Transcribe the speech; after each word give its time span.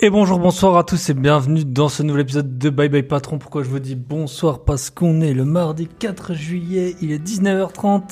Et 0.00 0.10
bonjour, 0.10 0.38
bonsoir 0.38 0.76
à 0.76 0.84
tous 0.84 1.10
et 1.10 1.14
bienvenue 1.14 1.64
dans 1.64 1.88
ce 1.88 2.04
nouvel 2.04 2.22
épisode 2.22 2.56
de 2.56 2.70
Bye 2.70 2.88
Bye 2.88 3.02
Patron. 3.02 3.38
Pourquoi 3.38 3.64
je 3.64 3.68
vous 3.68 3.80
dis 3.80 3.96
bonsoir? 3.96 4.60
Parce 4.60 4.90
qu'on 4.90 5.20
est 5.20 5.34
le 5.34 5.44
mardi 5.44 5.88
4 5.88 6.34
juillet, 6.34 6.94
il 7.02 7.10
est 7.10 7.18
19h30 7.18 8.02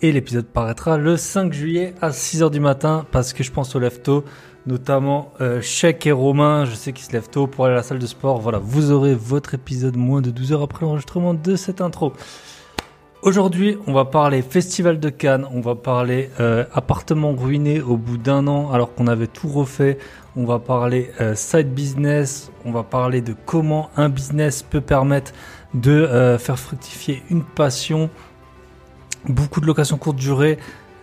et 0.00 0.12
l'épisode 0.12 0.46
paraîtra 0.46 0.96
le 0.96 1.16
5 1.16 1.52
juillet 1.52 1.92
à 2.00 2.10
6h 2.10 2.52
du 2.52 2.60
matin 2.60 3.04
parce 3.10 3.32
que 3.32 3.42
je 3.42 3.50
pense 3.50 3.74
au 3.74 3.80
lève 3.80 4.00
notamment 4.64 5.32
euh, 5.40 5.60
et 5.82 6.12
Romain, 6.12 6.66
je 6.66 6.74
sais 6.76 6.92
qu'ils 6.92 7.06
se 7.06 7.12
lèvent 7.12 7.28
tôt 7.28 7.48
pour 7.48 7.64
aller 7.64 7.74
à 7.74 7.78
la 7.78 7.82
salle 7.82 7.98
de 7.98 8.06
sport. 8.06 8.40
Voilà, 8.40 8.58
vous 8.58 8.92
aurez 8.92 9.16
votre 9.16 9.54
épisode 9.54 9.96
moins 9.96 10.22
de 10.22 10.30
12 10.30 10.52
heures 10.52 10.62
après 10.62 10.86
l'enregistrement 10.86 11.34
de 11.34 11.56
cette 11.56 11.80
intro. 11.80 12.12
Aujourd'hui, 13.24 13.78
on 13.86 13.94
va 13.94 14.04
parler 14.04 14.42
Festival 14.42 15.00
de 15.00 15.08
Cannes, 15.08 15.46
on 15.50 15.62
va 15.62 15.74
parler 15.74 16.28
euh, 16.40 16.66
appartement 16.74 17.32
ruiné 17.32 17.80
au 17.80 17.96
bout 17.96 18.18
d'un 18.18 18.46
an 18.46 18.70
alors 18.70 18.94
qu'on 18.94 19.06
avait 19.06 19.28
tout 19.28 19.48
refait, 19.48 19.96
on 20.36 20.44
va 20.44 20.58
parler 20.58 21.10
euh, 21.22 21.34
side 21.34 21.72
business, 21.72 22.50
on 22.66 22.70
va 22.70 22.82
parler 22.82 23.22
de 23.22 23.34
comment 23.46 23.88
un 23.96 24.10
business 24.10 24.62
peut 24.62 24.82
permettre 24.82 25.32
de 25.72 25.90
euh, 25.90 26.36
faire 26.36 26.58
fructifier 26.58 27.22
une 27.30 27.42
passion, 27.42 28.10
beaucoup 29.26 29.62
de 29.62 29.66
locations 29.66 29.96
courte 29.96 30.18
durée, 30.18 30.58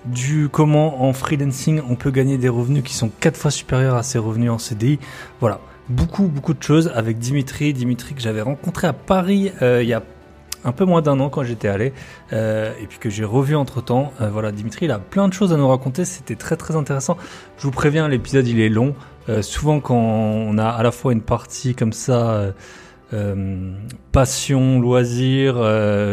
du 0.05 0.47
comment 0.47 1.03
en 1.03 1.13
freelancing 1.13 1.81
on 1.89 1.95
peut 1.95 2.11
gagner 2.11 2.37
des 2.37 2.49
revenus 2.49 2.83
qui 2.83 2.93
sont 2.93 3.09
quatre 3.09 3.35
fois 3.35 3.49
supérieurs 3.49 3.95
à 3.95 4.03
ses 4.03 4.19
revenus 4.19 4.51
en 4.51 4.59
CDI. 4.59 4.99
Voilà, 5.39 5.59
beaucoup 5.89 6.27
beaucoup 6.27 6.53
de 6.53 6.61
choses 6.61 6.91
avec 6.93 7.17
Dimitri, 7.17 7.73
Dimitri 7.73 8.13
que 8.13 8.21
j'avais 8.21 8.41
rencontré 8.43 8.85
à 8.85 8.93
Paris 8.93 9.51
il 9.59 9.87
y 9.87 9.93
a 9.93 10.03
un 10.63 10.71
peu 10.71 10.85
moins 10.85 11.01
d'un 11.01 11.19
an 11.19 11.29
quand 11.29 11.43
j'étais 11.43 11.67
allé, 11.67 11.93
euh, 12.33 12.71
et 12.81 12.87
puis 12.87 12.99
que 12.99 13.09
j'ai 13.09 13.23
revu 13.23 13.55
entre 13.55 13.81
temps. 13.81 14.13
Euh, 14.21 14.29
voilà, 14.29 14.51
Dimitri, 14.51 14.85
il 14.85 14.91
a 14.91 14.99
plein 14.99 15.27
de 15.27 15.33
choses 15.33 15.53
à 15.53 15.57
nous 15.57 15.67
raconter, 15.67 16.05
c'était 16.05 16.35
très 16.35 16.55
très 16.55 16.75
intéressant. 16.75 17.17
Je 17.57 17.63
vous 17.63 17.71
préviens, 17.71 18.07
l'épisode 18.07 18.47
il 18.47 18.59
est 18.59 18.69
long. 18.69 18.95
Euh, 19.29 19.41
souvent, 19.41 19.79
quand 19.79 19.95
on 19.95 20.57
a 20.57 20.67
à 20.67 20.83
la 20.83 20.91
fois 20.91 21.13
une 21.13 21.21
partie 21.21 21.75
comme 21.75 21.93
ça, 21.93 22.53
passion, 24.13 24.79
loisir, 24.79 25.55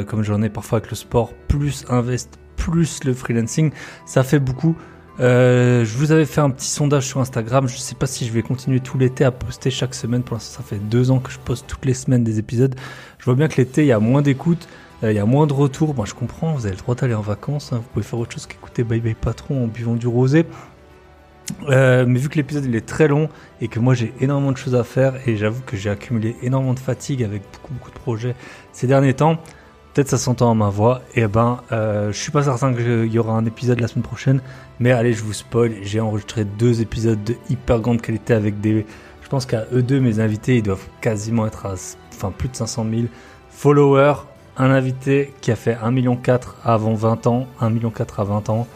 comme 0.09 0.23
j'en 0.25 0.43
ai 0.43 0.49
parfois 0.49 0.79
avec 0.79 0.91
le 0.91 0.97
sport, 0.97 1.33
plus 1.47 1.85
invest, 1.89 2.39
plus 2.57 3.05
le 3.05 3.15
freelancing, 3.15 3.71
ça 4.05 4.25
fait 4.25 4.41
beaucoup. 4.41 4.75
Je 5.21 5.97
vous 5.97 6.11
avais 6.11 6.25
fait 6.25 6.41
un 6.41 6.51
petit 6.51 6.69
sondage 6.69 7.07
sur 7.07 7.21
Instagram. 7.21 7.69
Je 7.69 7.75
ne 7.75 7.81
sais 7.81 7.95
pas 7.95 8.07
si 8.07 8.27
je 8.27 8.33
vais 8.33 8.43
continuer 8.43 8.81
tout 8.81 8.99
l'été 8.99 9.25
à 9.25 9.31
poster 9.31 9.71
chaque 9.71 9.95
semaine. 9.95 10.25
Pour 10.25 10.35
l'instant, 10.35 10.61
ça 10.61 10.69
fait 10.69 10.79
deux 10.79 11.13
ans 11.13 11.21
que 11.21 11.31
je 11.31 11.39
poste 11.39 11.67
toutes 11.69 11.85
les 11.85 11.95
semaines 11.95 12.25
des 12.25 12.41
épisodes. 12.41 12.75
Vois 13.29 13.35
bien 13.35 13.49
que 13.49 13.59
l'été, 13.59 13.83
il 13.83 13.89
y 13.89 13.93
a 13.93 13.99
moins 13.99 14.23
d'écoute, 14.23 14.67
euh, 15.05 15.13
il 15.13 15.15
y 15.15 15.19
a 15.19 15.27
moins 15.27 15.47
de 15.47 15.53
retours. 15.53 15.95
Je 16.07 16.15
comprends. 16.15 16.55
Vous 16.55 16.65
avez 16.65 16.75
le 16.75 16.81
droit 16.81 16.95
d'aller 16.95 17.13
en 17.13 17.21
vacances. 17.21 17.75
Hein. 17.75 17.83
Vous 17.83 17.89
pouvez 17.93 18.03
faire 18.03 18.19
autre 18.19 18.33
chose 18.33 18.47
qu'écouter 18.47 18.85
Bye 18.85 19.03
Bye 19.03 19.15
Patron 19.15 19.65
en 19.65 19.67
buvant 19.67 19.97
du 19.97 20.07
rosé. 20.07 20.47
Euh, 21.69 22.07
mais 22.09 22.19
vu 22.21 22.31
que 22.31 22.37
l'épisode 22.37 22.65
il 22.65 22.75
est 22.75 22.87
très 22.87 23.07
long 23.07 23.29
et 23.61 23.69
que 23.69 23.81
moi 23.81 23.93
j'ai 23.93 24.15
énormément 24.23 24.51
de 24.51 24.57
choses 24.57 24.75
à 24.75 24.83
faire 24.83 25.29
et 25.29 25.37
j'avoue 25.37 25.61
que 25.67 25.77
j'ai 25.77 25.91
accumulé 25.91 26.37
énormément 26.43 26.73
de 26.73 26.79
fatigue 26.79 27.23
avec 27.23 27.43
beaucoup 27.53 27.75
beaucoup 27.75 27.91
de 27.91 27.99
projets 27.99 28.35
ces 28.73 28.87
derniers 28.87 29.13
temps, 29.13 29.37
peut-être 29.93 30.09
ça 30.09 30.17
s'entend 30.17 30.51
à 30.51 30.55
ma 30.55 30.71
voix. 30.71 31.03
Et 31.15 31.27
ben, 31.27 31.61
euh, 31.71 32.11
je 32.13 32.19
suis 32.19 32.33
pas 32.33 32.45
certain 32.45 32.73
qu'il 32.73 33.13
y 33.13 33.19
aura 33.19 33.35
un 33.35 33.45
épisode 33.45 33.79
la 33.79 33.89
semaine 33.89 34.05
prochaine, 34.05 34.41
mais 34.81 34.91
allez, 34.93 35.13
je 35.13 35.23
vous 35.23 35.35
spoil. 35.35 35.75
J'ai 35.83 36.01
enregistré 36.01 36.47
deux 36.47 36.81
épisodes 36.81 37.23
de 37.25 37.35
hyper 37.51 37.81
grande 37.81 38.01
qualité 38.01 38.33
avec 38.33 38.63
des. 38.63 38.87
Je 39.23 39.29
pense 39.29 39.45
qu'à 39.45 39.67
eux 39.75 39.83
deux, 39.83 40.01
mes 40.01 40.19
invités, 40.19 40.57
ils 40.57 40.63
doivent 40.63 40.87
quasiment 41.03 41.47
être 41.47 41.67
à 41.67 41.77
enfin, 42.19 42.33
plus 42.37 42.49
de 42.49 42.57
500 42.57 42.87
000 42.91 43.03
followers. 43.51 44.15
Un 44.57 44.71
invité 44.71 45.33
qui 45.41 45.53
a 45.53 45.57
fait 45.57 45.75
1,4 45.75 45.91
million 45.93 46.19
avant 46.65 46.95
20 46.95 47.27
ans, 47.29 47.47
1,4 47.61 47.73
million 47.73 47.93
à 48.17 48.25
20 48.25 48.51
ans. 48.51 48.67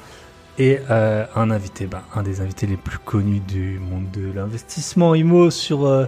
Et 0.59 0.79
euh, 0.91 1.25
un 1.35 1.51
invité, 1.51 1.87
bah, 1.87 2.03
un 2.15 2.23
des 2.23 2.41
invités 2.41 2.67
les 2.67 2.77
plus 2.77 2.99
connus 2.99 3.41
du 3.41 3.79
monde 3.79 4.11
de 4.13 4.33
l'investissement 4.33 5.15
IMO 5.15 5.51
sur. 5.51 5.87
Euh, 5.87 6.07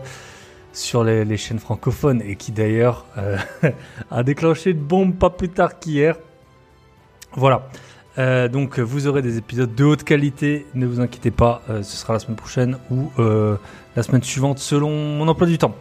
les, 1.05 1.37
chaînes 1.37 1.61
francophones 1.61 2.21
et 2.21 2.35
qui 2.35 2.51
d'ailleurs 2.51 3.07
euh, 3.17 3.37
a 4.11 4.25
déclenché 4.25 4.71
une 4.71 4.81
bombe 4.81 5.15
pas 5.15 5.31
plus 5.31 5.49
tard 5.49 5.79
qu'hier. 5.79 6.17
Voilà. 7.37 7.69
Donc 8.49 8.81
vous 8.81 9.07
aurez 9.07 9.23
des 9.23 9.39
épisodes 9.39 9.73
de 9.73 9.85
haute 9.85 10.03
qualité, 10.03 10.67
ne 10.75 10.87
vous 10.87 11.01
inquiétez 11.01 11.31
pas, 11.31 11.63
ce 11.69 11.97
sera 11.97 12.13
la 12.13 12.19
semaine 12.19 12.37
prochaine 12.37 12.79
ou 12.91 13.11
la 13.19 14.03
semaine 14.03 14.23
suivante 14.23 14.59
selon 14.59 14.91
mon 14.91 15.29
emploi 15.29 15.47
du 15.47 15.59
temps. 15.59 15.75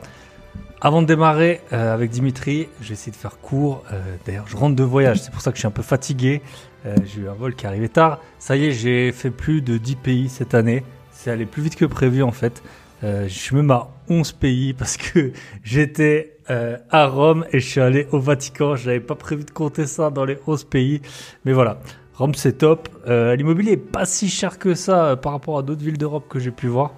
Avant 0.86 1.02
de 1.02 1.08
démarrer 1.08 1.62
avec 1.72 2.12
Dimitri, 2.12 2.68
je 2.82 2.94
vais 2.94 3.12
de 3.12 3.16
faire 3.16 3.40
court. 3.40 3.86
D'ailleurs, 4.26 4.48
je 4.50 4.58
rentre 4.58 4.76
de 4.76 4.84
voyage, 4.84 5.22
c'est 5.22 5.32
pour 5.32 5.40
ça 5.40 5.52
que 5.52 5.56
je 5.56 5.62
suis 5.62 5.68
un 5.68 5.72
peu 5.72 5.82
fatigué. 5.82 6.42
j'ai 6.84 7.22
eu 7.22 7.30
un 7.30 7.34
vol 7.34 7.56
qui 7.56 7.66
arrivait 7.66 7.88
tard. 7.88 8.20
Ça 8.38 8.58
y 8.58 8.66
est, 8.66 8.72
j'ai 8.72 9.14
fait 9.14 9.32
plus 9.32 9.62
de 9.62 9.78
10 9.78 9.96
pays 9.96 10.28
cette 10.28 10.54
année. 10.54 10.84
C'est 11.14 11.32
allé 11.32 11.46
plus 11.46 11.64
vite 11.64 11.78
que 11.78 11.86
prévu 11.86 12.22
en 12.22 12.34
fait. 12.34 12.62
je 13.02 13.28
suis 13.30 13.56
même 13.56 13.72
à 13.72 13.88
11 14.10 14.34
pays 14.34 14.74
parce 14.74 14.98
que 14.98 15.32
j'étais 15.64 16.34
euh, 16.50 16.78
à 16.90 17.08
Rome 17.08 17.46
et 17.54 17.60
je 17.60 17.68
suis 17.68 17.82
allé 17.82 18.08
au 18.12 18.20
Vatican. 18.20 18.76
Je 18.76 18.88
n'avais 18.88 19.00
pas 19.00 19.16
prévu 19.16 19.46
de 19.46 19.52
compter 19.52 19.86
ça 19.86 20.10
dans 20.10 20.26
les 20.26 20.38
11 20.46 20.66
pays. 20.66 21.02
Mais 21.46 21.54
voilà, 21.54 21.80
Rome 22.16 22.36
c'est 22.36 22.58
top. 22.58 22.90
Euh, 23.08 23.36
L'immobilier 23.36 23.74
est 23.74 23.78
pas 23.78 24.06
si 24.06 24.30
cher 24.30 24.60
que 24.60 24.74
ça 24.76 25.06
euh, 25.06 25.16
par 25.16 25.32
rapport 25.32 25.58
à 25.58 25.62
d'autres 25.62 25.84
villes 25.84 25.98
d'Europe 25.98 26.26
que 26.28 26.40
j'ai 26.40 26.52
pu 26.52 26.68
voir. 26.68 26.94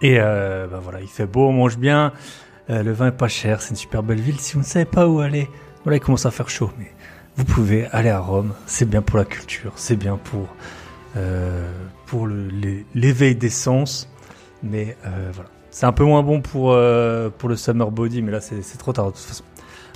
Et 0.00 0.16
euh, 0.18 0.66
bah 0.66 0.80
voilà, 0.82 1.00
il 1.00 1.08
fait 1.08 1.26
beau, 1.26 1.48
on 1.48 1.52
mange 1.52 1.76
bien. 1.76 2.12
Euh, 2.70 2.82
le 2.82 2.92
vin 2.92 3.08
est 3.08 3.12
pas 3.12 3.28
cher, 3.28 3.60
c'est 3.60 3.70
une 3.70 3.76
super 3.76 4.02
belle 4.02 4.20
ville. 4.20 4.38
Si 4.40 4.54
vous 4.54 4.60
ne 4.60 4.64
savez 4.64 4.84
pas 4.84 5.06
où 5.08 5.20
aller, 5.20 5.48
voilà, 5.84 5.96
il 5.96 6.00
commence 6.00 6.26
à 6.26 6.30
faire 6.30 6.48
chaud. 6.48 6.70
Mais 6.78 6.92
vous 7.36 7.44
pouvez 7.44 7.86
aller 7.86 8.10
à 8.10 8.20
Rome. 8.20 8.54
C'est 8.66 8.88
bien 8.88 9.02
pour 9.02 9.18
la 9.18 9.24
culture, 9.24 9.72
c'est 9.76 9.96
bien 9.96 10.16
pour, 10.16 10.48
pour 12.06 12.26
l'éveil 12.26 13.34
des 13.34 13.50
sens. 13.50 14.08
Mais 14.62 14.96
voilà. 15.32 15.50
C'est 15.74 15.86
un 15.86 15.92
peu 15.92 16.04
moins 16.04 16.22
bon 16.22 16.40
pour, 16.40 16.70
euh, 16.70 17.30
pour 17.36 17.48
le 17.48 17.56
Summer 17.56 17.90
Body, 17.90 18.22
mais 18.22 18.30
là 18.30 18.40
c'est 18.40 18.78
trop 18.78 18.92
tard 18.92 19.06
de 19.06 19.10
toute 19.10 19.22
façon. 19.24 19.42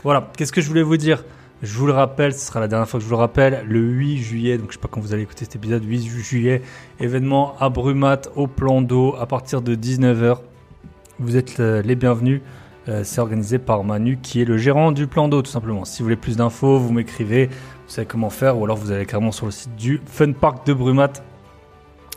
Voilà, 0.03 0.28
qu'est-ce 0.37 0.51
que 0.51 0.61
je 0.61 0.67
voulais 0.67 0.83
vous 0.83 0.97
dire? 0.97 1.23
Je 1.62 1.73
vous 1.78 1.87
le 1.87 1.93
rappelle, 1.93 2.34
ce 2.34 2.41
sera 2.41 2.59
la 2.59 2.67
dernière 2.67 2.89
fois 2.89 2.99
que 2.99 3.05
je 3.05 3.09
vous 3.09 3.15
le 3.15 3.21
rappelle, 3.21 3.65
le 3.65 3.78
8 3.78 4.19
juillet, 4.19 4.59
donc 4.59 4.71
je 4.71 4.73
sais 4.73 4.81
pas 4.81 4.89
quand 4.91 5.01
vous 5.01 5.12
allez 5.12 5.23
écouter 5.23 5.45
cet 5.45 5.55
épisode, 5.55 5.84
8 5.84 6.05
juillet, 6.05 6.62
événement 6.99 7.57
à 7.61 7.69
Brumat 7.69 8.23
au 8.34 8.49
plan 8.49 8.83
d'eau 8.83 9.15
à 9.21 9.27
partir 9.27 9.62
de 9.62 9.77
19h. 9.77 10.39
Vous 11.19 11.37
êtes 11.37 11.61
euh, 11.61 11.83
les 11.83 11.95
bienvenus. 11.95 12.41
Euh, 12.89 13.03
c'est 13.05 13.21
organisé 13.21 13.59
par 13.59 13.84
Manu 13.84 14.19
qui 14.23 14.41
est 14.41 14.45
le 14.45 14.56
gérant 14.56 14.93
du 14.93 15.06
plan 15.06 15.29
d'eau 15.29 15.43
tout 15.43 15.51
simplement. 15.51 15.84
Si 15.84 15.99
vous 15.99 16.05
voulez 16.05 16.17
plus 16.17 16.37
d'infos, 16.37 16.79
vous 16.79 16.93
m'écrivez, 16.93 17.47
vous 17.47 17.53
savez 17.89 18.06
comment 18.06 18.31
faire, 18.31 18.59
ou 18.59 18.65
alors 18.65 18.77
vous 18.77 18.91
allez 18.93 19.05
carrément 19.05 19.33
sur 19.33 19.47
le 19.47 19.53
site 19.53 19.75
du 19.77 20.01
Fun 20.07 20.33
Park 20.33 20.67
de 20.67 20.73
Brumat. 20.73 21.12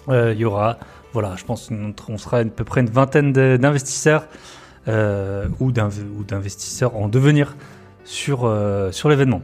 Il 0.10 0.38
y 0.38 0.46
aura 0.46 0.78
voilà, 1.14 1.36
je 1.36 1.44
pense 1.44 1.70
qu'on 2.06 2.18
sera 2.18 2.38
à 2.38 2.46
peu 2.46 2.64
près 2.64 2.82
une 2.82 2.90
vingtaine 2.90 3.34
d'investisseurs 3.34 4.28
euh, 4.88 5.48
ou 5.60 5.72
d'investisseurs 5.72 6.96
en 6.96 7.10
devenir 7.10 7.56
euh, 8.30 8.92
sur 8.92 9.10
l'événement. 9.10 9.42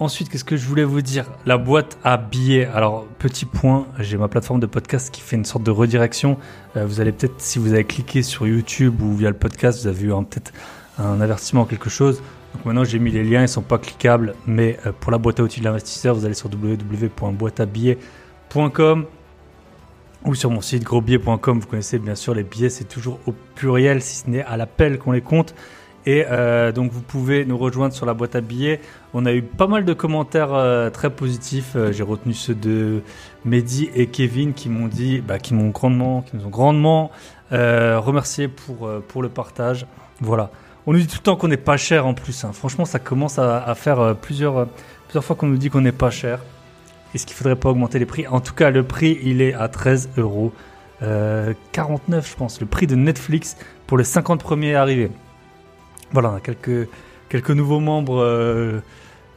Ensuite, 0.00 0.28
qu'est-ce 0.28 0.44
que 0.44 0.56
je 0.56 0.64
voulais 0.64 0.84
vous 0.84 1.02
dire? 1.02 1.24
La 1.44 1.58
boîte 1.58 1.98
à 2.04 2.18
billets. 2.18 2.66
Alors, 2.66 3.04
petit 3.18 3.44
point, 3.44 3.88
j'ai 3.98 4.16
ma 4.16 4.28
plateforme 4.28 4.60
de 4.60 4.66
podcast 4.66 5.10
qui 5.10 5.20
fait 5.20 5.34
une 5.34 5.44
sorte 5.44 5.64
de 5.64 5.72
redirection. 5.72 6.38
Euh, 6.76 6.86
vous 6.86 7.00
allez 7.00 7.10
peut-être, 7.10 7.40
si 7.40 7.58
vous 7.58 7.72
avez 7.72 7.82
cliqué 7.82 8.22
sur 8.22 8.46
YouTube 8.46 9.02
ou 9.02 9.16
via 9.16 9.28
le 9.28 9.36
podcast, 9.36 9.80
vous 9.80 9.88
avez 9.88 10.04
eu 10.04 10.10
peut-être 10.10 10.52
un 10.98 11.20
avertissement 11.20 11.64
quelque 11.64 11.90
chose. 11.90 12.22
Donc 12.54 12.64
maintenant, 12.64 12.84
j'ai 12.84 13.00
mis 13.00 13.10
les 13.10 13.24
liens, 13.24 13.40
ils 13.40 13.42
ne 13.42 13.48
sont 13.48 13.62
pas 13.62 13.78
cliquables, 13.78 14.36
mais 14.46 14.78
pour 15.00 15.10
la 15.10 15.18
boîte 15.18 15.40
à 15.40 15.42
outils 15.42 15.58
de 15.58 15.64
l'investisseur, 15.64 16.14
vous 16.14 16.24
allez 16.24 16.34
sur 16.34 16.48
www.boîteabillets.com 16.48 19.04
ou 20.24 20.34
sur 20.34 20.50
mon 20.50 20.60
site 20.60 20.82
grosbillets.com. 20.84 21.60
Vous 21.60 21.66
connaissez 21.66 21.98
bien 21.98 22.14
sûr 22.14 22.34
les 22.34 22.44
billets, 22.44 22.70
c'est 22.70 22.84
toujours 22.84 23.18
au 23.26 23.34
pluriel, 23.56 24.00
si 24.00 24.16
ce 24.16 24.30
n'est 24.30 24.44
à 24.44 24.56
l'appel 24.56 24.98
qu'on 24.98 25.10
les 25.12 25.22
compte. 25.22 25.54
Et 26.08 26.24
euh, 26.30 26.72
donc 26.72 26.90
vous 26.90 27.02
pouvez 27.02 27.44
nous 27.44 27.58
rejoindre 27.58 27.92
sur 27.92 28.06
la 28.06 28.14
boîte 28.14 28.34
à 28.34 28.40
billets. 28.40 28.80
On 29.12 29.26
a 29.26 29.32
eu 29.34 29.42
pas 29.42 29.66
mal 29.66 29.84
de 29.84 29.92
commentaires 29.92 30.54
euh, 30.54 30.88
très 30.88 31.10
positifs. 31.10 31.72
Euh, 31.76 31.92
j'ai 31.92 32.02
retenu 32.02 32.32
ceux 32.32 32.54
de 32.54 33.02
Mehdi 33.44 33.90
et 33.94 34.06
Kevin 34.06 34.54
qui 34.54 34.70
m'ont 34.70 34.88
dit, 34.88 35.20
bah, 35.20 35.38
qui 35.38 35.52
m'ont 35.52 35.68
grandement, 35.68 36.22
qui 36.22 36.36
nous 36.36 36.46
ont 36.46 36.50
grandement 36.50 37.10
remercié 37.50 38.48
pour 38.48 39.22
le 39.22 39.28
partage. 39.28 39.86
Voilà. 40.20 40.50
On 40.86 40.94
nous 40.94 40.98
dit 40.98 41.06
tout 41.06 41.18
le 41.18 41.22
temps 41.22 41.36
qu'on 41.36 41.48
n'est 41.48 41.58
pas 41.58 41.76
cher 41.76 42.06
en 42.06 42.14
plus. 42.14 42.42
Hein. 42.42 42.52
Franchement, 42.54 42.86
ça 42.86 42.98
commence 42.98 43.38
à, 43.38 43.74
faire 43.74 44.16
plusieurs 44.16 44.66
fois 45.20 45.36
qu'on 45.36 45.46
nous 45.46 45.58
dit 45.58 45.68
qu'on 45.68 45.82
n'est 45.82 45.92
pas 45.92 46.10
cher. 46.10 46.40
Est-ce 47.14 47.26
qu'il 47.26 47.36
faudrait 47.36 47.56
pas 47.56 47.68
augmenter 47.68 47.98
les 47.98 48.06
prix? 48.06 48.26
En 48.26 48.40
tout 48.40 48.54
cas, 48.54 48.70
le 48.70 48.82
prix, 48.82 49.18
il 49.22 49.42
est 49.42 49.52
à 49.52 49.68
13 49.68 50.10
euros. 50.16 50.52
49, 51.00 51.04
euh, 51.04 52.28
je 52.28 52.36
pense, 52.36 52.60
le 52.60 52.66
prix 52.66 52.86
de 52.86 52.96
Netflix 52.96 53.56
pour 53.86 53.98
les 53.98 54.04
50 54.04 54.42
premiers 54.42 54.74
arrivés. 54.74 55.10
Voilà, 56.12 56.30
on 56.30 56.34
a 56.36 56.40
quelques, 56.40 56.88
quelques 57.28 57.50
nouveaux 57.50 57.80
membres 57.80 58.22
euh, 58.22 58.80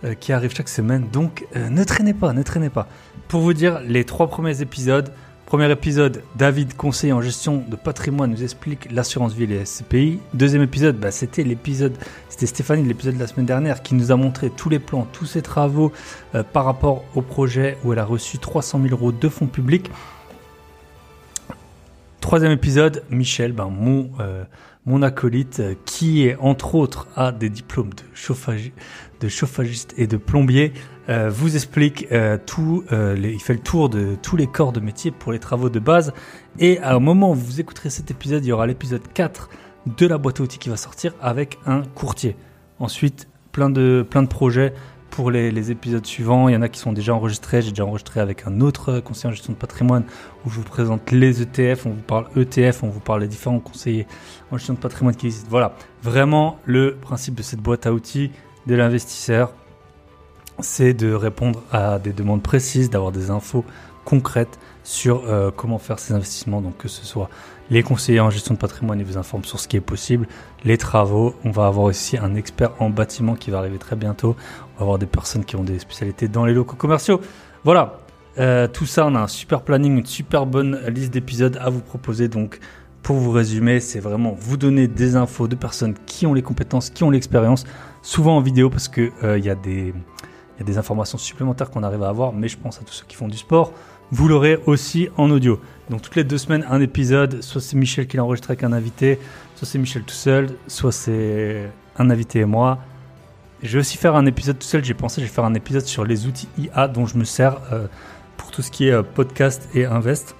euh, 0.04 0.14
qui 0.14 0.34
arrivent 0.34 0.56
chaque 0.56 0.70
semaine, 0.70 1.08
donc 1.12 1.46
ne 1.56 1.84
traînez 1.84 2.14
pas, 2.14 2.34
ne 2.34 2.44
traînez 2.44 2.70
pas. 2.70 2.88
Pour 3.28 3.42
vous 3.42 3.54
dire, 3.54 3.82
les 3.86 4.04
trois 4.04 4.28
premiers 4.28 4.62
épisodes, 4.62 5.12
Premier 5.52 5.70
épisode, 5.70 6.24
David, 6.38 6.78
conseiller 6.78 7.12
en 7.12 7.20
gestion 7.20 7.62
de 7.68 7.76
patrimoine, 7.76 8.32
nous 8.32 8.42
explique 8.42 8.90
l'assurance 8.90 9.34
vie 9.34 9.44
et 9.44 9.48
les 9.48 9.66
SCPI. 9.66 10.22
Deuxième 10.34 10.62
épisode, 10.62 10.96
bah, 10.96 11.12
c'était 11.12 11.44
l'épisode, 11.44 11.94
c'était 12.30 12.46
Stéphanie, 12.46 12.86
l'épisode 12.86 13.16
de 13.16 13.20
la 13.20 13.28
semaine 13.28 13.48
dernière, 13.48 13.84
qui 13.84 13.94
nous 13.94 14.14
a 14.14 14.16
montré 14.16 14.50
tous 14.50 14.70
les 14.70 14.80
plans, 14.80 15.06
tous 15.12 15.26
ses 15.26 15.42
travaux 15.42 15.92
euh, 16.36 16.44
par 16.44 16.64
rapport 16.64 17.04
au 17.16 17.22
projet 17.22 17.78
où 17.84 17.92
elle 17.92 18.00
a 18.00 18.06
reçu 18.06 18.38
300 18.38 18.80
000 18.82 18.96
euros 18.96 19.12
de 19.12 19.28
fonds 19.28 19.48
publics. 19.48 19.92
troisième 22.22 22.54
épisode, 22.54 23.04
Michel, 23.10 23.52
ben, 23.52 23.66
mon, 23.66 24.10
euh, 24.22 24.46
mon 24.86 25.02
acolyte, 25.02 25.60
euh, 25.60 25.76
qui 25.86 26.26
est 26.26 26.36
entre 26.38 26.76
autres 26.76 27.08
a 27.16 27.32
des 27.32 27.50
diplômes 27.50 27.92
de, 27.92 28.04
chauffage, 28.14 28.72
de 29.20 29.28
chauffagiste 29.28 29.94
et 29.98 30.08
de 30.08 30.18
plombier, 30.18 30.74
euh, 31.10 31.30
vous 31.30 31.56
explique 31.56 32.08
tout, 32.46 32.84
les, 32.92 33.34
il 33.34 33.40
fait 33.40 33.54
le 33.54 33.60
tour 33.60 33.90
de 33.90 34.16
tous 34.22 34.38
les 34.38 34.48
corps 34.48 34.72
de 34.72 34.80
métier 34.80 35.12
pour 35.12 35.32
les 35.32 35.40
travaux 35.40 35.70
de 35.70 35.80
base. 35.80 36.14
Et 36.60 36.80
à 36.80 36.96
un 36.96 37.00
moment 37.00 37.32
où 37.32 37.36
vous 37.36 37.60
écouterez 37.60 37.90
cet 37.90 38.12
épisode, 38.12 38.46
il 38.46 38.50
y 38.50 38.52
aura 38.52 38.68
l'épisode 38.68 39.02
4 39.14 39.50
de 39.98 40.08
la 40.08 40.18
boîte 40.18 40.40
à 40.40 40.44
outils 40.44 40.60
qui 40.60 40.70
va 40.70 40.78
sortir 40.78 41.14
avec 41.22 41.58
un 41.66 41.82
courtier. 41.84 42.36
Ensuite, 42.80 43.28
plein 43.52 43.70
de, 43.70 44.06
plein 44.10 44.24
de 44.24 44.28
projets 44.28 44.74
pour 45.12 45.30
les, 45.30 45.72
épisodes 45.72 46.06
suivants. 46.06 46.50
Il 46.50 46.54
y 46.54 46.56
en 46.56 46.62
a 46.64 46.70
qui 46.70 46.80
sont 46.80 46.94
déjà 46.94 47.14
enregistrés. 47.14 47.62
J'ai 47.62 47.70
déjà 47.70 47.86
enregistré 47.86 48.20
avec 48.20 48.48
un 48.48 48.62
autre 48.62 49.00
conseiller 49.02 49.30
en 49.30 49.36
gestion 49.36 49.54
de 49.54 49.58
patrimoine 49.58 50.04
où 50.46 50.50
je 50.50 50.56
vous 50.56 50.64
présente 50.64 51.12
les 51.12 51.42
ETF, 51.42 51.86
on 51.86 51.92
vous 51.92 52.02
parle 52.02 52.28
ETF, 52.36 52.84
on 52.84 52.88
vous 52.90 53.00
parle 53.00 53.22
des 53.22 53.28
différents 53.28 53.60
conseillers 53.60 54.08
en 54.50 54.58
gestion 54.58 54.74
de 54.74 54.80
patrimoine 54.80 55.16
qui 55.16 55.28
existent. 55.28 55.50
Voilà, 55.52 55.76
vraiment 56.02 56.58
le 56.66 56.96
principe 56.96 57.36
de 57.36 57.44
cette 57.44 57.60
boîte 57.60 57.86
à 57.86 57.94
outils 57.94 58.32
de 58.66 58.74
l'investisseur, 58.74 59.54
c'est 60.60 60.94
de 60.94 61.14
répondre 61.14 61.62
à 61.72 62.00
des 62.00 62.14
demandes 62.14 62.42
précises, 62.42 62.90
d'avoir 62.90 63.12
des 63.12 63.30
infos 63.30 63.66
concrètes 64.06 64.60
sur 64.84 65.24
euh, 65.28 65.52
comment 65.56 65.78
faire 65.78 66.00
ces 66.00 66.14
investissements, 66.14 66.62
donc 66.62 66.78
que 66.78 66.88
ce 66.88 67.06
soit 67.06 67.30
les 67.70 67.84
conseillers 67.84 68.20
en 68.20 68.30
gestion 68.30 68.54
de 68.54 68.60
patrimoine, 68.60 69.00
ils 69.00 69.06
vous 69.06 69.18
informent 69.18 69.46
sur 69.46 69.60
ce 69.60 69.68
qui 69.68 69.78
est 69.78 69.82
possible, 69.82 70.28
les 70.66 70.78
travaux, 70.78 71.36
on 71.46 71.52
va 71.52 71.68
avoir 71.68 71.86
aussi 71.86 72.18
un 72.18 72.36
expert 72.36 72.72
en 72.80 72.90
bâtiment 72.90 73.36
qui 73.36 73.50
va 73.50 73.60
arriver 73.60 73.78
très 73.78 73.96
bientôt, 73.96 74.36
avoir 74.82 74.98
des 74.98 75.06
personnes 75.06 75.46
qui 75.46 75.56
ont 75.56 75.64
des 75.64 75.80
spécialités 75.80 76.28
dans 76.28 76.46
les 76.46 76.54
locaux 76.54 76.76
commerciaux. 76.76 77.22
Voilà, 77.64 78.00
euh, 78.38 78.68
tout 78.68 78.86
ça, 78.86 79.06
on 79.06 79.16
a 79.16 79.20
un 79.20 79.28
super 79.28 79.62
planning, 79.62 79.98
une 79.98 80.06
super 80.06 80.46
bonne 80.46 80.80
liste 80.88 81.14
d'épisodes 81.14 81.58
à 81.62 81.70
vous 81.70 81.82
proposer, 81.82 82.28
donc 82.28 82.60
pour 83.04 83.16
vous 83.16 83.32
résumer, 83.32 83.80
c'est 83.80 84.00
vraiment 84.00 84.36
vous 84.40 84.58
donner 84.58 84.88
des 84.88 85.16
infos 85.16 85.48
de 85.48 85.56
personnes 85.56 85.96
qui 86.06 86.26
ont 86.28 86.34
les 86.34 86.44
compétences, 86.44 86.90
qui 86.90 87.04
ont 87.04 87.10
l'expérience, 87.10 87.66
souvent 88.02 88.38
en 88.38 88.42
vidéo 88.42 88.70
parce 88.70 88.88
qu'il 88.88 89.12
euh, 89.24 89.40
y, 89.40 89.46
y, 89.46 89.50
a 89.50 89.56
des 89.56 90.78
informations 90.78 91.18
supplémentaires 91.18 91.72
qu'on 91.72 91.84
arrive 91.84 92.04
à 92.04 92.10
avoir, 92.10 92.32
mais 92.32 92.48
je 92.48 92.58
pense 92.58 92.80
à 92.80 92.84
tous 92.84 92.94
ceux 92.94 93.06
qui 93.08 93.16
font 93.16 93.28
du 93.28 93.38
sport, 93.38 93.74
vous 94.12 94.28
l'aurez 94.28 94.60
aussi 94.66 95.10
en 95.18 95.32
audio. 95.32 95.60
Donc 95.90 96.02
toutes 96.02 96.16
les 96.16 96.24
deux 96.24 96.38
semaines, 96.38 96.66
un 96.70 96.82
épisode, 96.82 97.42
soit 97.42 97.62
c'est 97.62 97.78
Michel 97.78 98.08
qui 98.08 98.18
l'enregistre 98.18 98.52
avec 98.52 98.64
un 98.64 98.74
invité, 98.74 99.20
soit 99.56 99.68
c'est 99.68 99.80
Michel 99.80 100.04
tout 100.04 100.14
seul, 100.14 100.50
soit 100.68 100.92
c'est 100.92 101.70
un 101.98 102.10
invité 102.10 102.40
et 102.40 102.46
moi. 102.46 102.80
Je 103.64 103.74
vais 103.74 103.80
aussi 103.80 103.98
faire 103.98 104.16
un 104.16 104.26
épisode 104.26 104.58
tout 104.58 104.68
seul, 104.68 104.84
j'ai 104.84 104.96
pensé, 104.96 105.22
je 105.22 105.28
vais 105.28 105.32
faire 105.32 105.46
un 105.46 105.54
épisode 105.54 105.86
sur 105.86 106.04
les 106.04 106.26
outils 106.26 106.48
IA 106.58 106.88
dont 106.88 107.06
je 107.06 107.16
me 107.16 107.24
sers 107.24 107.62
euh, 107.72 107.88
pour 108.36 108.50
tout 108.50 108.64
ce 108.64 108.72
qui 108.72 108.88
est 108.88 108.92
euh, 108.92 109.04
podcast 109.04 109.70
et 109.76 109.86
invest. 109.86 110.36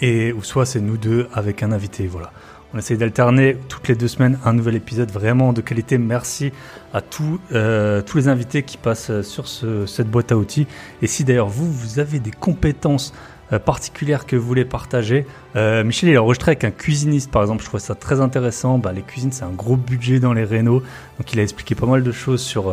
Et 0.00 0.32
ou 0.32 0.42
soit 0.42 0.66
c'est 0.66 0.80
nous 0.80 0.96
deux 0.96 1.28
avec 1.32 1.62
un 1.62 1.70
invité, 1.70 2.08
voilà. 2.08 2.32
On 2.74 2.78
essaye 2.78 2.96
d'alterner 2.96 3.56
toutes 3.68 3.86
les 3.86 3.94
deux 3.94 4.08
semaines 4.08 4.38
un 4.44 4.52
nouvel 4.52 4.74
épisode 4.76 5.10
vraiment 5.10 5.52
de 5.52 5.60
qualité. 5.60 5.98
Merci 5.98 6.52
à 6.92 7.00
tous, 7.00 7.40
euh, 7.52 8.02
tous 8.02 8.16
les 8.16 8.28
invités 8.28 8.62
qui 8.62 8.76
passent 8.76 9.22
sur 9.22 9.46
cette 9.48 10.08
boîte 10.08 10.32
à 10.32 10.36
outils. 10.36 10.66
Et 11.02 11.06
si 11.06 11.24
d'ailleurs 11.24 11.48
vous, 11.48 11.70
vous 11.70 11.98
avez 11.98 12.20
des 12.20 12.30
compétences 12.30 13.12
euh, 13.52 13.58
particulières 13.58 14.26
que 14.26 14.36
vous 14.36 14.46
voulez 14.46 14.64
partager, 14.64 15.26
euh, 15.56 15.84
Michel 15.84 16.10
il 16.10 16.16
a 16.16 16.22
enregistré 16.22 16.52
avec 16.52 16.64
un 16.64 16.70
cuisiniste 16.70 17.30
par 17.30 17.42
exemple. 17.42 17.62
Je 17.62 17.68
trouve 17.68 17.80
ça 17.80 17.94
très 17.94 18.20
intéressant. 18.20 18.78
Bah, 18.78 18.92
les 18.92 19.02
cuisines 19.02 19.32
c'est 19.32 19.44
un 19.44 19.52
gros 19.52 19.76
budget 19.76 20.20
dans 20.20 20.32
les 20.32 20.44
rénaux. 20.44 20.82
Donc 21.18 21.32
il 21.32 21.40
a 21.40 21.42
expliqué 21.42 21.74
pas 21.74 21.86
mal 21.86 22.02
de 22.02 22.12
choses 22.12 22.40
sur 22.40 22.72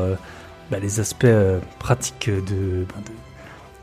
bah, 0.72 0.78
les 0.82 1.00
aspects 1.00 1.28
pratiques 1.80 2.30
bah, 2.30 2.42
de 2.52 2.86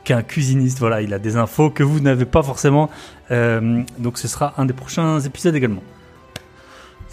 qu'un 0.05 0.23
cuisiniste. 0.23 0.79
Voilà, 0.79 1.03
il 1.03 1.15
a 1.15 1.19
des 1.19 1.37
infos 1.37 1.71
que 1.71 1.83
vous 1.83 2.01
n'avez 2.01 2.27
pas 2.27 2.43
forcément. 2.43 2.91
donc 3.31 4.19
ce 4.19 4.29
sera 4.29 4.55
un 4.59 4.67
des 4.67 4.75
prochains 4.75 5.21
épisodes 5.21 5.55
également. 5.55 5.83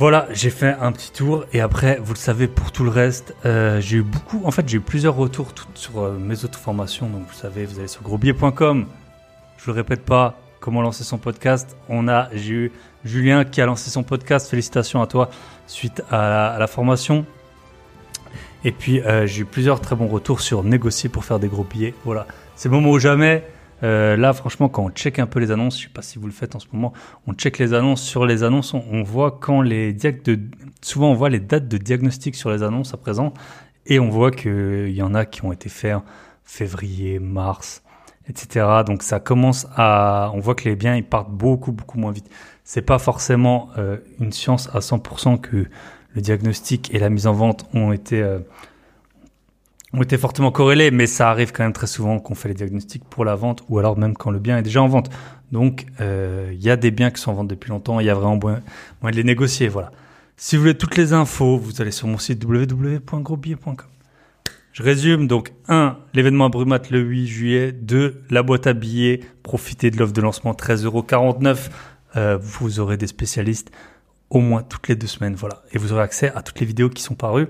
Voilà, 0.02 0.28
j'ai 0.32 0.50
fait 0.50 0.76
un 0.82 0.92
petit 0.92 1.12
tour 1.12 1.46
et 1.54 1.62
après, 1.62 2.00
vous 2.02 2.14
le 2.14 2.18
savez, 2.18 2.48
pour 2.48 2.72
tout 2.72 2.84
le 2.84 2.90
reste, 2.90 3.36
euh, 3.46 3.80
j'ai 3.82 3.98
eu 3.98 4.02
beaucoup, 4.02 4.42
en 4.46 4.50
fait, 4.50 4.68
j'ai 4.68 4.78
eu 4.78 4.82
plusieurs 4.82 5.16
retours 5.16 5.54
sur 5.76 6.00
euh, 6.00 6.18
mes 6.18 6.44
autres 6.44 6.58
formations. 6.58 7.08
Donc, 7.08 7.28
vous 7.28 7.36
savez, 7.36 7.66
vous 7.66 7.78
allez 7.78 7.88
sur 7.88 8.02
grosbier.com. 8.02 8.88
Je 9.64 9.70
le 9.70 9.76
répète 9.76 10.04
pas, 10.04 10.40
comment 10.60 10.82
lancer 10.82 11.04
son 11.04 11.20
podcast. 11.20 11.78
On 11.88 12.08
a, 12.08 12.30
j'ai 12.34 12.54
eu 12.54 12.72
Julien 13.06 13.46
qui 13.46 13.62
a 13.62 13.68
lancé 13.68 13.92
son 13.92 14.02
podcast. 14.02 14.50
Félicitations 14.50 15.04
à 15.04 15.06
toi 15.06 15.30
suite 15.68 16.02
à 16.10 16.56
la, 16.58 16.66
formation. 16.66 17.28
Et 18.64 18.72
puis, 18.72 19.02
euh, 19.02 19.28
j'ai 19.28 19.42
eu 19.42 19.46
plusieurs 19.46 19.80
très 19.80 19.96
bons 19.96 20.08
retours 20.08 20.42
sur 20.42 20.64
négocier 20.64 21.10
pour 21.10 21.26
faire 21.26 21.38
des 21.38 21.48
gros 21.48 21.64
billets. 21.64 21.94
Voilà, 22.06 22.26
c'est 22.56 22.70
le 22.70 22.74
moment 22.74 22.90
ou 22.90 22.98
jamais. 22.98 23.44
Euh, 23.84 24.18
là, 24.18 24.34
franchement, 24.34 24.68
quand 24.68 24.84
on 24.84 24.90
check 24.90 25.20
un 25.20 25.28
peu 25.28 25.40
les 25.40 25.52
annonces, 25.52 25.78
je 25.78 25.84
sais 25.84 25.94
pas 25.94 26.02
si 26.02 26.18
vous 26.18 26.26
le 26.26 26.34
faites 26.34 26.56
en 26.56 26.60
ce 26.60 26.66
moment, 26.72 26.92
on 27.28 27.34
check 27.34 27.60
les 27.60 27.76
annonces. 27.76 28.02
Sur 28.02 28.26
les 28.26 28.42
annonces, 28.42 28.74
on, 28.74 29.04
voit 29.04 29.38
quand 29.40 29.62
les 29.62 29.94
de, 29.94 30.40
souvent 30.82 31.12
on 31.12 31.16
voit 31.16 31.30
les 31.30 31.40
dates 31.40 31.68
de 31.68 31.78
diagnostic 31.78 32.34
sur 32.34 32.50
les 32.50 32.64
annonces 32.64 32.96
à 32.96 32.98
présent, 32.98 33.32
et 33.86 34.00
on 34.00 34.10
voit 34.10 34.32
qu'il 34.32 34.90
y 34.90 35.04
en 35.04 35.14
a 35.14 35.26
qui 35.26 35.46
ont 35.46 35.52
été 35.52 35.70
faits 35.70 35.98
en 35.98 36.04
février, 36.44 37.20
mars, 37.20 37.84
etc. 38.28 38.66
Donc 38.86 39.04
ça 39.04 39.20
commence 39.20 39.68
à, 39.76 40.32
on 40.34 40.40
voit 40.40 40.56
que 40.56 40.70
les 40.70 40.76
biens 40.76 40.96
ils 40.96 41.04
partent 41.04 41.32
beaucoup 41.32 41.72
beaucoup 41.72 42.00
moins 42.00 42.12
vite. 42.12 42.30
C'est 42.64 42.82
pas 42.82 43.00
forcément 43.00 43.70
euh, 43.78 43.98
une 44.20 44.32
science 44.32 44.70
à 44.74 44.80
100% 44.80 45.40
que 45.40 45.68
le 46.14 46.22
diagnostic 46.22 46.94
et 46.94 47.00
la 47.00 47.10
mise 47.10 47.28
en 47.28 47.34
vente 47.34 47.66
ont 47.74 47.92
été 47.92 48.22
euh, 48.22 48.40
ont 49.94 50.02
été 50.02 50.18
fortement 50.18 50.52
corrélés, 50.52 50.92
mais 50.92 51.06
ça 51.06 51.30
arrive 51.30 51.52
quand 51.52 51.64
même 51.64 51.74
très 51.74 51.88
souvent 51.88 52.20
qu'on 52.20 52.36
fait 52.36 52.48
les 52.48 52.54
diagnostics 52.54 53.04
pour 53.04 53.26
la 53.26 53.36
vente 53.36 53.64
ou 53.70 53.78
alors 53.80 53.98
même 53.98 54.16
quand 54.16 54.32
le 54.32 54.40
bien 54.40 54.58
est 54.58 54.62
déjà 54.62 54.82
en 54.82 54.88
vente. 54.88 55.10
Donc, 55.52 55.86
euh, 56.00 56.50
il 56.54 56.64
y 56.64 56.70
a 56.70 56.78
des 56.78 56.92
biens 56.92 57.12
qui 57.12 57.22
sont 57.22 57.32
en 57.32 57.36
vente 57.36 57.48
depuis 57.50 57.70
longtemps, 57.70 58.00
il 58.00 58.06
y 58.06 58.10
a 58.10 58.14
vraiment 58.14 58.38
moyen, 58.38 58.62
de 59.04 59.10
les 59.12 59.24
négocier. 59.24 59.68
Voilà. 59.68 59.92
Si 60.38 60.56
vous 60.56 60.62
voulez 60.62 60.78
toutes 60.78 60.96
les 60.96 61.14
infos, 61.14 61.58
vous 61.58 61.82
allez 61.82 61.92
sur 61.92 62.08
mon 62.08 62.18
site 62.18 62.44
www.grosbillet.com. 62.44 63.91
Je 64.74 64.84
résume 64.84 65.28
donc 65.28 65.54
1. 65.68 65.98
L'événement 66.14 66.46
à 66.46 66.50
Brumat 66.50 66.80
le 66.90 67.00
8 67.00 67.28
juillet. 67.28 67.72
2. 67.72 68.24
La 68.30 68.44
boîte 68.44 68.68
à 68.68 68.74
billets. 68.74 69.22
Profitez 69.44 69.92
de 69.92 69.98
l'offre 69.98 70.14
de 70.14 70.22
lancement 70.22 70.54
13,49€. 70.54 71.70
Euh, 72.16 72.38
vous 72.42 72.80
aurez 72.80 72.98
des 72.98 73.08
spécialistes 73.08 73.72
au 74.30 74.40
moins 74.40 74.64
toutes 74.64 74.88
les 74.88 74.96
deux 74.96 75.08
semaines. 75.08 75.36
Voilà. 75.36 75.62
Et 75.72 75.78
vous 75.78 75.94
aurez 75.94 76.04
accès 76.04 76.32
à 76.36 76.42
toutes 76.42 76.60
les 76.60 76.66
vidéos 76.66 76.90
qui 76.90 77.04
sont 77.04 77.16
parues. 77.16 77.48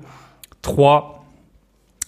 3 0.62 1.22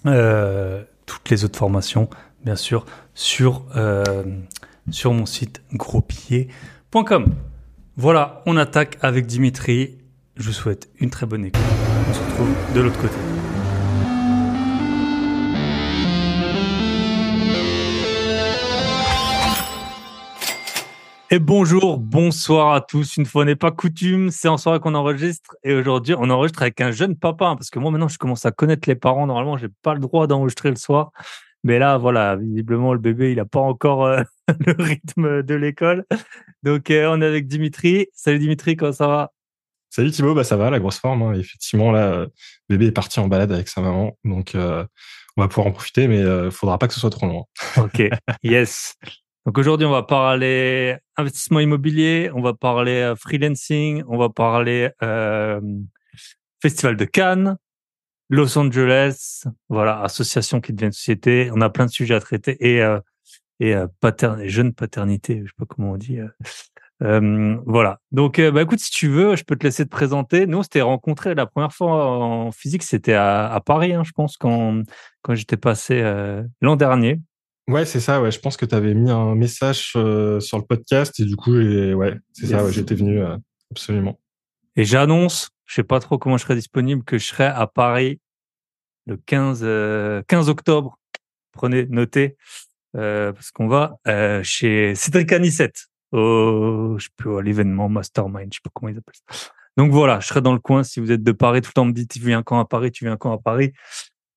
euh, 0.06 0.84
toutes 1.06 1.30
les 1.30 1.46
autres 1.46 1.58
formations, 1.58 2.10
bien 2.44 2.56
sûr, 2.56 2.86
sur, 3.14 3.66
euh, 3.76 4.24
sur 4.90 5.14
mon 5.14 5.26
site 5.26 5.62
grospied.com. 5.74 7.26
Voilà, 7.98 8.42
on 8.46 8.58
attaque 8.58 8.98
avec 9.02 9.26
Dimitri. 9.26 9.98
Je 10.36 10.48
vous 10.48 10.54
souhaite 10.54 10.90
une 11.00 11.10
très 11.10 11.26
bonne 11.26 11.46
écoute. 11.46 11.62
On 12.10 12.14
se 12.14 12.20
retrouve 12.20 12.54
de 12.74 12.82
l'autre 12.82 13.00
côté. 13.00 13.33
Et 21.34 21.40
bonjour, 21.40 21.98
bonsoir 21.98 22.76
à 22.76 22.82
tous. 22.82 23.18
Une 23.18 23.26
fois 23.26 23.44
n'est 23.44 23.56
pas 23.56 23.72
coutume, 23.72 24.30
c'est 24.30 24.48
en 24.48 24.58
soirée 24.58 24.80
qu'on 24.80 24.94
enregistre. 24.94 25.56
Et 25.64 25.74
aujourd'hui, 25.74 26.14
on 26.16 26.30
enregistre 26.30 26.62
avec 26.62 26.80
un 26.80 26.92
jeune 26.92 27.16
papa. 27.16 27.48
Hein, 27.48 27.56
parce 27.56 27.72
que 27.72 27.80
moi, 27.80 27.90
maintenant, 27.90 28.08
je 28.08 28.20
commence 28.20 28.46
à 28.46 28.52
connaître 28.52 28.88
les 28.88 28.94
parents. 28.94 29.26
Normalement, 29.26 29.58
j'ai 29.58 29.70
pas 29.82 29.96
le 29.96 30.00
droit 30.00 30.28
d'enregistrer 30.28 30.70
le 30.70 30.76
soir. 30.76 31.12
Mais 31.64 31.80
là, 31.80 31.98
voilà, 31.98 32.36
visiblement, 32.36 32.94
le 32.94 33.00
bébé, 33.00 33.32
il 33.32 33.38
n'a 33.38 33.46
pas 33.46 33.62
encore 33.62 34.06
euh, 34.06 34.22
le 34.60 34.76
rythme 34.78 35.42
de 35.42 35.56
l'école. 35.56 36.06
Donc, 36.62 36.92
euh, 36.92 37.08
on 37.10 37.20
est 37.20 37.26
avec 37.26 37.48
Dimitri. 37.48 38.06
Salut 38.14 38.38
Dimitri, 38.38 38.76
comment 38.76 38.94
ça 38.94 39.08
va? 39.08 39.32
Salut 39.90 40.12
Thibaut, 40.12 40.36
bah 40.36 40.44
ça 40.44 40.56
va, 40.56 40.70
la 40.70 40.80
grosse 40.80 41.00
forme. 41.00 41.24
Hein. 41.24 41.34
Effectivement, 41.34 41.92
là, 41.92 42.28
le 42.70 42.78
bébé 42.78 42.90
est 42.90 42.92
parti 42.92 43.20
en 43.20 43.28
balade 43.28 43.52
avec 43.52 43.70
sa 43.70 43.82
maman. 43.82 44.16
Donc, 44.24 44.54
euh, 44.54 44.86
on 45.36 45.42
va 45.42 45.48
pouvoir 45.48 45.66
en 45.66 45.72
profiter, 45.72 46.08
mais 46.08 46.20
il 46.20 46.52
faudra 46.52 46.78
pas 46.78 46.88
que 46.88 46.94
ce 46.94 47.00
soit 47.00 47.10
trop 47.10 47.26
long. 47.26 47.46
Ok, 47.78 48.04
yes. 48.44 48.96
Donc 49.46 49.58
aujourd'hui, 49.58 49.86
on 49.86 49.92
va 49.92 50.04
parler 50.04 50.98
investissement 51.18 51.60
immobilier, 51.60 52.32
on 52.34 52.42
va 52.42 52.54
parler 52.54 53.02
euh, 53.02 53.16
freelancing, 53.16 54.04
on 54.08 54.18
va 54.18 54.30
parler 54.30 54.90
euh, 55.04 55.60
festival 56.62 56.96
de 56.96 57.04
Cannes, 57.04 57.58
Los 58.30 58.58
Angeles, 58.58 59.44
voilà, 59.68 60.02
association 60.02 60.62
qui 60.62 60.72
devient 60.72 60.94
société. 60.94 61.52
On 61.54 61.60
a 61.60 61.70
plein 61.70 61.86
de 61.86 61.92
sujets 61.92 62.16
à 62.16 62.22
traiter 62.22 62.56
et 62.60 62.82
euh, 62.82 63.00
et 63.60 63.76
euh, 63.76 63.88
paterne, 64.00 64.48
jeune 64.48 64.74
paternité, 64.74 65.42
je 65.44 65.48
sais 65.48 65.54
pas 65.58 65.66
comment 65.66 65.92
on 65.92 65.98
dit. 65.98 66.20
Euh, 67.02 67.58
voilà. 67.66 68.00
Donc, 68.12 68.40
bah 68.40 68.62
écoute, 68.62 68.80
si 68.80 68.92
tu 68.92 69.10
veux, 69.10 69.36
je 69.36 69.44
peux 69.44 69.58
te 69.58 69.66
laisser 69.66 69.84
te 69.84 69.90
présenter. 69.90 70.48
Nous, 70.48 70.60
on 70.60 70.64
s'était 70.64 70.82
rencontrés 70.82 71.36
la 71.36 71.46
première 71.46 71.74
fois 71.74 72.08
en 72.08 72.52
physique, 72.52 72.84
c'était 72.84 73.14
à, 73.14 73.52
à, 73.52 73.60
Paris, 73.60 73.94
hein, 73.94 74.04
je 74.06 74.12
pense, 74.14 74.38
quand 74.38 74.84
quand 75.22 75.36
j'étais 75.36 75.58
passé 75.58 76.02
l'an 76.62 76.76
dernier. 76.78 77.20
Ouais, 77.68 77.86
c'est 77.86 78.02
ça. 78.02 78.22
Ouais, 78.22 78.32
je 78.32 78.40
pense 78.40 78.58
que 78.58 78.66
tu 78.66 78.76
avais 78.76 78.94
mis 78.94 79.10
un 79.10 79.36
message 79.36 79.94
euh, 79.96 80.40
sur 80.40 80.58
le 80.58 80.66
podcast 80.66 81.18
et 81.20 81.26
du 81.26 81.36
coup, 81.36 81.54
ouais, 81.54 82.18
c'est 82.34 82.48
ça. 82.48 82.64
Ouais, 82.64 82.72
j'étais 82.74 82.96
venu 82.96 83.22
euh, 83.22 83.38
absolument. 83.72 84.20
Et 84.76 84.84
j'annonce, 84.84 85.50
je 85.66 85.76
sais 85.76 85.84
pas 85.84 86.00
trop 86.00 86.18
comment 86.18 86.38
je 86.38 86.44
serai 86.44 86.56
disponible, 86.56 87.04
que 87.04 87.18
je 87.18 87.26
serai 87.26 87.46
à 87.46 87.68
Paris 87.68 88.20
le 89.06 89.18
15 89.18 89.60
15 89.60 89.64
euh, 89.64 90.24
octobre. 90.52 91.00
Prenez, 91.54 91.86
notez, 91.86 92.36
parce 92.94 93.52
qu'on 93.52 93.68
va 93.68 93.98
chez 94.44 94.96
Cédric 94.96 95.32
Anissette. 95.32 95.86
au, 96.12 96.98
je 96.98 97.10
peux, 97.16 97.40
l'événement 97.40 97.88
Mastermind, 97.88 98.52
je 98.52 98.58
sais 98.58 98.62
pas 98.64 98.72
comment 98.74 98.90
ils 98.90 98.98
appellent 98.98 99.16
ça. 99.30 99.52
Donc 99.78 99.92
voilà, 99.92 100.20
je 100.20 100.28
serai 100.28 100.42
dans 100.42 100.54
le 100.54 100.60
coin. 100.60 100.84
Si 100.84 101.00
vous 101.00 101.12
êtes 101.12 101.24
de 101.24 101.32
Paris, 101.32 101.62
tout 101.62 101.70
le 101.70 101.74
temps 101.74 101.84
on 101.84 101.86
me 101.86 101.94
dit, 101.94 102.08
tu 102.08 102.20
viens 102.20 102.44
quand 102.44 102.60
à 102.60 102.66
Paris, 102.66 102.92
tu 102.92 103.06
viens 103.06 103.18
quand 103.18 103.32
à 103.32 103.38
Paris. 103.38 103.74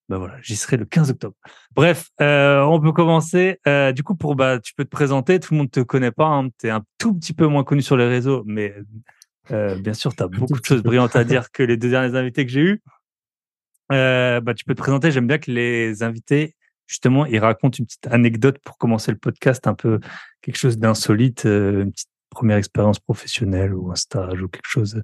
Ben 0.08 0.18
voilà, 0.18 0.36
j'y 0.40 0.54
serai 0.54 0.76
le 0.76 0.84
15 0.84 1.10
octobre. 1.10 1.34
Bref, 1.74 2.10
euh, 2.20 2.60
on 2.62 2.80
peut 2.80 2.92
commencer. 2.92 3.58
Euh, 3.66 3.90
du 3.92 4.04
coup, 4.04 4.14
pour 4.14 4.36
bah, 4.36 4.60
tu 4.60 4.72
peux 4.74 4.84
te 4.84 4.90
présenter. 4.90 5.40
Tout 5.40 5.54
le 5.54 5.58
monde 5.58 5.70
te 5.70 5.80
connaît 5.80 6.12
pas. 6.12 6.26
Hein, 6.26 6.48
tu 6.60 6.68
es 6.68 6.70
un 6.70 6.84
tout 6.98 7.12
petit 7.14 7.32
peu 7.32 7.46
moins 7.46 7.64
connu 7.64 7.82
sur 7.82 7.96
les 7.96 8.06
réseaux, 8.06 8.44
mais 8.46 8.74
euh, 9.50 9.76
bien 9.76 9.94
sûr, 9.94 10.14
tu 10.14 10.22
as 10.22 10.28
beaucoup 10.28 10.58
de 10.58 10.64
choses 10.64 10.82
brillantes 10.82 11.16
à 11.16 11.24
dire 11.24 11.50
que 11.52 11.62
les 11.62 11.76
deux 11.76 11.90
derniers 11.90 12.16
invités 12.16 12.46
que 12.46 12.52
j'ai 12.52 12.60
eus. 12.60 12.82
Euh, 13.92 14.40
bah, 14.40 14.54
tu 14.54 14.64
peux 14.64 14.74
te 14.74 14.80
présenter. 14.80 15.10
J'aime 15.10 15.26
bien 15.26 15.38
que 15.38 15.50
les 15.50 16.02
invités, 16.02 16.56
justement, 16.86 17.26
ils 17.26 17.38
racontent 17.38 17.76
une 17.78 17.86
petite 17.86 18.06
anecdote 18.08 18.58
pour 18.64 18.78
commencer 18.78 19.12
le 19.12 19.18
podcast, 19.18 19.66
un 19.66 19.74
peu 19.74 20.00
quelque 20.42 20.56
chose 20.56 20.78
d'insolite, 20.78 21.46
euh, 21.46 21.82
une 21.82 21.92
petite 21.92 22.10
première 22.30 22.56
expérience 22.56 22.98
professionnelle 22.98 23.74
ou 23.74 23.90
un 23.90 23.94
stage 23.94 24.42
ou 24.42 24.48
quelque 24.48 24.68
chose 24.68 25.02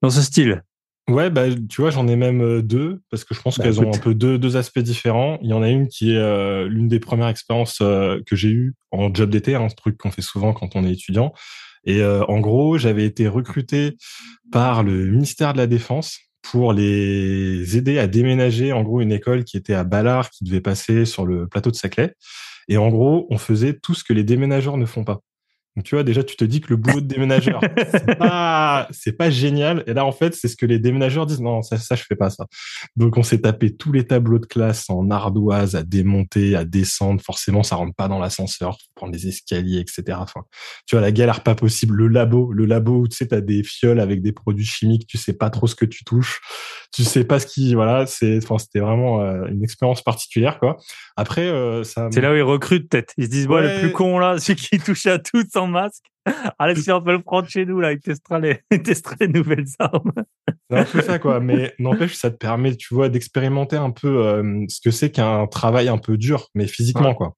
dans 0.00 0.10
ce 0.10 0.22
style. 0.22 0.62
Ouais, 1.08 1.30
bah, 1.30 1.46
tu 1.68 1.80
vois, 1.80 1.90
j'en 1.90 2.06
ai 2.06 2.14
même 2.14 2.42
euh, 2.42 2.62
deux, 2.62 3.00
parce 3.10 3.24
que 3.24 3.34
je 3.34 3.40
pense 3.40 3.58
bah, 3.58 3.64
qu'elles 3.64 3.80
ont 3.80 3.92
un 3.92 3.98
peu 3.98 4.14
deux, 4.14 4.38
deux 4.38 4.56
aspects 4.56 4.78
différents. 4.78 5.38
Il 5.42 5.50
y 5.50 5.52
en 5.52 5.62
a 5.62 5.68
une 5.68 5.88
qui 5.88 6.12
est 6.12 6.18
euh, 6.18 6.68
l'une 6.68 6.88
des 6.88 7.00
premières 7.00 7.28
expériences 7.28 7.80
euh, 7.82 8.20
que 8.24 8.36
j'ai 8.36 8.50
eues 8.50 8.74
en 8.92 9.12
job 9.12 9.30
d'été, 9.30 9.56
un 9.56 9.64
hein, 9.64 9.68
truc 9.76 9.98
qu'on 9.98 10.12
fait 10.12 10.22
souvent 10.22 10.52
quand 10.52 10.76
on 10.76 10.84
est 10.84 10.92
étudiant. 10.92 11.32
Et 11.84 12.00
en 12.04 12.38
gros, 12.38 12.78
j'avais 12.78 13.04
été 13.04 13.26
recruté 13.26 13.96
par 14.52 14.84
le 14.84 15.06
ministère 15.06 15.52
de 15.52 15.58
la 15.58 15.66
Défense 15.66 16.20
pour 16.40 16.72
les 16.72 17.76
aider 17.76 17.98
à 17.98 18.06
déménager, 18.06 18.72
en 18.72 18.84
gros, 18.84 19.00
une 19.00 19.10
école 19.10 19.42
qui 19.42 19.56
était 19.56 19.74
à 19.74 19.82
Ballard, 19.82 20.30
qui 20.30 20.44
devait 20.44 20.60
passer 20.60 21.04
sur 21.06 21.26
le 21.26 21.48
plateau 21.48 21.72
de 21.72 21.74
Saclay. 21.74 22.14
Et 22.68 22.76
en 22.76 22.88
gros, 22.88 23.26
on 23.30 23.38
faisait 23.38 23.74
tout 23.74 23.94
ce 23.94 24.04
que 24.04 24.12
les 24.12 24.22
déménageurs 24.22 24.76
ne 24.76 24.86
font 24.86 25.02
pas. 25.02 25.22
Donc, 25.76 25.84
tu 25.86 25.94
vois, 25.94 26.04
déjà, 26.04 26.22
tu 26.22 26.36
te 26.36 26.44
dis 26.44 26.60
que 26.60 26.68
le 26.68 26.76
boulot 26.76 27.00
de 27.00 27.06
déménageur, 27.06 27.60
c'est 27.90 28.18
pas, 28.18 28.88
pas 29.18 29.30
génial. 29.30 29.82
Et 29.86 29.94
là, 29.94 30.04
en 30.04 30.12
fait, 30.12 30.34
c'est 30.34 30.48
ce 30.48 30.56
que 30.56 30.66
les 30.66 30.78
déménageurs 30.78 31.24
disent. 31.24 31.40
Non, 31.40 31.62
ça, 31.62 31.78
ça, 31.78 31.94
je 31.94 32.02
fais 32.02 32.14
pas 32.14 32.28
ça. 32.28 32.46
Donc, 32.96 33.16
on 33.16 33.22
s'est 33.22 33.40
tapé 33.40 33.74
tous 33.74 33.90
les 33.90 34.06
tableaux 34.06 34.38
de 34.38 34.46
classe 34.46 34.90
en 34.90 35.10
ardoise 35.10 35.74
à 35.74 35.82
démonter, 35.82 36.56
à 36.56 36.64
descendre. 36.64 37.22
Forcément, 37.22 37.62
ça 37.62 37.76
rentre 37.76 37.94
pas 37.94 38.08
dans 38.08 38.18
l'ascenseur, 38.18 38.76
prendre 38.94 39.14
les 39.14 39.28
escaliers, 39.28 39.78
etc. 39.78 40.18
Enfin, 40.20 40.42
tu 40.86 40.94
vois, 40.94 41.00
la 41.00 41.12
galère 41.12 41.42
pas 41.42 41.54
possible. 41.54 41.94
Le 41.96 42.08
labo, 42.08 42.52
le 42.52 42.66
labo 42.66 43.00
où 43.00 43.08
tu 43.08 43.16
sais, 43.16 43.28
t'as 43.28 43.40
des 43.40 43.62
fioles 43.62 44.00
avec 44.00 44.20
des 44.20 44.32
produits 44.32 44.66
chimiques, 44.66 45.06
tu 45.06 45.16
sais 45.16 45.32
pas 45.32 45.48
trop 45.48 45.66
ce 45.66 45.74
que 45.74 45.86
tu 45.86 46.04
touches. 46.04 46.40
Tu 46.92 47.04
sais 47.04 47.24
pas 47.24 47.38
ce 47.38 47.46
qui, 47.46 47.74
voilà, 47.74 48.04
c'est, 48.04 48.38
enfin, 48.42 48.58
c'était 48.58 48.80
vraiment 48.80 49.22
euh, 49.22 49.46
une 49.46 49.64
expérience 49.64 50.02
particulière, 50.02 50.58
quoi. 50.58 50.76
Après, 51.16 51.46
euh, 51.46 51.84
ça. 51.84 52.08
C'est 52.12 52.20
là 52.20 52.32
où 52.32 52.36
ils 52.36 52.42
recrutent, 52.42 52.90
peut-être. 52.90 53.14
Ils 53.16 53.24
se 53.24 53.30
disent, 53.30 53.46
bon, 53.46 53.62
le 53.62 53.80
plus 53.80 53.92
con, 53.92 54.18
là, 54.18 54.36
celui 54.38 54.56
qui 54.56 54.78
touche 54.78 55.06
à 55.06 55.18
tout, 55.18 55.42
masque. 55.66 56.04
Allez, 56.58 56.76
si 56.76 56.90
on 56.92 57.02
peut 57.02 57.12
le 57.12 57.22
prendre 57.22 57.48
chez 57.48 57.66
nous, 57.66 57.80
là, 57.80 57.92
il 57.92 58.00
testera 58.00 58.38
les, 58.38 58.60
il 58.70 58.82
testera 58.82 59.16
les 59.20 59.28
nouvelles 59.28 59.66
armes. 59.78 60.12
C'est 60.70 60.78
un 60.78 60.84
peu 60.84 61.02
ça, 61.02 61.18
quoi. 61.18 61.40
Mais 61.40 61.74
n'empêche, 61.78 62.14
ça 62.14 62.30
te 62.30 62.36
permet, 62.36 62.76
tu 62.76 62.94
vois, 62.94 63.08
d'expérimenter 63.08 63.76
un 63.76 63.90
peu 63.90 64.26
euh, 64.26 64.64
ce 64.68 64.80
que 64.80 64.90
c'est 64.90 65.10
qu'un 65.10 65.46
travail 65.46 65.88
un 65.88 65.98
peu 65.98 66.16
dur, 66.16 66.48
mais 66.54 66.66
physiquement, 66.66 67.14
quoi. 67.14 67.36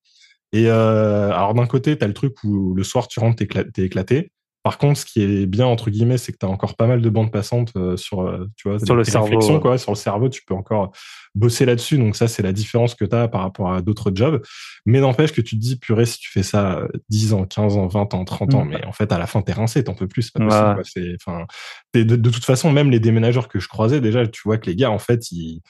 Et 0.52 0.68
euh, 0.68 1.32
alors, 1.32 1.54
d'un 1.54 1.66
côté, 1.66 1.98
tu 1.98 2.04
as 2.04 2.06
le 2.06 2.14
truc 2.14 2.32
où 2.44 2.74
le 2.74 2.84
soir, 2.84 3.08
tu 3.08 3.18
rentres, 3.18 3.42
t'es 3.44 3.82
éclaté. 3.82 4.30
Par 4.64 4.78
contre, 4.78 4.98
ce 4.98 5.04
qui 5.04 5.22
est 5.22 5.44
bien 5.44 5.66
entre 5.66 5.90
guillemets, 5.90 6.16
c'est 6.16 6.32
que 6.32 6.38
tu 6.38 6.46
as 6.46 6.48
encore 6.48 6.74
pas 6.74 6.86
mal 6.86 7.02
de 7.02 7.10
bandes 7.10 7.30
passantes 7.30 7.72
euh, 7.76 7.98
sur, 7.98 8.22
euh, 8.22 8.50
tu 8.56 8.66
vois, 8.66 8.78
sur 8.78 8.96
le 8.96 9.04
cerveau, 9.04 9.60
quoi, 9.60 9.76
sur 9.76 9.92
le 9.92 9.96
cerveau. 9.96 10.30
Tu 10.30 10.42
peux 10.42 10.54
encore 10.54 10.90
bosser 11.34 11.66
là-dessus. 11.66 11.98
Donc 11.98 12.16
ça, 12.16 12.28
c'est 12.28 12.42
la 12.42 12.54
différence 12.54 12.94
que 12.94 13.04
tu 13.04 13.14
as 13.14 13.28
par 13.28 13.42
rapport 13.42 13.74
à 13.74 13.82
d'autres 13.82 14.10
jobs. 14.14 14.42
Mais 14.86 15.00
n'empêche 15.00 15.32
que 15.32 15.42
tu 15.42 15.56
te 15.56 15.60
dis, 15.60 15.76
purée, 15.76 16.06
si 16.06 16.18
tu 16.18 16.30
fais 16.30 16.42
ça 16.42 16.80
10 17.10 17.34
ans, 17.34 17.44
15 17.44 17.76
ans, 17.76 17.88
20 17.88 18.14
ans, 18.14 18.24
30 18.24 18.54
ans, 18.54 18.64
mm. 18.64 18.68
mais 18.70 18.84
en 18.86 18.92
fait, 18.92 19.12
à 19.12 19.18
la 19.18 19.26
fin, 19.26 19.42
t'es 19.42 19.52
rincé, 19.52 19.84
t'en 19.84 19.92
peux 19.92 20.08
plus. 20.08 20.30
C'est 20.34 20.42
pas 20.42 20.74
possible. 20.76 21.18
De, 21.92 22.02
de, 22.02 22.30
toute 22.30 22.46
façon, 22.46 22.72
même 22.72 22.90
les 22.90 23.00
déménageurs 23.00 23.48
que 23.48 23.60
je 23.60 23.68
croisais 23.68 24.00
déjà, 24.00 24.26
tu 24.26 24.40
vois 24.46 24.56
que 24.56 24.70
les 24.70 24.76
gars, 24.76 24.90
en 24.90 24.98
fait, 24.98 25.30
ils 25.30 25.60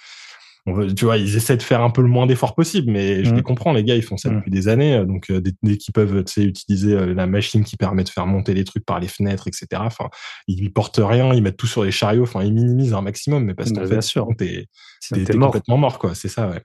tu 0.66 1.04
vois, 1.04 1.18
ils 1.18 1.36
essaient 1.36 1.58
de 1.58 1.62
faire 1.62 1.82
un 1.82 1.90
peu 1.90 2.00
le 2.00 2.08
moins 2.08 2.26
d'efforts 2.26 2.54
possible, 2.54 2.90
mais 2.90 3.22
je 3.22 3.34
les 3.34 3.40
mmh. 3.40 3.42
comprends, 3.42 3.72
les 3.74 3.84
gars, 3.84 3.96
ils 3.96 4.02
font 4.02 4.16
ça 4.16 4.30
mmh. 4.30 4.36
depuis 4.36 4.50
des 4.50 4.68
années, 4.68 4.96
euh, 4.96 5.04
donc 5.04 5.30
euh, 5.30 5.42
dès, 5.62 5.76
qu'ils 5.76 5.92
peuvent, 5.92 6.24
tu 6.24 6.32
sais, 6.32 6.42
utiliser 6.42 6.94
euh, 6.94 7.12
la 7.12 7.26
machine 7.26 7.64
qui 7.64 7.76
permet 7.76 8.02
de 8.02 8.08
faire 8.08 8.26
monter 8.26 8.54
les 8.54 8.64
trucs 8.64 8.86
par 8.86 8.98
les 8.98 9.08
fenêtres, 9.08 9.46
etc. 9.46 9.66
Enfin, 9.84 10.08
ils 10.48 10.72
portent 10.72 11.00
rien, 11.02 11.34
ils 11.34 11.42
mettent 11.42 11.58
tout 11.58 11.66
sur 11.66 11.84
les 11.84 11.90
chariots, 11.90 12.22
enfin, 12.22 12.42
ils 12.42 12.54
minimisent 12.54 12.94
un 12.94 13.02
maximum, 13.02 13.44
mais 13.44 13.54
parce 13.54 13.72
qu'en 13.72 13.86
fait, 13.86 14.36
t'es, 14.38 14.66
t'es, 15.12 15.36
complètement 15.36 15.76
mort, 15.76 15.98
quoi. 15.98 16.14
C'est 16.14 16.28
ça, 16.28 16.48
ouais. 16.48 16.62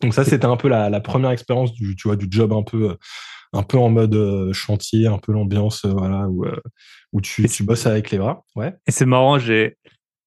Donc 0.00 0.14
ça, 0.14 0.24
c'était 0.24 0.44
un 0.44 0.56
peu 0.56 0.68
la, 0.68 0.88
la, 0.88 1.00
première 1.00 1.30
expérience 1.30 1.72
du, 1.72 1.96
tu 1.96 2.06
vois, 2.06 2.16
du 2.16 2.26
job 2.30 2.52
un 2.52 2.62
peu, 2.62 2.96
un 3.52 3.62
peu 3.64 3.78
en 3.78 3.88
mode 3.88 4.52
chantier, 4.52 5.08
un 5.08 5.18
peu 5.18 5.32
l'ambiance, 5.32 5.84
voilà, 5.86 6.28
où, 6.28 6.44
où 7.12 7.20
tu, 7.20 7.48
tu 7.48 7.64
bosses 7.64 7.86
avec 7.86 8.12
les 8.12 8.18
bras, 8.18 8.44
ouais. 8.54 8.74
Et 8.86 8.92
c'est 8.92 9.06
marrant, 9.06 9.40
j'ai 9.40 9.76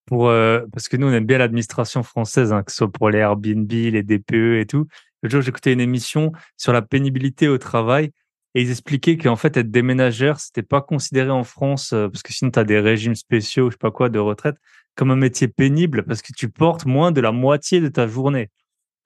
pour 0.07 0.29
euh, 0.29 0.61
parce 0.71 0.87
que 0.87 0.97
nous 0.97 1.07
on 1.07 1.11
aime 1.11 1.25
bien 1.25 1.37
l'administration 1.37 2.01
française, 2.01 2.51
hein, 2.51 2.63
que 2.63 2.71
ce 2.71 2.77
soit 2.77 2.91
pour 2.91 3.11
les 3.11 3.19
Airbnb, 3.19 3.71
les 3.71 4.01
DPE 4.01 4.61
et 4.61 4.65
tout. 4.67 4.87
Le 5.21 5.29
jour 5.29 5.41
j'écoutais 5.41 5.73
une 5.73 5.81
émission 5.81 6.31
sur 6.55 6.73
la 6.73 6.81
pénibilité 6.81 7.47
au 7.47 7.59
travail 7.59 8.11
et 8.55 8.61
ils 8.61 8.71
expliquaient 8.71 9.17
qu'en 9.17 9.35
fait 9.35 9.57
être 9.57 9.69
déménageur 9.69 10.39
c'était 10.39 10.63
pas 10.63 10.81
considéré 10.81 11.29
en 11.29 11.43
France 11.43 11.93
euh, 11.93 12.07
parce 12.07 12.23
que 12.23 12.33
sinon 12.33 12.49
tu 12.51 12.57
as 12.57 12.63
des 12.63 12.79
régimes 12.79 13.15
spéciaux, 13.15 13.69
je 13.69 13.73
sais 13.73 13.77
pas 13.77 13.91
quoi, 13.91 14.09
de 14.09 14.17
retraite 14.17 14.55
comme 14.95 15.11
un 15.11 15.17
métier 15.17 15.47
pénible 15.47 16.03
parce 16.05 16.21
que 16.21 16.31
tu 16.35 16.49
portes 16.49 16.85
moins 16.85 17.11
de 17.11 17.21
la 17.21 17.31
moitié 17.31 17.81
de 17.81 17.89
ta 17.89 18.07
journée. 18.07 18.49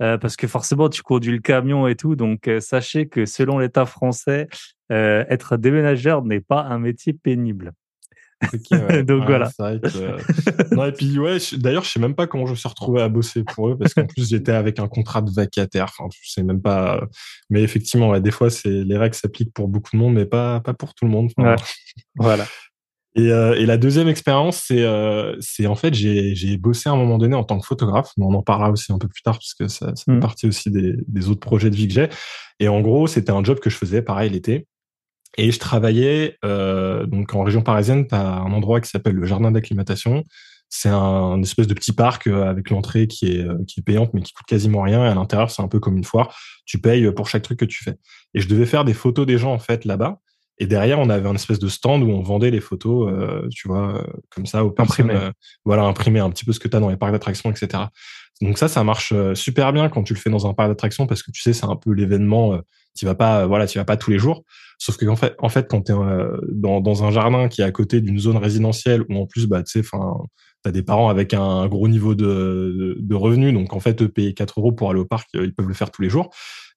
Euh, 0.02 0.18
parce 0.18 0.36
que 0.36 0.48
forcément 0.48 0.88
tu 0.90 1.02
conduis 1.02 1.34
le 1.34 1.40
camion 1.40 1.88
et 1.88 1.96
tout, 1.96 2.16
donc 2.16 2.50
sachez 2.60 3.08
que 3.08 3.26
selon 3.26 3.60
l'État 3.60 3.86
français, 3.86 4.48
être 4.90 5.58
déménageur 5.58 6.24
n'est 6.24 6.42
pas 6.42 6.62
un 6.64 6.80
métier 6.80 7.14
pénible. 7.14 7.72
Donc 9.04 9.26
voilà. 9.26 9.50
Euh, 9.60 10.18
non, 10.72 10.86
et 10.86 10.92
puis 10.92 11.18
ouais, 11.20 11.38
d'ailleurs, 11.54 11.84
je 11.84 11.92
sais 11.92 12.00
même 12.00 12.16
pas 12.16 12.28
comment 12.28 12.46
je 12.46 12.52
me 12.52 12.56
suis 12.56 12.70
retrouvé 12.70 13.02
à 13.02 13.10
bosser 13.10 13.44
pour 13.44 13.70
eux 13.70 13.78
parce 13.78 13.94
qu'en 13.94 14.06
plus 14.06 14.30
j'étais 14.30 14.52
avec 14.52 14.80
un 14.80 14.88
contrat 14.88 15.22
de 15.22 15.32
vacataire. 15.32 15.88
Enfin, 15.90 16.10
je 16.12 16.32
sais 16.32 16.44
même 16.44 16.62
pas. 16.62 17.02
Mais 17.50 17.62
effectivement, 17.62 18.10
ouais, 18.10 18.22
des 18.22 18.32
fois, 18.32 18.50
c'est 18.50 18.70
les 18.70 18.98
règles 18.98 19.16
s'appliquent 19.16 19.54
pour 19.54 19.68
beaucoup 19.68 19.92
de 19.94 19.98
monde, 19.98 20.14
mais 20.14 20.26
pas 20.26 20.60
pas 20.60 20.74
pour 20.74 20.94
tout 20.94 21.06
le 21.06 21.12
monde. 21.12 21.32
Voilà. 22.16 22.46
Et, 23.16 23.30
euh, 23.30 23.56
et, 23.56 23.66
la 23.66 23.78
deuxième 23.78 24.08
expérience, 24.08 24.64
c'est 24.68 24.84
euh, 24.84 25.36
c'est 25.42 25.68
en 25.68 25.76
fait 25.76 25.94
j'ai 25.94 26.58
bossé 26.58 26.88
à 26.88 26.94
un 26.94 26.96
moment 26.96 27.18
donné 27.18 27.36
en 27.36 27.44
tant 27.44 27.60
que 27.60 27.66
photographe, 27.66 28.12
mais 28.18 28.24
on 28.26 28.34
en 28.34 28.42
parlera 28.42 28.72
aussi 28.72 28.94
un 28.94 28.98
peu 28.98 29.10
plus 29.10 29.22
tard 29.22 29.34
parce 29.34 29.54
que 29.54 29.68
ça, 29.68 29.94
ça 29.96 30.04
fait 30.06 30.14
mmh. 30.14 30.20
partie 30.22 30.48
aussi 30.48 30.72
des, 30.72 30.94
des 31.08 31.28
autres 31.28 31.42
projets 31.42 31.70
de 31.70 31.76
vie 31.76 31.90
que 31.90 31.94
j'ai. 31.94 32.10
Et 32.62 32.70
en 32.70 32.80
gros, 32.80 33.08
c'était 33.08 33.32
un 33.32 33.44
job 33.44 33.60
que 33.60 33.70
je 33.70 33.76
faisais, 33.76 34.02
pareil 34.02 34.30
l'été. 34.30 34.66
Et 35.38 35.52
je 35.52 35.60
travaillais 35.60 36.38
euh, 36.44 37.06
donc 37.06 37.34
en 37.34 37.44
région 37.44 37.62
parisienne, 37.62 38.08
tu 38.08 38.16
as 38.16 38.40
un 38.40 38.52
endroit 38.52 38.82
qui 38.82 38.90
s'appelle 38.90 39.16
le 39.16 39.26
jardin 39.26 39.52
d'acclimatation. 39.52 40.24
C'est 40.70 40.90
un 40.90 41.42
espèce 41.42 41.68
de 41.68 41.74
petit 41.74 41.92
parc 41.92 42.28
euh, 42.28 42.50
avec 42.50 42.70
l'entrée 42.70 43.08
qui 43.08 43.28
est 43.28 43.46
euh, 43.46 43.58
qui 43.68 43.82
est 43.82 43.84
payante 43.84 44.14
mais 44.14 44.22
qui 44.22 44.34
coûte 44.34 44.46
quasiment 44.46 44.82
rien. 44.82 45.06
Et 45.06 45.08
à 45.08 45.16
l'intérieur, 45.16 45.52
c'est 45.52 45.62
un 45.62 45.68
peu 45.68 45.80
comme 45.80 45.98
une 45.98 46.04
foire. 46.04 46.36
Tu 46.66 46.80
payes 46.80 47.12
pour 47.12 47.28
chaque 47.28 47.44
truc 47.44 47.60
que 47.60 47.66
tu 47.66 47.84
fais. 47.84 47.96
Et 48.34 48.42
je 48.42 48.48
devais 48.48 48.66
faire 48.66 48.86
des 48.86 48.94
photos 48.94 49.26
des 49.26 49.38
gens 49.38 49.54
en 49.54 49.60
fait 49.60 49.86
là-bas. 49.86 50.20
Et 50.58 50.68
derrière, 50.68 51.00
on 51.00 51.10
avait 51.10 51.28
un 51.28 51.34
espèce 51.34 51.58
de 51.60 51.68
stand 51.68 52.04
où 52.04 52.10
on 52.10 52.22
vendait 52.22 52.52
les 52.52 52.60
photos, 52.60 53.12
euh, 53.12 53.48
tu 53.50 53.68
vois, 53.68 54.06
comme 54.30 54.46
ça, 54.46 54.64
au 54.64 54.76
imprimé. 54.78 55.16
voilà, 55.66 55.84
imprimer 55.84 56.20
un 56.20 56.30
petit 56.30 56.46
peu 56.46 56.54
ce 56.54 56.60
que 56.60 56.68
tu 56.68 56.78
as 56.78 56.80
dans 56.80 56.90
les 56.90 56.98
parcs 56.98 57.12
d'attractions, 57.12 57.50
etc. 57.50 57.86
Donc 58.42 58.58
ça, 58.58 58.68
ça 58.68 58.84
marche 58.84 59.14
super 59.36 59.72
bien 59.72 59.90
quand 59.90 60.04
tu 60.04 60.14
le 60.14 60.20
fais 60.20 60.30
dans 60.30 60.48
un 60.48 60.54
parc 60.54 60.70
d'attractions 60.70 61.08
parce 61.08 61.22
que 61.24 61.32
tu 61.32 61.42
sais, 61.42 61.54
c'est 61.54 61.66
un 61.66 61.76
peu 61.76 61.94
l'événement 61.94 62.60
tu 62.96 63.06
vas 63.06 63.16
pas, 63.16 63.46
voilà, 63.48 63.68
tu 63.68 63.78
vas 63.78 63.86
pas 63.86 63.98
tous 63.98 64.12
les 64.12 64.20
jours. 64.20 64.44
Sauf 64.78 64.98
que 64.98 65.06
en 65.06 65.16
fait, 65.16 65.36
en 65.40 65.50
fait, 65.50 65.68
quand 65.70 65.84
tu 65.84 65.92
es 65.92 65.96
euh, 65.96 66.38
dans, 66.50 67.04
un 67.04 67.12
jardin 67.12 67.48
qui 67.48 67.62
est 67.62 67.66
à 67.66 67.72
côté 67.72 68.02
d'une 68.02 68.20
zone 68.20 68.38
résidentielle 68.38 69.04
où 69.10 69.16
en 69.16 69.28
plus, 69.28 69.48
bah, 69.48 69.64
tu 69.64 69.72
sais, 69.72 69.80
enfin, 69.80 70.18
t'as 70.64 70.72
des 70.72 70.84
parents 70.84 71.10
avec 71.10 71.34
un 71.34 71.68
gros 71.68 71.88
niveau 71.88 72.16
de, 72.16 72.98
de, 73.00 73.16
revenus, 73.16 73.54
donc 73.54 73.74
en 73.74 73.80
fait, 73.80 74.06
payer 74.08 74.34
4 74.34 74.60
euros 74.60 74.72
pour 74.72 74.90
aller 74.90 75.00
au 75.00 75.06
parc, 75.06 75.30
euh, 75.36 75.46
ils 75.46 75.54
peuvent 75.54 75.68
le 75.68 75.74
faire 75.74 75.92
tous 75.92 76.02
les 76.02 76.10
jours. 76.10 76.30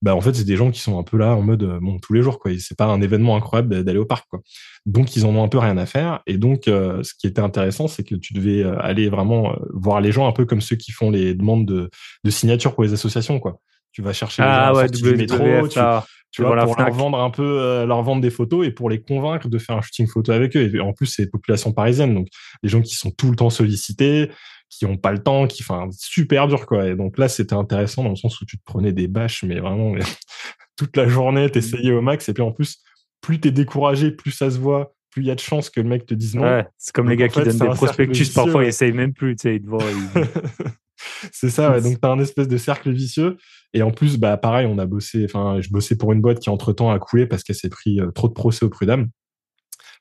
Bah, 0.04 0.14
en 0.14 0.20
fait, 0.20 0.34
c'est 0.34 0.44
des 0.44 0.54
gens 0.54 0.70
qui 0.70 0.80
sont 0.80 0.98
un 0.98 1.02
peu 1.02 1.16
là 1.16 1.34
en 1.34 1.42
mode, 1.42 1.64
euh, 1.64 1.80
bon, 1.80 1.98
tous 1.98 2.12
les 2.12 2.22
jours, 2.22 2.38
quoi. 2.38 2.52
C'est 2.58 2.76
pas 2.76 2.84
un 2.84 3.00
événement 3.00 3.36
incroyable 3.36 3.82
d'aller 3.82 3.98
au 3.98 4.04
parc, 4.04 4.28
quoi. 4.28 4.40
Donc, 4.86 5.16
ils 5.16 5.26
en 5.26 5.34
ont 5.34 5.42
un 5.42 5.48
peu 5.48 5.58
rien 5.58 5.76
à 5.78 5.86
faire. 5.86 6.20
Et 6.26 6.38
donc, 6.38 6.64
ce 6.66 7.14
qui 7.18 7.26
était 7.26 7.40
intéressant, 7.40 7.88
c'est 7.88 8.04
que 8.04 8.14
tu 8.14 8.34
devais 8.34 8.62
aller 8.62 9.08
vraiment 9.08 9.56
voir 9.72 10.00
les 10.00 10.12
gens 10.12 10.28
un 10.28 10.32
peu 10.32 10.44
comme 10.44 10.60
ceux 10.60 10.76
qui 10.76 10.92
font 10.92 11.10
les 11.10 11.34
demandes 11.34 11.66
de, 11.66 11.88
de 12.22 12.30
signature 12.30 12.74
pour 12.74 12.84
les 12.84 12.92
associations, 12.92 13.40
quoi 13.40 13.60
tu 13.94 14.02
vas 14.02 14.12
chercher 14.12 14.42
les 14.42 14.48
ah, 14.48 14.74
ouais, 14.74 14.88
du 14.88 15.14
métro, 15.14 15.68
tu, 15.68 15.78
tu 16.32 16.42
vois, 16.42 16.64
pour 16.64 16.76
leur 16.76 16.90
vendre 16.90 17.18
un 17.20 17.30
peu, 17.30 17.60
euh, 17.60 17.86
leur 17.86 18.02
vendre 18.02 18.20
des 18.20 18.30
photos 18.30 18.66
et 18.66 18.72
pour 18.72 18.90
les 18.90 19.00
convaincre 19.00 19.48
de 19.48 19.56
faire 19.56 19.76
un 19.76 19.80
shooting 19.82 20.08
photo 20.08 20.32
avec 20.32 20.56
eux. 20.56 20.74
Et 20.74 20.80
en 20.80 20.92
plus, 20.92 21.06
c'est 21.06 21.30
population 21.30 21.72
parisienne, 21.72 22.12
donc 22.12 22.26
des 22.64 22.68
gens 22.68 22.82
qui 22.82 22.96
sont 22.96 23.12
tout 23.12 23.30
le 23.30 23.36
temps 23.36 23.50
sollicités, 23.50 24.32
qui 24.78 24.86
ont 24.86 24.96
pas 24.96 25.12
le 25.12 25.22
temps, 25.22 25.46
qui, 25.46 25.62
enfin, 25.62 25.88
super 25.92 26.48
dur, 26.48 26.66
quoi. 26.66 26.86
Et 26.86 26.96
donc 26.96 27.18
là, 27.18 27.28
c'était 27.28 27.54
intéressant 27.54 28.02
dans 28.02 28.10
le 28.10 28.16
sens 28.16 28.40
où 28.40 28.44
tu 28.44 28.58
te 28.58 28.64
prenais 28.64 28.92
des 28.92 29.08
bâches, 29.08 29.44
mais 29.44 29.60
vraiment, 29.60 29.94
toute 30.76 30.96
la 30.96 31.08
journée, 31.08 31.50
t'essayais 31.50 31.92
au 31.92 32.00
max. 32.00 32.28
Et 32.28 32.34
puis 32.34 32.42
en 32.42 32.52
plus, 32.52 32.82
plus 33.20 33.40
t'es 33.40 33.50
découragé, 33.50 34.10
plus 34.10 34.32
ça 34.32 34.50
se 34.50 34.58
voit, 34.58 34.94
plus 35.10 35.22
il 35.22 35.26
y 35.26 35.30
a 35.30 35.34
de 35.34 35.40
chances 35.40 35.70
que 35.70 35.80
le 35.80 35.88
mec 35.88 36.06
te 36.06 36.14
dise 36.14 36.34
non. 36.34 36.42
Ouais, 36.42 36.66
c'est 36.76 36.94
comme 36.94 37.08
les 37.08 37.16
gars 37.16 37.28
qui 37.28 37.40
donnent 37.40 37.58
des 37.58 37.68
prospectus, 37.68 38.32
parfois 38.34 38.64
ils 38.64 38.68
essayent 38.68 38.92
même 38.92 39.12
plus, 39.12 39.36
tu 39.36 39.42
sais, 39.42 39.56
ils 39.56 39.62
c'est 41.32 41.50
ça, 41.50 41.70
ouais. 41.70 41.80
Donc, 41.80 42.00
t'as 42.00 42.10
un 42.10 42.18
espèce 42.18 42.48
de 42.48 42.56
cercle 42.56 42.92
vicieux. 42.92 43.36
Et 43.72 43.82
en 43.82 43.90
plus, 43.90 44.18
bah, 44.18 44.36
pareil, 44.36 44.66
on 44.66 44.78
a 44.78 44.86
bossé, 44.86 45.24
enfin, 45.24 45.60
je 45.60 45.68
bossais 45.70 45.96
pour 45.96 46.12
une 46.12 46.20
boîte 46.20 46.38
qui, 46.38 46.50
entre 46.50 46.72
temps, 46.72 46.90
a 46.90 46.98
coulé 46.98 47.26
parce 47.26 47.42
qu'elle 47.42 47.56
s'est 47.56 47.68
pris 47.68 48.00
euh, 48.00 48.10
trop 48.10 48.28
de 48.28 48.32
procès 48.32 48.64
au 48.64 48.70
prud'homme. 48.70 49.08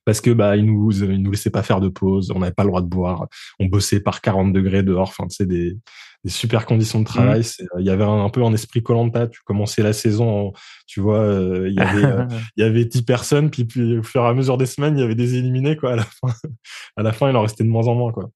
Parce 0.06 0.22
que 0.22 0.32
bah 0.32 0.58
ils 0.58 0.66
nous 0.66 0.92
ils 1.04 1.22
nous 1.22 1.32
laissaient 1.32 1.50
pas 1.50 1.64
faire 1.64 1.80
de 1.80 1.90
pause, 1.90 2.32
on 2.36 2.40
n'avait 2.40 2.54
pas 2.54 2.64
le 2.64 2.70
droit 2.70 2.82
de 2.82 2.88
boire, 2.88 3.28
on 3.60 3.66
bossait 3.66 4.00
par 4.00 4.22
40 4.22 4.54
degrés 4.54 4.84
dehors, 4.84 5.10
enfin 5.10 5.28
tu 5.28 5.36
sais 5.36 5.46
des 5.46 5.78
des 6.24 6.30
super 6.30 6.66
conditions 6.66 7.00
de 7.00 7.06
travail. 7.06 7.42
Mmh. 7.42 7.66
Il 7.80 7.86
y 7.86 7.90
avait 7.90 8.04
un, 8.04 8.30
peu 8.30 8.44
un 8.44 8.54
esprit 8.54 8.82
Colanta. 8.82 9.28
Tu 9.28 9.42
commençais 9.44 9.84
la 9.84 9.94
saison, 9.94 10.54
tu 10.88 11.02
vois, 11.02 11.20
euh, 11.20 11.68
il 11.70 11.76
y 11.76 11.80
avait 11.80 12.06
euh, 12.06 12.26
il 12.58 12.64
y 12.64 12.66
avait 12.66 12.86
10 12.86 13.02
personnes, 13.04 13.50
puis, 13.50 13.66
puis 13.66 13.98
au 13.98 14.04
fur 14.04 14.24
et 14.24 14.28
à 14.28 14.34
mesure 14.34 14.58
des 14.58 14.66
semaines, 14.66 14.98
il 14.98 15.02
y 15.02 15.04
avait 15.04 15.16
des 15.16 15.36
éliminés 15.36 15.76
quoi. 15.76 15.94
À 15.94 15.96
la 15.98 16.04
fin, 16.06 16.34
à 16.98 17.04
la 17.04 17.12
fin, 17.12 17.30
il 17.30 17.36
en 17.36 17.42
restait 17.42 17.64
de 17.64 17.70
moins 17.70 17.88
en 17.88 17.96
moins 17.96 18.12
quoi. 18.12 18.30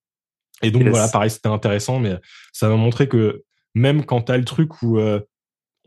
Et 0.64 0.72
donc 0.72 0.84
voilà, 0.88 1.08
pareil, 1.08 1.30
c'était 1.30 1.50
intéressant, 1.50 2.00
mais 2.00 2.18
ça 2.52 2.68
m'a 2.68 2.76
montré 2.76 3.08
que 3.08 3.44
même 3.76 4.04
quand 4.06 4.24
tu 4.24 4.32
as 4.32 4.38
le 4.38 4.46
truc 4.46 4.82
où 4.82 4.98
euh, 4.98 5.20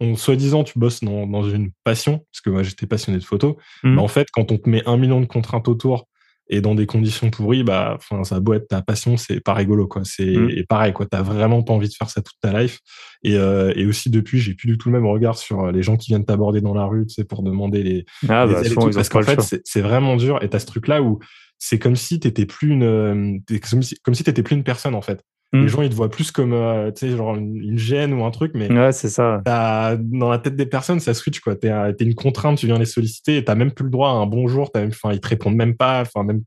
on 0.00 0.16
soi-disant 0.16 0.64
tu 0.64 0.78
bosses 0.78 1.04
dans, 1.04 1.26
dans, 1.26 1.49
une 1.49 1.71
passion, 1.85 2.25
parce 2.33 2.40
que 2.42 2.50
moi 2.50 2.62
j'étais 2.62 2.87
passionné 2.87 3.19
de 3.19 3.25
photo, 3.25 3.59
mmh. 3.83 3.99
en 3.99 4.09
fait 4.09 4.28
quand 4.33 4.50
on 4.50 4.59
te 4.59 4.69
met 4.69 4.83
un 4.87 4.97
million 4.97 5.21
de 5.21 5.26
contraintes 5.26 5.69
autour 5.69 6.07
et 6.52 6.61
dans 6.61 6.75
des 6.75 6.85
conditions 6.85 7.30
pourries, 7.30 7.62
bah, 7.62 7.97
enfin, 7.97 8.25
ça 8.25 8.37
a 8.37 8.40
beau 8.40 8.54
être 8.54 8.66
ta 8.66 8.83
passion, 8.83 9.16
c'est 9.16 9.40
pas 9.40 9.54
rigolo, 9.54 9.87
quoi. 9.87 10.02
C'est 10.04 10.37
mmh. 10.37 10.64
pareil, 10.69 10.92
quoi. 10.92 11.07
T'as 11.07 11.23
vraiment 11.23 11.62
pas 11.62 11.73
envie 11.73 11.88
de 11.88 11.95
faire 11.95 12.11
ça 12.11 12.23
toute 12.23 12.38
ta 12.40 12.61
life. 12.61 12.80
Et, 13.23 13.37
euh, 13.37 13.73
et 13.76 13.87
aussi 13.87 14.11
depuis, 14.11 14.40
j'ai 14.40 14.54
plus 14.54 14.66
du 14.66 14.76
tout 14.76 14.88
le 14.88 14.99
même 14.99 15.07
regard 15.07 15.38
sur 15.38 15.61
euh, 15.61 15.73
les 15.73 15.85
gens 15.85 15.97
qui 15.97 16.09
viennent 16.09 16.25
t'aborder 16.25 16.61
dans 16.61 16.75
la 16.75 16.87
rue, 16.87 17.07
tu 17.07 17.14
sais, 17.14 17.25
pour 17.25 17.45
demander 17.45 17.85
les. 17.85 18.04
Ah, 18.28 18.49
bah, 18.49 18.62
parce 18.92 19.09
qu'en 19.09 19.23
fait, 19.23 19.62
c'est 19.64 19.80
vraiment 19.80 20.16
dur. 20.16 20.42
Et 20.42 20.49
t'as 20.49 20.59
ce 20.59 20.66
truc-là 20.66 21.02
où 21.02 21.21
c'est 21.57 21.78
comme 21.78 21.95
si 21.95 22.19
t'étais 22.19 22.47
plus 22.47 22.71
une, 22.71 22.83
euh, 22.83 23.38
comme 23.71 23.83
si, 23.83 23.95
comme 24.02 24.14
si 24.14 24.25
t'étais 24.25 24.42
plus 24.42 24.57
une 24.57 24.64
personne, 24.64 24.97
en 24.97 25.02
fait. 25.02 25.23
Les 25.52 25.62
mmh. 25.62 25.69
gens, 25.69 25.83
ils 25.83 25.90
te 25.90 25.95
voient 25.97 26.11
plus 26.11 26.30
comme, 26.30 26.52
euh, 26.52 26.92
tu 26.92 27.09
sais, 27.09 27.16
genre 27.16 27.35
une, 27.35 27.76
gêne 27.76 28.12
ou 28.12 28.25
un 28.25 28.30
truc, 28.30 28.52
mais 28.54 28.71
ouais, 28.71 28.92
c'est 28.92 29.09
ça. 29.09 29.42
Dans 29.45 30.30
la 30.30 30.38
tête 30.38 30.54
des 30.54 30.66
personnes, 30.66 31.00
ça 31.00 31.12
switch, 31.12 31.40
quoi. 31.40 31.57
T'es, 31.57 31.69
es 31.69 32.04
une 32.04 32.14
contrainte, 32.14 32.59
tu 32.59 32.66
viens 32.66 32.78
les 32.78 32.85
solliciter 32.85 33.38
et 33.38 33.45
t'as 33.45 33.57
même 33.57 33.73
plus 33.73 33.85
le 33.85 33.90
droit 33.90 34.11
à 34.11 34.12
un 34.12 34.26
bonjour. 34.26 34.71
T'as 34.71 34.80
même, 34.80 34.90
enfin, 34.90 35.12
ils 35.12 35.21
te 35.21 35.26
répondent 35.26 35.57
même 35.57 35.76
pas. 35.76 36.02
Enfin, 36.02 36.23
même, 36.23 36.42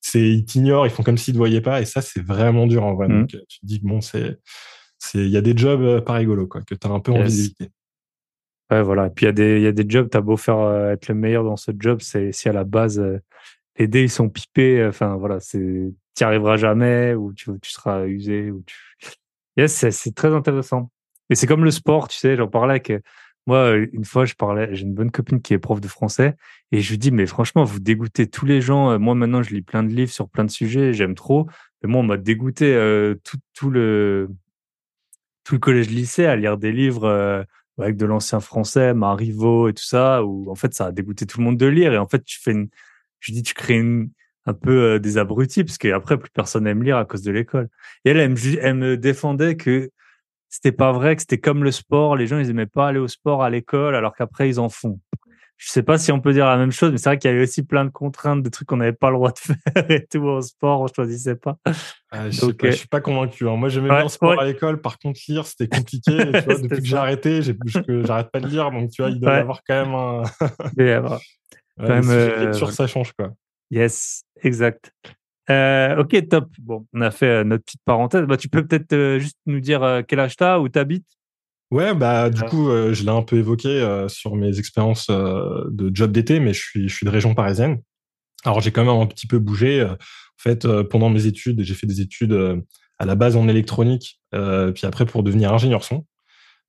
c'est, 0.00 0.28
ils 0.28 0.44
t'ignorent, 0.44 0.86
ils 0.86 0.90
font 0.90 1.04
comme 1.04 1.18
s'ils 1.18 1.34
te 1.34 1.38
voyaient 1.38 1.60
pas. 1.60 1.80
Et 1.80 1.84
ça, 1.84 2.00
c'est 2.02 2.24
vraiment 2.24 2.66
dur, 2.66 2.84
en 2.84 2.94
vrai. 2.94 3.06
Mmh. 3.06 3.20
Donc, 3.20 3.28
tu 3.28 3.60
te 3.60 3.66
dis 3.66 3.78
bon, 3.80 4.00
c'est, 4.00 4.38
c'est, 4.98 5.18
il 5.18 5.30
y 5.30 5.36
a 5.36 5.40
des 5.40 5.56
jobs 5.56 5.82
euh, 5.82 6.00
pas 6.00 6.14
rigolos, 6.14 6.48
quoi, 6.48 6.62
que 6.62 6.74
t'as 6.74 6.88
un 6.88 6.98
peu 6.98 7.12
envie 7.12 7.30
d'éviter. 7.30 7.70
Ouais, 8.72 8.82
voilà. 8.82 9.06
Et 9.06 9.10
puis, 9.10 9.26
il 9.26 9.28
y 9.28 9.30
a 9.30 9.32
des, 9.32 9.56
il 9.58 9.62
y 9.62 9.68
a 9.68 9.72
des 9.72 9.86
jobs, 9.88 10.10
t'as 10.10 10.20
beau 10.20 10.36
faire 10.36 10.58
euh, 10.58 10.94
être 10.94 11.06
le 11.06 11.14
meilleur 11.14 11.44
dans 11.44 11.56
ce 11.56 11.70
job, 11.78 12.00
c'est 12.02 12.32
si 12.32 12.48
à 12.48 12.52
la 12.52 12.64
base, 12.64 13.00
les 13.78 13.88
dés, 13.88 14.02
ils 14.02 14.10
sont 14.10 14.28
pipés. 14.28 14.84
Enfin, 14.86 15.16
voilà, 15.16 15.40
c'est, 15.40 15.92
tu 16.16 16.24
arriveras 16.24 16.56
jamais 16.56 17.14
ou 17.14 17.32
tu, 17.32 17.50
tu 17.60 17.70
seras 17.70 18.06
usé 18.06 18.50
ou 18.50 18.62
tu 18.66 18.76
Yes, 19.56 19.88
c'est 19.90 20.14
très 20.14 20.32
intéressant. 20.32 20.90
Et 21.30 21.34
c'est 21.34 21.46
comme 21.46 21.64
le 21.64 21.70
sport, 21.70 22.08
tu 22.08 22.16
sais, 22.16 22.36
j'en 22.36 22.48
parlais 22.48 22.72
avec 22.74 22.92
moi 23.46 23.74
une 23.92 24.04
fois, 24.04 24.24
je 24.26 24.34
parlais, 24.34 24.68
j'ai 24.74 24.82
une 24.84 24.94
bonne 24.94 25.10
copine 25.10 25.40
qui 25.40 25.54
est 25.54 25.58
prof 25.58 25.80
de 25.80 25.88
français 25.88 26.36
et 26.70 26.80
je 26.82 26.90
lui 26.90 26.98
dis 26.98 27.10
mais 27.10 27.26
franchement, 27.26 27.64
vous 27.64 27.80
dégoûtez 27.80 28.28
tous 28.28 28.44
les 28.46 28.60
gens. 28.60 28.98
Moi 28.98 29.14
maintenant, 29.14 29.42
je 29.42 29.54
lis 29.54 29.62
plein 29.62 29.82
de 29.82 29.88
livres 29.88 30.12
sur 30.12 30.28
plein 30.28 30.44
de 30.44 30.50
sujets, 30.50 30.92
j'aime 30.92 31.14
trop. 31.14 31.48
Mais 31.82 31.88
moi, 31.88 32.00
on 32.00 32.04
m'a 32.04 32.16
dégoûté 32.18 32.74
euh, 32.74 33.14
tout, 33.24 33.38
tout 33.54 33.70
le 33.70 34.28
tout 35.44 35.54
le 35.54 35.60
collège 35.60 35.88
lycée 35.88 36.26
à 36.26 36.36
lire 36.36 36.58
des 36.58 36.72
livres 36.72 37.04
euh, 37.04 37.42
avec 37.78 37.96
de 37.96 38.04
l'ancien 38.04 38.40
français, 38.40 38.92
Marivaux 38.92 39.68
et 39.68 39.72
tout 39.72 39.84
ça, 39.84 40.24
où 40.24 40.50
en 40.50 40.54
fait 40.54 40.74
ça 40.74 40.86
a 40.86 40.92
dégoûté 40.92 41.24
tout 41.26 41.38
le 41.38 41.44
monde 41.44 41.56
de 41.56 41.66
lire. 41.66 41.92
Et 41.94 41.98
en 41.98 42.06
fait, 42.06 42.22
tu 42.24 42.38
fais 42.38 42.52
une, 42.52 42.68
je 43.20 43.32
dis, 43.32 43.42
tu 43.42 43.54
crées 43.54 43.78
une, 43.78 44.10
un 44.48 44.54
peu 44.54 44.94
euh, 44.94 44.98
des 44.98 45.18
abrutis 45.18 45.62
parce 45.62 45.78
qu'après 45.78 46.16
plus 46.16 46.30
personne 46.30 46.64
n'aime 46.64 46.82
lire 46.82 46.96
à 46.96 47.04
cause 47.04 47.22
de 47.22 47.30
l'école. 47.30 47.68
Et 48.04 48.10
elle, 48.10 48.18
elle 48.18 48.74
me, 48.74 48.96
défendait 48.96 49.56
que 49.56 49.90
c'était 50.48 50.72
pas 50.72 50.92
vrai, 50.92 51.14
que 51.16 51.22
c'était 51.22 51.38
comme 51.38 51.62
le 51.62 51.70
sport, 51.70 52.16
les 52.16 52.26
gens 52.26 52.38
ils 52.38 52.48
aimaient 52.48 52.66
pas 52.66 52.88
aller 52.88 52.98
au 52.98 53.08
sport 53.08 53.42
à 53.42 53.50
l'école 53.50 53.94
alors 53.94 54.14
qu'après 54.14 54.48
ils 54.48 54.58
en 54.58 54.70
font. 54.70 54.98
Je 55.58 55.70
sais 55.70 55.82
pas 55.82 55.98
si 55.98 56.12
on 56.12 56.20
peut 56.20 56.32
dire 56.32 56.46
la 56.46 56.56
même 56.56 56.70
chose, 56.70 56.92
mais 56.92 56.98
c'est 56.98 57.10
vrai 57.10 57.18
qu'il 57.18 57.28
y 57.30 57.34
avait 57.34 57.42
aussi 57.42 57.64
plein 57.64 57.84
de 57.84 57.90
contraintes, 57.90 58.44
de 58.44 58.48
trucs 58.48 58.68
qu'on 58.68 58.76
n'avait 58.76 58.92
pas 58.92 59.10
le 59.10 59.16
droit 59.16 59.32
de 59.32 59.38
faire 59.38 59.90
et 59.90 60.06
tout 60.06 60.20
au 60.20 60.40
sport, 60.40 60.80
on 60.80 60.86
choisissait 60.86 61.34
pas. 61.34 61.56
Ah, 62.12 62.30
je, 62.30 62.40
Donc, 62.40 62.64
suis 62.72 62.86
pas 62.86 63.00
convaincu. 63.00 63.46
Hein. 63.48 63.56
Moi, 63.56 63.68
j'aimais 63.68 63.88
bien 63.88 64.04
le 64.04 64.08
sport 64.08 64.40
à 64.40 64.44
l'école. 64.44 64.80
Par 64.80 65.00
contre, 65.00 65.18
lire, 65.28 65.44
c'était 65.46 65.66
compliqué. 65.66 66.16
tu 66.16 66.40
vois, 66.46 66.54
depuis 66.54 66.78
que 66.78 66.84
j'ai 66.84 66.96
arrêté, 66.96 67.40
j'arrête 67.42 68.30
pas 68.30 68.38
de 68.38 68.46
lire. 68.46 68.70
Donc, 68.70 68.90
tu 68.90 69.02
vois, 69.02 69.10
il 69.10 69.18
doit 69.18 69.34
y 69.34 69.40
avoir 69.40 69.62
quand 69.66 69.84
même 69.84 69.94
un. 69.94 70.22
Quand 71.78 71.88
même, 71.88 72.10
euh, 72.10 72.52
ça 72.52 72.86
change 72.86 73.12
quoi. 73.12 73.32
Yes, 73.70 74.22
exact. 74.42 74.92
Euh, 75.50 75.96
ok, 75.96 76.28
top. 76.28 76.48
Bon, 76.58 76.86
on 76.92 77.00
a 77.00 77.10
fait 77.10 77.26
euh, 77.26 77.44
notre 77.44 77.64
petite 77.64 77.80
parenthèse. 77.84 78.22
Bah, 78.26 78.36
tu 78.36 78.48
peux 78.48 78.66
peut-être 78.66 78.92
euh, 78.92 79.18
juste 79.18 79.38
nous 79.46 79.60
dire 79.60 80.02
quel 80.06 80.20
âge 80.20 80.36
tu 80.36 80.44
as, 80.44 80.60
où 80.60 80.68
tu 80.68 80.78
habites 80.78 81.06
Ouais, 81.70 81.94
bah 81.94 82.30
du 82.30 82.42
coup, 82.44 82.70
je 82.70 83.02
l'ai 83.02 83.10
un 83.10 83.20
peu 83.20 83.36
évoqué 83.36 84.06
sur 84.08 84.34
mes 84.36 84.58
expériences 84.58 85.10
de 85.10 85.90
job 85.94 86.12
d'été, 86.12 86.40
mais 86.40 86.54
je 86.54 86.62
suis, 86.62 86.88
je 86.88 86.94
suis 86.94 87.04
de 87.04 87.10
région 87.10 87.34
parisienne. 87.34 87.82
Alors 88.46 88.62
j'ai 88.62 88.70
quand 88.70 88.86
même 88.86 88.98
un 88.98 89.04
petit 89.04 89.26
peu 89.26 89.38
bougé. 89.38 89.84
En 89.84 89.96
fait, 90.38 90.66
pendant 90.84 91.10
mes 91.10 91.26
études, 91.26 91.60
j'ai 91.60 91.74
fait 91.74 91.86
des 91.86 92.00
études 92.00 92.64
à 92.98 93.04
la 93.04 93.14
base 93.16 93.36
en 93.36 93.48
électronique, 93.48 94.18
puis 94.32 94.86
après 94.86 95.04
pour 95.04 95.22
devenir 95.22 95.52
ingénieur 95.52 95.84
son. 95.84 96.06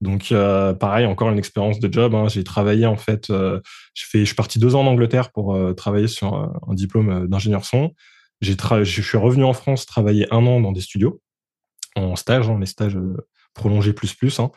Donc 0.01 0.31
euh, 0.31 0.73
pareil, 0.73 1.05
encore 1.05 1.29
une 1.29 1.37
expérience 1.37 1.79
de 1.79 1.91
job. 1.91 2.15
Hein. 2.15 2.27
J'ai 2.29 2.43
travaillé 2.43 2.85
en 2.85 2.95
fait, 2.95 3.29
euh, 3.29 3.59
je 3.93 4.05
fais, 4.05 4.25
suis 4.25 4.35
parti 4.35 4.59
deux 4.59 4.75
ans 4.75 4.81
en 4.81 4.87
Angleterre 4.87 5.31
pour 5.31 5.55
euh, 5.55 5.73
travailler 5.73 6.07
sur 6.07 6.33
un 6.35 6.73
diplôme 6.73 7.27
d'ingénieur 7.27 7.65
son. 7.65 7.93
J'ai 8.41 8.55
je 8.55 9.01
suis 9.01 9.17
revenu 9.17 9.43
en 9.43 9.53
France 9.53 9.85
travailler 9.85 10.27
un 10.31 10.45
an 10.45 10.61
dans 10.61 10.71
des 10.71 10.81
studios 10.81 11.21
en 11.95 12.15
stage, 12.15 12.49
hein, 12.49 12.57
les 12.59 12.65
stages 12.65 12.97
prolongés 13.53 13.91
plus 13.91 14.13
plus. 14.13 14.39
Hein. 14.39 14.51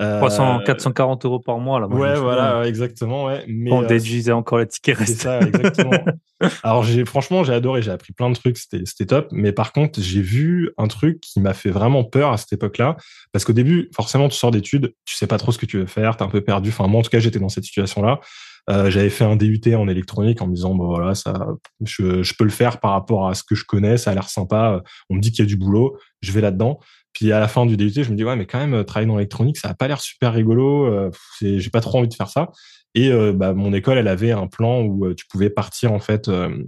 300, 0.00 0.60
440 0.64 1.24
euros 1.26 1.40
par 1.40 1.58
mois 1.58 1.78
là. 1.78 1.86
ouais, 1.86 2.18
voilà, 2.18 2.66
exactement. 2.66 3.26
Ouais. 3.26 3.44
Mais, 3.48 3.70
on 3.70 3.82
déduisait 3.82 4.32
encore 4.32 4.58
le 4.58 4.66
ticket 4.66 4.94
restant. 4.94 5.14
C'est 5.14 5.22
ça, 5.22 5.40
exactement. 5.40 5.92
Alors 6.62 6.82
j'ai 6.82 7.04
franchement 7.04 7.44
j'ai 7.44 7.52
adoré, 7.52 7.82
j'ai 7.82 7.90
appris 7.90 8.12
plein 8.12 8.30
de 8.30 8.34
trucs, 8.34 8.56
c'était 8.56 9.06
top. 9.06 9.28
Mais 9.32 9.52
par 9.52 9.72
contre 9.72 10.00
j'ai 10.00 10.22
vu 10.22 10.70
un 10.78 10.88
truc 10.88 11.20
qui 11.20 11.40
m'a 11.40 11.52
fait 11.52 11.70
vraiment 11.70 12.04
peur 12.04 12.32
à 12.32 12.38
cette 12.38 12.52
époque-là, 12.52 12.96
parce 13.32 13.44
qu'au 13.44 13.52
début 13.52 13.90
forcément 13.94 14.28
tu 14.28 14.36
sors 14.36 14.50
d'études, 14.50 14.94
tu 15.04 15.16
sais 15.16 15.26
pas 15.26 15.38
trop 15.38 15.52
ce 15.52 15.58
que 15.58 15.66
tu 15.66 15.78
veux 15.78 15.86
faire, 15.86 16.16
t'es 16.16 16.24
un 16.24 16.28
peu 16.28 16.40
perdu. 16.40 16.70
Enfin 16.70 16.86
moi 16.86 17.00
en 17.00 17.02
tout 17.02 17.10
cas 17.10 17.18
j'étais 17.18 17.38
dans 17.38 17.50
cette 17.50 17.64
situation-là. 17.64 18.20
Euh, 18.68 18.90
j'avais 18.90 19.10
fait 19.10 19.24
un 19.24 19.36
DUT 19.36 19.60
en 19.74 19.88
électronique 19.88 20.40
en 20.42 20.46
me 20.46 20.54
disant 20.54 20.74
bon 20.74 20.86
voilà 20.86 21.14
ça 21.14 21.46
je, 21.82 22.22
je 22.22 22.34
peux 22.38 22.44
le 22.44 22.50
faire 22.50 22.78
par 22.78 22.92
rapport 22.92 23.26
à 23.28 23.34
ce 23.34 23.42
que 23.42 23.54
je 23.54 23.64
connais, 23.64 23.96
ça 23.96 24.10
a 24.10 24.14
l'air 24.14 24.28
sympa. 24.28 24.82
On 25.08 25.16
me 25.16 25.20
dit 25.20 25.32
qu'il 25.32 25.44
y 25.44 25.46
a 25.46 25.48
du 25.48 25.56
boulot, 25.56 25.98
je 26.20 26.32
vais 26.32 26.40
là-dedans. 26.40 26.78
Puis 27.12 27.32
à 27.32 27.40
la 27.40 27.48
fin 27.48 27.66
du 27.66 27.76
DUT, 27.76 27.92
je 27.92 28.10
me 28.10 28.16
dis 28.16 28.24
ouais 28.24 28.36
mais 28.36 28.46
quand 28.46 28.64
même 28.64 28.84
travailler 28.84 29.08
dans 29.08 29.16
l'électronique 29.16 29.58
ça 29.58 29.68
a 29.68 29.74
pas 29.74 29.88
l'air 29.88 30.00
super 30.00 30.32
rigolo. 30.32 30.86
Euh, 30.86 31.10
j'ai 31.40 31.70
pas 31.70 31.80
trop 31.80 31.98
envie 31.98 32.08
de 32.08 32.14
faire 32.14 32.28
ça. 32.28 32.50
Et 32.94 33.10
euh, 33.10 33.32
bah, 33.32 33.52
mon 33.52 33.72
école, 33.72 33.98
elle 33.98 34.08
avait 34.08 34.32
un 34.32 34.46
plan 34.46 34.82
où 34.82 35.06
euh, 35.06 35.14
tu 35.14 35.26
pouvais 35.26 35.50
partir 35.50 35.92
en 35.92 36.00
fait 36.00 36.28
euh, 36.28 36.64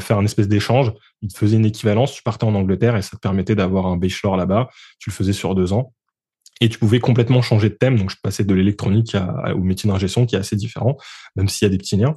faire 0.00 0.18
un 0.18 0.24
espèce 0.24 0.48
d'échange. 0.48 0.92
Ils 1.22 1.32
te 1.32 1.38
faisaient 1.38 1.56
une 1.56 1.66
équivalence. 1.66 2.12
Tu 2.12 2.22
partais 2.22 2.44
en 2.44 2.54
Angleterre 2.54 2.96
et 2.96 3.02
ça 3.02 3.16
te 3.16 3.20
permettait 3.20 3.54
d'avoir 3.54 3.86
un 3.86 3.96
bachelor 3.96 4.36
là-bas. 4.36 4.68
Tu 4.98 5.10
le 5.10 5.14
faisais 5.14 5.32
sur 5.32 5.54
deux 5.54 5.72
ans. 5.72 5.92
Et 6.60 6.68
tu 6.68 6.78
pouvais 6.78 7.00
complètement 7.00 7.42
changer 7.42 7.68
de 7.68 7.74
thème. 7.74 7.98
Donc, 7.98 8.10
je 8.10 8.16
passais 8.22 8.44
de 8.44 8.54
l'électronique 8.54 9.16
au 9.54 9.58
métier 9.58 9.90
d'ingénieur 9.90 10.26
qui 10.26 10.36
est 10.36 10.38
assez 10.38 10.54
différent, 10.54 10.96
même 11.34 11.48
s'il 11.48 11.66
y 11.66 11.68
a 11.68 11.70
des 11.70 11.78
petits 11.78 11.96
liens. 11.96 12.16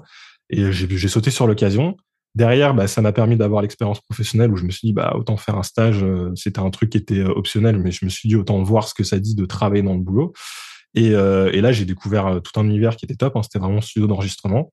Et 0.51 0.71
j'ai 0.71 1.07
sauté 1.07 1.31
sur 1.31 1.47
l'occasion. 1.47 1.97
Derrière, 2.35 2.73
bah, 2.73 2.87
ça 2.87 3.01
m'a 3.01 3.11
permis 3.11 3.35
d'avoir 3.35 3.61
l'expérience 3.61 3.99
professionnelle 4.01 4.51
où 4.51 4.57
je 4.57 4.63
me 4.63 4.69
suis 4.69 4.87
dit, 4.87 4.93
bah, 4.93 5.15
autant 5.15 5.37
faire 5.37 5.57
un 5.57 5.63
stage. 5.63 6.05
C'était 6.35 6.59
un 6.59 6.69
truc 6.69 6.91
qui 6.91 6.97
était 6.97 7.23
optionnel, 7.23 7.79
mais 7.79 7.91
je 7.91 8.05
me 8.05 8.09
suis 8.09 8.29
dit, 8.29 8.35
autant 8.35 8.61
voir 8.61 8.87
ce 8.87 8.93
que 8.93 9.03
ça 9.03 9.19
dit 9.19 9.35
de 9.35 9.45
travailler 9.45 9.83
dans 9.83 9.93
le 9.93 10.01
boulot. 10.01 10.33
Et, 10.95 11.11
euh, 11.13 11.51
là, 11.61 11.71
j'ai 11.71 11.85
découvert 11.85 12.27
euh, 12.27 12.39
tout 12.39 12.59
un 12.59 12.65
univers 12.65 12.95
qui 12.95 13.05
était 13.05 13.15
top. 13.15 13.35
Hein. 13.35 13.43
C'était 13.43 13.59
vraiment 13.59 13.81
studio 13.81 14.07
d'enregistrement. 14.07 14.71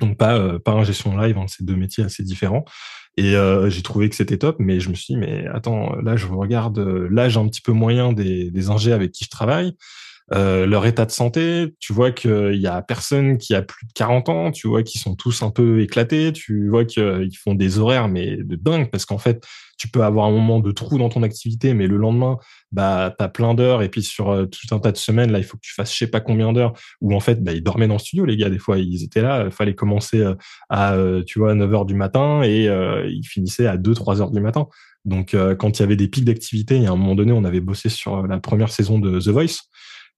Donc 0.00 0.16
pas 0.16 0.36
euh, 0.38 0.60
pas 0.60 0.72
un 0.72 0.84
gestion 0.84 1.16
live, 1.18 1.36
hein, 1.38 1.46
c'est 1.48 1.64
deux 1.64 1.74
métiers 1.74 2.04
assez 2.04 2.22
différents. 2.22 2.64
Et 3.16 3.34
euh, 3.34 3.68
j'ai 3.68 3.82
trouvé 3.82 4.08
que 4.08 4.14
c'était 4.14 4.38
top, 4.38 4.56
mais 4.60 4.78
je 4.78 4.90
me 4.90 4.94
suis 4.94 5.14
dit, 5.14 5.20
mais 5.20 5.46
attends, 5.48 5.96
là 5.96 6.14
je 6.14 6.26
regarde 6.26 6.78
l'âge 7.10 7.36
un 7.36 7.48
petit 7.48 7.60
peu 7.60 7.72
moyen 7.72 8.12
des, 8.12 8.52
des 8.52 8.70
avec 8.92 9.10
qui 9.10 9.24
je 9.24 9.30
travaille. 9.30 9.72
Euh, 10.34 10.66
leur 10.66 10.84
état 10.84 11.06
de 11.06 11.10
santé, 11.10 11.74
tu 11.80 11.94
vois 11.94 12.10
qu'il 12.10 12.56
y 12.56 12.66
a 12.66 12.82
personne 12.82 13.38
qui 13.38 13.54
a 13.54 13.62
plus 13.62 13.86
de 13.86 13.92
40 13.94 14.28
ans, 14.28 14.50
tu 14.50 14.68
vois 14.68 14.82
qu'ils 14.82 15.00
sont 15.00 15.14
tous 15.14 15.42
un 15.42 15.50
peu 15.50 15.80
éclatés, 15.80 16.34
tu 16.34 16.68
vois 16.68 16.84
qu'ils 16.84 17.36
font 17.42 17.54
des 17.54 17.78
horaires 17.78 18.08
mais 18.08 18.36
de 18.36 18.56
dingue 18.56 18.90
parce 18.90 19.06
qu'en 19.06 19.16
fait, 19.16 19.42
tu 19.78 19.88
peux 19.88 20.02
avoir 20.02 20.26
un 20.26 20.30
moment 20.30 20.60
de 20.60 20.70
trou 20.70 20.98
dans 20.98 21.08
ton 21.08 21.22
activité, 21.22 21.72
mais 21.72 21.86
le 21.86 21.96
lendemain, 21.96 22.36
bah, 22.72 23.14
t'as 23.16 23.28
plein 23.28 23.54
d'heures 23.54 23.80
et 23.80 23.88
puis 23.88 24.02
sur 24.02 24.30
euh, 24.30 24.44
tout 24.44 24.74
un 24.74 24.80
tas 24.80 24.92
de 24.92 24.98
semaines, 24.98 25.32
là, 25.32 25.38
il 25.38 25.44
faut 25.44 25.56
que 25.56 25.62
tu 25.62 25.72
fasses 25.72 25.92
je 25.92 25.98
sais 25.98 26.08
pas 26.08 26.20
combien 26.20 26.52
d'heures 26.52 26.74
où 27.00 27.14
en 27.14 27.20
fait, 27.20 27.42
bah, 27.42 27.52
ils 27.54 27.62
dormaient 27.62 27.88
dans 27.88 27.94
le 27.94 28.00
studio, 28.00 28.26
les 28.26 28.36
gars, 28.36 28.50
des 28.50 28.58
fois, 28.58 28.78
ils 28.78 29.02
étaient 29.04 29.22
là, 29.22 29.44
il 29.46 29.50
fallait 29.50 29.74
commencer 29.74 30.20
euh, 30.20 30.34
à, 30.68 30.94
tu 31.26 31.38
vois, 31.38 31.54
9 31.54 31.72
heures 31.72 31.86
du 31.86 31.94
matin 31.94 32.42
et 32.42 32.64
ils 32.64 33.26
finissaient 33.26 33.66
à 33.66 33.78
2, 33.78 33.94
3 33.94 34.20
heures 34.20 34.30
du 34.30 34.40
matin. 34.40 34.66
Donc, 35.04 35.34
quand 35.58 35.78
il 35.78 35.82
y 35.82 35.84
avait 35.84 35.96
des 35.96 36.08
pics 36.08 36.24
d'activité, 36.24 36.76
il 36.76 36.82
y 36.82 36.86
a 36.86 36.90
un 36.90 36.96
moment 36.96 37.14
donné, 37.14 37.32
on 37.32 37.44
avait 37.44 37.60
bossé 37.60 37.88
sur 37.88 38.26
la 38.26 38.40
première 38.40 38.70
saison 38.70 38.98
de 38.98 39.20
The 39.20 39.28
Voice. 39.28 39.60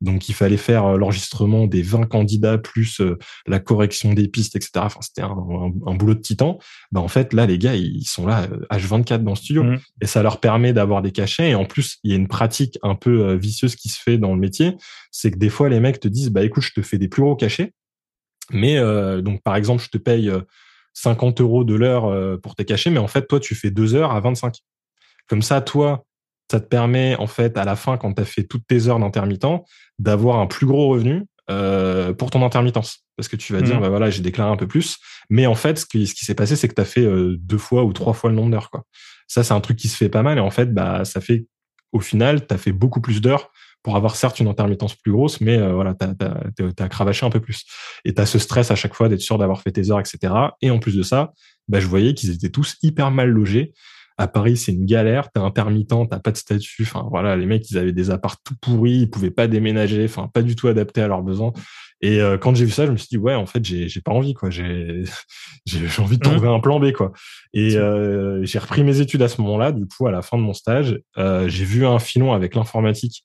Donc, 0.00 0.28
il 0.28 0.34
fallait 0.34 0.56
faire 0.56 0.86
euh, 0.86 0.98
l'enregistrement 0.98 1.66
des 1.66 1.82
20 1.82 2.06
candidats 2.06 2.56
plus 2.56 3.00
euh, 3.00 3.18
la 3.46 3.60
correction 3.60 4.14
des 4.14 4.28
pistes, 4.28 4.56
etc. 4.56 4.70
Enfin, 4.76 5.00
c'était 5.02 5.22
un, 5.22 5.34
boulot 5.34 6.14
de 6.14 6.20
titan. 6.20 6.58
Bah, 6.90 7.00
en 7.00 7.08
fait, 7.08 7.34
là, 7.34 7.46
les 7.46 7.58
gars, 7.58 7.74
ils 7.74 8.06
sont 8.06 8.26
là 8.26 8.46
H24 8.70 9.12
euh, 9.12 9.18
dans 9.18 9.32
le 9.32 9.36
studio 9.36 9.62
mmh. 9.62 9.78
et 10.00 10.06
ça 10.06 10.22
leur 10.22 10.40
permet 10.40 10.72
d'avoir 10.72 11.02
des 11.02 11.12
cachets. 11.12 11.50
Et 11.50 11.54
en 11.54 11.66
plus, 11.66 11.98
il 12.02 12.10
y 12.10 12.14
a 12.14 12.16
une 12.16 12.28
pratique 12.28 12.78
un 12.82 12.94
peu 12.94 13.34
vicieuse 13.34 13.76
qui 13.76 13.88
se 13.88 14.00
fait 14.00 14.16
dans 14.16 14.32
le 14.32 14.40
métier. 14.40 14.76
C'est 15.10 15.30
que 15.30 15.38
des 15.38 15.50
fois, 15.50 15.68
les 15.68 15.80
mecs 15.80 16.00
te 16.00 16.08
disent, 16.08 16.30
bah, 16.30 16.44
écoute, 16.44 16.62
je 16.62 16.72
te 16.72 16.82
fais 16.82 16.98
des 16.98 17.08
plus 17.08 17.22
gros 17.22 17.36
cachets. 17.36 17.72
Mais, 18.52 18.80
donc, 19.22 19.42
par 19.42 19.54
exemple, 19.54 19.82
je 19.82 19.90
te 19.90 19.98
paye 19.98 20.30
50 20.94 21.40
euros 21.40 21.62
de 21.62 21.74
l'heure 21.74 22.40
pour 22.40 22.56
tes 22.56 22.64
cachets, 22.64 22.90
mais 22.90 22.98
en 22.98 23.06
fait, 23.06 23.26
toi, 23.26 23.38
tu 23.38 23.54
fais 23.54 23.70
deux 23.70 23.94
heures 23.94 24.12
à 24.12 24.20
25. 24.20 24.56
Comme 25.28 25.42
ça, 25.42 25.60
toi, 25.60 26.04
ça 26.50 26.58
te 26.58 26.66
permet, 26.66 27.14
en 27.16 27.28
fait, 27.28 27.56
à 27.56 27.64
la 27.64 27.76
fin, 27.76 27.96
quand 27.96 28.12
tu 28.12 28.22
as 28.22 28.24
fait 28.24 28.42
toutes 28.42 28.66
tes 28.66 28.88
heures 28.88 28.98
d'intermittent, 28.98 29.62
d'avoir 30.00 30.40
un 30.40 30.48
plus 30.48 30.66
gros 30.66 30.88
revenu 30.88 31.24
euh, 31.48 32.12
pour 32.12 32.30
ton 32.30 32.44
intermittence. 32.44 33.04
Parce 33.16 33.28
que 33.28 33.36
tu 33.36 33.52
vas 33.52 33.60
dire, 33.60 33.76
mmh. 33.76 33.82
bah 33.82 33.88
voilà, 33.88 34.10
j'ai 34.10 34.20
déclaré 34.20 34.50
un 34.50 34.56
peu 34.56 34.66
plus. 34.66 34.98
Mais 35.28 35.46
en 35.46 35.54
fait, 35.54 35.78
ce 35.78 35.86
qui, 35.86 36.08
ce 36.08 36.14
qui 36.14 36.24
s'est 36.24 36.34
passé, 36.34 36.56
c'est 36.56 36.66
que 36.66 36.74
tu 36.74 36.80
as 36.80 36.86
fait 36.86 37.04
euh, 37.04 37.36
deux 37.38 37.58
fois 37.58 37.84
ou 37.84 37.92
trois 37.92 38.14
fois 38.14 38.30
le 38.30 38.36
nombre 38.36 38.50
d'heures. 38.50 38.68
Quoi. 38.70 38.82
Ça, 39.28 39.44
c'est 39.44 39.54
un 39.54 39.60
truc 39.60 39.76
qui 39.76 39.86
se 39.86 39.96
fait 39.96 40.08
pas 40.08 40.22
mal. 40.24 40.38
Et 40.38 40.40
en 40.40 40.50
fait, 40.50 40.74
bah, 40.74 41.04
ça 41.04 41.20
fait, 41.20 41.46
au 41.92 42.00
final, 42.00 42.48
tu 42.48 42.52
as 42.52 42.58
fait 42.58 42.72
beaucoup 42.72 43.00
plus 43.00 43.20
d'heures 43.20 43.52
pour 43.84 43.94
avoir 43.94 44.16
certes 44.16 44.40
une 44.40 44.48
intermittence 44.48 44.96
plus 44.96 45.12
grosse, 45.12 45.40
mais 45.40 45.56
euh, 45.56 45.72
voilà, 45.72 45.94
tu 45.94 46.82
as, 46.82 46.88
cravaché 46.88 47.24
un 47.24 47.30
peu 47.30 47.40
plus. 47.40 47.64
Et 48.04 48.12
tu 48.12 48.20
as 48.20 48.26
ce 48.26 48.40
stress 48.40 48.72
à 48.72 48.74
chaque 48.74 48.94
fois 48.94 49.08
d'être 49.08 49.20
sûr 49.20 49.38
d'avoir 49.38 49.62
fait 49.62 49.70
tes 49.70 49.92
heures, 49.92 50.00
etc. 50.00 50.34
Et 50.62 50.72
en 50.72 50.80
plus 50.80 50.96
de 50.96 51.04
ça, 51.04 51.32
bah, 51.68 51.78
je 51.78 51.86
voyais 51.86 52.14
qu'ils 52.14 52.30
étaient 52.30 52.50
tous 52.50 52.76
hyper 52.82 53.12
mal 53.12 53.28
logés. 53.28 53.72
À 54.20 54.28
Paris, 54.28 54.58
c'est 54.58 54.72
une 54.72 54.84
galère. 54.84 55.32
T'es 55.32 55.40
intermittent, 55.40 55.94
t'as 56.10 56.18
pas 56.18 56.30
de 56.30 56.36
statut. 56.36 56.82
Enfin, 56.82 57.06
voilà, 57.10 57.36
les 57.36 57.46
mecs, 57.46 57.70
ils 57.70 57.78
avaient 57.78 57.94
des 57.94 58.10
apparts 58.10 58.36
tout 58.42 58.54
pourris, 58.60 58.98
ils 58.98 59.10
pouvaient 59.10 59.30
pas 59.30 59.48
déménager, 59.48 60.04
enfin, 60.04 60.28
pas 60.28 60.42
du 60.42 60.56
tout 60.56 60.68
adaptés 60.68 61.00
à 61.00 61.08
leurs 61.08 61.22
besoins. 61.22 61.54
Et 62.02 62.20
euh, 62.20 62.36
quand 62.36 62.54
j'ai 62.54 62.66
vu 62.66 62.70
ça, 62.70 62.84
je 62.84 62.92
me 62.92 62.98
suis 62.98 63.08
dit 63.08 63.16
ouais, 63.16 63.34
en 63.34 63.46
fait, 63.46 63.64
j'ai 63.64 64.00
pas 64.04 64.12
envie 64.12 64.34
quoi. 64.34 64.50
J'ai 64.58 65.04
j'ai 65.66 66.02
envie 66.02 66.18
de 66.18 66.26
mmh. 66.26 66.32
trouver 66.32 66.48
un 66.48 66.60
plan 66.60 66.80
B 66.80 66.92
quoi. 66.92 67.12
Et 67.52 67.76
euh, 67.76 68.44
j'ai 68.44 68.58
repris 68.58 68.82
mes 68.82 69.00
études 69.00 69.22
à 69.22 69.28
ce 69.28 69.40
moment-là. 69.42 69.72
Du 69.72 69.86
coup, 69.86 70.06
à 70.06 70.10
la 70.10 70.22
fin 70.22 70.36
de 70.38 70.42
mon 70.42 70.54
stage, 70.54 71.00
euh, 71.18 71.48
j'ai 71.48 71.64
vu 71.64 71.86
un 71.86 71.98
filon 71.98 72.32
avec 72.32 72.54
l'informatique 72.54 73.24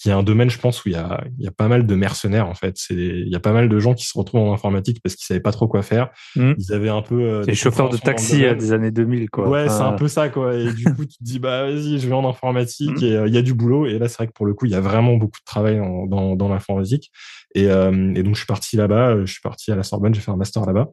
qui 0.00 0.10
est 0.10 0.12
un 0.12 0.22
domaine, 0.22 0.50
je 0.50 0.58
pense, 0.58 0.84
où 0.84 0.88
il 0.88 0.92
y 0.92 0.96
a, 0.96 1.24
il 1.38 1.44
y 1.44 1.48
a 1.48 1.50
pas 1.50 1.68
mal 1.68 1.86
de 1.86 1.94
mercenaires 1.94 2.48
en 2.48 2.54
fait. 2.54 2.76
C'est, 2.76 2.94
il 2.94 3.28
y 3.28 3.34
a 3.34 3.40
pas 3.40 3.52
mal 3.52 3.68
de 3.68 3.78
gens 3.78 3.94
qui 3.94 4.04
se 4.06 4.16
retrouvent 4.16 4.42
en 4.42 4.52
informatique 4.52 5.00
parce 5.02 5.14
qu'ils 5.14 5.26
savaient 5.26 5.40
pas 5.40 5.52
trop 5.52 5.68
quoi 5.68 5.82
faire. 5.82 6.10
Mmh. 6.34 6.52
Ils 6.58 6.72
avaient 6.72 6.88
un 6.88 7.02
peu 7.02 7.20
euh, 7.20 7.44
des 7.44 7.54
chauffeurs 7.54 7.88
de 7.88 7.96
taxi 7.96 8.44
à 8.44 8.54
des 8.54 8.72
années 8.72 8.90
2000 8.90 9.30
quoi. 9.30 9.48
Ouais, 9.48 9.68
c'est 9.68 9.82
un 9.82 9.92
peu 9.92 10.08
ça 10.08 10.28
quoi. 10.28 10.54
Et 10.54 10.72
du 10.72 10.84
coup, 10.84 11.04
tu 11.04 11.16
te 11.18 11.24
dis 11.24 11.38
bah 11.38 11.64
vas-y, 11.64 11.98
je 11.98 12.08
vais 12.08 12.14
en 12.14 12.28
informatique 12.28 13.00
mmh. 13.00 13.04
et 13.04 13.16
euh, 13.16 13.28
il 13.28 13.34
y 13.34 13.38
a 13.38 13.42
du 13.42 13.54
boulot. 13.54 13.86
Et 13.86 13.98
là, 13.98 14.08
c'est 14.08 14.16
vrai 14.16 14.26
que 14.26 14.32
pour 14.32 14.46
le 14.46 14.54
coup, 14.54 14.66
il 14.66 14.72
y 14.72 14.76
a 14.76 14.80
vraiment 14.80 15.16
beaucoup 15.16 15.40
de 15.40 15.44
travail 15.44 15.76
dans, 15.76 16.36
dans 16.36 16.48
l'informatique. 16.48 17.10
Et, 17.54 17.70
euh, 17.70 18.12
et 18.14 18.22
donc, 18.22 18.34
je 18.34 18.40
suis 18.40 18.46
parti 18.46 18.76
là-bas. 18.76 19.24
Je 19.24 19.32
suis 19.32 19.40
parti 19.40 19.72
à 19.72 19.76
la 19.76 19.82
Sorbonne. 19.82 20.14
J'ai 20.14 20.20
fait 20.20 20.30
un 20.30 20.36
master 20.36 20.66
là-bas. 20.66 20.90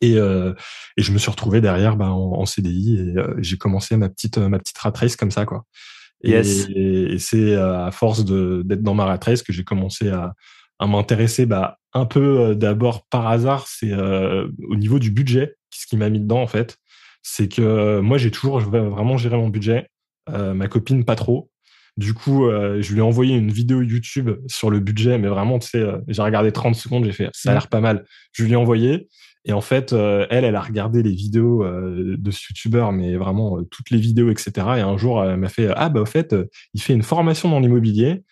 Et, 0.00 0.14
euh, 0.16 0.54
et 0.96 1.02
je 1.02 1.12
me 1.12 1.18
suis 1.18 1.30
retrouvé 1.30 1.60
derrière 1.60 1.96
bah, 1.96 2.10
en, 2.10 2.34
en 2.34 2.46
CDI 2.46 2.98
et 3.00 3.14
j'ai 3.38 3.56
commencé 3.56 3.96
ma 3.96 4.08
petite 4.08 4.38
ma 4.38 4.60
petite 4.60 4.78
rat 4.78 4.92
race 4.94 5.16
comme 5.16 5.32
ça 5.32 5.44
quoi. 5.44 5.64
Et, 6.24 6.42
c'est 7.18 7.54
euh, 7.54 7.86
à 7.86 7.90
force 7.90 8.24
d'être 8.24 8.82
dans 8.82 8.94
ma 8.94 9.04
race 9.16 9.42
que 9.42 9.52
j'ai 9.52 9.64
commencé 9.64 10.08
à, 10.08 10.34
à 10.78 10.86
m'intéresser 10.86 11.46
bah, 11.46 11.78
un 11.92 12.06
peu 12.06 12.40
euh, 12.40 12.54
d'abord 12.54 13.06
par 13.06 13.26
hasard, 13.26 13.66
c'est 13.66 13.92
euh, 13.92 14.48
au 14.68 14.76
niveau 14.76 14.98
du 14.98 15.10
budget, 15.10 15.56
ce 15.70 15.86
qui 15.86 15.96
m'a 15.96 16.08
mis 16.08 16.20
dedans 16.20 16.42
en 16.42 16.46
fait. 16.46 16.78
C'est 17.22 17.48
que 17.48 18.00
moi 18.00 18.16
j'ai 18.16 18.30
toujours 18.30 18.60
vraiment 18.60 19.16
géré 19.16 19.36
mon 19.36 19.48
budget, 19.48 19.88
euh, 20.30 20.54
ma 20.54 20.68
copine 20.68 21.04
pas 21.04 21.16
trop. 21.16 21.50
Du 21.96 22.14
coup, 22.14 22.48
je 22.48 22.92
lui 22.92 23.00
ai 23.00 23.02
envoyé 23.02 23.34
une 23.34 23.50
vidéo 23.50 23.82
YouTube 23.82 24.30
sur 24.46 24.70
le 24.70 24.78
budget, 24.78 25.18
mais 25.18 25.26
vraiment, 25.26 25.58
tu 25.58 25.66
sais, 25.66 25.84
j'ai 26.06 26.22
regardé 26.22 26.52
30 26.52 26.76
secondes, 26.76 27.04
j'ai 27.04 27.10
fait, 27.10 27.28
ça 27.32 27.50
a 27.50 27.54
l'air 27.54 27.66
pas 27.66 27.80
mal. 27.80 28.04
Je 28.30 28.44
lui 28.44 28.52
ai 28.52 28.56
envoyé. 28.56 29.08
Et 29.48 29.52
en 29.54 29.62
fait, 29.62 29.94
euh, 29.94 30.26
elle, 30.28 30.44
elle 30.44 30.56
a 30.56 30.60
regardé 30.60 31.02
les 31.02 31.10
vidéos 31.10 31.64
euh, 31.64 32.16
de 32.18 32.30
ce 32.30 32.48
youtubeur, 32.50 32.92
mais 32.92 33.16
vraiment 33.16 33.58
euh, 33.58 33.62
toutes 33.62 33.88
les 33.88 33.96
vidéos, 33.96 34.30
etc. 34.30 34.52
Et 34.76 34.80
un 34.80 34.98
jour, 34.98 35.24
elle 35.24 35.38
m'a 35.38 35.48
fait 35.48 35.70
ah 35.74 35.88
bah 35.88 36.02
au 36.02 36.06
fait, 36.06 36.36
il 36.74 36.82
fait 36.82 36.92
une 36.92 37.02
formation 37.02 37.48
dans 37.48 37.58
l'immobilier. 37.58 38.22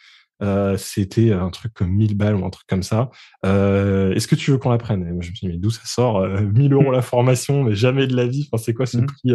C'était 0.76 1.32
un 1.32 1.48
truc 1.48 1.72
comme 1.72 1.90
1000 1.92 2.14
balles 2.14 2.34
ou 2.34 2.44
un 2.44 2.50
truc 2.50 2.66
comme 2.68 2.82
ça. 2.82 3.10
Est-ce 3.42 4.26
que 4.26 4.34
tu 4.34 4.50
veux 4.50 4.58
qu'on 4.58 4.68
la 4.68 4.76
prenne 4.76 5.08
et 5.08 5.12
moi, 5.12 5.22
Je 5.22 5.30
me 5.30 5.34
suis 5.34 5.46
dit 5.46 5.52
mais 5.54 5.58
d'où 5.58 5.70
ça 5.70 5.80
sort 5.86 6.28
1000 6.54 6.74
euros 6.74 6.92
la 6.92 7.00
formation, 7.00 7.64
mais 7.64 7.74
jamais 7.74 8.06
de 8.06 8.14
la 8.14 8.26
vie. 8.26 8.46
Enfin, 8.52 8.62
c'est 8.62 8.74
quoi 8.74 8.84
ce 8.84 8.98
mmh. 8.98 9.06
prix 9.06 9.32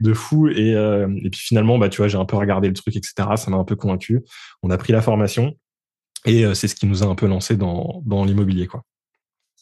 de 0.00 0.12
fou? 0.12 0.48
Et, 0.48 0.72
et 0.72 1.30
puis 1.30 1.40
finalement, 1.40 1.78
bah 1.78 1.88
tu 1.88 1.96
vois, 1.96 2.08
j'ai 2.08 2.18
un 2.18 2.26
peu 2.26 2.36
regardé 2.36 2.68
le 2.68 2.74
truc, 2.74 2.94
etc. 2.94 3.14
Ça 3.36 3.50
m'a 3.50 3.56
un 3.56 3.64
peu 3.64 3.76
convaincu. 3.76 4.22
On 4.62 4.68
a 4.68 4.76
pris 4.76 4.92
la 4.92 5.00
formation 5.00 5.54
et 6.26 6.44
c'est 6.54 6.68
ce 6.68 6.74
qui 6.74 6.84
nous 6.84 7.02
a 7.02 7.06
un 7.06 7.14
peu 7.14 7.26
lancé 7.26 7.56
dans 7.56 8.02
dans 8.04 8.26
l'immobilier 8.26 8.66
quoi. 8.66 8.82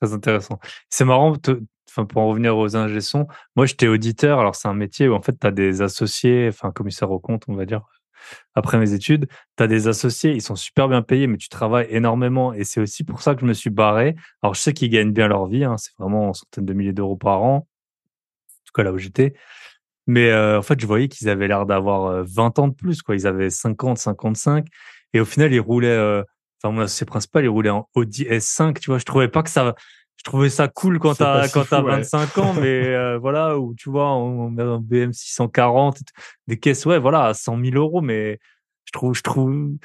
Très 0.01 0.13
intéressant. 0.13 0.59
C'est 0.91 1.05
marrant, 1.05 1.35
pour 2.09 2.23
en 2.23 2.29
revenir 2.29 2.57
aux 2.57 2.77
ingé 2.77 2.99
moi 3.55 3.67
j'étais 3.67 3.87
auditeur, 3.87 4.41
alors 4.41 4.57
c'est 4.57 4.69
un 4.69 4.75
métier 4.75 5.09
où 5.09 5.15
en 5.15 5.23
fait 5.23 5.39
tu 5.39 5.47
as 5.47 5.53
des 5.53 5.83
associés, 5.83 6.49
enfin 6.49 6.73
commissaire 6.73 7.11
au 7.11 7.21
compte, 7.21 7.45
on 7.49 7.55
va 7.55 7.67
dire, 7.67 7.83
après 8.55 8.79
mes 8.79 8.93
études, 8.95 9.29
tu 9.57 9.63
as 9.63 9.67
des 9.67 9.87
associés, 9.87 10.33
ils 10.33 10.43
sont 10.43 10.57
super 10.57 10.89
bien 10.89 11.03
payés, 11.03 11.27
mais 11.27 11.37
tu 11.37 11.49
travailles 11.49 11.87
énormément 11.91 12.53
et 12.53 12.65
c'est 12.65 12.81
aussi 12.81 13.05
pour 13.05 13.23
ça 13.23 13.35
que 13.35 13.43
je 13.43 13.47
me 13.47 13.53
suis 13.53 13.71
barré. 13.71 14.17
Alors 14.43 14.55
je 14.55 14.61
sais 14.61 14.73
qu'ils 14.73 14.91
gagnent 14.91 15.13
bien 15.13 15.29
leur 15.29 15.47
vie, 15.47 15.65
hein, 15.65 15.77
c'est 15.77 15.93
vraiment 15.99 16.33
centaines 16.33 16.67
de 16.67 16.73
milliers 16.73 16.93
d'euros 16.93 17.17
par 17.17 17.43
an, 17.43 17.57
en 17.57 17.67
tout 18.65 18.73
cas 18.75 18.83
là 18.83 18.93
où 18.93 18.99
j'étais. 18.99 19.35
Mais 20.07 20.31
euh, 20.31 20.59
en 20.59 20.63
fait, 20.63 20.79
je 20.81 20.87
voyais 20.87 21.09
qu'ils 21.09 21.29
avaient 21.29 21.49
l'air 21.49 21.67
d'avoir 21.67 22.25
20 22.25 22.59
euh, 22.59 22.63
ans 22.63 22.69
de 22.69 22.75
plus, 22.75 23.03
quoi. 23.03 23.15
Ils 23.15 23.27
avaient 23.27 23.51
50, 23.51 23.99
55. 23.99 24.67
Et 25.15 25.21
au 25.21 25.25
final, 25.25 25.53
ils 25.53 25.61
roulaient 25.61 25.89
euh, 25.89 26.23
enfin 26.65 26.75
mon 26.75 26.83
associé 26.83 27.07
principal 27.07 27.45
il 27.45 27.49
roulait 27.49 27.71
en 27.71 27.89
Audi 27.95 28.25
S5 28.25 28.79
tu 28.81 28.91
vois. 28.91 28.99
Je 28.99 29.05
trouvais 29.05 29.29
pas 29.29 29.43
que 29.43 29.51
ça 29.51 29.75
je 30.17 30.25
trouvais 30.25 30.49
ça 30.49 30.69
cool 30.69 30.99
quand 30.99 31.17
t'as 31.17 31.49
quand 31.49 31.65
t'as 31.69 31.83
25 31.83 32.39
ans 32.39 32.55
mais 32.55 32.87
euh, 32.95 33.19
voilà 33.19 33.59
ou 33.59 33.75
tu 33.75 33.91
vois 33.91 34.15
on 34.15 34.49
met 34.49 34.63
un 34.63 34.79
BM 34.81 35.13
640 35.13 35.99
des 36.47 36.59
caisses 36.59 36.87
ouais 36.87 36.99
voilà 36.99 37.27
à 37.27 37.35
100 37.35 37.63
000 37.63 37.77
euros 37.77 38.01
mais 38.01 38.39
je 38.87 38.93
trouve 38.93 39.15
je 39.15 39.23
trouve 39.23 39.77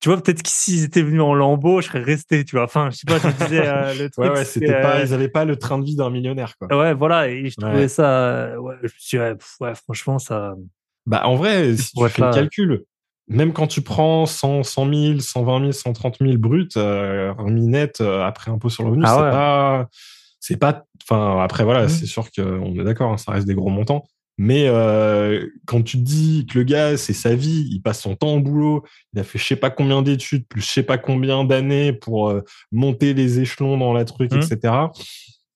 tu 0.00 0.08
vois 0.08 0.22
peut-être 0.22 0.42
qu'ils 0.42 0.84
étaient 0.84 1.02
venus 1.02 1.20
en 1.20 1.34
lambeau 1.34 1.80
je 1.82 1.88
serais 1.88 2.02
resté 2.02 2.44
tu 2.44 2.56
vois. 2.56 2.64
Enfin 2.64 2.88
je 2.90 2.96
sais 2.98 3.06
pas 3.06 3.18
je 3.18 3.44
disais 3.44 3.66
euh, 3.66 3.94
le 3.94 4.10
truc 4.10 4.24
ouais, 4.24 4.30
ouais 4.30 4.44
c'était 4.44 4.80
pas 4.80 5.02
ils 5.02 5.12
avaient 5.12 5.28
pas 5.28 5.44
le 5.44 5.56
train 5.56 5.78
de 5.78 5.84
vie 5.84 5.96
d'un 5.96 6.08
millionnaire 6.08 6.54
quoi. 6.56 6.74
Ouais 6.74 6.94
voilà 6.94 7.28
et 7.28 7.50
je 7.50 7.56
trouvais 7.56 7.88
ça 7.88 8.58
ouais 8.60 8.76
je 8.80 8.86
me 8.86 8.98
suis 8.98 9.18
ouais, 9.18 9.74
franchement 9.74 10.18
ça 10.18 10.54
bah 11.04 11.26
en 11.26 11.36
vrai 11.36 11.76
si 11.76 11.92
tu 11.92 12.08
fais 12.08 12.22
le 12.22 12.32
calcul 12.32 12.84
même 13.28 13.52
quand 13.52 13.66
tu 13.66 13.82
prends 13.82 14.26
100, 14.26 14.62
100 14.62 14.94
000, 14.94 15.18
120 15.20 15.60
000, 15.60 15.72
130 15.72 16.16
000 16.20 16.38
bruts, 16.38 16.68
euh, 16.76 17.32
remis 17.36 17.66
net 17.66 18.00
euh, 18.00 18.24
après 18.24 18.50
impôt 18.50 18.68
sur 18.68 18.84
le 18.84 18.90
revenu, 18.90 19.04
ah 19.06 19.14
c'est 19.14 19.30
pas, 19.30 19.88
c'est 20.40 20.56
pas, 20.56 20.84
enfin 21.02 21.42
après 21.42 21.64
voilà, 21.64 21.84
mmh. 21.84 21.88
c'est 21.88 22.06
sûr 22.06 22.30
qu'on 22.30 22.74
est 22.78 22.84
d'accord, 22.84 23.12
hein, 23.12 23.16
ça 23.18 23.32
reste 23.32 23.46
des 23.46 23.54
gros 23.54 23.70
montants. 23.70 24.04
Mais 24.40 24.68
euh, 24.68 25.48
quand 25.66 25.82
tu 25.82 25.98
te 25.98 26.02
dis 26.02 26.46
que 26.46 26.58
le 26.58 26.64
gars, 26.64 26.96
c'est 26.96 27.12
sa 27.12 27.34
vie, 27.34 27.66
il 27.72 27.80
passe 27.80 28.00
son 28.00 28.14
temps 28.14 28.34
au 28.34 28.40
boulot, 28.40 28.84
il 29.12 29.18
a 29.18 29.24
fait 29.24 29.36
je 29.36 29.44
sais 29.44 29.56
pas 29.56 29.68
combien 29.68 30.00
d'études, 30.00 30.46
plus 30.46 30.60
je 30.60 30.68
sais 30.68 30.84
pas 30.84 30.96
combien 30.96 31.42
d'années 31.42 31.92
pour 31.92 32.30
euh, 32.30 32.42
monter 32.70 33.14
les 33.14 33.40
échelons 33.40 33.76
dans 33.76 33.92
la 33.92 34.04
truc, 34.04 34.32
mmh. 34.32 34.38
etc. 34.38 34.74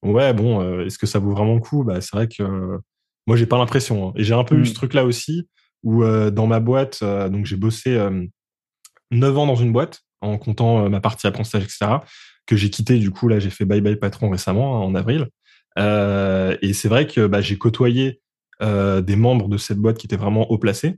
Ouais, 0.02 0.35
bon, 0.35 0.61
euh, 0.61 0.85
est-ce 0.85 0.98
que 0.98 1.06
ça 1.06 1.20
vaut 1.20 1.30
vraiment 1.30 1.54
le 1.54 1.61
coup? 1.61 1.85
Bah, 1.85 2.00
c'est 2.00 2.16
vrai 2.16 2.26
que 2.26 2.42
moi, 3.28 3.37
j'ai 3.37 3.46
pas 3.46 3.56
l'impression. 3.56 4.08
Hein. 4.08 4.12
Et 4.16 4.24
j'ai 4.24 4.35
un 4.35 4.42
peu 4.42 4.56
eu 4.56 4.62
mmh. 4.62 4.66
ce 4.66 4.74
truc-là 4.74 5.04
aussi 5.04 5.46
où 5.83 6.05
euh, 6.05 6.31
dans 6.31 6.47
ma 6.47 6.61
boîte, 6.61 7.01
euh, 7.03 7.29
donc 7.29 7.47
j'ai 7.47 7.57
bossé 7.57 7.97
9 9.11 9.35
euh, 9.35 9.37
ans 9.37 9.47
dans 9.47 9.57
une 9.57 9.73
boîte 9.73 10.01
en 10.21 10.38
comptant 10.38 10.88
ma 10.88 11.01
partie 11.01 11.27
apprentissage, 11.27 11.64
etc., 11.64 11.99
que 12.47 12.57
j'ai 12.57 12.71
quitté. 12.71 12.99
Du 12.99 13.11
coup, 13.11 13.27
là, 13.27 13.40
j'ai 13.40 13.51
fait 13.51 13.64
bye 13.64 13.81
bye 13.81 13.97
patron 13.97 14.31
récemment, 14.31 14.77
hein, 14.77 14.85
en 14.85 14.95
avril. 14.95 15.29
et 15.77 16.73
c'est 16.75 16.88
vrai 16.88 17.07
que 17.07 17.27
bah, 17.27 17.40
j'ai 17.40 17.59
côtoyé 17.59 18.21
des 18.61 19.16
membres 19.16 19.49
de 19.49 19.57
cette 19.57 19.79
boîte 19.79 19.99
qui 19.99 20.07
étaient 20.07 20.16
vraiment 20.16 20.49
haut 20.51 20.59
placés, 20.59 20.97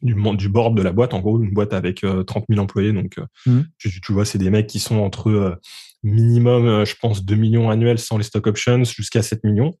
du, 0.00 0.14
du 0.14 0.48
board 0.48 0.74
de 0.74 0.82
la 0.82 0.92
boîte, 0.92 1.12
en 1.12 1.20
gros, 1.20 1.42
une 1.42 1.52
boîte 1.52 1.74
avec 1.74 2.00
30 2.26 2.44
000 2.48 2.62
employés. 2.62 2.94
Donc, 2.94 3.18
mmh. 3.44 3.60
tu, 3.76 4.00
tu, 4.00 4.12
vois, 4.14 4.24
c'est 4.24 4.38
des 4.38 4.48
mecs 4.48 4.66
qui 4.66 4.78
sont 4.78 4.96
entre 5.00 5.60
minimum, 6.02 6.86
je 6.86 6.94
pense, 6.98 7.26
2 7.26 7.34
millions 7.34 7.68
annuels 7.68 7.98
sans 7.98 8.16
les 8.16 8.24
stock 8.24 8.46
options 8.46 8.84
jusqu'à 8.84 9.20
7 9.20 9.44
millions. 9.44 9.74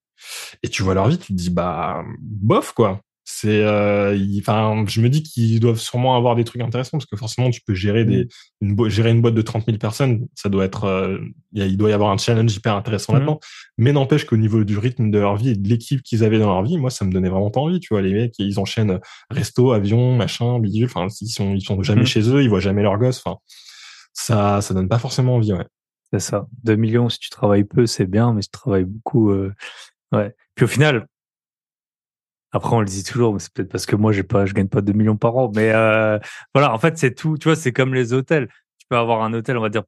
Et 0.62 0.68
tu 0.68 0.82
vois 0.82 0.92
leur 0.92 1.08
vie, 1.08 1.16
tu 1.16 1.28
te 1.28 1.32
dis, 1.32 1.48
bah, 1.48 2.04
bof, 2.20 2.72
quoi 2.72 3.00
c'est 3.28 3.64
euh, 3.64 4.16
enfin 4.38 4.84
je 4.86 5.00
me 5.00 5.08
dis 5.08 5.24
qu'ils 5.24 5.58
doivent 5.58 5.80
sûrement 5.80 6.16
avoir 6.16 6.36
des 6.36 6.44
trucs 6.44 6.62
intéressants 6.62 6.96
parce 6.96 7.06
que 7.06 7.16
forcément 7.16 7.50
tu 7.50 7.60
peux 7.60 7.74
gérer 7.74 8.04
des 8.04 8.28
mmh. 8.60 8.84
une 8.84 8.88
gérer 8.88 9.10
une 9.10 9.20
boîte 9.20 9.34
de 9.34 9.42
30 9.42 9.66
000 9.66 9.78
personnes 9.78 10.28
ça 10.36 10.48
doit 10.48 10.64
être 10.64 10.84
euh, 10.84 11.18
il 11.52 11.76
doit 11.76 11.90
y 11.90 11.92
avoir 11.92 12.10
un 12.10 12.18
challenge 12.18 12.54
hyper 12.54 12.76
intéressant 12.76 13.12
mmh. 13.12 13.16
là-dedans 13.16 13.40
mais 13.78 13.92
n'empêche 13.92 14.26
qu'au 14.26 14.36
niveau 14.36 14.62
du 14.62 14.78
rythme 14.78 15.10
de 15.10 15.18
leur 15.18 15.34
vie 15.34 15.50
et 15.50 15.54
de 15.56 15.68
l'équipe 15.68 16.02
qu'ils 16.04 16.22
avaient 16.22 16.38
dans 16.38 16.46
leur 16.46 16.62
vie 16.62 16.78
moi 16.78 16.88
ça 16.88 17.04
me 17.04 17.10
donnait 17.10 17.28
vraiment 17.28 17.50
pas 17.50 17.58
envie 17.58 17.80
tu 17.80 17.94
vois 17.94 18.00
les 18.00 18.14
mecs 18.14 18.34
ils 18.38 18.60
enchaînent 18.60 19.00
resto 19.28 19.72
avion 19.72 20.14
machin 20.14 20.60
bidule 20.60 20.84
enfin 20.84 21.08
ils 21.20 21.26
sont 21.26 21.52
ils 21.52 21.62
sont 21.62 21.82
jamais 21.82 22.02
mmh. 22.02 22.06
chez 22.06 22.30
eux 22.30 22.44
ils 22.44 22.48
voient 22.48 22.60
jamais 22.60 22.82
leurs 22.82 22.96
gosses 22.96 23.20
enfin 23.26 23.38
ça 24.12 24.60
ça 24.60 24.72
donne 24.72 24.88
pas 24.88 25.00
forcément 25.00 25.34
envie 25.34 25.52
ouais 25.52 25.66
c'est 26.12 26.20
ça 26.20 26.46
2 26.62 26.76
millions 26.76 27.08
si 27.08 27.18
tu 27.18 27.30
travailles 27.30 27.64
peu 27.64 27.86
c'est 27.86 28.06
bien 28.06 28.32
mais 28.32 28.42
si 28.42 28.50
tu 28.50 28.58
travailles 28.60 28.84
beaucoup 28.84 29.32
euh... 29.32 29.52
ouais 30.12 30.32
puis 30.54 30.64
au 30.64 30.68
final 30.68 31.08
après, 32.56 32.74
on 32.74 32.80
le 32.80 32.86
dit 32.86 33.04
toujours, 33.04 33.34
mais 33.34 33.38
c'est 33.38 33.52
peut-être 33.52 33.70
parce 33.70 33.84
que 33.84 33.96
moi, 33.96 34.12
j'ai 34.12 34.22
pas, 34.22 34.46
je 34.46 34.54
gagne 34.54 34.68
pas 34.68 34.80
2 34.80 34.94
millions 34.94 35.16
par 35.16 35.36
an. 35.36 35.52
Mais 35.54 35.72
euh, 35.72 36.18
voilà, 36.54 36.72
en 36.72 36.78
fait, 36.78 36.96
c'est 36.96 37.14
tout. 37.14 37.36
Tu 37.38 37.48
vois, 37.48 37.56
c'est 37.56 37.72
comme 37.72 37.94
les 37.94 38.14
hôtels. 38.14 38.48
Tu 38.78 38.86
peux 38.88 38.96
avoir 38.96 39.22
un 39.22 39.34
hôtel, 39.34 39.58
on 39.58 39.60
va 39.60 39.68
dire, 39.68 39.82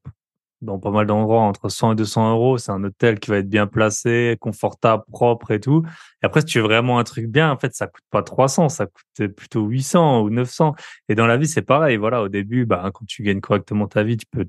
dans 0.61 0.77
pas 0.77 0.91
mal 0.91 1.07
d'endroits, 1.07 1.41
entre 1.41 1.69
100 1.69 1.93
et 1.93 1.95
200 1.95 2.31
euros. 2.31 2.57
C'est 2.59 2.71
un 2.71 2.83
hôtel 2.83 3.19
qui 3.19 3.31
va 3.31 3.37
être 3.37 3.49
bien 3.49 3.65
placé, 3.65 4.37
confortable, 4.39 5.03
propre 5.11 5.49
et 5.51 5.59
tout. 5.59 5.83
Et 6.21 6.27
après, 6.27 6.41
si 6.41 6.47
tu 6.47 6.59
veux 6.59 6.65
vraiment 6.65 6.99
un 6.99 7.03
truc 7.03 7.25
bien, 7.25 7.51
en 7.51 7.57
fait, 7.57 7.73
ça 7.73 7.87
coûte 7.87 8.03
pas 8.11 8.21
300, 8.21 8.69
ça 8.69 8.85
coûte 8.85 9.27
plutôt 9.29 9.65
800 9.65 10.21
ou 10.21 10.29
900. 10.29 10.75
Et 11.09 11.15
dans 11.15 11.25
la 11.25 11.37
vie, 11.37 11.47
c'est 11.47 11.63
pareil. 11.63 11.97
Voilà, 11.97 12.21
au 12.21 12.29
début, 12.29 12.65
bah, 12.65 12.91
quand 12.93 13.05
tu 13.07 13.23
gagnes 13.23 13.41
correctement 13.41 13.87
ta 13.87 14.03
vie, 14.03 14.17
tu 14.17 14.25
peux 14.29 14.45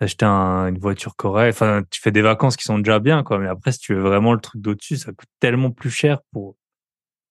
acheter 0.00 0.26
une 0.26 0.78
voiture 0.78 1.16
correcte. 1.16 1.56
Enfin, 1.56 1.82
tu 1.90 2.02
fais 2.02 2.12
des 2.12 2.22
vacances 2.22 2.56
qui 2.56 2.64
sont 2.64 2.78
déjà 2.78 2.98
bien, 2.98 3.22
quoi. 3.22 3.38
Mais 3.38 3.48
après, 3.48 3.72
si 3.72 3.78
tu 3.78 3.94
veux 3.94 4.02
vraiment 4.02 4.34
le 4.34 4.40
truc 4.40 4.60
d'au-dessus, 4.60 4.96
ça 4.98 5.12
coûte 5.12 5.28
tellement 5.40 5.70
plus 5.70 5.90
cher 5.90 6.20
pour 6.32 6.56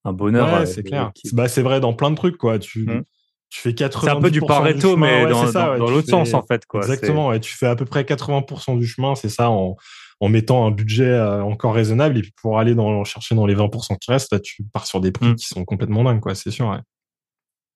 un 0.05 0.13
bonheur. 0.13 0.47
Ouais, 0.47 0.61
euh, 0.61 0.65
c'est 0.65 0.83
clair. 0.83 1.11
Bah, 1.31 1.47
c'est 1.47 1.61
vrai 1.61 1.79
dans 1.79 1.93
plein 1.93 2.11
de 2.11 2.15
trucs, 2.15 2.37
quoi. 2.37 2.59
Tu, 2.59 2.85
mmh. 2.85 3.03
tu 3.49 3.61
fais 3.61 3.71
80%. 3.71 4.01
C'est 4.01 4.09
un 4.09 4.21
peu 4.21 4.31
du 4.31 4.41
Pareto, 4.41 4.97
mais 4.97 5.25
dans, 5.27 5.43
l'autre 5.77 6.09
sens, 6.09 6.33
en 6.33 6.43
fait, 6.43 6.65
quoi. 6.65 6.81
Exactement. 6.81 7.33
Et 7.33 7.39
tu 7.39 7.53
fais 7.53 7.67
à 7.67 7.75
peu 7.75 7.85
près 7.85 8.03
80% 8.03 8.77
du 8.77 8.87
chemin, 8.87 9.15
c'est 9.15 9.29
ça, 9.29 9.49
en, 9.49 9.75
en 10.19 10.29
mettant 10.29 10.65
un 10.65 10.71
budget 10.71 11.09
euh, 11.09 11.41
encore 11.43 11.73
raisonnable. 11.73 12.17
Et 12.17 12.21
puis 12.21 12.33
pour 12.41 12.59
aller 12.59 12.75
dans, 12.75 13.03
chercher 13.03 13.35
dans 13.35 13.45
les 13.45 13.55
20% 13.55 13.97
qui 13.97 14.11
restent, 14.11 14.33
là, 14.33 14.39
tu 14.39 14.63
pars 14.63 14.85
sur 14.85 14.99
des 15.01 15.11
prix 15.11 15.29
mmh. 15.29 15.35
qui 15.35 15.45
sont 15.45 15.63
complètement 15.65 16.03
dingues, 16.03 16.21
quoi. 16.21 16.35
C'est 16.35 16.51
sûr, 16.51 16.67
ouais. 16.67 16.79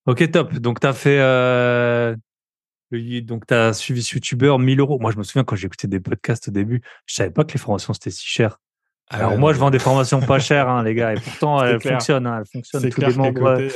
Ok, 0.06 0.30
top. 0.32 0.54
Donc, 0.56 0.80
tu 0.80 0.88
as 0.88 0.94
fait. 0.94 1.20
Euh... 1.20 2.16
Donc, 2.92 3.46
tu 3.48 3.54
as 3.54 3.74
suivi 3.74 4.02
ce 4.02 4.16
YouTuber 4.16 4.56
1000 4.58 4.80
euros. 4.80 4.98
Moi, 5.00 5.12
je 5.12 5.18
me 5.18 5.24
souviens 5.24 5.44
quand 5.44 5.58
j'écoutais 5.58 5.90
des 5.90 6.00
podcasts 6.00 6.48
au 6.48 6.52
début, 6.52 6.82
je 7.06 7.16
savais 7.16 7.32
pas 7.32 7.44
que 7.44 7.52
les 7.52 7.60
formations 7.60 7.94
c'était 7.94 8.12
si 8.12 8.26
cher. 8.26 8.60
Ah 9.10 9.18
Alors, 9.18 9.38
moi, 9.38 9.54
je 9.54 9.60
vends 9.60 9.70
des 9.70 9.80
formations 9.80 10.20
pas 10.20 10.40
chères, 10.40 10.68
hein, 10.68 10.84
les 10.84 10.94
gars, 10.94 11.14
et 11.14 11.20
pourtant, 11.20 11.64
elles 11.64 11.82
fonctionnent. 11.82 12.28
Hein, 12.28 12.40
elles 12.40 12.52
fonctionnent. 12.52 12.90
Tous 12.90 13.02
les, 13.02 13.14
membres, 13.14 13.48
euh, 13.48 13.70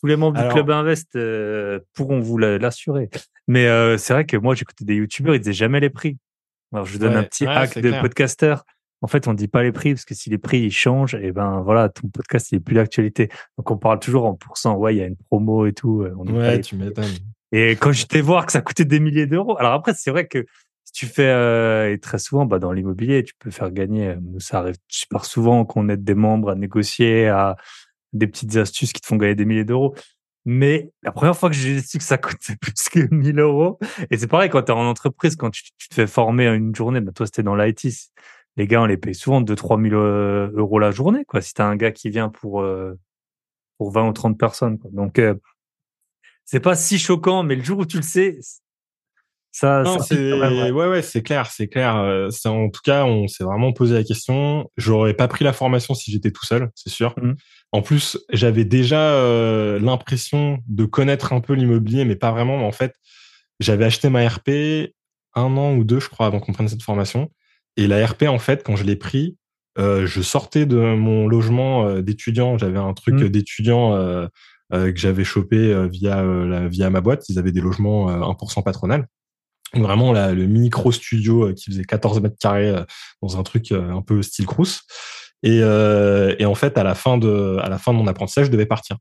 tous 0.00 0.06
les 0.06 0.16
membres 0.16 0.42
du 0.42 0.48
Club 0.48 0.70
Invest 0.70 1.16
euh, 1.16 1.80
pourront 1.94 2.20
vous 2.20 2.38
l'assurer. 2.38 3.10
Mais 3.46 3.66
euh, 3.66 3.98
c'est 3.98 4.12
vrai 4.12 4.24
que 4.24 4.36
moi, 4.36 4.54
j'écoutais 4.54 4.84
des 4.84 4.94
YouTubers, 4.94 5.34
ils 5.34 5.40
disaient 5.40 5.52
jamais 5.52 5.80
les 5.80 5.90
prix. 5.90 6.16
Alors, 6.72 6.86
je 6.86 6.92
vous 6.92 6.98
donne 6.98 7.16
un 7.16 7.22
petit 7.22 7.46
hack 7.46 7.78
de 7.78 8.00
podcaster. 8.00 8.54
En 9.02 9.06
fait, 9.06 9.26
on 9.28 9.32
ne 9.32 9.36
dit 9.36 9.48
pas 9.48 9.62
les 9.62 9.72
prix 9.72 9.94
parce 9.94 10.04
que 10.04 10.14
si 10.14 10.28
les 10.28 10.36
prix 10.36 10.60
ils 10.60 10.70
changent, 10.70 11.14
et 11.14 11.28
eh 11.28 11.32
ben 11.32 11.62
voilà, 11.62 11.88
ton 11.88 12.08
podcast 12.08 12.52
il 12.52 12.56
est 12.56 12.60
plus 12.60 12.74
d'actualité. 12.74 13.30
Donc 13.56 13.70
on 13.70 13.78
parle 13.78 13.98
toujours 13.98 14.26
en 14.26 14.34
pourcent. 14.34 14.76
Ouais, 14.76 14.94
il 14.94 14.98
y 14.98 15.02
a 15.02 15.06
une 15.06 15.16
promo 15.16 15.64
et 15.64 15.72
tout. 15.72 16.06
On 16.18 16.26
ouais, 16.26 16.60
tu 16.60 16.76
m'étonnes. 16.76 17.06
Et 17.50 17.70
quand 17.76 17.92
j'étais 17.92 18.20
voir 18.20 18.44
que 18.44 18.52
ça 18.52 18.60
coûtait 18.60 18.84
des 18.84 19.00
milliers 19.00 19.26
d'euros, 19.26 19.56
alors 19.58 19.72
après 19.72 19.94
c'est 19.94 20.10
vrai 20.10 20.26
que 20.26 20.44
tu 20.92 21.06
fais 21.06 21.28
euh, 21.28 21.92
et 21.92 21.98
très 21.98 22.18
souvent 22.18 22.46
bah, 22.46 22.58
dans 22.58 22.72
l'immobilier, 22.72 23.22
tu 23.24 23.34
peux 23.38 23.50
faire 23.50 23.70
gagner. 23.70 24.16
Ça 24.38 24.58
arrive 24.60 24.76
super 24.88 25.24
souvent 25.24 25.64
qu'on 25.64 25.88
aide 25.88 26.04
des 26.04 26.14
membres 26.14 26.50
à 26.50 26.54
négocier, 26.54 27.28
à 27.28 27.56
des 28.12 28.26
petites 28.26 28.56
astuces 28.56 28.92
qui 28.92 29.00
te 29.00 29.06
font 29.06 29.16
gagner 29.16 29.34
des 29.34 29.44
milliers 29.44 29.64
d'euros. 29.64 29.94
Mais 30.44 30.90
la 31.02 31.12
première 31.12 31.36
fois 31.36 31.50
que 31.50 31.56
j'ai 31.56 31.80
su 31.80 31.98
que 31.98 32.04
ça 32.04 32.18
coûtait 32.18 32.56
plus 32.60 32.88
que 32.90 33.14
1000 33.14 33.38
euros, 33.40 33.78
et 34.10 34.16
c'est 34.16 34.26
pareil 34.26 34.50
quand 34.50 34.62
tu 34.62 34.72
es 34.72 34.74
en 34.74 34.86
entreprise, 34.86 35.36
quand 35.36 35.50
tu, 35.50 35.62
te 35.62 35.94
fais 35.94 36.06
former 36.06 36.46
une 36.46 36.74
journée, 36.74 37.00
bah 37.00 37.12
toi 37.12 37.26
c'était 37.26 37.42
dans 37.42 37.54
l'IT, 37.54 37.86
les 38.56 38.66
gars 38.66 38.82
on 38.82 38.86
les 38.86 38.96
paye 38.96 39.14
souvent 39.14 39.42
2-3 39.42 39.90
000 39.90 40.00
euh, 40.00 40.50
euros 40.54 40.78
la 40.78 40.90
journée, 40.90 41.24
quoi. 41.24 41.40
Si 41.42 41.54
tu 41.54 41.62
as 41.62 41.66
un 41.66 41.76
gars 41.76 41.92
qui 41.92 42.10
vient 42.10 42.30
pour, 42.30 42.62
euh, 42.62 42.98
pour 43.78 43.90
20 43.92 44.08
ou 44.08 44.12
30 44.12 44.38
personnes. 44.38 44.78
Quoi. 44.78 44.90
Donc, 44.92 45.20
c'est 46.44 46.60
pas 46.60 46.74
si 46.74 46.98
choquant, 46.98 47.42
mais 47.44 47.54
le 47.54 47.62
jour 47.62 47.78
où 47.78 47.86
tu 47.86 47.96
le 47.98 48.02
sais, 48.02 48.40
ça. 49.52 49.82
Non, 49.82 49.98
c'est 50.00 50.32
ouais, 50.32 50.70
ouais, 50.70 51.02
c'est 51.02 51.22
clair, 51.22 51.46
c'est 51.50 51.68
clair. 51.68 51.96
Euh, 51.96 52.28
en 52.44 52.68
tout 52.68 52.80
cas, 52.84 53.04
on 53.04 53.26
s'est 53.26 53.44
vraiment 53.44 53.72
posé 53.72 53.94
la 53.94 54.04
question. 54.04 54.70
J'aurais 54.76 55.14
pas 55.14 55.28
pris 55.28 55.44
la 55.44 55.52
formation 55.52 55.94
si 55.94 56.10
j'étais 56.10 56.30
tout 56.30 56.44
seul, 56.44 56.70
c'est 56.74 56.90
sûr. 56.90 57.14
Mmh. 57.20 57.32
En 57.72 57.82
plus, 57.82 58.18
j'avais 58.32 58.64
déjà 58.64 59.12
euh, 59.14 59.78
l'impression 59.80 60.58
de 60.68 60.84
connaître 60.84 61.32
un 61.32 61.40
peu 61.40 61.54
l'immobilier, 61.54 62.04
mais 62.04 62.16
pas 62.16 62.32
vraiment. 62.32 62.58
Mais 62.58 62.64
en 62.64 62.72
fait, 62.72 62.94
j'avais 63.58 63.84
acheté 63.84 64.08
ma 64.08 64.26
RP 64.26 64.92
un 65.34 65.56
an 65.56 65.74
ou 65.74 65.84
deux, 65.84 66.00
je 66.00 66.08
crois, 66.08 66.26
avant 66.26 66.40
qu'on 66.40 66.52
prenne 66.52 66.68
cette 66.68 66.82
formation. 66.82 67.30
Et 67.76 67.86
la 67.86 68.04
RP, 68.04 68.24
en 68.24 68.38
fait, 68.38 68.62
quand 68.64 68.76
je 68.76 68.84
l'ai 68.84 68.96
pris, 68.96 69.36
euh, 69.78 70.06
je 70.06 70.20
sortais 70.22 70.66
de 70.66 70.76
mon 70.76 71.28
logement 71.28 72.00
d'étudiant. 72.00 72.58
J'avais 72.58 72.78
un 72.78 72.92
truc 72.94 73.14
mmh. 73.14 73.28
d'étudiant 73.28 73.94
euh, 73.94 74.26
que 74.70 74.96
j'avais 74.96 75.24
chopé 75.24 75.88
via 75.88 76.22
la, 76.22 76.68
via 76.68 76.90
ma 76.90 77.00
boîte. 77.00 77.28
Ils 77.28 77.38
avaient 77.38 77.52
des 77.52 77.60
logements 77.60 78.10
1% 78.10 78.62
patronal. 78.62 79.06
Vraiment 79.74 80.12
la, 80.12 80.32
le 80.32 80.46
micro 80.46 80.90
studio 80.90 81.52
qui 81.54 81.70
faisait 81.70 81.84
14 81.84 82.20
mètres 82.20 82.36
carrés 82.40 82.74
dans 83.22 83.38
un 83.38 83.42
truc 83.42 83.70
un 83.72 84.02
peu 84.02 84.22
style 84.22 84.46
Crous. 84.46 84.82
Et, 85.42 85.58
et 85.60 86.44
en 86.44 86.54
fait, 86.54 86.76
à 86.76 86.82
la 86.82 86.94
fin 86.94 87.18
de 87.18 87.56
à 87.62 87.68
la 87.68 87.78
fin 87.78 87.92
de 87.92 87.98
mon 87.98 88.06
apprentissage, 88.08 88.46
je 88.46 88.50
devais 88.50 88.66
partir. 88.66 88.96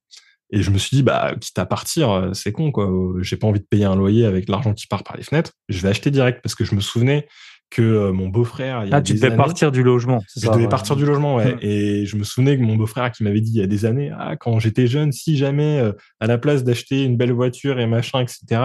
Et 0.52 0.62
je 0.62 0.72
me 0.72 0.78
suis 0.78 0.96
dit, 0.96 1.04
bah, 1.04 1.34
quitte 1.40 1.58
à 1.60 1.66
partir, 1.66 2.32
c'est 2.34 2.52
con, 2.52 2.72
quoi. 2.72 2.90
J'ai 3.22 3.38
pas 3.38 3.48
envie 3.48 3.60
de 3.60 3.66
payer 3.66 3.86
un 3.86 3.96
loyer 3.96 4.26
avec 4.26 4.50
l'argent 4.50 4.74
qui 4.74 4.88
part 4.88 5.04
par 5.04 5.18
les 5.18 5.24
fenêtres. 5.24 5.54
Je 5.70 5.80
vais 5.82 5.90
acheter 5.90 6.12
direct 6.12 6.42
parce 6.42 6.56
que 6.56 6.66
je 6.66 6.76
me 6.76 6.82
souvenais 6.82 7.28
que 7.70 7.82
euh, 7.82 8.12
mon 8.12 8.30
beau-frère. 8.30 8.86
Ah, 8.92 9.02
tu 9.02 9.14
devais 9.14 9.36
partir 9.36 9.72
du 9.72 9.84
logement. 9.84 10.24
Je 10.36 10.50
devais 10.50 10.68
partir 10.68 10.96
du 10.96 11.06
logement, 11.06 11.36
ouais. 11.36 11.54
Hum. 11.54 11.60
Et 11.62 12.06
je 12.06 12.16
me 12.16 12.24
souvenais 12.24 12.58
que 12.58 12.64
mon 12.64 12.76
beau-frère 12.76 13.12
qui 13.12 13.24
m'avait 13.24 13.42
dit 13.42 13.52
il 13.52 13.58
y 13.58 13.64
a 13.64 13.68
des 13.68 13.86
années, 13.86 14.12
ah, 14.18 14.36
quand 14.38 14.60
j'étais 14.60 14.88
jeune, 14.88 15.12
si 15.12 15.38
jamais, 15.38 15.80
euh, 15.80 15.92
à 16.20 16.28
la 16.28 16.38
place 16.38 16.64
d'acheter 16.64 17.04
une 17.04 17.18
belle 17.18 17.32
voiture 17.32 17.80
et 17.80 17.86
machin, 17.86 18.22
etc., 18.22 18.62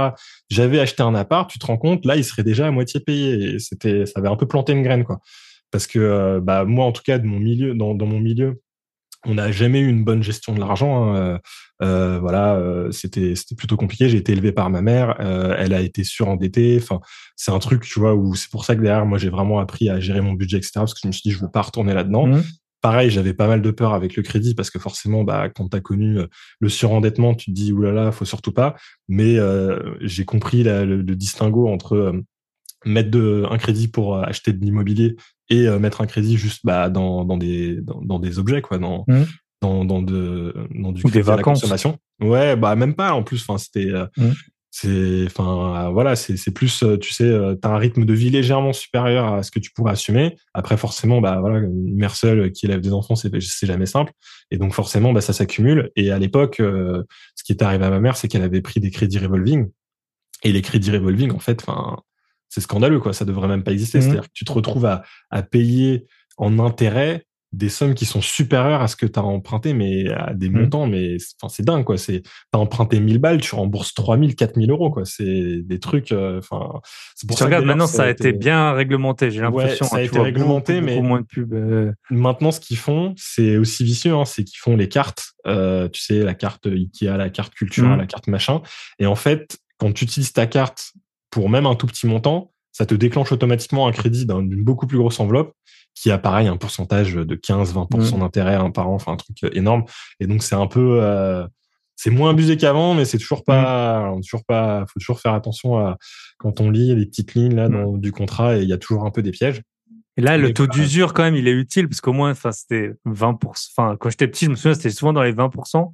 j'avais 0.48 0.80
acheté 0.80 1.02
un 1.02 1.14
appart, 1.14 1.50
tu 1.50 1.58
te 1.58 1.66
rends 1.66 1.76
compte, 1.76 2.04
là, 2.06 2.16
il 2.16 2.24
serait 2.24 2.44
déjà 2.44 2.66
à 2.66 2.70
moitié 2.70 3.00
payé. 3.00 3.54
Et 3.54 3.58
c'était, 3.58 4.06
ça 4.06 4.20
avait 4.20 4.28
un 4.28 4.36
peu 4.36 4.46
planté 4.46 4.72
une 4.72 4.82
graine, 4.82 5.04
quoi. 5.04 5.20
Parce 5.70 5.86
que, 5.86 5.98
euh, 5.98 6.40
bah, 6.40 6.64
moi, 6.64 6.86
en 6.86 6.92
tout 6.92 7.02
cas, 7.04 7.18
de 7.18 7.26
mon 7.26 7.40
milieu, 7.40 7.74
dans, 7.74 7.94
dans 7.94 8.06
mon 8.06 8.20
milieu, 8.20 8.60
on 9.26 9.34
n'a 9.34 9.50
jamais 9.50 9.80
eu 9.80 9.88
une 9.88 10.04
bonne 10.04 10.22
gestion 10.22 10.54
de 10.54 10.60
l'argent. 10.60 11.04
Hein. 11.04 11.16
Euh, 11.16 11.38
euh, 11.82 12.18
voilà, 12.20 12.54
euh, 12.54 12.90
c'était 12.92 13.34
c'était 13.34 13.54
plutôt 13.54 13.76
compliqué. 13.76 14.08
J'ai 14.08 14.18
été 14.18 14.32
élevé 14.32 14.52
par 14.52 14.70
ma 14.70 14.82
mère. 14.82 15.16
elle 15.18 15.74
a 15.74 15.80
été 15.80 16.04
surendettée. 16.04 16.78
Enfin, 16.80 17.00
c'est 17.36 17.50
un 17.50 17.58
truc, 17.58 17.84
tu 17.84 17.98
vois, 17.98 18.14
où 18.14 18.34
c'est 18.34 18.50
pour 18.50 18.64
ça 18.64 18.76
que 18.76 18.80
derrière, 18.80 19.06
moi, 19.06 19.18
j'ai 19.18 19.30
vraiment 19.30 19.58
appris 19.58 19.88
à 19.88 20.00
gérer 20.00 20.20
mon 20.20 20.32
budget, 20.32 20.58
etc. 20.58 20.72
Parce 20.76 20.94
que 20.94 21.00
je 21.02 21.08
me 21.08 21.12
suis 21.12 21.22
dit, 21.24 21.30
je 21.32 21.40
veux 21.40 21.50
pas 21.50 21.62
retourner 21.62 21.94
là-dedans. 21.94 22.26
Mmh. 22.26 22.42
Pareil, 22.80 23.10
j'avais 23.10 23.32
pas 23.32 23.48
mal 23.48 23.62
de 23.62 23.70
peur 23.70 23.94
avec 23.94 24.14
le 24.14 24.22
crédit 24.22 24.54
parce 24.54 24.68
que 24.70 24.78
forcément, 24.78 25.24
bah, 25.24 25.48
quand 25.48 25.70
tu 25.70 25.76
as 25.76 25.80
connu 25.80 26.18
le 26.60 26.68
surendettement, 26.68 27.34
tu 27.34 27.46
te 27.46 27.50
dis 27.50 27.72
oulala, 27.72 28.12
faut 28.12 28.26
surtout 28.26 28.52
pas. 28.52 28.76
Mais 29.08 29.38
j'ai 30.00 30.24
compris 30.24 30.64
le, 30.64 30.84
le, 30.84 31.16
distinguo 31.16 31.68
entre 31.68 32.14
mettre 32.84 33.10
de, 33.10 33.46
un 33.50 33.56
crédit 33.56 33.88
pour 33.88 34.18
acheter 34.18 34.52
de 34.52 34.62
l'immobilier 34.62 35.16
et 35.50 35.66
euh, 35.66 35.78
mettre 35.78 36.00
un 36.00 36.06
crédit 36.06 36.36
juste 36.36 36.60
bah, 36.64 36.88
dans, 36.88 37.24
dans, 37.24 37.36
des, 37.36 37.78
dans, 37.82 38.18
des 38.18 38.38
objets, 38.38 38.62
quoi, 38.62 38.78
dans, 38.78 39.04
mmh. 39.08 39.22
dans, 39.62 39.84
dans, 39.84 40.02
de, 40.02 40.54
dans 40.74 40.92
du 40.92 41.02
des 41.02 41.22
vacances. 41.22 41.60
consommation. 41.60 41.98
Ouais, 42.20 42.56
bah 42.56 42.76
même 42.76 42.94
pas 42.94 43.12
en 43.12 43.22
plus. 43.22 43.42
Enfin, 43.42 43.58
c'était. 43.58 43.90
Euh, 43.90 44.06
mmh. 44.16 44.30
C'est, 44.76 45.26
enfin, 45.26 45.90
voilà, 45.92 46.16
c'est, 46.16 46.50
plus, 46.52 46.82
euh, 46.82 46.98
tu 46.98 47.12
sais, 47.12 47.30
tu 47.62 47.68
as 47.68 47.70
un 47.70 47.78
rythme 47.78 48.04
de 48.04 48.12
vie 48.12 48.30
légèrement 48.30 48.72
supérieur 48.72 49.32
à 49.32 49.44
ce 49.44 49.52
que 49.52 49.60
tu 49.60 49.70
pourrais 49.70 49.92
assumer. 49.92 50.34
Après, 50.52 50.76
forcément, 50.76 51.20
bah 51.20 51.38
voilà, 51.38 51.60
une 51.60 51.94
mère 51.94 52.16
seule 52.16 52.50
qui 52.50 52.66
élève 52.66 52.80
des 52.80 52.92
enfants, 52.92 53.14
c'est, 53.14 53.30
c'est 53.40 53.68
jamais 53.68 53.86
simple. 53.86 54.12
Et 54.50 54.58
donc, 54.58 54.72
forcément, 54.72 55.12
bah 55.12 55.20
ça 55.20 55.32
s'accumule. 55.32 55.92
Et 55.94 56.10
à 56.10 56.18
l'époque, 56.18 56.56
ce 56.58 57.44
qui 57.44 57.52
est 57.52 57.62
arrivé 57.62 57.84
à 57.84 57.90
ma 57.90 58.00
mère, 58.00 58.16
c'est 58.16 58.26
qu'elle 58.26 58.42
avait 58.42 58.62
pris 58.62 58.80
des 58.80 58.90
crédits 58.90 59.20
revolving. 59.20 59.68
Et 60.42 60.50
les 60.50 60.60
crédits 60.60 60.90
revolving, 60.90 61.30
en 61.30 61.38
fait, 61.38 61.62
enfin, 61.64 62.00
c'est 62.54 62.60
scandaleux, 62.60 63.00
quoi. 63.00 63.12
Ça 63.12 63.24
devrait 63.24 63.48
même 63.48 63.64
pas 63.64 63.72
exister. 63.72 63.98
Mmh. 63.98 64.02
C'est-à-dire 64.02 64.22
que 64.22 64.32
tu 64.32 64.44
te 64.44 64.52
retrouves 64.52 64.86
à, 64.86 65.02
à 65.30 65.42
payer 65.42 66.06
en 66.36 66.60
intérêt 66.60 67.26
des 67.50 67.68
sommes 67.68 67.94
qui 67.94 68.04
sont 68.04 68.20
supérieures 68.20 68.80
à 68.80 68.88
ce 68.88 68.94
que 68.94 69.06
tu 69.06 69.18
as 69.18 69.24
emprunté, 69.24 69.74
mais 69.74 70.08
à 70.10 70.34
des 70.34 70.48
mmh. 70.48 70.52
montants, 70.52 70.86
mais 70.86 71.16
enfin, 71.40 71.52
c'est 71.52 71.64
dingue, 71.64 71.84
quoi. 71.84 71.98
C'est, 71.98 72.22
t'as 72.52 72.58
emprunté 72.58 73.00
1000 73.00 73.18
balles, 73.18 73.40
tu 73.40 73.54
rembourses 73.56 73.92
3000, 73.94 74.36
4000 74.36 74.70
euros, 74.70 74.90
quoi. 74.90 75.04
C'est 75.04 75.62
des 75.62 75.78
trucs, 75.80 76.12
euh, 76.12 76.38
enfin, 76.38 76.80
c'est 77.16 77.28
pour 77.28 77.38
ça 77.38 77.46
regarde, 77.46 77.64
maintenant, 77.64 77.86
ça 77.86 78.04
a 78.04 78.10
été... 78.10 78.32
bien 78.32 78.72
réglementé, 78.72 79.32
j'ai 79.32 79.40
l'impression. 79.40 79.86
ça 79.86 79.96
a 79.96 80.02
été 80.02 80.18
réglementé, 80.20 80.80
mais 80.80 81.00
moins 81.00 81.20
de 81.20 81.26
pub. 81.26 81.54
Euh. 81.54 81.92
maintenant, 82.10 82.52
ce 82.52 82.60
qu'ils 82.60 82.78
font, 82.78 83.14
c'est 83.16 83.56
aussi 83.56 83.82
vicieux, 83.82 84.14
hein, 84.14 84.24
c'est 84.24 84.44
qu'ils 84.44 84.58
font 84.58 84.76
les 84.76 84.88
cartes, 84.88 85.24
euh, 85.46 85.88
tu 85.88 86.00
sais, 86.00 86.20
la 86.20 86.34
carte 86.34 86.66
Ikea, 86.66 87.16
la 87.16 87.30
carte 87.30 87.54
culture, 87.54 87.88
mmh. 87.88 87.98
la 87.98 88.06
carte 88.06 88.28
machin. 88.28 88.62
Et 89.00 89.06
en 89.06 89.16
fait, 89.16 89.58
quand 89.78 89.92
tu 89.92 90.04
utilises 90.04 90.32
ta 90.32 90.46
carte 90.46 90.92
pour 91.34 91.50
même 91.50 91.66
un 91.66 91.74
tout 91.74 91.88
petit 91.88 92.06
montant, 92.06 92.52
ça 92.70 92.86
te 92.86 92.94
déclenche 92.94 93.32
automatiquement 93.32 93.88
un 93.88 93.90
crédit 93.90 94.24
d'une 94.24 94.62
beaucoup 94.62 94.86
plus 94.86 94.98
grosse 94.98 95.18
enveloppe 95.18 95.52
qui 95.92 96.12
a 96.12 96.18
pareil 96.18 96.46
un 96.46 96.56
pourcentage 96.56 97.14
de 97.14 97.34
15-20% 97.34 98.14
mmh. 98.14 98.20
d'intérêt 98.20 98.54
hein, 98.54 98.70
par 98.70 98.88
an, 98.88 98.94
enfin 98.94 99.14
un 99.14 99.16
truc 99.16 99.42
euh, 99.42 99.50
énorme. 99.52 99.82
Et 100.20 100.28
donc 100.28 100.44
c'est 100.44 100.54
un 100.54 100.68
peu, 100.68 100.98
euh, 101.02 101.44
c'est 101.96 102.10
moins 102.10 102.30
abusé 102.30 102.56
qu'avant, 102.56 102.94
mais 102.94 103.04
c'est 103.04 103.18
toujours 103.18 103.42
pas, 103.42 104.12
mmh. 104.12 104.20
toujours 104.20 104.44
pas, 104.44 104.84
faut 104.86 105.00
toujours 105.00 105.18
faire 105.18 105.34
attention 105.34 105.76
à 105.76 105.98
quand 106.38 106.60
on 106.60 106.70
lit 106.70 106.94
les 106.94 107.06
petites 107.06 107.34
lignes 107.34 107.56
là 107.56 107.68
mmh. 107.68 107.98
du 107.98 108.12
contrat 108.12 108.56
et 108.56 108.62
il 108.62 108.68
y 108.68 108.72
a 108.72 108.78
toujours 108.78 109.04
un 109.04 109.10
peu 109.10 109.22
des 109.22 109.32
pièges. 109.32 109.60
Et 110.16 110.20
là, 110.20 110.38
le 110.38 110.54
taux 110.54 110.68
d'usure 110.68 111.14
quand 111.14 111.24
même, 111.24 111.34
il 111.34 111.48
est 111.48 111.52
utile 111.52 111.88
parce 111.88 112.00
qu'au 112.00 112.12
moins, 112.12 112.30
enfin 112.30 112.52
c'était 112.52 112.92
20%. 113.06 113.38
Enfin 113.76 113.96
quand 113.98 114.08
j'étais 114.08 114.28
petit, 114.28 114.44
je 114.44 114.50
me 114.50 114.54
souviens, 114.54 114.74
c'était 114.74 114.90
souvent 114.90 115.12
dans 115.12 115.24
les 115.24 115.32
20%. 115.32 115.92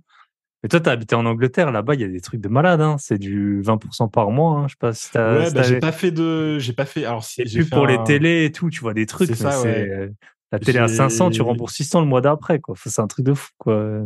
Mais 0.63 0.69
toi, 0.69 0.81
tu 0.81 0.89
as 0.89 0.93
habité 0.93 1.15
en 1.15 1.25
Angleterre, 1.25 1.73
là-bas, 1.73 1.95
il 1.95 2.03
y 2.03 2.05
a 2.05 2.09
des 2.09 2.21
trucs 2.21 2.41
de 2.41 2.49
malade, 2.49 2.81
hein. 2.81 2.97
C'est 2.99 3.19
du 3.19 3.63
20% 3.63 4.11
par 4.11 4.31
mois, 4.31 4.59
hein. 4.59 4.69
Je 4.69 4.73
sais 4.73 4.79
pas 4.79 4.93
si 4.93 5.11
t'as. 5.11 5.39
Ouais, 5.39 5.51
bah, 5.53 5.63
j'ai 5.63 5.79
pas 5.79 5.93
fait 5.93 6.11
de, 6.11 6.59
j'ai 6.59 6.73
pas 6.73 6.85
fait, 6.85 7.05
alors 7.05 7.25
c'est 7.25 7.45
plus 7.45 7.69
pour 7.69 7.87
les 7.87 8.03
télés 8.05 8.45
et 8.45 8.53
tout, 8.53 8.69
tu 8.69 8.81
vois 8.81 8.95
des 8.95 9.07
trucs. 9.07 9.29
C'est 9.29 9.35
ça, 9.37 9.63
ouais. 9.63 10.11
La 10.53 10.59
télé 10.59 10.79
à 10.79 10.89
500, 10.89 11.31
tu 11.31 11.43
rembourses 11.43 11.75
600 11.75 12.01
le 12.01 12.07
mois 12.07 12.21
d'après, 12.21 12.59
quoi. 12.59 12.75
c'est 12.85 13.01
un 13.01 13.07
truc 13.07 13.25
de 13.25 13.35
fou, 13.35 13.51
quoi. 13.59 14.03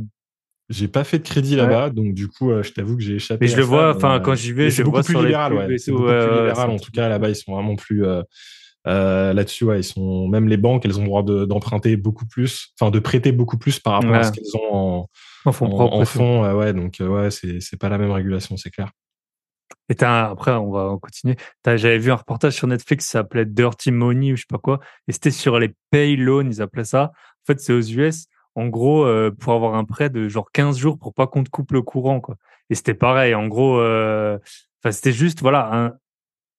J'ai 0.71 0.89
pas 0.89 1.05
fait 1.05 1.19
de 1.19 1.25
crédit 1.25 1.57
là-bas, 1.57 1.91
donc 1.91 2.15
du 2.15 2.29
coup, 2.29 2.51
euh, 2.51 2.63
je 2.63 2.73
t'avoue 2.73 2.97
que 2.97 3.03
j'ai 3.03 3.17
échappé. 3.17 3.45
Mais 3.45 3.51
je 3.51 3.57
le 3.57 3.63
vois, 3.63 3.95
enfin, 3.95 4.19
quand 4.21 4.35
j'y 4.35 4.53
vais, 4.53 4.71
je 4.71 4.83
beaucoup 4.83 4.97
vois 4.97 5.03
plus 5.03 5.15
libéral, 5.15 5.53
ouais. 5.53 5.79
C'est 5.79 5.93
beaucoup 5.93 6.05
plus 6.05 6.41
libéral. 6.41 6.71
En 6.71 6.79
tout 6.79 6.91
cas, 6.91 7.09
là-bas, 7.09 7.29
ils 7.29 7.37
sont 7.37 7.53
vraiment 7.53 7.77
plus, 7.77 8.05
euh, 8.05 8.23
euh, 8.87 9.33
là-dessus, 9.33 9.65
ouais, 9.65 9.81
ils 9.81 9.85
sont, 9.85 10.29
même 10.29 10.49
les 10.49 10.57
banques, 10.57 10.85
elles 10.85 10.99
ont 10.99 11.03
le 11.03 11.09
droit 11.09 11.23
d'emprunter 11.23 11.97
beaucoup 11.97 12.27
plus, 12.27 12.75
enfin, 12.79 12.91
de 12.91 12.99
prêter 12.99 13.33
beaucoup 13.33 13.57
plus 13.57 13.81
par 13.81 13.95
rapport 13.95 14.15
à 14.15 14.25
ce 14.25 14.33
qu'elles 14.33 14.57
ont 14.57 14.75
en, 14.75 15.11
en 15.47 15.53
fond 15.53 15.79
En, 15.79 16.05
fond, 16.05 16.55
ouais, 16.55 16.73
donc 16.73 17.01
euh, 17.01 17.09
ouais, 17.09 17.31
c'est 17.31 17.79
pas 17.79 17.89
la 17.89 17.99
même 17.99 18.11
régulation, 18.11 18.57
c'est 18.57 18.71
clair. 18.71 18.91
Et 19.89 20.03
après, 20.03 20.53
on 20.53 20.71
va 20.71 20.97
continuer. 21.01 21.37
J'avais 21.67 21.99
vu 21.99 22.11
un 22.11 22.17
reportage 22.17 22.55
sur 22.55 22.67
Netflix, 22.67 23.07
ça 23.07 23.21
s'appelait 23.21 23.45
Dirty 23.45 23.91
Money 23.91 24.33
ou 24.33 24.37
je 24.37 24.43
sais 24.43 24.47
pas 24.49 24.59
quoi, 24.59 24.81
et 25.09 25.13
c'était 25.13 25.31
sur 25.31 25.59
les 25.59 25.75
pay 25.91 26.17
loans, 26.17 26.47
ils 26.47 26.63
appelaient 26.63 26.85
ça. 26.85 27.13
En 27.15 27.47
fait, 27.47 27.61
c'est 27.61 27.73
aux 27.73 27.83
US. 27.83 28.27
En 28.57 28.69
gros, 28.69 29.05
euh, 29.05 29.31
pour 29.33 29.53
avoir 29.53 29.75
un 29.75 29.85
prêt 29.85 30.11
de 30.11 30.29
genre 30.29 30.51
15 30.53 30.79
jours 30.79 30.99
pour 30.99 31.13
pas 31.13 31.27
qu'on 31.27 31.43
te 31.43 31.51
coupe 31.51 31.73
le 31.73 31.83
courant, 31.83 32.21
quoi. 32.21 32.37
Et 32.71 32.75
c'était 32.75 32.95
pareil. 32.95 33.35
En 33.35 33.49
gros, 33.49 33.79
euh, 33.79 34.39
enfin, 34.83 34.93
c'était 34.93 35.13
juste, 35.13 35.41
voilà, 35.41 35.69
un, 35.73 35.93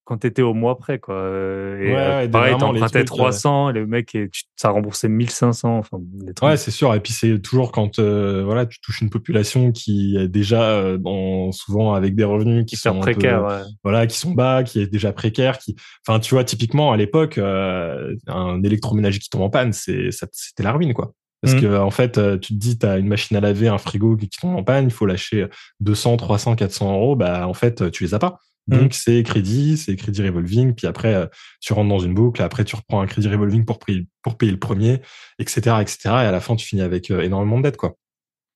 quand 0.05 0.19
tu 0.19 0.27
étais 0.27 0.43
au 0.43 0.53
mois 0.53 0.77
près 0.77 0.99
quoi 0.99 1.15
euh, 1.15 1.79
et 1.79 1.93
ouais, 1.93 2.29
pareil 2.29 2.55
t'empruntais 2.57 3.03
300 3.03 3.71
et 3.71 3.73
le 3.73 3.87
mec 3.87 4.15
ça 4.55 4.69
remboursait 4.69 5.09
1500 5.09 5.77
enfin 5.77 5.97
ouais 6.43 6.57
c'est 6.57 6.71
sûr 6.71 6.93
et 6.93 6.99
puis 6.99 7.11
c'est 7.11 7.39
toujours 7.39 7.71
quand 7.71 7.97
euh, 7.97 8.43
voilà 8.45 8.67
tu 8.67 8.79
touches 8.79 9.01
une 9.01 9.09
population 9.09 9.71
qui 9.71 10.15
est 10.17 10.27
déjà 10.27 10.95
dans, 10.97 11.51
souvent 11.51 11.93
avec 11.93 12.15
des 12.15 12.23
revenus 12.23 12.65
qui 12.65 12.75
sont 12.75 12.99
précaires 12.99 13.65
voilà 13.83 14.05
qui 14.05 14.17
sont 14.17 14.31
bas 14.31 14.63
qui 14.63 14.79
est 14.79 14.87
déjà 14.87 15.11
précaire 15.11 15.57
qui 15.57 15.75
enfin 16.07 16.19
tu 16.19 16.35
vois 16.35 16.43
typiquement 16.43 16.91
à 16.91 16.97
l'époque 16.97 17.39
un 17.39 18.63
électroménager 18.63 19.19
qui 19.19 19.29
tombe 19.29 19.41
en 19.41 19.49
panne 19.49 19.73
c'est 19.73 20.09
c'était 20.11 20.63
la 20.63 20.71
ruine 20.71 20.93
quoi 20.93 21.13
parce 21.41 21.57
mmh. 21.57 21.61
que 21.61 21.77
en 21.77 21.91
fait, 21.91 22.13
tu 22.39 22.55
te 22.55 22.59
dis, 22.59 22.79
tu 22.79 22.87
as 22.87 22.97
une 22.97 23.07
machine 23.07 23.37
à 23.37 23.39
laver, 23.39 23.67
un 23.67 23.77
frigo 23.77 24.15
qui 24.15 24.29
tombe 24.29 24.55
en 24.55 24.63
panne, 24.63 24.85
il 24.85 24.91
faut 24.91 25.05
lâcher 25.05 25.45
200, 25.81 26.17
300, 26.17 26.55
400 26.55 26.93
euros. 26.93 27.15
Bah 27.15 27.47
en 27.47 27.53
fait, 27.53 27.91
tu 27.91 28.03
les 28.03 28.15
as 28.15 28.19
pas. 28.19 28.39
Mmh. 28.67 28.77
Donc 28.77 28.93
c'est 28.93 29.21
crédit, 29.23 29.77
c'est 29.77 29.95
crédit 29.95 30.23
revolving, 30.23 30.73
puis 30.73 30.87
après 30.87 31.13
euh, 31.13 31.27
tu 31.61 31.73
rentres 31.73 31.89
dans 31.89 31.99
une 31.99 32.13
boucle, 32.15 32.41
après 32.41 32.63
tu 32.63 32.75
reprends 32.75 33.01
un 33.01 33.05
crédit 33.05 33.27
revolving 33.27 33.63
pour 33.63 33.79
payer, 33.79 34.07
pour 34.23 34.37
payer 34.37 34.51
le 34.51 34.59
premier, 34.59 35.01
etc., 35.37 35.77
etc. 35.81 35.97
Et 36.05 36.07
à 36.07 36.31
la 36.31 36.39
fin 36.39 36.55
tu 36.55 36.65
finis 36.65 36.81
avec 36.81 37.11
euh, 37.11 37.21
énormément 37.21 37.57
de 37.57 37.63
dettes, 37.63 37.77
quoi. 37.77 37.95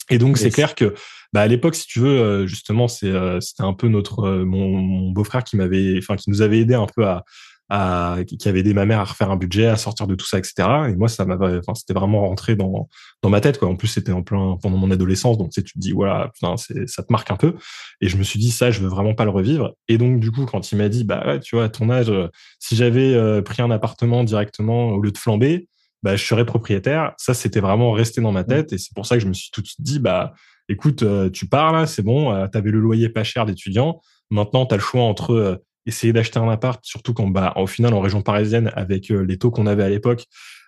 Et 0.10 0.18
donc 0.18 0.40
c'est 0.40 0.50
clair 0.50 0.74
que 0.74 0.96
bah, 1.34 1.42
à 1.42 1.48
l'époque, 1.48 1.76
si 1.76 1.86
tu 1.86 2.00
veux, 2.00 2.20
euh, 2.20 2.48
justement, 2.48 2.88
c'est 2.88 3.14
c'était 3.42 3.62
un 3.62 3.74
peu 3.74 3.88
notre 3.88 4.28
mon, 4.44 4.70
mon 4.70 5.12
beau-frère 5.12 5.44
qui 5.44 5.56
m'avait, 5.56 6.00
enfin 6.00 6.16
qui 6.16 6.32
nous 6.32 6.42
avait 6.42 6.60
aidé 6.60 6.74
un 6.74 6.88
peu 6.88 7.06
à 7.06 7.24
à, 7.70 8.18
qui 8.28 8.50
avait 8.50 8.62
aidé 8.62 8.74
ma 8.74 8.86
mère 8.86 9.00
à 9.00 9.04
refaire 9.04 9.30
un 9.30 9.36
budget, 9.36 9.68
à 9.68 9.76
sortir 9.76 10.08
de 10.08 10.16
tout 10.16 10.26
ça, 10.26 10.40
etc. 10.40 10.68
Et 10.90 10.96
moi, 10.96 11.08
ça 11.08 11.26
m'avait, 11.26 11.60
enfin, 11.60 11.76
c'était 11.76 11.94
vraiment 11.94 12.28
rentré 12.28 12.56
dans 12.56 12.90
dans 13.22 13.30
ma 13.30 13.42
tête, 13.42 13.60
quoi. 13.60 13.68
En 13.68 13.76
plus, 13.76 13.88
c'était 13.88 14.12
en 14.12 14.24
plein 14.24 14.58
pendant 14.62 14.78
mon 14.78 14.90
adolescence, 14.92 15.38
donc 15.38 15.52
tu, 15.52 15.64
tu 15.64 15.74
te 15.74 15.80
dis, 15.80 15.92
voilà, 15.92 16.30
putain, 16.34 16.58
c'est, 16.58 16.88
ça 16.88 17.04
te 17.04 17.12
marque 17.12 17.30
un 17.32 17.36
peu. 17.36 17.56
Et 18.02 18.08
je 18.10 18.18
me 18.18 18.24
suis 18.24 18.40
dit, 18.40 18.52
ça, 18.52 18.72
je 18.72 18.80
veux 18.80 18.88
vraiment 18.88 19.14
pas 19.14 19.26
le 19.26 19.30
revivre. 19.30 19.74
Et 19.88 19.98
donc, 19.98 20.20
du 20.20 20.32
coup, 20.32 20.46
quand 20.46 20.72
il 20.72 20.78
m'a 20.78 20.90
dit, 20.90 21.04
bah 21.04 21.24
ouais, 21.26 21.40
tu 21.40 21.56
vois, 21.56 21.66
à 21.66 21.70
ton 21.70 21.90
âge, 21.90 22.10
euh, 22.10 22.28
si 22.60 22.76
j'avais 22.76 23.14
euh, 23.14 23.42
pris 23.42 23.62
un 23.62 23.72
appartement 23.72 24.24
directement 24.24 24.90
au 24.90 25.02
lieu 25.02 25.12
de 25.12 25.18
flamber, 25.18 25.68
bah 26.02 26.16
je 26.16 26.26
serais 26.26 26.46
propriétaire. 26.46 27.14
Ça, 27.18 27.34
c'était 27.34 27.60
vraiment 27.60 27.92
resté 27.92 28.22
dans 28.22 28.32
ma 28.32 28.44
tête, 28.44 28.74
et 28.74 28.78
c'est 28.78 28.94
pour 28.96 29.06
ça 29.06 29.16
que 29.16 29.22
je 29.22 29.28
me 29.28 29.34
suis 29.34 29.52
tout 29.52 29.62
de 29.62 29.68
suite 29.68 29.82
dit, 29.82 30.00
bah 30.00 30.34
écoute, 30.70 31.04
euh, 31.04 31.30
tu 31.30 31.48
pars 31.48 31.72
là, 31.74 31.86
c'est 31.86 32.04
bon, 32.04 32.48
tu 32.48 32.58
avais 32.58 32.72
le 32.72 32.80
loyer 32.80 33.10
pas 33.10 33.24
cher 33.24 33.46
d'étudiant. 33.46 34.02
Maintenant, 34.32 34.66
tu 34.66 34.74
as 34.74 34.78
le 34.78 34.84
choix 34.84 35.04
entre 35.04 35.62
essayer 35.86 36.14
d'acheter 36.14 36.40
un 36.40 36.50
appart, 36.50 36.84
surtout 36.84 37.14
quand, 37.14 37.28
bah, 37.28 37.54
au 37.56 37.68
final, 37.68 37.94
en 37.94 38.02
région 38.02 38.22
parisienne, 38.22 38.72
avec 38.76 39.12
euh, 39.12 39.26
les 39.26 39.38
taux 39.38 39.52
qu'on 39.52 39.68
avait 39.68 39.84
à 39.84 39.90
l'époque, 39.90 40.26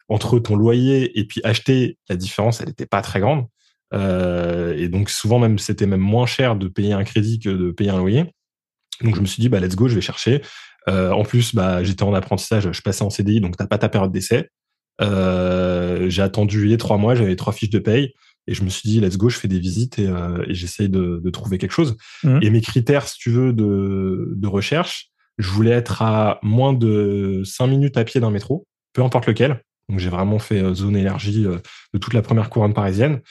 entre 0.09 0.39
ton 0.39 0.55
loyer 0.55 1.17
et 1.19 1.25
puis 1.25 1.41
acheter, 1.43 1.97
la 2.09 2.15
différence, 2.15 2.61
elle 2.61 2.67
n'était 2.67 2.85
pas 2.85 3.01
très 3.01 3.19
grande. 3.19 3.45
Euh, 3.93 4.75
et 4.75 4.87
donc, 4.87 5.09
souvent, 5.09 5.39
même, 5.39 5.59
c'était 5.59 5.85
même 5.85 6.01
moins 6.01 6.25
cher 6.25 6.55
de 6.55 6.67
payer 6.67 6.93
un 6.93 7.03
crédit 7.03 7.39
que 7.39 7.49
de 7.49 7.71
payer 7.71 7.91
un 7.91 7.97
loyer. 7.97 8.25
Donc, 9.01 9.15
je 9.15 9.21
me 9.21 9.25
suis 9.25 9.41
dit, 9.41 9.49
bah, 9.49 9.59
let's 9.59 9.75
go, 9.75 9.87
je 9.87 9.95
vais 9.95 10.01
chercher. 10.01 10.41
Euh, 10.89 11.11
en 11.11 11.23
plus, 11.23 11.55
bah, 11.55 11.83
j'étais 11.83 12.03
en 12.03 12.13
apprentissage, 12.13 12.71
je 12.71 12.81
passais 12.81 13.03
en 13.03 13.09
CDI, 13.09 13.39
donc 13.39 13.55
t'as 13.57 13.67
pas 13.67 13.77
ta 13.77 13.89
période 13.89 14.11
d'essai. 14.11 14.49
j'ai 14.99 16.21
attendu 16.21 16.65
les 16.65 16.77
trois 16.77 16.97
mois, 16.97 17.15
j'avais 17.15 17.35
trois 17.35 17.53
fiches 17.53 17.69
de 17.69 17.79
paye. 17.79 18.13
Et 18.47 18.53
je 18.53 18.63
me 18.63 18.69
suis 18.69 18.89
dit, 18.89 18.99
let's 18.99 19.17
go, 19.17 19.29
je 19.29 19.37
fais 19.37 19.47
des 19.47 19.59
visites 19.59 19.99
et, 19.99 20.05
et 20.47 20.53
j'essaye 20.53 20.89
de, 20.89 21.21
de, 21.23 21.29
trouver 21.29 21.57
quelque 21.57 21.73
chose. 21.73 21.95
Mmh. 22.23 22.39
Et 22.41 22.49
mes 22.49 22.61
critères, 22.61 23.07
si 23.07 23.17
tu 23.19 23.29
veux, 23.29 23.53
de, 23.53 24.33
de 24.35 24.47
recherche, 24.47 25.11
je 25.37 25.49
voulais 25.49 25.71
être 25.71 26.01
à 26.01 26.39
moins 26.43 26.73
de 26.73 27.41
5 27.43 27.67
minutes 27.67 27.97
à 27.97 28.03
pied 28.03 28.21
d'un 28.21 28.31
métro, 28.31 28.67
peu 28.93 29.03
importe 29.03 29.27
lequel. 29.27 29.63
Donc 29.89 29.99
j'ai 29.99 30.09
vraiment 30.09 30.39
fait 30.39 30.61
euh, 30.61 30.73
zone 30.73 30.95
élargie 30.95 31.45
euh, 31.45 31.57
de 31.93 31.99
toute 31.99 32.13
la 32.13 32.21
première 32.21 32.49
couronne 32.49 32.73
parisienne. 32.73 33.21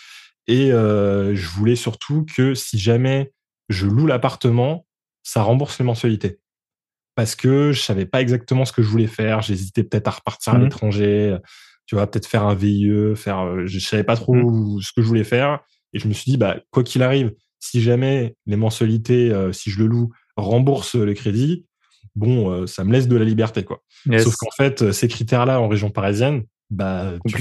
Et 0.46 0.72
euh, 0.72 1.34
je 1.34 1.48
voulais 1.48 1.76
surtout 1.76 2.26
que 2.36 2.54
si 2.54 2.78
jamais 2.78 3.32
je 3.68 3.86
loue 3.86 4.06
l'appartement, 4.06 4.86
ça 5.22 5.42
rembourse 5.42 5.78
les 5.78 5.84
mensualités. 5.84 6.40
Parce 7.14 7.36
que 7.36 7.72
je 7.72 7.80
savais 7.80 8.06
pas 8.06 8.20
exactement 8.20 8.64
ce 8.64 8.72
que 8.72 8.82
je 8.82 8.88
voulais 8.88 9.06
faire. 9.06 9.42
J'hésitais 9.42 9.84
peut-être 9.84 10.08
à 10.08 10.12
repartir 10.12 10.54
à 10.54 10.58
mmh. 10.58 10.64
l'étranger, 10.64 11.36
tu 11.90 11.96
vois, 11.96 12.08
peut-être 12.08 12.26
faire 12.26 12.44
un 12.44 12.54
VIE, 12.54 13.16
faire. 13.16 13.66
Je 13.66 13.80
savais 13.80 14.04
pas 14.04 14.14
trop 14.14 14.32
mmh. 14.32 14.80
ce 14.80 14.92
que 14.92 15.02
je 15.02 15.06
voulais 15.08 15.24
faire. 15.24 15.58
Et 15.92 15.98
je 15.98 16.06
me 16.06 16.12
suis 16.12 16.30
dit, 16.30 16.36
bah 16.36 16.60
quoi 16.70 16.84
qu'il 16.84 17.02
arrive, 17.02 17.34
si 17.58 17.82
jamais 17.82 18.36
les 18.46 18.54
mensualités, 18.54 19.34
si 19.50 19.72
je 19.72 19.80
le 19.80 19.86
loue, 19.86 20.10
remboursent 20.36 20.94
le 20.94 21.14
crédit, 21.14 21.66
bon, 22.14 22.50
euh, 22.50 22.66
ça 22.66 22.84
me 22.84 22.92
laisse 22.92 23.08
de 23.08 23.16
la 23.16 23.24
liberté, 23.24 23.64
quoi. 23.64 23.82
Sauf 24.18 24.36
qu'en 24.36 24.50
fait, 24.56 24.82
euh, 24.82 24.92
ces 24.92 25.08
critères-là 25.08 25.60
en 25.60 25.68
région 25.68 25.90
parisienne, 25.90 26.44
bah, 26.70 27.14
tu 27.26 27.36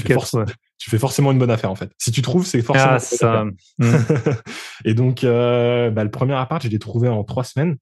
fais, 0.90 0.98
forcément 0.98 1.30
une 1.30 1.38
bonne 1.38 1.50
affaire, 1.50 1.70
en 1.70 1.76
fait. 1.76 1.90
Si 1.98 2.10
tu 2.10 2.20
trouves, 2.22 2.44
c'est 2.44 2.62
forcément 2.62 2.94
ah, 2.94 2.98
ça. 2.98 3.44
Hmm. 3.78 3.96
et 4.84 4.94
donc, 4.94 5.22
euh, 5.22 5.90
bah, 5.90 6.02
le 6.02 6.10
premier 6.10 6.34
appart, 6.34 6.62
je 6.62 6.68
l'ai 6.68 6.78
trouvé 6.78 7.08
en 7.08 7.22
trois 7.22 7.44
semaines. 7.44 7.76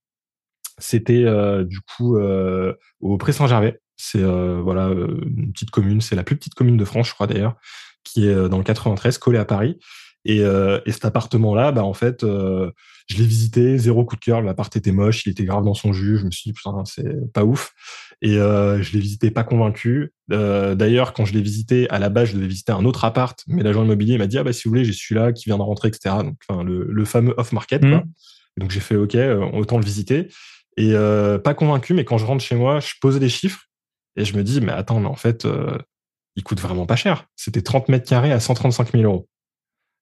C'était 0.80 1.24
du 1.64 1.80
coup 1.80 2.16
au 3.00 3.18
Pré-Saint-Gervais. 3.18 3.80
C'est 3.98 4.22
voilà 4.22 4.88
une 4.88 5.52
petite 5.52 5.70
commune, 5.70 6.00
c'est 6.00 6.16
la 6.16 6.22
plus 6.22 6.36
petite 6.36 6.54
commune 6.54 6.76
de 6.76 6.84
France, 6.84 7.08
je 7.08 7.14
crois 7.14 7.26
d'ailleurs, 7.26 7.56
qui 8.04 8.26
est 8.26 8.48
dans 8.48 8.58
le 8.58 8.64
93, 8.64 9.18
collée 9.18 9.38
à 9.38 9.44
Paris. 9.44 9.78
Et, 10.24 10.38
et 10.38 10.92
cet 10.92 11.04
appartement-là, 11.04 11.72
bah 11.72 11.84
en 11.84 11.94
fait, 11.94 12.24
je 13.08 13.16
l'ai 13.16 13.24
visité, 13.24 13.78
zéro 13.78 14.04
coup 14.04 14.16
de 14.16 14.20
cœur. 14.20 14.42
L'appart 14.42 14.74
était 14.76 14.92
moche, 14.92 15.24
il 15.24 15.30
était 15.30 15.44
grave 15.44 15.64
dans 15.64 15.74
son 15.74 15.92
jus. 15.92 16.18
Je 16.18 16.26
me 16.26 16.30
suis 16.30 16.50
dit, 16.50 16.52
putain, 16.52 16.84
c'est 16.84 17.32
pas 17.32 17.44
ouf. 17.44 17.72
Et 18.20 18.36
euh, 18.36 18.82
je 18.82 18.92
l'ai 18.92 19.00
visité 19.00 19.30
pas 19.30 19.44
convaincu. 19.44 20.12
Euh, 20.30 20.74
D'ailleurs, 20.74 21.14
quand 21.14 21.24
je 21.24 21.32
l'ai 21.32 21.40
visité, 21.40 21.88
à 21.88 21.98
la 21.98 22.10
base, 22.10 22.28
je 22.28 22.34
devais 22.34 22.46
visiter 22.46 22.72
un 22.72 22.84
autre 22.84 23.04
appart, 23.04 23.42
mais 23.46 23.62
l'agent 23.62 23.82
immobilier 23.82 24.18
m'a 24.18 24.26
dit, 24.26 24.36
ah 24.36 24.44
bah 24.44 24.52
si 24.52 24.64
vous 24.64 24.72
voulez, 24.72 24.84
j'ai 24.84 24.92
celui-là 24.92 25.32
qui 25.32 25.46
vient 25.46 25.56
de 25.56 25.62
rentrer, 25.62 25.88
etc. 25.88 26.16
Donc, 26.22 26.36
enfin, 26.46 26.62
le, 26.62 26.86
le 26.86 27.04
fameux 27.06 27.34
off-market. 27.38 27.82
Mmh. 27.82 28.02
Donc 28.58 28.70
j'ai 28.70 28.80
fait, 28.80 28.96
ok, 28.96 29.14
euh, 29.14 29.40
autant 29.52 29.78
le 29.78 29.84
visiter. 29.84 30.28
Et 30.76 30.92
euh, 30.92 31.38
pas 31.38 31.54
convaincu, 31.54 31.94
mais 31.94 32.04
quand 32.04 32.18
je 32.18 32.26
rentre 32.26 32.44
chez 32.44 32.56
moi, 32.56 32.80
je 32.80 32.92
pose 33.00 33.18
des 33.18 33.28
chiffres 33.30 33.67
et 34.18 34.24
je 34.24 34.36
me 34.36 34.42
dis, 34.42 34.60
mais 34.60 34.72
attends, 34.72 34.98
mais 34.98 35.06
en 35.06 35.16
fait, 35.16 35.44
euh, 35.44 35.78
il 36.34 36.42
coûte 36.42 36.60
vraiment 36.60 36.86
pas 36.86 36.96
cher. 36.96 37.26
C'était 37.36 37.62
30 37.62 37.88
mètres 37.88 38.08
carrés 38.08 38.32
à 38.32 38.40
135 38.40 38.92
000 38.92 39.04
euros. 39.04 39.28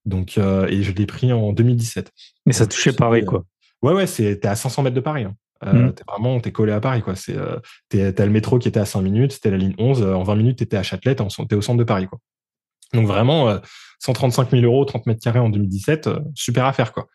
Donc, 0.07 0.38
euh, 0.38 0.66
et 0.68 0.83
je 0.83 0.92
l'ai 0.92 1.05
pris 1.05 1.33
en 1.33 1.52
2017. 1.52 2.12
Mais 2.46 2.52
ça 2.52 2.66
touchait 2.66 2.92
Paris, 2.92 3.24
quoi. 3.24 3.44
Ouais, 3.83 3.92
ouais, 3.92 4.07
c'est, 4.07 4.40
t'es 4.40 4.48
à 4.48 4.57
500 4.57 4.83
mètres 4.83 4.96
de 4.96 5.00
Paris. 5.00 5.24
Hein. 5.24 5.35
Euh, 5.64 5.72
mmh. 5.72 5.94
T'es 5.94 6.05
vraiment, 6.09 6.40
t'es 6.40 6.52
collé 6.52 6.72
à 6.72 6.81
Paris, 6.81 7.02
quoi. 7.02 7.14
C'est, 7.14 7.37
euh, 7.37 7.59
t'as 7.90 8.24
le 8.24 8.31
métro 8.31 8.59
qui 8.59 8.68
était 8.68 8.81
à 8.81 8.87
5 8.87 9.02
minutes, 9.02 9.33
c'était 9.33 9.50
la 9.50 9.59
ligne 9.59 9.74
11. 9.79 10.02
En 10.02 10.22
20 10.22 10.35
minutes, 10.37 10.59
t'étais 10.59 10.79
à 10.79 10.83
Châtelet, 10.83 11.16
t'es 11.16 11.22
au 11.55 11.61
centre 11.61 11.76
de 11.76 11.85
Paris, 11.85 12.07
quoi. 12.07 12.18
Donc 12.94 13.07
vraiment, 13.07 13.59
135 13.98 14.50
000 14.50 14.62
euros, 14.62 14.85
30 14.85 15.07
mètres 15.07 15.20
carrés 15.20 15.40
en 15.40 15.50
2017, 15.50 16.09
super 16.35 16.64
affaire, 16.64 16.92
quoi. 16.92 17.09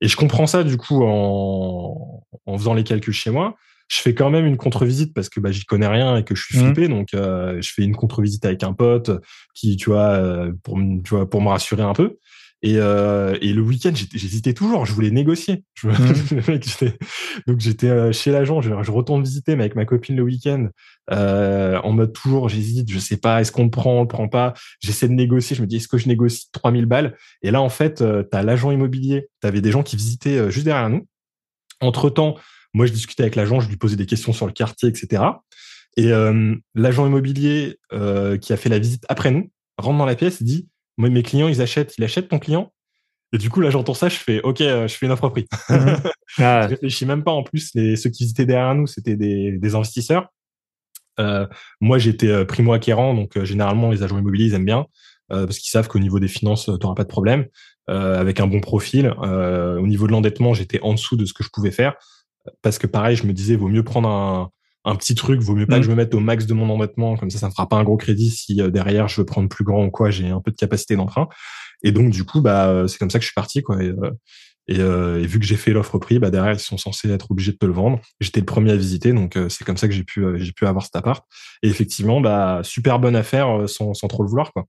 Et 0.00 0.08
je 0.08 0.16
comprends 0.16 0.46
ça, 0.48 0.64
du 0.64 0.76
coup, 0.76 1.04
en, 1.04 2.24
en 2.44 2.58
faisant 2.58 2.74
les 2.74 2.82
calculs 2.84 3.14
chez 3.14 3.30
moi 3.30 3.56
je 3.92 4.00
fais 4.00 4.14
quand 4.14 4.30
même 4.30 4.46
une 4.46 4.56
contre-visite 4.56 5.12
parce 5.12 5.28
que 5.28 5.38
bah, 5.38 5.50
j'y 5.50 5.66
connais 5.66 5.86
rien 5.86 6.16
et 6.16 6.24
que 6.24 6.34
je 6.34 6.42
suis 6.42 6.58
mmh. 6.58 6.62
flippé. 6.62 6.88
Donc, 6.88 7.12
euh, 7.12 7.60
je 7.60 7.72
fais 7.74 7.82
une 7.82 7.94
contre-visite 7.94 8.46
avec 8.46 8.62
un 8.62 8.72
pote 8.72 9.10
qui, 9.54 9.76
tu 9.76 9.90
vois, 9.90 10.12
euh, 10.12 10.52
pour, 10.62 10.78
tu 10.78 11.10
vois, 11.10 11.28
pour 11.28 11.42
me 11.42 11.48
rassurer 11.48 11.82
un 11.82 11.92
peu. 11.92 12.16
Et, 12.62 12.76
euh, 12.78 13.36
et 13.42 13.52
le 13.52 13.60
week-end, 13.60 13.92
j'hésitais 13.92 14.54
toujours. 14.54 14.86
Je 14.86 14.94
voulais 14.94 15.10
négocier. 15.10 15.64
Je, 15.74 15.88
mmh. 15.88 16.96
donc 17.46 17.60
j'étais 17.60 18.12
chez 18.14 18.30
l'agent. 18.30 18.62
Je, 18.62 18.70
je, 18.82 18.90
retourne 18.90 19.22
visiter, 19.22 19.56
mais 19.56 19.64
avec 19.64 19.74
ma 19.74 19.84
copine 19.84 20.16
le 20.16 20.22
week-end, 20.22 20.68
euh, 21.10 21.78
en 21.82 21.92
mode 21.92 22.14
toujours, 22.14 22.48
j'hésite. 22.48 22.90
Je 22.90 22.98
sais 22.98 23.18
pas, 23.18 23.42
est-ce 23.42 23.52
qu'on 23.52 23.64
le 23.64 23.70
prend, 23.70 23.98
on 23.98 24.02
le 24.02 24.08
prend 24.08 24.28
pas? 24.28 24.54
J'essaie 24.80 25.08
de 25.08 25.12
négocier. 25.12 25.54
Je 25.54 25.60
me 25.60 25.66
dis, 25.66 25.76
est-ce 25.76 25.88
que 25.88 25.98
je 25.98 26.08
négocie 26.08 26.46
3000 26.52 26.86
balles? 26.86 27.14
Et 27.42 27.50
là, 27.50 27.60
en 27.60 27.68
fait, 27.68 27.96
tu 27.96 28.36
as 28.36 28.42
l'agent 28.42 28.70
immobilier. 28.70 29.28
Tu 29.42 29.46
avais 29.46 29.60
des 29.60 29.70
gens 29.70 29.82
qui 29.82 29.96
visitaient 29.96 30.50
juste 30.50 30.64
derrière 30.64 30.88
nous. 30.88 31.06
Entre 31.82 32.08
temps, 32.08 32.36
moi, 32.74 32.86
je 32.86 32.92
discutais 32.92 33.22
avec 33.22 33.36
l'agent, 33.36 33.60
je 33.60 33.68
lui 33.68 33.76
posais 33.76 33.96
des 33.96 34.06
questions 34.06 34.32
sur 34.32 34.46
le 34.46 34.52
quartier, 34.52 34.88
etc. 34.88 35.22
Et 35.96 36.10
euh, 36.12 36.54
l'agent 36.74 37.06
immobilier 37.06 37.78
euh, 37.92 38.38
qui 38.38 38.52
a 38.52 38.56
fait 38.56 38.68
la 38.68 38.78
visite 38.78 39.04
après 39.08 39.30
nous 39.30 39.50
rentre 39.76 39.98
dans 39.98 40.06
la 40.06 40.14
pièce 40.14 40.40
et 40.40 40.44
dit 40.44 40.68
Moi, 40.96 41.10
mes 41.10 41.22
clients, 41.22 41.48
ils 41.48 41.60
achètent, 41.60 41.94
il 41.98 42.04
achète 42.04 42.28
ton 42.28 42.38
client. 42.38 42.72
Et 43.34 43.38
du 43.38 43.50
coup, 43.50 43.60
là, 43.60 43.70
j'entends 43.70 43.94
ça, 43.94 44.08
je 44.08 44.16
fais 44.16 44.40
OK, 44.42 44.60
euh, 44.60 44.88
je 44.88 44.94
fais 44.94 45.06
une 45.06 45.12
offre 45.12 45.28
prix. 45.28 45.46
Mmh. 45.68 45.76
Ah. 46.38 46.62
je 46.62 46.68
réfléchis 46.68 47.04
même 47.04 47.22
pas. 47.22 47.32
En 47.32 47.42
plus, 47.42 47.72
les, 47.74 47.94
ceux 47.94 48.08
qui 48.08 48.22
visitaient 48.22 48.46
derrière 48.46 48.74
nous, 48.74 48.86
c'était 48.86 49.16
des, 49.16 49.58
des 49.58 49.74
investisseurs. 49.74 50.28
Euh, 51.20 51.46
moi, 51.82 51.98
j'étais 51.98 52.46
primo 52.46 52.72
acquérant, 52.72 53.12
donc 53.12 53.38
généralement, 53.44 53.90
les 53.90 54.02
agents 54.02 54.18
immobiliers, 54.18 54.46
ils 54.46 54.54
aiment 54.54 54.64
bien 54.64 54.86
parce 55.28 55.58
qu'ils 55.58 55.70
savent 55.70 55.88
qu'au 55.88 55.98
niveau 55.98 56.20
des 56.20 56.28
finances, 56.28 56.64
tu 56.64 56.70
n'auras 56.70 56.94
pas 56.94 57.04
de 57.04 57.08
problème. 57.08 57.46
avec 57.86 58.40
un 58.40 58.46
bon 58.46 58.60
profil. 58.60 59.08
au 59.08 59.86
niveau 59.86 60.06
de 60.06 60.12
l'endettement, 60.12 60.54
j'étais 60.54 60.80
en 60.80 60.94
dessous 60.94 61.16
de 61.16 61.26
ce 61.26 61.34
que 61.34 61.44
je 61.44 61.50
pouvais 61.50 61.70
faire 61.70 61.96
parce 62.62 62.78
que 62.78 62.86
pareil, 62.86 63.16
je 63.16 63.26
me 63.26 63.32
disais, 63.32 63.56
vaut 63.56 63.68
mieux 63.68 63.82
prendre 63.82 64.08
un, 64.08 64.50
un 64.84 64.96
petit 64.96 65.14
truc, 65.14 65.40
vaut 65.40 65.54
mieux 65.54 65.66
pas 65.66 65.76
que 65.76 65.80
mm. 65.80 65.84
je 65.84 65.90
me 65.90 65.96
mette 65.96 66.14
au 66.14 66.20
max 66.20 66.46
de 66.46 66.54
mon 66.54 66.68
endettement, 66.70 67.16
comme 67.16 67.30
ça, 67.30 67.38
ça 67.38 67.48
ne 67.48 67.52
fera 67.52 67.68
pas 67.68 67.76
un 67.76 67.84
gros 67.84 67.96
crédit 67.96 68.30
si 68.30 68.60
euh, 68.60 68.70
derrière 68.70 69.08
je 69.08 69.20
veux 69.20 69.26
prendre 69.26 69.48
plus 69.48 69.64
grand 69.64 69.84
ou 69.84 69.90
quoi, 69.90 70.10
j'ai 70.10 70.28
un 70.28 70.40
peu 70.40 70.50
de 70.50 70.56
capacité 70.56 70.96
d'emprunt. 70.96 71.28
Et 71.82 71.92
donc 71.92 72.10
du 72.10 72.24
coup, 72.24 72.40
bah, 72.40 72.68
euh, 72.68 72.86
c'est 72.86 72.98
comme 72.98 73.10
ça 73.10 73.18
que 73.18 73.22
je 73.22 73.28
suis 73.28 73.34
parti, 73.34 73.62
quoi. 73.62 73.82
Et, 73.82 73.92
Et, 74.68 74.78
et 74.78 75.26
vu 75.26 75.40
que 75.40 75.44
j'ai 75.44 75.56
fait 75.56 75.72
l'offre 75.72 75.98
prix, 75.98 76.20
bah 76.20 76.30
derrière 76.30 76.52
ils 76.52 76.60
sont 76.60 76.78
censés 76.78 77.10
être 77.10 77.32
obligés 77.32 77.50
de 77.50 77.56
te 77.56 77.66
le 77.66 77.72
vendre. 77.72 77.98
J'étais 78.20 78.38
le 78.38 78.46
premier 78.46 78.70
à 78.70 78.76
visiter, 78.76 79.12
donc 79.12 79.36
c'est 79.48 79.64
comme 79.64 79.76
ça 79.76 79.88
que 79.88 79.92
j'ai 79.92 80.04
pu 80.04 80.24
j'ai 80.36 80.52
pu 80.52 80.68
avoir 80.68 80.84
cet 80.84 80.94
appart. 80.94 81.24
Et 81.64 81.68
effectivement, 81.68 82.20
bah 82.20 82.60
super 82.62 83.00
bonne 83.00 83.16
affaire 83.16 83.68
sans, 83.68 83.92
sans 83.92 84.06
trop 84.06 84.22
le 84.22 84.28
vouloir 84.28 84.52
quoi. 84.52 84.66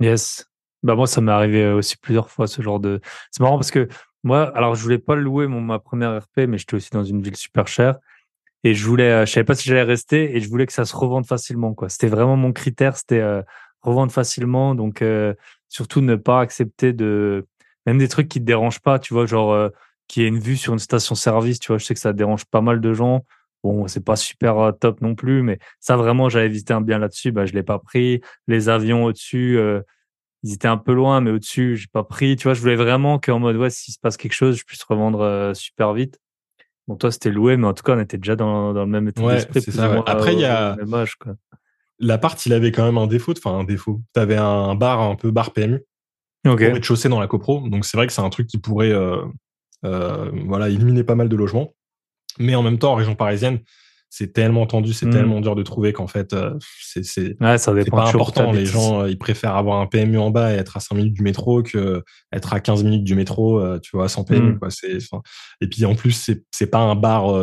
Yes. 0.00 0.46
Bah 0.82 0.96
moi 0.96 1.06
ça 1.06 1.20
m'est 1.20 1.30
arrivé 1.30 1.68
aussi 1.68 1.96
plusieurs 1.98 2.30
fois 2.30 2.48
ce 2.48 2.62
genre 2.62 2.80
de. 2.80 3.00
C'est 3.30 3.44
marrant 3.44 3.58
parce 3.58 3.70
que 3.70 3.86
moi, 4.24 4.54
alors 4.56 4.74
je 4.74 4.82
voulais 4.82 4.98
pas 4.98 5.14
louer 5.16 5.46
mon 5.46 5.60
ma 5.60 5.78
première 5.78 6.16
RP, 6.18 6.46
mais 6.48 6.58
j'étais 6.58 6.74
aussi 6.74 6.90
dans 6.90 7.04
une 7.04 7.22
ville 7.22 7.36
super 7.36 7.66
chère 7.66 7.98
et 8.64 8.74
je 8.74 8.86
voulais, 8.86 9.10
euh, 9.10 9.26
je 9.26 9.32
savais 9.32 9.44
pas 9.44 9.54
si 9.54 9.68
j'allais 9.68 9.82
rester 9.82 10.36
et 10.36 10.40
je 10.40 10.48
voulais 10.48 10.66
que 10.66 10.72
ça 10.72 10.84
se 10.84 10.94
revende 10.94 11.26
facilement 11.26 11.74
quoi. 11.74 11.88
C'était 11.88 12.08
vraiment 12.08 12.36
mon 12.36 12.52
critère, 12.52 12.96
c'était 12.96 13.20
euh, 13.20 13.42
revendre 13.80 14.12
facilement, 14.12 14.74
donc 14.74 15.02
euh, 15.02 15.34
surtout 15.68 16.00
ne 16.00 16.14
pas 16.16 16.40
accepter 16.40 16.92
de 16.92 17.46
même 17.86 17.98
des 17.98 18.08
trucs 18.08 18.28
qui 18.28 18.38
te 18.40 18.44
dérangent 18.44 18.80
pas, 18.80 18.98
tu 18.98 19.14
vois, 19.14 19.26
genre 19.26 19.70
qui 20.06 20.22
ait 20.22 20.28
une 20.28 20.38
vue 20.38 20.56
sur 20.56 20.72
une 20.72 20.78
station-service, 20.78 21.58
tu 21.58 21.68
vois, 21.68 21.78
je 21.78 21.84
sais 21.84 21.94
que 21.94 22.00
ça 22.00 22.12
dérange 22.12 22.44
pas 22.44 22.60
mal 22.60 22.80
de 22.80 22.92
gens. 22.92 23.24
Bon, 23.64 23.88
c'est 23.88 24.04
pas 24.04 24.16
super 24.16 24.72
top 24.80 25.00
non 25.00 25.14
plus, 25.16 25.42
mais 25.42 25.58
ça 25.80 25.96
vraiment, 25.96 26.28
j'avais 26.28 26.48
visité 26.48 26.74
un 26.74 26.80
bien 26.80 26.98
là-dessus, 26.98 27.32
bah 27.32 27.46
je 27.46 27.52
l'ai 27.54 27.62
pas 27.62 27.78
pris. 27.78 28.20
Les 28.46 28.68
avions 28.68 29.04
au-dessus 29.04 29.58
ils 30.42 30.52
étaient 30.52 30.68
un 30.68 30.76
peu 30.76 30.92
loin, 30.92 31.20
mais 31.20 31.30
au-dessus, 31.30 31.76
j'ai 31.76 31.86
pas 31.92 32.04
pris. 32.04 32.36
Tu 32.36 32.44
vois, 32.44 32.54
je 32.54 32.60
voulais 32.60 32.76
vraiment 32.76 33.18
qu'en 33.18 33.38
mode, 33.38 33.56
ouais, 33.56 33.70
s'il 33.70 33.94
se 33.94 33.98
passe 33.98 34.16
quelque 34.16 34.34
chose, 34.34 34.56
je 34.56 34.64
puisse 34.64 34.82
revendre 34.82 35.20
euh, 35.20 35.54
super 35.54 35.92
vite. 35.92 36.18
Bon, 36.88 36.96
toi, 36.96 37.12
c'était 37.12 37.30
loué, 37.30 37.56
mais 37.56 37.66
en 37.66 37.74
tout 37.74 37.84
cas, 37.84 37.94
on 37.96 38.00
était 38.00 38.18
déjà 38.18 38.34
dans, 38.34 38.72
dans 38.72 38.84
le 38.84 38.90
même 38.90 39.08
état 39.08 39.22
d'esprit. 39.22 39.64
Après, 40.06 40.34
il 40.34 40.40
y 40.40 40.44
a. 40.44 40.76
L'appart, 41.98 42.46
il 42.46 42.52
avait 42.52 42.72
quand 42.72 42.84
même 42.84 42.98
un 42.98 43.06
défaut, 43.06 43.32
enfin, 43.36 43.56
un 43.56 43.64
défaut. 43.64 44.00
Tu 44.12 44.20
avais 44.20 44.36
un 44.36 44.74
bar, 44.74 45.00
un 45.00 45.14
peu 45.14 45.30
bar 45.30 45.52
PMU. 45.52 45.84
Ok. 46.44 46.66
Pour 46.66 46.76
être 46.76 46.84
chaussé 46.84 47.08
dans 47.08 47.20
la 47.20 47.28
copro. 47.28 47.68
Donc, 47.68 47.84
c'est 47.84 47.96
vrai 47.96 48.08
que 48.08 48.12
c'est 48.12 48.22
un 48.22 48.30
truc 48.30 48.48
qui 48.48 48.58
pourrait, 48.58 48.90
euh, 48.90 49.22
euh, 49.84 50.28
voilà, 50.46 50.68
éliminer 50.68 51.04
pas 51.04 51.14
mal 51.14 51.28
de 51.28 51.36
logements. 51.36 51.74
Mais 52.40 52.56
en 52.56 52.62
même 52.64 52.78
temps, 52.78 52.92
en 52.92 52.96
région 52.96 53.14
parisienne, 53.14 53.60
c'est 54.14 54.34
tellement 54.34 54.66
tendu, 54.66 54.92
c'est 54.92 55.06
hmm. 55.06 55.10
tellement 55.10 55.40
dur 55.40 55.54
de 55.54 55.62
trouver 55.62 55.94
qu'en 55.94 56.06
fait, 56.06 56.34
euh, 56.34 56.52
c'est 56.78 57.02
c'est 57.02 57.34
ouais, 57.40 57.56
pas 57.90 58.08
important. 58.10 58.52
Les 58.52 58.66
gens, 58.66 59.00
euh, 59.00 59.10
ils 59.10 59.16
préfèrent 59.16 59.56
avoir 59.56 59.80
un 59.80 59.86
PMU 59.86 60.18
en 60.18 60.30
bas 60.30 60.52
et 60.52 60.56
être 60.56 60.76
à 60.76 60.80
5 60.80 60.96
minutes 60.96 61.14
du 61.14 61.22
métro 61.22 61.62
que 61.62 62.04
être 62.30 62.52
à 62.52 62.60
15 62.60 62.84
minutes 62.84 63.04
du 63.04 63.14
métro, 63.14 63.58
euh, 63.58 63.78
tu 63.78 63.96
vois, 63.96 64.10
sans 64.10 64.24
PMU. 64.24 64.52
Hmm. 64.52 64.58
Quoi. 64.58 64.68
Et 65.62 65.66
puis 65.66 65.86
en 65.86 65.94
plus, 65.94 66.12
c'est 66.12 66.44
c'est 66.50 66.66
pas 66.66 66.80
un 66.80 66.94
bar 66.94 67.34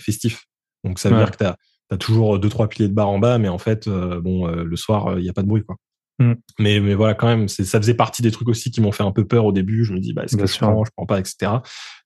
festif, 0.00 0.46
donc 0.82 0.98
ça 0.98 1.10
veut 1.10 1.16
dire 1.16 1.30
que 1.30 1.36
t'as 1.36 1.54
as 1.92 1.96
toujours 1.96 2.40
deux 2.40 2.48
trois 2.48 2.68
piliers 2.68 2.88
de 2.88 2.94
bar 2.94 3.08
en 3.08 3.20
bas, 3.20 3.38
mais 3.38 3.48
en 3.48 3.58
fait, 3.58 3.88
bon, 3.88 4.48
le 4.48 4.76
soir, 4.76 5.20
il 5.20 5.24
y 5.24 5.28
a 5.28 5.32
pas 5.32 5.42
de 5.42 5.48
bruit, 5.48 5.62
quoi. 5.62 5.76
Hmm. 6.18 6.32
Mais, 6.58 6.80
mais 6.80 6.94
voilà, 6.94 7.14
quand 7.14 7.26
même, 7.26 7.46
ça 7.46 7.78
faisait 7.78 7.94
partie 7.94 8.22
des 8.22 8.30
trucs 8.30 8.48
aussi 8.48 8.70
qui 8.70 8.80
m'ont 8.80 8.92
fait 8.92 9.02
un 9.02 9.12
peu 9.12 9.26
peur 9.26 9.44
au 9.44 9.52
début. 9.52 9.84
Je 9.84 9.92
me 9.92 10.00
dis, 10.00 10.12
bah, 10.14 10.24
est-ce 10.24 10.36
que 10.36 10.46
je 10.46 10.58
prends, 10.58 10.84
je 10.84 10.90
prends 10.96 11.06
pas, 11.06 11.20
etc. 11.20 11.52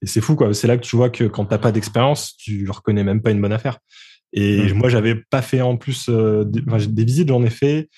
Et 0.03 0.07
c'est 0.07 0.21
fou, 0.21 0.35
quoi. 0.35 0.53
C'est 0.53 0.67
là 0.67 0.77
que 0.77 0.83
tu 0.83 0.97
vois 0.97 1.11
que 1.11 1.25
quand 1.25 1.47
t'as 1.47 1.59
pas 1.59 1.71
d'expérience, 1.71 2.37
tu 2.37 2.69
reconnais 2.69 3.05
même 3.05 3.23
pas 3.23 3.31
une 3.31 3.41
bonne 3.41 3.53
affaire. 3.53 3.79
Et 4.33 4.73
mmh. 4.73 4.75
moi, 4.75 4.89
j'avais 4.89 5.15
pas 5.15 5.43
fait 5.43 5.61
en 5.61 5.77
plus 5.77 6.09
euh, 6.09 6.45
des, 6.45 7.05
visites, 7.05 7.29
j'en 7.29 7.43
ai 7.43 7.51
fait. 7.51 7.89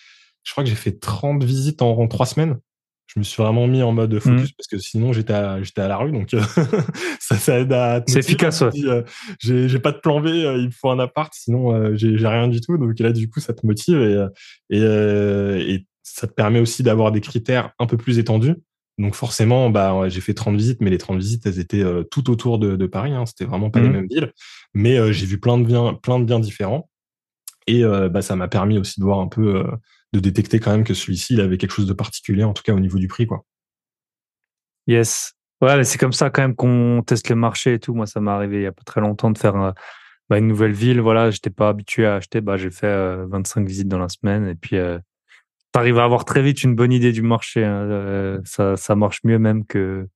Je 0.45 0.53
crois 0.53 0.65
que 0.65 0.71
j'ai 0.71 0.77
fait 0.77 0.99
30 0.99 1.45
visites 1.45 1.83
en, 1.83 2.07
trois 2.09 2.27
semaines. 2.27 2.59
Je 3.07 3.19
me 3.19 3.25
suis 3.25 3.43
vraiment 3.43 3.67
mis 3.67 3.83
en 3.83 3.93
mode 3.93 4.19
focus 4.19 4.51
mmh. 4.51 4.55
parce 4.57 4.67
que 4.71 4.79
sinon 4.79 5.13
j'étais 5.13 5.35
à, 5.35 5.63
j'étais 5.63 5.83
à 5.83 5.89
la 5.89 5.99
rue, 5.99 6.13
donc 6.13 6.31
ça, 7.21 7.37
ça 7.37 7.59
aide 7.61 7.73
à. 7.73 8.03
C'est 8.07 8.21
efficace. 8.21 8.63
Ouais. 8.63 8.71
Euh, 8.85 9.03
j'ai, 9.39 9.69
j'ai 9.69 9.79
pas 9.79 9.93
de 9.93 9.99
plan 9.99 10.21
B, 10.21 10.29
euh, 10.29 10.57
il 10.59 10.67
me 10.67 10.71
faut 10.71 10.89
un 10.89 10.99
appart, 10.99 11.31
sinon 11.35 11.95
j'ai, 11.95 12.17
j'ai 12.17 12.27
rien 12.27 12.49
du 12.49 12.63
tout. 12.63 12.79
Donc 12.79 12.99
là, 12.99 13.13
du 13.13 13.29
coup, 13.29 13.41
ça 13.41 13.53
te 13.53 13.67
motive 13.67 14.01
et, 14.01 14.27
et, 14.71 15.75
et 15.75 15.87
ça 16.03 16.27
te 16.27 16.33
permet 16.33 16.61
aussi 16.61 16.83
d'avoir 16.83 17.13
des 17.13 17.21
critères 17.21 17.73
un 17.79 17.87
peu 17.87 17.99
plus 17.99 18.19
étendus 18.19 18.55
donc 18.99 19.15
forcément, 19.15 19.71
bah, 19.71 20.09
j'ai 20.09 20.21
fait 20.21 20.35
30 20.35 20.57
visites, 20.57 20.81
mais 20.81 20.91
les 20.91 20.99
30 20.99 21.19
visites, 21.19 21.47
elles 21.47 21.59
étaient 21.59 21.83
euh, 21.83 22.03
tout 22.03 22.31
autour 22.31 22.59
de, 22.59 22.77
de 22.77 22.87
Paris. 22.87 23.13
Hein, 23.13 23.25
C'était 23.27 23.45
vraiment 23.45 23.71
pas 23.71 23.81
les 23.81 23.89
mmh. 23.89 23.93
mêmes 23.93 24.07
villes. 24.07 24.33
Mais 24.75 24.99
euh, 24.99 25.13
j'ai 25.13 25.27
vu 25.27 25.41
plein 25.41 25.59
de 25.59 25.65
biens, 25.65 25.95
plein 25.95 26.19
de 26.19 26.25
biens 26.25 26.41
différents. 26.41 26.91
Et 27.67 27.85
euh, 27.85 28.09
bah, 28.09 28.23
ça 28.23 28.37
m'a 28.37 28.49
permis 28.49 28.79
aussi 28.79 29.01
de 29.01 29.05
voir 29.05 29.21
un 29.21 29.29
peu, 29.29 29.65
de 30.13 30.21
détecter 30.21 30.61
quand 30.61 30.73
même 30.73 30.85
que 30.85 30.95
celui-ci, 30.95 31.35
il 31.35 31.41
avait 31.41 31.59
quelque 31.59 31.73
chose 31.73 31.87
de 31.87 31.93
particulier, 31.93 32.45
en 32.45 32.53
tout 32.53 32.63
cas 32.63 32.75
au 32.75 32.81
niveau 32.81 32.99
du 32.99 33.09
prix. 33.09 33.27
quoi. 33.27 33.45
Yes. 34.87 35.35
Ouais, 35.61 35.77
mais 35.77 35.85
c'est 35.85 35.99
comme 35.99 36.13
ça 36.13 36.29
quand 36.29 36.43
même 36.43 36.57
qu'on 36.57 37.03
teste 37.07 37.29
le 37.29 37.37
marché 37.37 37.75
et 37.75 37.79
tout. 37.79 37.95
Moi, 37.95 38.07
ça 38.07 38.21
m'est 38.21 38.33
arrivé 38.33 38.59
il 38.59 38.63
y 38.63 38.67
a 38.67 38.73
pas 38.73 38.83
très 38.85 39.01
longtemps 39.01 39.31
de 39.31 39.39
faire 39.39 39.75
bah, 40.29 40.39
une 40.39 40.49
nouvelle 40.49 40.73
ville. 40.73 41.01
Voilà, 41.01 41.31
j'étais 41.31 41.51
pas 41.51 41.69
habitué 41.69 42.05
à 42.05 42.17
acheter. 42.17 42.41
Bah, 42.41 42.57
j'ai 42.57 42.73
fait 42.73 43.17
25 43.27 43.67
visites 43.67 43.89
dans 43.89 44.01
la 44.01 44.09
semaine. 44.09 44.49
Et 44.49 44.57
puis, 44.57 44.77
tu 45.73 45.79
arrives 45.79 45.99
à 45.99 46.05
avoir 46.05 46.25
très 46.25 46.43
vite 46.43 46.63
une 46.63 46.75
bonne 46.75 46.93
idée 46.93 47.13
du 47.13 47.23
marché. 47.23 47.65
Hein. 47.65 47.83
Euh, 47.91 48.41
ça, 48.45 48.77
ça 48.77 48.95
marche 48.95 49.21
mieux 49.25 49.39
même 49.39 49.65
que 49.65 50.07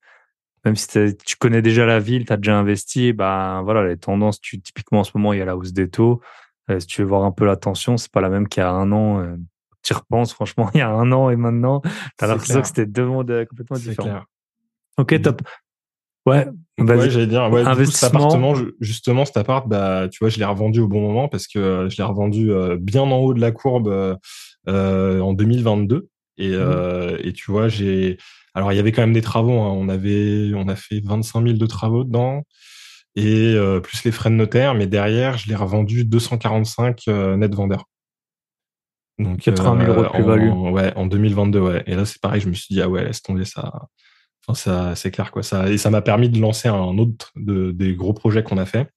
même 0.64 0.76
si 0.76 1.16
tu 1.24 1.36
connais 1.36 1.62
déjà 1.62 1.86
la 1.86 2.00
ville, 2.00 2.26
tu 2.26 2.32
as 2.32 2.36
déjà 2.36 2.58
investi, 2.58 3.12
ben 3.12 3.62
voilà, 3.62 3.86
les 3.86 3.96
tendances, 3.96 4.40
tu, 4.40 4.60
typiquement 4.60 5.00
en 5.00 5.04
ce 5.04 5.12
moment, 5.14 5.32
il 5.32 5.38
y 5.38 5.42
a 5.42 5.44
la 5.44 5.56
hausse 5.56 5.72
des 5.72 5.88
taux. 5.88 6.20
Euh, 6.68 6.80
si 6.80 6.88
tu 6.88 7.02
veux 7.02 7.08
voir 7.08 7.22
un 7.22 7.30
peu 7.30 7.46
la 7.46 7.54
tension, 7.54 7.96
c'est 7.96 8.10
pas 8.10 8.20
la 8.20 8.28
même 8.28 8.48
qu'il 8.48 8.62
y 8.62 8.66
a 8.66 8.70
un 8.70 8.90
an. 8.90 9.20
Euh, 9.20 9.36
tu 9.82 9.94
repenses, 9.94 10.32
franchement, 10.32 10.68
il 10.74 10.78
y 10.78 10.80
a 10.80 10.90
un 10.90 11.12
an 11.12 11.30
et 11.30 11.36
maintenant, 11.36 11.80
tu 11.80 12.24
as 12.24 12.26
l'impression 12.26 12.60
que 12.60 12.66
c'était 12.66 12.86
deux 12.86 13.06
mondes 13.06 13.46
complètement 13.48 13.76
différents. 13.76 14.08
Clair. 14.08 14.26
Ok, 14.98 15.22
top. 15.22 15.42
Ouais, 16.26 16.48
ouais 16.80 17.10
j'allais 17.10 17.28
dire, 17.28 17.48
ouais, 17.52 17.86
cet 17.86 18.12
appartement, 18.12 18.54
justement, 18.80 19.24
cet 19.24 19.36
appart, 19.36 19.68
bah, 19.68 20.08
tu 20.10 20.18
vois, 20.18 20.28
je 20.28 20.38
l'ai 20.38 20.44
revendu 20.44 20.80
au 20.80 20.88
bon 20.88 21.00
moment 21.00 21.28
parce 21.28 21.46
que 21.46 21.86
je 21.88 21.96
l'ai 21.96 22.02
revendu 22.02 22.50
bien 22.80 23.02
en 23.02 23.18
haut 23.18 23.32
de 23.32 23.40
la 23.40 23.52
courbe 23.52 24.18
en 24.66 25.32
2022. 25.32 26.08
Et, 26.38 26.50
mmh. 26.50 26.52
euh, 26.54 27.18
et 27.22 27.32
tu 27.32 27.50
vois, 27.50 27.68
j'ai. 27.68 28.18
Alors, 28.54 28.72
il 28.72 28.76
y 28.76 28.78
avait 28.78 28.92
quand 28.92 29.02
même 29.02 29.12
des 29.12 29.22
travaux. 29.22 29.58
Hein. 29.60 29.72
On 29.72 29.88
avait, 29.88 30.52
on 30.54 30.68
a 30.68 30.76
fait 30.76 31.00
25 31.00 31.42
000 31.42 31.58
de 31.58 31.66
travaux 31.66 32.04
dedans 32.04 32.42
et 33.14 33.54
euh, 33.54 33.80
plus 33.80 34.04
les 34.04 34.12
frais 34.12 34.30
de 34.30 34.34
notaire. 34.34 34.74
Mais 34.74 34.86
derrière, 34.86 35.38
je 35.38 35.48
l'ai 35.48 35.54
revendu 35.54 36.04
245 36.04 37.06
net 37.36 37.54
vendeur. 37.54 37.84
Donc 39.18 39.40
80 39.40 39.86
000 39.86 39.92
euros 39.92 40.04
de 40.04 40.08
plus-value. 40.08 40.50
Ouais, 40.72 40.92
en 40.96 41.06
2022, 41.06 41.60
ouais. 41.60 41.82
Et 41.86 41.94
là, 41.94 42.04
c'est 42.04 42.20
pareil. 42.20 42.40
Je 42.40 42.48
me 42.48 42.54
suis 42.54 42.74
dit 42.74 42.82
ah 42.82 42.88
ouais, 42.88 43.04
laisse 43.04 43.22
tomber 43.22 43.44
ça. 43.44 43.72
Enfin, 44.46 44.54
ça, 44.54 44.94
c'est 44.94 45.10
clair 45.10 45.30
quoi. 45.30 45.42
Ça 45.42 45.68
et 45.70 45.78
ça 45.78 45.90
m'a 45.90 46.02
permis 46.02 46.28
de 46.28 46.38
lancer 46.38 46.68
un 46.68 46.98
autre 46.98 47.32
de, 47.36 47.72
des 47.72 47.94
gros 47.94 48.12
projets 48.12 48.42
qu'on 48.42 48.58
a 48.58 48.66
fait, 48.66 48.88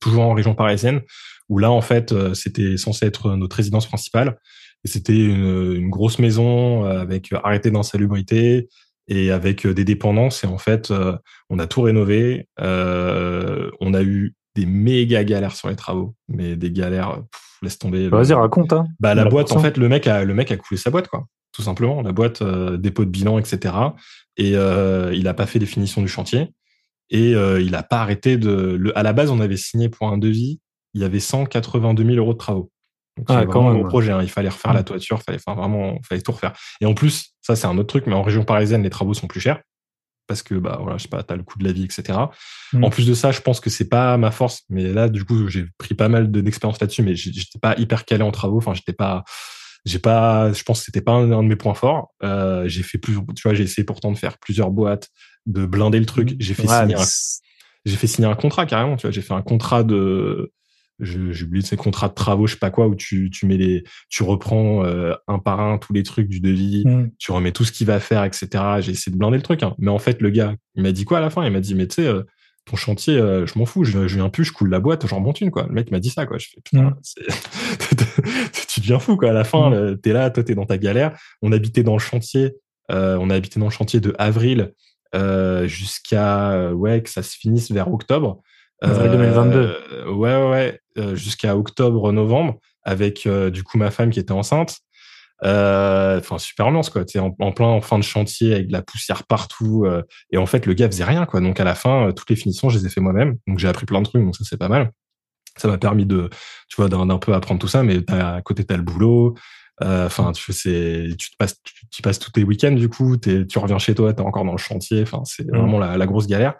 toujours 0.00 0.22
en 0.22 0.34
région 0.34 0.54
parisienne, 0.54 1.02
où 1.48 1.58
là 1.58 1.70
en 1.70 1.80
fait, 1.80 2.14
c'était 2.34 2.76
censé 2.76 3.06
être 3.06 3.34
notre 3.34 3.56
résidence 3.56 3.86
principale. 3.86 4.38
C'était 4.84 5.16
une, 5.16 5.90
grosse 5.90 6.18
maison 6.18 6.84
euh, 6.84 7.00
avec 7.00 7.32
arrêté 7.44 7.70
d'insalubrité 7.70 8.68
et 9.08 9.30
avec 9.30 9.66
euh, 9.66 9.74
des 9.74 9.84
dépendances. 9.84 10.44
Et 10.44 10.46
en 10.46 10.58
fait, 10.58 10.90
euh, 10.90 11.16
on 11.50 11.58
a 11.58 11.66
tout 11.66 11.82
rénové. 11.82 12.48
on 12.58 13.94
a 13.94 14.02
eu 14.02 14.34
des 14.56 14.66
méga 14.66 15.22
galères 15.24 15.54
sur 15.54 15.68
les 15.68 15.76
travaux, 15.76 16.14
mais 16.28 16.56
des 16.56 16.72
galères, 16.72 17.22
laisse 17.62 17.78
tomber. 17.78 18.08
Vas-y, 18.08 18.32
raconte. 18.32 18.72
Hein. 18.72 18.86
Bah, 18.98 19.14
la 19.14 19.26
boîte, 19.26 19.52
en 19.52 19.58
fait, 19.58 19.76
le 19.76 19.88
mec 19.88 20.06
a, 20.06 20.24
le 20.24 20.34
mec 20.34 20.50
a 20.50 20.56
coulé 20.56 20.78
sa 20.78 20.90
boîte, 20.90 21.08
quoi. 21.08 21.26
Tout 21.52 21.62
simplement. 21.62 22.00
La 22.00 22.12
boîte, 22.12 22.42
dépôt 22.78 23.04
de 23.04 23.10
bilan, 23.10 23.38
etc. 23.38 23.74
Et 24.36 24.52
il 24.52 25.28
a 25.28 25.34
pas 25.34 25.46
fait 25.46 25.58
les 25.58 25.66
finitions 25.66 26.00
du 26.00 26.08
chantier. 26.08 26.48
Et 27.10 27.32
il 27.32 27.74
a 27.74 27.82
pas 27.82 28.00
arrêté 28.00 28.38
de. 28.38 28.50
Le, 28.50 28.96
à 28.96 29.02
la 29.02 29.12
base, 29.12 29.30
on 29.30 29.40
avait 29.40 29.56
signé 29.56 29.88
pour 29.88 30.08
un 30.08 30.16
devis. 30.16 30.60
Il 30.94 31.00
y 31.02 31.04
avait 31.04 31.20
182 31.20 32.04
000 32.04 32.16
euros 32.16 32.32
de 32.32 32.38
travaux. 32.38 32.70
Ah, 33.28 33.44
vraiment 33.44 33.70
un 33.70 33.74
gros 33.74 33.88
projet. 33.88 34.12
Hein. 34.12 34.22
Il 34.22 34.30
fallait 34.30 34.48
refaire 34.48 34.72
la 34.72 34.82
toiture, 34.82 35.22
fallait, 35.22 35.38
vraiment, 35.46 35.98
fallait 36.08 36.20
tout 36.20 36.32
refaire. 36.32 36.52
Et 36.80 36.86
en 36.86 36.94
plus, 36.94 37.34
ça 37.40 37.56
c'est 37.56 37.66
un 37.66 37.76
autre 37.78 37.88
truc, 37.88 38.06
mais 38.06 38.14
en 38.14 38.22
région 38.22 38.44
parisienne, 38.44 38.82
les 38.82 38.90
travaux 38.90 39.14
sont 39.14 39.26
plus 39.26 39.40
chers 39.40 39.60
parce 40.30 40.44
que 40.44 40.54
bah 40.54 40.78
voilà, 40.80 40.96
je 40.96 41.02
sais 41.02 41.08
pas, 41.08 41.24
t'as 41.24 41.34
le 41.34 41.42
coût 41.42 41.58
de 41.58 41.64
la 41.64 41.72
vie, 41.72 41.82
etc. 41.82 42.16
Mm. 42.72 42.84
En 42.84 42.90
plus 42.90 43.04
de 43.04 43.14
ça, 43.14 43.32
je 43.32 43.40
pense 43.40 43.58
que 43.58 43.68
c'est 43.68 43.88
pas 43.88 44.16
ma 44.16 44.30
force, 44.30 44.62
mais 44.68 44.92
là 44.92 45.08
du 45.08 45.24
coup 45.24 45.48
j'ai 45.48 45.66
pris 45.76 45.94
pas 45.94 46.08
mal 46.08 46.30
d'expérience 46.30 46.80
là-dessus, 46.80 47.02
mais 47.02 47.16
j'étais 47.16 47.58
pas 47.60 47.74
hyper 47.78 48.04
calé 48.04 48.22
en 48.22 48.30
travaux. 48.30 48.58
Enfin, 48.58 48.72
j'étais 48.72 48.92
pas, 48.92 49.24
j'ai 49.84 49.98
pas, 49.98 50.52
je 50.52 50.62
pense 50.62 50.78
que 50.78 50.84
c'était 50.84 51.00
pas 51.00 51.14
un, 51.14 51.26
de 51.26 51.48
mes 51.48 51.56
points 51.56 51.74
forts. 51.74 52.12
Euh, 52.22 52.68
j'ai 52.68 52.84
fait 52.84 52.98
plus, 52.98 53.16
tu 53.34 53.42
vois, 53.42 53.54
j'ai 53.54 53.64
essayé 53.64 53.84
pourtant 53.84 54.12
de 54.12 54.16
faire 54.16 54.38
plusieurs 54.38 54.70
boîtes, 54.70 55.08
de 55.46 55.66
blinder 55.66 55.98
le 55.98 56.06
truc. 56.06 56.36
J'ai 56.38 56.54
fait 56.54 56.68
signer, 56.68 56.94
un, 56.94 57.04
j'ai 57.84 57.96
fait 57.96 58.06
signer 58.06 58.28
un 58.28 58.36
contrat 58.36 58.66
carrément. 58.66 58.94
Tu 58.94 59.08
vois, 59.08 59.10
j'ai 59.10 59.22
fait 59.22 59.34
un 59.34 59.42
contrat 59.42 59.82
de 59.82 60.52
j'ai 61.00 61.44
oublié 61.44 61.64
ces 61.64 61.76
contrats 61.76 62.08
de 62.08 62.14
travaux, 62.14 62.46
je 62.46 62.54
sais 62.54 62.58
pas 62.58 62.70
quoi, 62.70 62.88
où 62.88 62.94
tu, 62.94 63.30
tu 63.30 63.46
mets 63.46 63.56
les, 63.56 63.84
tu 64.08 64.22
reprends 64.22 64.84
euh, 64.84 65.14
un 65.28 65.38
par 65.38 65.60
un 65.60 65.78
tous 65.78 65.92
les 65.92 66.02
trucs 66.02 66.28
du 66.28 66.40
devis, 66.40 66.84
mm. 66.86 67.10
tu 67.18 67.32
remets 67.32 67.52
tout 67.52 67.64
ce 67.64 67.72
qu'il 67.72 67.86
va 67.86 68.00
faire, 68.00 68.24
etc. 68.24 68.48
J'ai 68.80 68.92
essayé 68.92 69.12
de 69.12 69.18
blinder 69.18 69.36
le 69.36 69.42
truc, 69.42 69.62
hein. 69.62 69.74
mais 69.78 69.90
en 69.90 69.98
fait 69.98 70.20
le 70.20 70.30
gars, 70.30 70.54
il 70.74 70.82
m'a 70.82 70.92
dit 70.92 71.04
quoi 71.04 71.18
à 71.18 71.20
la 71.20 71.30
fin? 71.30 71.44
Il 71.44 71.52
m'a 71.52 71.60
dit 71.60 71.74
mais 71.74 71.86
tu 71.86 71.96
sais, 71.96 72.06
euh, 72.06 72.22
ton 72.66 72.76
chantier, 72.76 73.16
euh, 73.16 73.46
je 73.46 73.58
m'en 73.58 73.66
fous, 73.66 73.84
je, 73.84 74.06
je 74.06 74.16
viens 74.16 74.28
plus, 74.28 74.44
je 74.44 74.52
coule 74.52 74.70
la 74.70 74.80
boîte, 74.80 75.06
j'en 75.06 75.20
monte 75.20 75.40
une 75.40 75.50
quoi. 75.50 75.66
Le 75.66 75.74
mec 75.74 75.90
m'a 75.90 76.00
dit 76.00 76.10
ça 76.10 76.26
quoi. 76.26 76.38
Je 76.38 76.48
fais 76.48 76.60
putain, 76.62 76.90
mm. 76.90 76.96
tu 78.68 78.80
deviens 78.80 78.98
fou 78.98 79.16
quoi. 79.16 79.30
À 79.30 79.32
la 79.32 79.44
fin, 79.44 79.70
mm. 79.70 80.00
t'es 80.00 80.12
là, 80.12 80.30
toi 80.30 80.44
t'es 80.44 80.54
dans 80.54 80.66
ta 80.66 80.78
galère. 80.78 81.16
On 81.42 81.52
habitait 81.52 81.82
dans 81.82 81.94
le 81.94 82.00
chantier, 82.00 82.52
on 82.88 83.30
a 83.30 83.34
habité 83.34 83.60
dans 83.60 83.66
le 83.66 83.72
chantier 83.72 84.00
de 84.00 84.14
avril 84.18 84.72
jusqu'à 85.64 86.72
ouais 86.72 87.02
que 87.02 87.10
ça 87.10 87.22
se 87.22 87.36
finisse 87.36 87.70
vers 87.70 87.92
octobre. 87.92 88.42
Avril 88.82 89.10
2022. 89.10 89.76
ouais, 90.08 90.48
ouais, 90.48 90.80
euh, 90.80 90.80
jusqu'à 91.14 91.56
octobre-novembre 91.56 92.58
avec 92.82 93.26
euh, 93.26 93.50
du 93.50 93.62
coup 93.62 93.78
ma 93.78 93.90
femme 93.90 94.10
qui 94.10 94.20
était 94.20 94.32
enceinte. 94.32 94.78
Enfin, 95.42 96.38
super 96.38 96.66
ambiance, 96.66 96.90
quoi. 96.90 97.04
T'es 97.04 97.18
en, 97.18 97.34
en, 97.38 97.52
plein 97.52 97.66
en 97.66 97.80
fin 97.80 97.98
de 97.98 98.04
chantier 98.04 98.54
avec 98.54 98.68
de 98.68 98.72
la 98.72 98.82
poussière 98.82 99.24
partout. 99.24 99.86
et 100.30 100.36
en 100.36 100.44
fait, 100.44 100.66
le 100.66 100.74
gars 100.74 100.86
faisait 100.86 101.04
rien, 101.04 101.24
quoi. 101.24 101.40
Donc, 101.40 101.58
à 101.60 101.64
la 101.64 101.74
fin, 101.74 102.12
toutes 102.12 102.28
les 102.28 102.36
finitions, 102.36 102.68
je 102.68 102.78
les 102.78 102.86
ai 102.86 102.88
fait 102.90 103.00
moi-même. 103.00 103.38
Donc, 103.46 103.58
j'ai 103.58 103.68
appris 103.68 103.86
plein 103.86 104.02
de 104.02 104.06
trucs. 104.06 104.22
Donc, 104.22 104.36
ça, 104.36 104.44
c'est 104.46 104.58
pas 104.58 104.68
mal. 104.68 104.90
Ça 105.56 105.66
m'a 105.66 105.78
permis 105.78 106.04
de, 106.04 106.28
tu 106.68 106.76
vois, 106.76 106.90
d'un 106.90 107.18
peu 107.18 107.32
apprendre 107.32 107.58
tout 107.58 107.68
ça. 107.68 107.82
Mais 107.82 108.00
à 108.12 108.42
côté, 108.42 108.64
t'as 108.64 108.76
le 108.76 108.82
boulot. 108.82 109.34
Enfin, 109.82 110.32
tu 110.32 110.52
sais, 110.52 111.08
tu 111.18 111.30
te 111.30 111.36
passes, 111.38 111.56
tu, 111.90 112.02
passes 112.02 112.18
tous 112.18 112.32
tes 112.32 112.44
week-ends 112.44 112.72
du 112.72 112.90
coup, 112.90 113.16
tu 113.16 113.58
reviens 113.58 113.78
chez 113.78 113.94
toi, 113.94 114.12
t'es 114.12 114.20
encore 114.20 114.44
dans 114.44 114.52
le 114.52 114.58
chantier. 114.58 115.00
Enfin, 115.02 115.22
c'est 115.24 115.44
mmh. 115.44 115.56
vraiment 115.56 115.78
la, 115.78 115.96
la, 115.96 116.06
grosse 116.06 116.26
galère. 116.26 116.54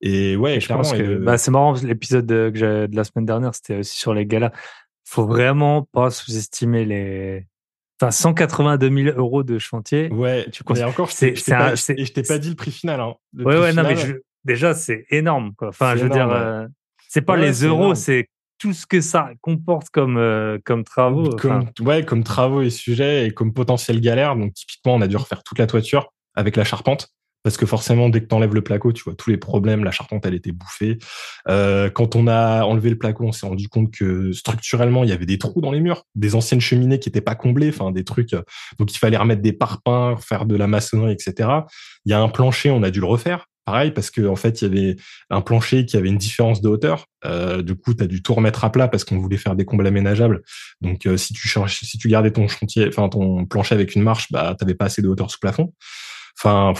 Et 0.00 0.36
ouais, 0.36 0.60
je 0.60 0.68
pense 0.68 0.92
que 0.92 1.16
bah, 1.16 1.38
c'est 1.38 1.50
marrant. 1.50 1.74
L'épisode 1.82 2.26
de, 2.26 2.50
de 2.50 2.96
la 2.96 3.04
semaine 3.04 3.26
dernière, 3.26 3.54
c'était 3.54 3.78
aussi 3.78 3.96
sur 3.98 4.14
les 4.14 4.26
galas. 4.26 4.52
Faut 5.04 5.26
vraiment 5.26 5.82
pas 5.82 6.10
sous-estimer 6.10 6.84
les. 6.84 7.46
Enfin, 8.00 8.10
182 8.10 9.04
000 9.04 9.18
euros 9.18 9.42
de 9.42 9.58
chantier. 9.58 10.12
Ouais, 10.12 10.46
tu 10.50 10.64
connais 10.64 10.84
encore. 10.84 11.10
C'est, 11.10 11.34
je 11.34 11.44
t'ai 11.44 11.52
pas, 12.22 12.28
pas, 12.28 12.38
dit 12.38 12.50
le 12.50 12.56
prix 12.56 12.70
final. 12.70 13.00
Hein. 13.00 13.14
ouais, 13.38 13.58
ouais, 13.58 13.72
non, 13.72 13.84
mais 13.84 13.96
déjà, 14.44 14.74
c'est 14.74 15.06
énorme. 15.10 15.54
Quoi. 15.56 15.68
Enfin, 15.68 15.96
je 15.96 16.02
veux 16.02 16.10
dire, 16.10 16.28
euh, 16.30 16.66
c'est 17.08 17.22
pas 17.22 17.36
les 17.36 17.64
euros, 17.64 17.94
c'est 17.94 18.28
tout 18.58 18.72
ce 18.72 18.86
que 18.86 19.00
ça 19.00 19.30
comporte 19.40 19.90
comme 19.90 20.16
euh, 20.18 20.58
comme 20.64 20.84
travaux. 20.84 21.30
Comme, 21.36 21.68
ouais, 21.80 22.04
comme 22.04 22.24
travaux 22.24 22.62
et 22.62 22.70
sujets 22.70 23.26
et 23.26 23.30
comme 23.30 23.52
potentiel 23.52 24.00
galère. 24.00 24.36
Donc 24.36 24.54
typiquement, 24.54 24.94
on 24.94 25.00
a 25.00 25.06
dû 25.06 25.16
refaire 25.16 25.42
toute 25.42 25.58
la 25.58 25.66
toiture 25.66 26.12
avec 26.34 26.56
la 26.56 26.64
charpente. 26.64 27.08
Parce 27.46 27.58
que 27.58 27.64
forcément, 27.64 28.08
dès 28.08 28.22
que 28.22 28.26
tu 28.26 28.34
enlèves 28.34 28.56
le 28.56 28.60
placo, 28.60 28.92
tu 28.92 29.04
vois 29.04 29.14
tous 29.14 29.30
les 29.30 29.36
problèmes. 29.36 29.84
La 29.84 29.92
charpente, 29.92 30.26
elle 30.26 30.34
était 30.34 30.50
bouffée. 30.50 30.98
Euh, 31.48 31.88
quand 31.88 32.16
on 32.16 32.26
a 32.26 32.64
enlevé 32.64 32.90
le 32.90 32.98
placo, 32.98 33.22
on 33.22 33.30
s'est 33.30 33.46
rendu 33.46 33.68
compte 33.68 33.92
que 33.92 34.32
structurellement, 34.32 35.04
il 35.04 35.10
y 35.10 35.12
avait 35.12 35.26
des 35.26 35.38
trous 35.38 35.60
dans 35.60 35.70
les 35.70 35.78
murs, 35.78 36.02
des 36.16 36.34
anciennes 36.34 36.60
cheminées 36.60 36.98
qui 36.98 37.08
étaient 37.08 37.20
pas 37.20 37.36
comblées, 37.36 37.68
enfin 37.68 37.92
des 37.92 38.02
trucs. 38.02 38.32
Euh, 38.32 38.42
donc 38.80 38.92
il 38.92 38.98
fallait 38.98 39.16
remettre 39.16 39.42
des 39.42 39.52
parpaings, 39.52 40.16
faire 40.16 40.44
de 40.44 40.56
la 40.56 40.66
maçonnerie, 40.66 41.12
etc. 41.12 41.48
Il 42.04 42.10
y 42.10 42.14
a 42.14 42.20
un 42.20 42.28
plancher, 42.28 42.72
on 42.72 42.82
a 42.82 42.90
dû 42.90 42.98
le 42.98 43.06
refaire 43.06 43.46
pareil 43.64 43.92
parce 43.92 44.10
que 44.10 44.24
en 44.26 44.36
fait 44.36 44.62
il 44.62 44.64
y 44.64 44.78
avait 44.78 44.96
un 45.30 45.40
plancher 45.40 45.86
qui 45.86 45.96
avait 45.96 46.08
une 46.08 46.18
différence 46.18 46.60
de 46.60 46.68
hauteur. 46.68 47.06
Euh, 47.24 47.62
du 47.62 47.76
coup, 47.76 47.94
tu 47.94 48.02
as 48.02 48.08
dû 48.08 48.24
tout 48.24 48.34
remettre 48.34 48.64
à 48.64 48.72
plat 48.72 48.88
parce 48.88 49.04
qu'on 49.04 49.18
voulait 49.18 49.36
faire 49.36 49.54
des 49.54 49.64
combles 49.64 49.86
aménageables. 49.86 50.42
Donc 50.80 51.08
si 51.16 51.32
tu 51.32 51.48
si 51.68 51.98
tu 51.98 52.08
gardais 52.08 52.32
ton 52.32 52.48
chantier, 52.48 52.88
enfin 52.88 53.08
ton 53.08 53.46
plancher 53.46 53.76
avec 53.76 53.94
une 53.94 54.02
marche, 54.02 54.32
bah 54.32 54.56
t'avais 54.58 54.74
pas 54.74 54.86
assez 54.86 55.00
de 55.00 55.06
hauteur 55.06 55.30
sous 55.30 55.38
plafond. 55.38 55.72
Enfin 56.40 56.74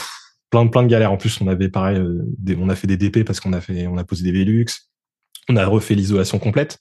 plein 0.51 0.65
de 0.65 0.71
plein 0.71 0.83
de 0.83 0.89
galères. 0.89 1.13
En 1.13 1.17
plus, 1.17 1.41
on 1.41 1.49
avait 1.49 1.69
pareil, 1.69 1.99
euh, 1.99 2.57
on 2.59 2.69
a 2.69 2.77
fait 2.77 2.87
des 2.87 2.97
DP 2.97 3.25
parce 3.25 3.41
qu'on 3.41 3.53
a 3.53 3.61
posé 4.05 4.25
des 4.25 4.33
Velux. 4.33 4.67
On 5.49 5.57
a 5.57 5.67
refait 5.67 5.95
l'isolation 5.95 6.39
complète 6.39 6.79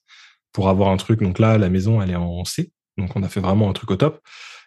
pour 0.52 0.70
avoir 0.70 0.90
un 0.90 0.98
truc. 0.98 1.22
Donc 1.22 1.40
là, 1.40 1.58
la 1.58 1.70
maison 1.70 2.02
elle 2.02 2.12
est 2.12 2.16
en 2.16 2.46
C. 2.46 2.72
Donc 2.98 3.16
on 3.16 3.24
a 3.24 3.30
fait 3.30 3.42
vraiment 3.42 3.70
un 3.70 3.74
truc 3.74 3.92
au 3.92 3.96
top. 3.96 4.22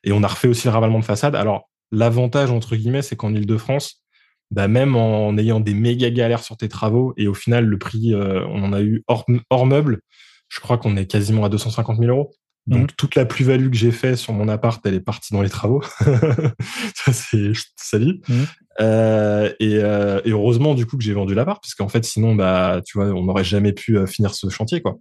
Et 0.05 0.13
on 0.13 0.23
a 0.23 0.29
refait 0.29 0.49
aussi 0.49 0.67
le 0.67 0.73
ravalement 0.73 1.01
de 1.01 1.05
façade. 1.05 1.35
Alors 1.35 1.69
l'avantage 1.91 2.51
entre 2.51 2.77
guillemets, 2.77 3.03
c'est 3.03 3.17
qu'en 3.17 3.35
Ile-de-France, 3.35 4.05
bah 4.51 4.69
même 4.69 4.97
en 4.97 5.37
ayant 5.37 5.61
des 5.61 5.75
méga 5.75 6.11
galères 6.11 6.43
sur 6.43 6.57
tes 6.57 6.69
travaux 6.69 7.13
et 7.17 7.27
au 7.27 7.35
final 7.35 7.67
le 7.67 7.79
prix 7.79 8.15
euh, 8.15 8.45
on 8.49 8.63
en 8.63 8.73
a 8.73 8.81
eu 8.81 9.05
hors, 9.07 9.27
hors 9.51 9.67
meuble 9.67 10.01
je 10.49 10.61
crois 10.61 10.79
qu'on 10.79 10.97
est 10.97 11.07
quasiment 11.07 11.45
à 11.45 11.49
250 11.51 11.99
000 11.99 12.11
euros 12.11 12.31
donc 12.69 12.93
mmh. 12.93 12.95
toute 12.97 13.15
la 13.15 13.25
plus-value 13.25 13.71
que 13.71 13.77
j'ai 13.77 13.91
fait 13.91 14.15
sur 14.17 14.33
mon 14.33 14.49
appart 14.49 14.85
elle 14.87 14.95
est 14.95 15.01
partie 15.01 15.33
dans 15.33 15.43
les 15.43 15.49
travaux 15.49 15.83
ça 16.95 17.13
c'est 17.13 17.53
salut 17.77 18.21
mmh. 18.29 18.35
euh, 18.81 19.53
et, 19.59 19.77
euh, 19.77 20.21
et, 20.25 20.31
heureusement 20.31 20.75
du 20.75 20.87
coup 20.87 20.97
que 20.97 21.03
j'ai 21.03 21.15
vendu 21.15 21.35
l'appart 21.35 21.63
parce 21.63 21.75
qu'en 21.75 21.89
fait 21.89 22.05
sinon 22.05 22.35
bah 22.35 22.81
tu 22.85 22.99
vois 22.99 23.09
on 23.09 23.25
n'aurait 23.25 23.45
jamais 23.45 23.73
pu 23.73 23.99
euh, 23.99 24.07
finir 24.07 24.35
ce 24.35 24.49
chantier 24.49 24.81
quoi 24.81 24.99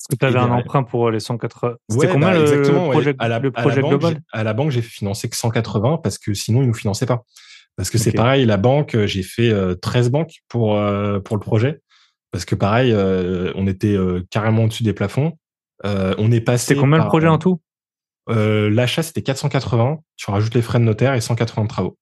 est-ce 0.00 0.16
que 0.16 0.18
tu 0.18 0.26
avais 0.26 0.38
un 0.38 0.50
emprunt 0.50 0.82
pour 0.82 1.10
les 1.10 1.20
180 1.20 1.76
C'était 1.88 2.08
combien 2.08 2.32
bah, 2.32 2.38
le, 2.38 2.90
projet, 2.90 3.14
à 3.18 3.28
la, 3.28 3.38
le 3.38 3.50
projet 3.50 3.80
global? 3.80 4.20
À 4.32 4.44
la 4.44 4.52
banque, 4.52 4.70
j'ai 4.70 4.82
financé 4.82 5.30
que 5.30 5.36
180 5.36 6.00
parce 6.02 6.18
que 6.18 6.34
sinon, 6.34 6.60
ils 6.60 6.66
nous 6.66 6.74
finançaient 6.74 7.06
pas. 7.06 7.24
Parce 7.76 7.90
que 7.90 7.98
c'est 7.98 8.12
pareil, 8.12 8.44
la 8.46 8.56
banque, 8.56 8.94
euh, 8.94 9.06
j'ai 9.06 9.22
fait 9.22 9.52
13 9.80 10.06
euh, 10.06 10.10
banques 10.10 10.34
pour 10.48 10.76
euh, 10.76 11.20
pour 11.20 11.36
le 11.36 11.40
projet. 11.40 11.80
Parce 12.30 12.44
que 12.44 12.54
pareil, 12.54 12.92
on 13.54 13.66
était 13.68 13.96
carrément 14.28 14.64
au-dessus 14.64 14.82
des 14.82 14.92
plafonds. 14.92 15.38
On 15.84 16.32
est 16.32 16.40
passé. 16.40 16.74
C'est 16.74 16.80
combien 16.80 16.98
le 16.98 17.06
projet 17.06 17.28
en 17.28 17.38
tout? 17.38 17.60
L'achat 18.28 19.02
c'était 19.02 19.22
480. 19.22 19.98
Tu 20.16 20.30
rajoutes 20.30 20.54
les 20.54 20.62
frais 20.62 20.78
de 20.78 20.84
notaire 20.84 21.14
et 21.14 21.20
180 21.20 21.64
de 21.64 21.68
travaux. 21.68 21.98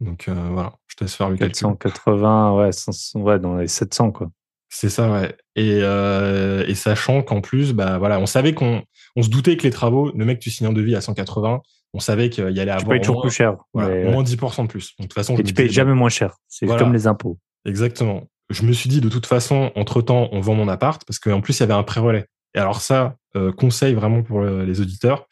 Donc 0.00 0.28
voilà, 0.28 0.74
je 0.88 0.96
te 0.96 1.04
laisse 1.04 1.14
faire 1.14 1.30
le 1.30 1.36
480, 1.36 2.56
ouais, 2.56 2.70
ouais, 3.14 3.38
dans 3.38 3.56
les 3.56 3.68
700 3.68 4.12
quoi. 4.12 4.30
C'est 4.68 4.88
ça, 4.88 5.10
ouais. 5.10 5.36
Et, 5.54 5.78
et 5.78 6.74
sachant 6.74 7.22
qu'en 7.22 7.40
plus, 7.40 7.72
bah 7.72 7.98
voilà, 7.98 8.18
on 8.18 8.26
savait 8.26 8.54
qu'on, 8.54 8.82
on 9.16 9.22
se 9.22 9.28
doutait 9.28 9.56
que 9.56 9.62
les 9.62 9.70
travaux, 9.70 10.10
le 10.14 10.24
mec 10.24 10.38
tu 10.40 10.50
signes 10.50 10.66
un 10.66 10.72
devis 10.72 10.96
à 10.96 11.00
180, 11.00 11.62
on 11.94 12.00
savait 12.00 12.28
qu'il 12.28 12.50
y 12.50 12.60
allait 12.60 12.72
avoir. 12.72 12.80
Tu 12.80 12.88
payes 12.88 13.00
toujours 13.00 13.22
plus 13.22 13.30
cher. 13.30 13.56
au 13.72 13.80
moins 13.80 14.24
10% 14.24 14.62
de 14.62 14.68
plus. 14.68 14.94
de 14.98 15.04
toute 15.04 15.14
façon, 15.14 15.36
Et 15.36 15.42
tu 15.44 15.54
payes 15.54 15.70
jamais 15.70 15.94
moins 15.94 16.08
cher. 16.08 16.34
C'est 16.48 16.66
comme 16.66 16.92
les 16.92 17.06
impôts. 17.06 17.38
Exactement. 17.64 18.24
Je 18.50 18.64
me 18.64 18.72
suis 18.72 18.90
dit, 18.90 19.00
de 19.00 19.08
toute 19.08 19.26
façon, 19.26 19.72
entre 19.74 20.02
temps, 20.02 20.28
on 20.32 20.40
vend 20.40 20.54
mon 20.54 20.68
appart 20.68 21.02
parce 21.06 21.18
qu'en 21.18 21.40
plus, 21.40 21.58
il 21.58 21.60
y 21.60 21.62
avait 21.62 21.72
un 21.72 21.82
pré-relais. 21.82 22.26
Et 22.54 22.58
alors 22.58 22.80
ça, 22.80 23.16
euh, 23.36 23.52
conseil 23.52 23.94
vraiment 23.94 24.22
pour 24.22 24.42
les 24.42 24.80
auditeurs, 24.80 25.26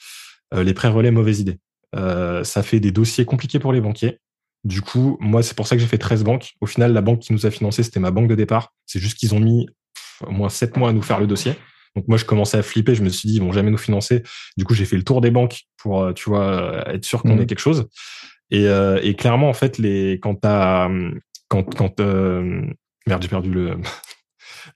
euh, 0.54 0.62
les 0.62 0.74
pré-relais, 0.74 1.10
mauvaise 1.10 1.40
idée. 1.40 1.58
Euh, 1.94 2.42
ça 2.44 2.62
fait 2.62 2.80
des 2.80 2.90
dossiers 2.90 3.24
compliqués 3.24 3.58
pour 3.58 3.72
les 3.72 3.80
banquiers. 3.80 4.18
Du 4.64 4.80
coup, 4.80 5.16
moi, 5.20 5.42
c'est 5.42 5.56
pour 5.56 5.66
ça 5.66 5.76
que 5.76 5.82
j'ai 5.82 5.88
fait 5.88 5.98
13 5.98 6.24
banques. 6.24 6.52
Au 6.60 6.66
final, 6.66 6.92
la 6.92 7.00
banque 7.00 7.20
qui 7.20 7.32
nous 7.32 7.46
a 7.46 7.50
financé, 7.50 7.82
c'était 7.82 8.00
ma 8.00 8.10
banque 8.10 8.28
de 8.28 8.34
départ. 8.34 8.72
C'est 8.86 9.00
juste 9.00 9.18
qu'ils 9.18 9.34
ont 9.34 9.40
mis 9.40 9.66
au 10.26 10.30
moins 10.30 10.48
7 10.48 10.76
mois 10.76 10.90
à 10.90 10.92
nous 10.92 11.02
faire 11.02 11.18
le 11.18 11.26
dossier. 11.26 11.54
Donc 11.96 12.08
moi, 12.08 12.16
je 12.16 12.24
commençais 12.24 12.58
à 12.58 12.62
flipper. 12.62 12.94
Je 12.94 13.02
me 13.02 13.08
suis 13.08 13.28
dit, 13.28 13.36
ils 13.36 13.42
vont 13.42 13.52
jamais 13.52 13.70
nous 13.70 13.78
financer. 13.78 14.22
Du 14.56 14.64
coup, 14.64 14.74
j'ai 14.74 14.84
fait 14.84 14.96
le 14.96 15.02
tour 15.02 15.20
des 15.20 15.30
banques 15.30 15.62
pour, 15.78 16.02
euh, 16.02 16.12
tu 16.12 16.30
vois, 16.30 16.44
euh, 16.44 16.92
être 16.92 17.04
sûr 17.04 17.22
qu'on 17.22 17.36
mmh. 17.36 17.40
ait 17.42 17.46
quelque 17.46 17.58
chose. 17.58 17.88
Et, 18.50 18.68
euh, 18.68 19.00
et, 19.02 19.14
clairement, 19.14 19.48
en 19.48 19.54
fait, 19.54 19.78
les 19.78 20.20
quand 20.22 20.36
t'as 20.36 20.88
quand 21.48 21.64
quand 21.74 22.00
merde, 23.06 23.22
j'ai 23.22 23.28
perdu 23.28 23.50
le. 23.50 23.76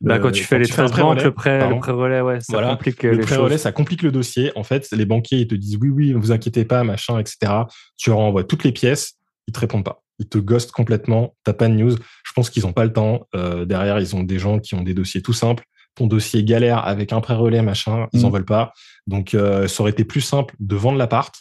Bah, 0.00 0.18
quand 0.18 0.30
tu 0.30 0.44
fais 0.44 0.58
les 0.58 0.66
13 0.66 0.92
banques, 0.92 1.22
le 1.22 1.32
prêt, 1.32 1.68
le 1.68 1.78
prêt 1.78 1.92
relais, 1.92 2.20
ouais, 2.20 2.40
ça 2.40 2.62
complique 2.62 3.02
le 3.02 3.20
prêt 3.20 3.36
relais, 3.36 3.58
ça 3.58 3.72
complique 3.72 4.02
le 4.02 4.12
dossier. 4.12 4.52
En 4.56 4.62
fait, 4.62 4.88
les 4.92 5.06
banquiers 5.06 5.40
ils 5.40 5.48
te 5.48 5.54
disent 5.54 5.78
oui, 5.80 5.88
oui, 5.88 6.12
ne 6.12 6.18
vous 6.18 6.32
inquiétez 6.32 6.64
pas, 6.64 6.84
machin, 6.84 7.18
etc. 7.18 7.52
Tu 7.96 8.10
leur 8.10 8.18
envoies 8.18 8.44
toutes 8.44 8.64
les 8.64 8.72
pièces, 8.72 9.14
ils 9.46 9.52
te 9.52 9.60
répondent 9.60 9.84
pas. 9.84 10.02
Ils 10.18 10.28
te 10.28 10.38
ghostent 10.38 10.72
complètement. 10.72 11.34
T'as 11.44 11.52
pas 11.52 11.68
de 11.68 11.74
news. 11.74 11.94
Je 11.94 12.32
pense 12.34 12.48
qu'ils 12.48 12.66
ont 12.66 12.72
pas 12.72 12.84
le 12.84 12.92
temps. 12.92 13.26
Euh, 13.34 13.66
derrière, 13.66 14.00
ils 14.00 14.16
ont 14.16 14.22
des 14.22 14.38
gens 14.38 14.58
qui 14.58 14.74
ont 14.74 14.82
des 14.82 14.94
dossiers 14.94 15.20
tout 15.20 15.34
simples 15.34 15.64
ton 15.96 16.06
dossier 16.06 16.44
galère 16.44 16.86
avec 16.86 17.12
un 17.12 17.20
pré-relais, 17.20 17.62
machin, 17.62 18.06
ils 18.12 18.24
en 18.24 18.28
mm. 18.28 18.32
veulent 18.32 18.44
pas. 18.44 18.72
Donc, 19.06 19.34
euh, 19.34 19.66
ça 19.66 19.82
aurait 19.82 19.90
été 19.90 20.04
plus 20.04 20.20
simple 20.20 20.54
de 20.60 20.76
vendre 20.76 20.98
l'appart, 20.98 21.34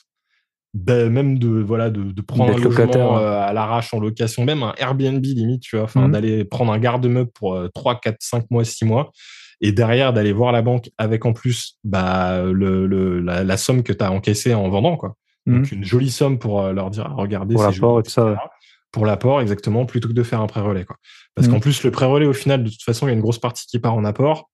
même 1.09 1.39
de 1.39 1.47
voilà 1.47 1.89
de, 1.89 2.21
prendre 2.21 2.53
un 2.53 2.57
logement 2.57 3.17
euh, 3.17 3.39
à 3.41 3.53
l'arrache 3.53 3.93
en 3.93 3.99
location, 3.99 4.43
même 4.43 4.63
un 4.63 4.73
Airbnb 4.77 5.23
limite, 5.23 5.61
tu 5.61 5.75
vois, 5.75 5.85
enfin 5.85 6.07
mm. 6.07 6.11
d'aller 6.11 6.45
prendre 6.45 6.71
un 6.71 6.79
garde-meuble 6.79 7.31
pour 7.31 7.57
3, 7.73 7.99
4, 7.99 8.17
5 8.19 8.51
mois, 8.51 8.63
6 8.63 8.85
mois, 8.85 9.11
et 9.61 9.71
derrière 9.71 10.13
d'aller 10.13 10.33
voir 10.33 10.51
la 10.51 10.61
banque 10.61 10.89
avec 10.97 11.25
en 11.25 11.33
plus 11.33 11.77
bah, 11.83 12.41
le, 12.43 13.19
la, 13.19 13.57
somme 13.57 13.83
que 13.83 13.93
tu 13.93 14.03
as 14.03 14.11
encaissée 14.11 14.53
en 14.53 14.69
vendant, 14.69 14.97
quoi. 14.97 15.15
Mm. 15.45 15.55
Donc 15.55 15.71
une 15.71 15.83
jolie 15.83 16.11
somme 16.11 16.39
pour 16.39 16.61
euh, 16.61 16.73
leur 16.73 16.89
dire, 16.89 17.13
regardez, 17.15 17.55
pour 17.55 17.63
l'apport 17.63 17.99
et 17.99 18.03
tout 18.03 18.11
ça. 18.11 18.35
Pour 18.91 19.05
l'apport, 19.05 19.41
exactement, 19.41 19.85
plutôt 19.85 20.07
que 20.07 20.13
de 20.13 20.23
faire 20.23 20.39
un 20.39 20.47
pré-relais, 20.47 20.85
quoi. 20.85 20.95
Parce 21.35 21.47
qu'en 21.47 21.57
mm. 21.57 21.61
plus, 21.61 21.83
le 21.83 21.91
pré-relais, 21.91 22.25
au 22.25 22.33
final, 22.33 22.63
de 22.63 22.69
toute 22.69 22.83
façon, 22.83 23.07
il 23.07 23.09
y 23.09 23.13
a 23.13 23.15
une 23.15 23.21
grosse 23.21 23.39
partie 23.39 23.65
qui 23.67 23.79
part 23.79 23.95
en 23.95 24.05
apport. 24.05 24.49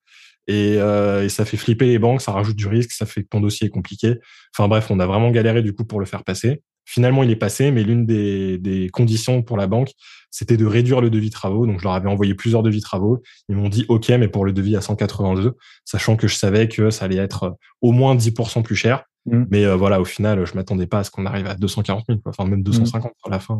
Et, 0.48 0.78
euh, 0.78 1.24
et, 1.24 1.30
ça 1.30 1.46
fait 1.46 1.58
flipper 1.58 1.86
les 1.86 2.00
banques, 2.00 2.22
ça 2.22 2.32
rajoute 2.32 2.56
du 2.56 2.68
risque, 2.68 2.92
ça 2.92 3.06
fait 3.06 3.24
que 3.24 3.28
ton 3.30 3.40
dossier 3.40 3.68
est 3.68 3.70
compliqué. 3.70 4.16
Enfin 4.56 4.68
bref, 4.68 4.88
on 4.90 5.00
a 5.00 5.06
vraiment 5.06 5.32
galéré 5.32 5.62
du 5.62 5.74
coup 5.74 5.86
pour 5.86 6.00
le 6.00 6.06
faire 6.06 6.24
passer. 6.24 6.62
Finalement, 6.86 7.24
il 7.24 7.30
est 7.30 7.36
passé, 7.36 7.72
mais 7.72 7.84
l'une 7.84 8.06
des, 8.06 8.58
des, 8.58 8.90
conditions 8.90 9.44
pour 9.44 9.56
la 9.56 9.68
banque, 9.68 9.92
c'était 10.32 10.58
de 10.58 10.66
réduire 10.66 11.00
le 11.00 11.10
devis 11.10 11.30
travaux. 11.30 11.68
Donc, 11.68 11.80
je 11.80 11.84
leur 11.84 11.94
avais 11.94 12.10
envoyé 12.10 12.34
plusieurs 12.34 12.64
devis 12.64 12.82
travaux. 12.82 13.22
Ils 13.50 13.56
m'ont 13.56 13.70
dit 13.70 13.86
OK, 13.88 14.10
mais 14.10 14.28
pour 14.28 14.46
le 14.46 14.52
devis 14.52 14.76
à 14.76 14.82
182, 14.82 15.54
sachant 15.86 16.16
que 16.16 16.28
je 16.28 16.36
savais 16.36 16.68
que 16.68 16.90
ça 16.90 17.06
allait 17.06 17.18
être 17.18 17.56
au 17.82 17.92
moins 17.92 18.16
10% 18.16 18.64
plus 18.64 18.76
cher. 18.76 19.04
Mm. 19.26 19.44
Mais 19.50 19.66
euh, 19.66 19.76
voilà, 19.76 20.02
au 20.02 20.06
final, 20.06 20.46
je 20.46 20.56
m'attendais 20.56 20.88
pas 20.88 21.00
à 21.00 21.04
ce 21.04 21.12
qu'on 21.12 21.26
arrive 21.26 21.48
à 21.48 21.56
240 21.56 22.06
000, 22.08 22.20
quoi. 22.20 22.32
enfin 22.36 22.50
même 22.50 22.64
250 22.64 23.12
à 23.24 23.30
mm. 23.30 23.32
la 23.32 23.40
fin. 23.40 23.60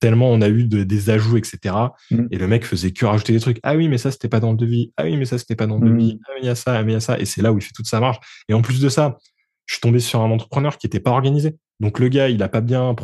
Tellement 0.00 0.30
on 0.30 0.40
a 0.40 0.48
eu 0.48 0.64
des 0.64 1.10
ajouts, 1.10 1.36
etc. 1.36 1.74
Mm. 2.10 2.26
Et 2.30 2.38
le 2.38 2.46
mec 2.46 2.64
faisait 2.64 2.92
que 2.92 3.06
rajouter 3.06 3.32
des 3.32 3.40
trucs. 3.40 3.58
Ah 3.62 3.76
oui, 3.76 3.88
mais 3.88 3.98
ça 3.98 4.10
c'était 4.10 4.28
pas 4.28 4.40
dans 4.40 4.52
le 4.52 4.56
devis. 4.56 4.92
Ah 4.96 5.04
oui, 5.04 5.16
mais 5.16 5.24
ça 5.24 5.38
c'était 5.38 5.56
pas 5.56 5.66
dans 5.66 5.78
le 5.78 5.90
devis. 5.90 6.18
Ah 6.26 6.30
mais 6.34 6.40
il 6.42 6.46
y 6.46 6.50
a 6.50 6.54
ça, 6.54 6.76
ah, 6.76 6.82
mais 6.82 6.92
il 6.92 6.94
y 6.94 6.98
a 6.98 7.00
ça. 7.00 7.18
Et 7.18 7.24
c'est 7.24 7.42
là 7.42 7.52
où 7.52 7.58
il 7.58 7.62
fait 7.62 7.72
toute 7.74 7.86
sa 7.86 8.00
marge. 8.00 8.18
Et 8.48 8.54
en 8.54 8.62
plus 8.62 8.80
de 8.80 8.88
ça, 8.88 9.18
je 9.66 9.74
suis 9.74 9.80
tombé 9.80 10.00
sur 10.00 10.20
un 10.20 10.30
entrepreneur 10.30 10.78
qui 10.78 10.86
était 10.86 11.00
pas 11.00 11.10
organisé. 11.10 11.56
Donc 11.80 11.98
le 11.98 12.08
gars, 12.08 12.28
il 12.28 12.42
a 12.42 12.48
pas 12.48 12.60
bien, 12.60 12.94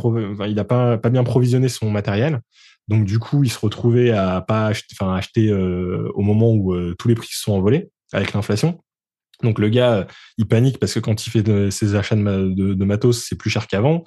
il 0.47 0.59
a 0.59 0.65
pas 0.65 0.97
pas 0.99 1.11
bien 1.11 1.25
provisionné 1.25 1.69
son 1.69 1.91
matériel. 1.91 2.41
Donc 2.89 3.05
du 3.05 3.19
coup, 3.19 3.45
il 3.45 3.51
se 3.51 3.59
retrouvait 3.59 4.11
à 4.11 4.41
pas 4.41 4.67
acheter, 4.67 4.95
enfin 4.99 5.15
acheter 5.15 5.49
euh, 5.49 6.11
au 6.15 6.23
moment 6.23 6.53
où 6.53 6.75
euh, 6.75 6.95
tous 6.99 7.09
les 7.09 7.15
prix 7.15 7.29
se 7.29 7.41
sont 7.43 7.53
envolés 7.53 7.91
avec 8.13 8.33
l'inflation. 8.33 8.81
Donc 9.43 9.59
le 9.59 9.69
gars, 9.69 10.07
il 10.39 10.47
panique 10.47 10.79
parce 10.79 10.95
que 10.95 11.01
quand 11.01 11.27
il 11.27 11.31
fait 11.31 11.71
ses 11.71 11.95
achats 11.95 12.17
de, 12.17 12.85
matos, 12.85 13.25
c'est 13.25 13.37
plus 13.37 13.51
cher 13.51 13.67
qu'avant. 13.67 14.05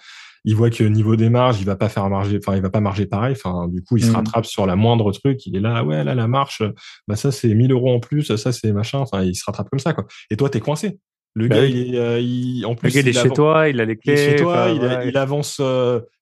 Il 0.47 0.55
voit 0.55 0.69
que 0.69 0.83
niveau 0.83 1.15
des 1.15 1.29
marges, 1.29 1.59
il 1.59 1.65
va 1.65 1.75
pas 1.75 1.89
faire 1.89 2.07
marger, 2.07 2.37
enfin 2.37 2.55
il 2.55 2.61
va 2.61 2.69
pas 2.69 2.79
marger 2.79 3.07
pareil. 3.07 3.35
Enfin 3.35 3.67
du 3.67 3.81
coup, 3.81 3.97
il 3.97 4.03
se 4.03 4.11
mmh. 4.11 4.15
rattrape 4.15 4.45
sur 4.45 4.67
la 4.67 4.75
moindre 4.75 5.11
truc. 5.11 5.43
Il 5.47 5.55
est 5.55 5.59
là, 5.59 5.83
ouais 5.83 6.03
là 6.03 6.13
la 6.13 6.27
marche, 6.27 6.61
bah 7.07 7.15
ça 7.15 7.31
c'est 7.31 7.53
1000 7.53 7.71
euros 7.71 7.91
en 7.91 7.99
plus, 7.99 8.35
ça 8.35 8.51
c'est 8.51 8.71
machin. 8.71 8.99
Enfin 8.99 9.23
il 9.23 9.35
se 9.35 9.43
rattrape 9.45 9.69
comme 9.69 9.79
ça 9.79 9.93
quoi. 9.93 10.05
Et 10.29 10.37
toi 10.37 10.49
t'es 10.51 10.59
coincé 10.59 10.99
Le 11.33 11.47
bah 11.47 11.55
gars, 11.55 11.65
il 11.65 11.95
est, 11.95 12.23
il, 12.23 12.65
en 12.67 12.75
plus, 12.75 12.93
il, 12.93 13.07
est 13.07 13.13
chez 13.13 13.31
toi, 13.31 13.69
il 13.69 13.81
a 13.81 13.85
les 13.85 13.97
clés. 13.97 14.13
Il 14.13 14.19
est 14.19 14.37
chez 14.37 14.43
toi, 14.43 14.69
il, 14.69 15.17
avance, 15.17 15.59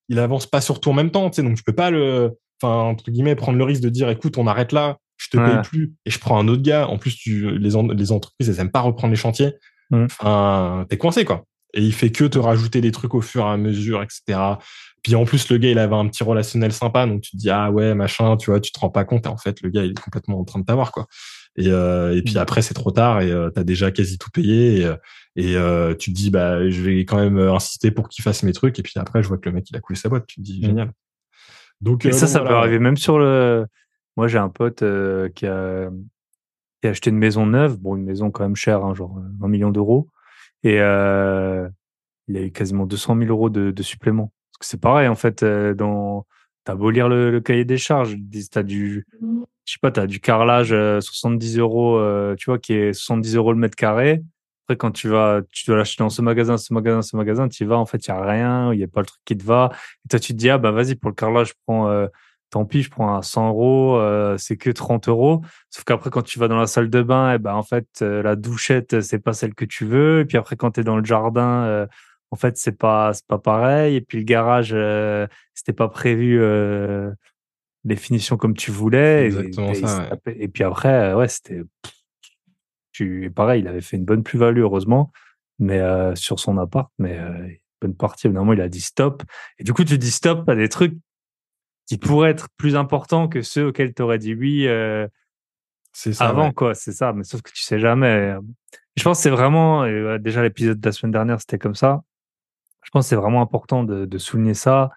il 0.08 0.18
avance 0.18 0.46
pas 0.46 0.62
sur 0.62 0.80
tout 0.80 0.88
en 0.88 0.94
même 0.94 1.10
temps, 1.10 1.28
tu 1.28 1.36
sais, 1.36 1.42
donc 1.42 1.58
tu 1.58 1.62
peux 1.62 1.74
pas 1.74 1.90
le, 1.90 2.30
enfin 2.62 2.74
entre 2.74 3.10
guillemets, 3.10 3.34
prendre 3.34 3.58
le 3.58 3.64
risque 3.64 3.82
de 3.82 3.90
dire, 3.90 4.08
écoute, 4.08 4.38
on 4.38 4.46
arrête 4.46 4.72
là, 4.72 4.96
je 5.16 5.28
te 5.28 5.36
paye 5.36 5.62
plus 5.62 5.94
et 6.04 6.10
je 6.10 6.18
prends 6.18 6.38
un 6.38 6.48
autre 6.48 6.62
gars. 6.62 6.88
En 6.88 6.98
plus, 6.98 7.16
tu, 7.16 7.58
les, 7.58 7.70
les 7.94 8.12
entreprises, 8.12 8.48
elles 8.48 8.60
aiment 8.60 8.70
pas 8.70 8.80
reprendre 8.80 9.10
les 9.10 9.16
chantiers. 9.16 9.54
Enfin, 9.92 10.86
t'es 10.88 10.96
coincé 10.96 11.24
quoi. 11.24 11.44
Et 11.74 11.82
il 11.82 11.92
fait 11.92 12.10
que 12.10 12.24
te 12.24 12.38
rajouter 12.38 12.80
des 12.80 12.92
trucs 12.92 13.14
au 13.14 13.20
fur 13.20 13.42
et 13.42 13.48
à 13.48 13.56
mesure, 13.56 14.02
etc. 14.02 14.38
Puis 15.02 15.16
en 15.16 15.24
plus, 15.24 15.50
le 15.50 15.58
gars, 15.58 15.70
il 15.70 15.78
avait 15.78 15.96
un 15.96 16.06
petit 16.08 16.22
relationnel 16.22 16.72
sympa, 16.72 17.06
donc 17.06 17.20
tu 17.20 17.32
te 17.32 17.36
dis 17.36 17.50
ah 17.50 17.70
ouais 17.70 17.94
machin, 17.94 18.36
tu 18.36 18.50
vois, 18.50 18.60
tu 18.60 18.72
te 18.72 18.78
rends 18.78 18.90
pas 18.90 19.04
compte. 19.04 19.26
Et 19.26 19.28
en 19.28 19.36
fait, 19.36 19.60
le 19.60 19.70
gars, 19.70 19.84
il 19.84 19.90
est 19.90 20.00
complètement 20.00 20.38
en 20.38 20.44
train 20.44 20.60
de 20.60 20.64
t'avoir 20.64 20.92
quoi. 20.92 21.06
Et, 21.56 21.68
euh, 21.68 22.16
et 22.16 22.22
puis 22.22 22.34
mm. 22.34 22.38
après, 22.38 22.62
c'est 22.62 22.74
trop 22.74 22.90
tard 22.90 23.20
et 23.20 23.30
euh, 23.30 23.50
t'as 23.50 23.64
déjà 23.64 23.90
quasi 23.90 24.18
tout 24.18 24.30
payé. 24.30 24.82
Et, 24.82 24.92
et 25.36 25.56
euh, 25.56 25.94
tu 25.94 26.12
te 26.12 26.16
dis 26.16 26.30
bah 26.30 26.68
je 26.70 26.80
vais 26.80 27.00
quand 27.00 27.18
même 27.18 27.38
insister 27.38 27.90
pour 27.90 28.08
qu'il 28.08 28.22
fasse 28.22 28.44
mes 28.44 28.52
trucs. 28.52 28.78
Et 28.78 28.82
puis 28.82 28.94
après, 28.96 29.22
je 29.22 29.28
vois 29.28 29.38
que 29.38 29.48
le 29.48 29.54
mec, 29.54 29.68
il 29.68 29.76
a 29.76 29.80
coulé 29.80 29.98
sa 29.98 30.08
boîte. 30.08 30.26
Tu 30.26 30.36
te 30.36 30.40
dis 30.40 30.60
mm. 30.60 30.66
génial. 30.66 30.92
Donc 31.80 32.06
et 32.06 32.12
ça, 32.12 32.26
ça 32.26 32.40
peut 32.40 32.54
arriver 32.54 32.78
même 32.78 32.96
sur 32.96 33.18
le. 33.18 33.66
Moi, 34.16 34.28
j'ai 34.28 34.38
un 34.38 34.48
pote 34.48 34.84
qui 35.34 35.46
a 35.46 35.90
qui 36.80 36.88
a 36.88 36.90
acheté 36.90 37.08
une 37.08 37.16
maison 37.16 37.46
neuve, 37.46 37.78
bon 37.78 37.96
une 37.96 38.04
maison 38.04 38.30
quand 38.30 38.42
même 38.42 38.56
chère, 38.56 38.84
hein, 38.84 38.94
genre 38.94 39.18
un 39.42 39.48
million 39.48 39.70
d'euros. 39.70 40.08
Et 40.64 40.80
euh, 40.80 41.66
il 42.28 42.36
a 42.36 42.42
eu 42.42 42.50
quasiment 42.52 42.84
200 42.84 43.16
000 43.16 43.30
euros 43.30 43.48
de, 43.48 43.70
de 43.70 43.82
supplément. 43.82 44.32
Parce 44.52 44.58
que 44.58 44.66
c'est 44.66 44.80
pareil, 44.80 45.08
en 45.08 45.14
fait, 45.14 45.42
dans, 45.44 46.26
t'as 46.64 46.74
beau 46.74 46.90
lire 46.90 47.08
le, 47.08 47.30
le, 47.30 47.40
cahier 47.40 47.64
des 47.64 47.78
charges, 47.78 48.16
t'as 48.50 48.62
du, 48.62 49.06
je 49.64 49.72
sais 49.72 49.78
pas, 49.80 49.90
t'as 49.90 50.06
du 50.06 50.20
carrelage 50.20 50.70
70 51.00 51.56
euh, 51.56 51.60
euros, 51.60 51.96
euh, 51.96 52.34
tu 52.36 52.46
vois, 52.46 52.58
qui 52.58 52.74
est 52.74 52.92
70 52.92 53.36
euros 53.36 53.52
le 53.52 53.58
mètre 53.58 53.76
carré. 53.76 54.22
Après, 54.64 54.76
quand 54.76 54.90
tu 54.90 55.08
vas, 55.08 55.42
tu 55.52 55.66
dois 55.66 55.76
l'acheter 55.76 56.02
dans 56.02 56.10
ce 56.10 56.22
magasin, 56.22 56.56
ce 56.56 56.72
magasin, 56.72 57.02
ce 57.02 57.16
magasin, 57.16 57.48
tu 57.48 57.64
y 57.64 57.66
vas, 57.66 57.78
en 57.78 57.86
fait, 57.86 58.06
il 58.06 58.08
y 58.08 58.12
a 58.12 58.22
rien, 58.22 58.72
il 58.72 58.80
y 58.80 58.84
a 58.84 58.88
pas 58.88 59.00
le 59.00 59.06
truc 59.06 59.20
qui 59.24 59.36
te 59.36 59.44
va. 59.44 59.70
Et 60.04 60.08
toi, 60.08 60.18
tu 60.18 60.32
te 60.32 60.38
dis, 60.38 60.48
ah, 60.48 60.58
bah, 60.58 60.70
vas-y, 60.70 60.94
pour 60.94 61.10
le 61.10 61.14
carrelage, 61.14 61.48
je 61.48 61.54
prends, 61.66 61.88
euh, 61.88 62.06
tant 62.54 62.64
pis, 62.64 62.82
je 62.82 62.90
prends 62.90 63.16
un 63.16 63.22
100 63.22 63.48
euros, 63.48 63.96
euh, 63.96 64.36
c'est 64.38 64.56
que 64.56 64.70
30 64.70 65.08
euros. 65.08 65.42
Sauf 65.70 65.82
qu'après, 65.82 66.08
quand 66.10 66.22
tu 66.22 66.38
vas 66.38 66.46
dans 66.46 66.56
la 66.56 66.68
salle 66.68 66.88
de 66.88 67.02
bain, 67.02 67.32
et 67.32 67.34
eh 67.34 67.38
ben, 67.38 67.52
en 67.52 67.64
fait, 67.64 67.88
euh, 68.00 68.22
la 68.22 68.36
douchette, 68.36 69.00
c'est 69.00 69.18
pas 69.18 69.32
celle 69.32 69.54
que 69.54 69.64
tu 69.64 69.84
veux. 69.84 70.20
Et 70.20 70.24
puis 70.24 70.38
après, 70.38 70.54
quand 70.54 70.70
tu 70.70 70.80
es 70.80 70.84
dans 70.84 70.96
le 70.96 71.04
jardin, 71.04 71.64
euh, 71.64 71.86
en 72.30 72.36
fait, 72.36 72.56
c'est 72.56 72.78
pas, 72.78 73.10
pas 73.26 73.38
pareil. 73.38 73.96
Et 73.96 74.00
puis 74.00 74.18
le 74.18 74.24
garage, 74.24 74.68
c'était 75.52 75.72
pas 75.72 75.88
prévu 75.88 76.38
les 77.84 77.96
finitions 77.96 78.36
comme 78.36 78.54
tu 78.54 78.70
voulais. 78.70 79.26
Exactement 79.26 79.72
et, 79.72 79.74
ça. 79.74 80.08
Et, 80.26 80.46
puis 80.46 80.62
après, 80.62 81.12
ouais, 81.12 81.26
c'était. 81.26 81.62
Tu, 82.92 83.32
pareil, 83.34 83.62
il 83.62 83.68
avait 83.68 83.80
fait 83.80 83.96
une 83.96 84.04
bonne 84.04 84.22
plus-value, 84.22 84.60
heureusement, 84.60 85.10
mais 85.58 85.80
sur 86.14 86.38
son 86.38 86.56
appart, 86.58 86.88
mais 86.98 87.18
bonne 87.80 87.96
partie, 87.96 88.28
évidemment, 88.28 88.52
il 88.52 88.60
a 88.60 88.68
dit 88.68 88.80
stop. 88.80 89.24
Et 89.58 89.64
du 89.64 89.72
coup, 89.72 89.82
tu 89.82 89.98
dis 89.98 90.12
stop 90.12 90.48
à 90.48 90.54
des 90.54 90.68
trucs 90.68 90.94
qui 91.86 91.98
pourraient 91.98 92.30
être 92.30 92.48
plus 92.56 92.76
importants 92.76 93.28
que 93.28 93.42
ceux 93.42 93.68
auxquels 93.68 93.94
tu 93.94 94.02
aurais 94.02 94.18
dit 94.18 94.34
oui 94.34 94.66
euh, 94.66 95.06
ça, 95.92 96.28
avant, 96.28 96.52
quoi. 96.52 96.74
C'est 96.74 96.92
ça, 96.92 97.12
mais 97.12 97.24
sauf 97.24 97.42
que 97.42 97.50
tu 97.52 97.62
sais 97.62 97.78
jamais. 97.78 98.34
Je 98.96 99.02
pense 99.02 99.18
que 99.18 99.22
c'est 99.22 99.30
vraiment, 99.30 99.86
déjà 100.18 100.42
l'épisode 100.42 100.80
de 100.80 100.86
la 100.86 100.92
semaine 100.92 101.12
dernière, 101.12 101.40
c'était 101.40 101.58
comme 101.58 101.74
ça. 101.74 102.02
Je 102.82 102.90
pense 102.90 103.06
que 103.06 103.08
c'est 103.10 103.16
vraiment 103.16 103.40
important 103.40 103.84
de, 103.84 104.04
de, 104.04 104.18
souligner 104.18 104.54
ça, 104.54 104.90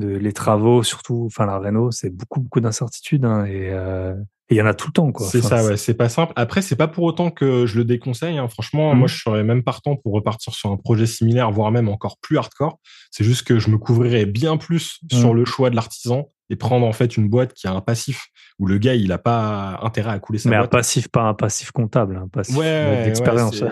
de 0.00 0.08
les 0.08 0.32
travaux, 0.32 0.82
surtout, 0.82 1.24
enfin 1.26 1.46
la 1.46 1.58
réno, 1.58 1.90
c'est 1.92 2.10
beaucoup, 2.10 2.40
beaucoup 2.40 2.60
d'incertitudes 2.60 3.24
hein, 3.24 3.44
et 3.44 3.70
euh, 3.70 4.14
il 4.50 4.56
y 4.56 4.62
en 4.62 4.66
a 4.66 4.74
tout 4.74 4.88
le 4.88 4.92
temps, 4.92 5.12
quoi. 5.12 5.28
C'est 5.28 5.42
ça, 5.42 5.64
ouais. 5.64 5.76
C'est 5.76 5.94
pas 5.94 6.08
simple. 6.08 6.32
Après, 6.34 6.60
c'est 6.60 6.74
pas 6.74 6.88
pour 6.88 7.04
autant 7.04 7.30
que 7.30 7.66
je 7.66 7.78
le 7.78 7.84
déconseille. 7.84 8.36
Hein. 8.36 8.48
Franchement, 8.48 8.92
moi, 8.96 9.04
mmh. 9.04 9.08
je 9.08 9.22
serais 9.22 9.44
même 9.44 9.62
partant 9.62 9.94
pour 9.94 10.12
repartir 10.12 10.54
sur 10.54 10.72
un 10.72 10.76
projet 10.76 11.06
similaire, 11.06 11.52
voire 11.52 11.70
même 11.70 11.88
encore 11.88 12.18
plus 12.20 12.36
hardcore. 12.36 12.80
C'est 13.12 13.22
juste 13.22 13.46
que 13.46 13.60
je 13.60 13.70
me 13.70 13.78
couvrirais 13.78 14.26
bien 14.26 14.56
plus 14.56 14.98
sur 15.10 15.32
mmh. 15.32 15.36
le 15.36 15.44
choix 15.44 15.70
de 15.70 15.76
l'artisan 15.76 16.30
et 16.50 16.56
prendre 16.56 16.84
en 16.84 16.92
fait 16.92 17.16
une 17.16 17.28
boîte 17.28 17.54
qui 17.54 17.68
a 17.68 17.72
un 17.72 17.80
passif 17.80 18.26
où 18.58 18.66
le 18.66 18.78
gars 18.78 18.96
il 18.96 19.12
a 19.12 19.18
pas 19.18 19.78
intérêt 19.82 20.10
à 20.10 20.18
couler 20.18 20.40
sa 20.40 20.50
mais 20.50 20.56
boîte. 20.56 20.74
un 20.74 20.78
passif 20.78 21.06
pas 21.06 21.22
un 21.22 21.34
passif 21.34 21.70
comptable 21.70 22.16
un 22.16 22.26
passif 22.26 22.56
d'expérience 22.56 23.60
ouais, 23.60 23.68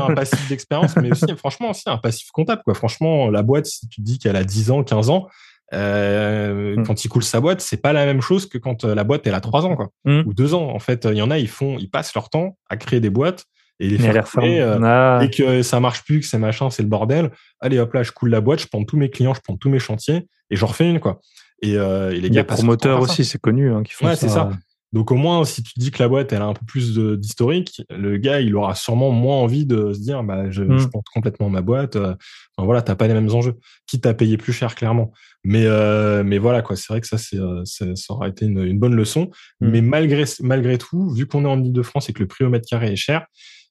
un 0.00 0.14
passif 0.14 0.48
d'expérience 0.48 0.96
mais 0.96 1.12
aussi 1.12 1.26
franchement 1.36 1.70
aussi 1.70 1.82
un 1.84 1.98
passif 1.98 2.30
comptable 2.30 2.62
quoi 2.64 2.72
franchement 2.72 3.28
la 3.28 3.42
boîte 3.42 3.66
si 3.66 3.86
tu 3.88 4.00
dis 4.00 4.18
qu'elle 4.18 4.36
a 4.36 4.44
10 4.44 4.70
ans 4.70 4.82
15 4.82 5.10
ans 5.10 5.28
euh, 5.72 6.76
mm. 6.76 6.86
quand 6.86 7.04
il 7.04 7.08
coule 7.08 7.24
sa 7.24 7.40
boîte, 7.40 7.60
c'est 7.60 7.80
pas 7.80 7.92
la 7.92 8.06
même 8.06 8.20
chose 8.20 8.48
que 8.48 8.58
quand 8.58 8.84
euh, 8.84 8.94
la 8.94 9.04
boîte 9.04 9.26
elle 9.26 9.34
a 9.34 9.40
trois 9.40 9.64
ans 9.66 9.76
quoi, 9.76 9.88
mm. 10.04 10.22
ou 10.26 10.34
deux 10.34 10.54
ans. 10.54 10.70
En 10.70 10.78
fait, 10.78 11.06
il 11.10 11.16
y 11.16 11.22
en 11.22 11.30
a, 11.30 11.38
ils 11.38 11.48
font, 11.48 11.76
ils 11.78 11.90
passent 11.90 12.14
leur 12.14 12.30
temps 12.30 12.56
à 12.68 12.76
créer 12.76 13.00
des 13.00 13.10
boîtes 13.10 13.44
et 13.78 13.88
les 13.88 13.98
faire 13.98 14.24
couler, 14.24 14.58
euh, 14.60 14.78
ah. 14.82 15.20
et 15.22 15.30
que 15.30 15.62
ça 15.62 15.80
marche 15.80 16.02
plus, 16.04 16.20
que 16.20 16.26
c'est 16.26 16.38
machin, 16.38 16.70
c'est 16.70 16.82
le 16.82 16.88
bordel. 16.88 17.30
Allez 17.60 17.78
hop 17.78 17.92
là, 17.92 18.02
je 18.02 18.12
coule 18.12 18.30
la 18.30 18.40
boîte, 18.40 18.60
je 18.60 18.68
prends 18.68 18.84
tous 18.84 18.96
mes 18.96 19.10
clients, 19.10 19.34
je 19.34 19.40
prends 19.40 19.56
tous 19.56 19.68
mes 19.68 19.78
chantiers 19.78 20.26
et 20.50 20.56
j'en 20.56 20.66
refais 20.66 20.88
une 20.88 21.00
quoi. 21.00 21.20
Et, 21.62 21.72
et 21.72 22.20
les 22.20 22.30
gars, 22.30 22.42
les 22.42 22.44
promoteurs 22.44 23.00
aussi, 23.00 23.24
c'est 23.24 23.40
connu, 23.40 23.72
hein, 23.72 23.82
qui 23.82 23.92
font 23.92 24.06
ouais, 24.06 24.16
c'est 24.16 24.28
ça. 24.28 24.50
Donc 24.92 25.10
au 25.10 25.16
moins, 25.16 25.44
si 25.44 25.62
tu 25.62 25.72
dis 25.76 25.90
que 25.90 26.02
la 26.02 26.08
boîte 26.08 26.32
elle 26.32 26.42
a 26.42 26.46
un 26.46 26.54
peu 26.54 26.64
plus 26.66 26.96
d'historique, 26.96 27.82
le 27.90 28.16
gars 28.16 28.40
il 28.40 28.54
aura 28.54 28.74
sûrement 28.74 29.10
moins 29.10 29.36
envie 29.36 29.66
de 29.66 29.92
se 29.92 30.00
dire 30.00 30.22
bah 30.22 30.50
je, 30.50 30.62
mm. 30.62 30.78
je 30.78 30.86
porte 30.86 31.06
complètement 31.12 31.50
ma 31.50 31.60
boîte. 31.60 31.96
Enfin, 31.96 32.16
voilà, 32.58 32.82
t'as 32.82 32.94
pas 32.94 33.08
les 33.08 33.14
mêmes 33.14 33.30
enjeux. 33.30 33.54
Quitte 33.86 34.06
à 34.06 34.14
payer 34.14 34.36
plus 34.36 34.52
cher 34.52 34.74
clairement. 34.74 35.12
Mais 35.44 35.64
euh, 35.66 36.24
mais 36.24 36.38
voilà 36.38 36.62
quoi, 36.62 36.76
c'est 36.76 36.92
vrai 36.92 37.00
que 37.00 37.06
ça 37.06 37.18
c'est 37.18 37.38
euh, 37.38 37.64
ça 37.64 37.86
aura 38.08 38.28
été 38.28 38.46
une, 38.46 38.62
une 38.62 38.78
bonne 38.78 38.94
leçon. 38.94 39.30
Mmh. 39.60 39.68
Mais 39.68 39.80
malgré 39.80 40.24
malgré 40.40 40.78
tout, 40.78 41.10
vu 41.10 41.26
qu'on 41.26 41.44
est 41.44 41.48
en 41.48 41.62
Ile-de-France 41.62 42.08
et 42.08 42.12
que 42.12 42.20
le 42.20 42.26
prix 42.26 42.44
au 42.44 42.48
mètre 42.48 42.66
carré 42.68 42.92
est 42.92 42.96
cher, 42.96 43.26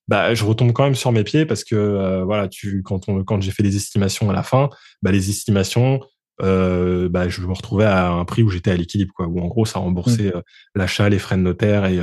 bah 0.07 0.33
je 0.33 0.43
retombe 0.45 0.71
quand 0.71 0.83
même 0.83 0.95
sur 0.95 1.11
mes 1.11 1.23
pieds 1.23 1.45
parce 1.45 1.63
que 1.63 1.75
euh, 1.75 2.23
voilà, 2.23 2.47
tu 2.47 2.83
quand 2.83 3.09
on 3.09 3.23
quand 3.23 3.41
j'ai 3.41 3.51
fait 3.51 3.63
les 3.63 3.75
estimations 3.75 4.29
à 4.29 4.33
la 4.33 4.43
fin, 4.43 4.69
bah 5.01 5.11
les 5.11 5.29
estimations 5.29 5.99
euh, 6.41 7.09
bah, 7.09 7.29
je 7.29 7.41
me 7.41 7.53
retrouvais 7.53 7.85
à 7.85 8.11
un 8.11 8.25
prix 8.25 8.43
où 8.43 8.49
j'étais 8.49 8.71
à 8.71 8.77
l'équilibre, 8.77 9.13
quoi. 9.15 9.27
Où 9.27 9.39
en 9.39 9.47
gros, 9.47 9.65
ça 9.65 9.79
remboursait 9.79 10.33
mmh. 10.35 10.41
l'achat, 10.75 11.09
les 11.09 11.19
frais 11.19 11.37
de 11.37 11.41
notaire 11.41 11.85
et 11.85 11.99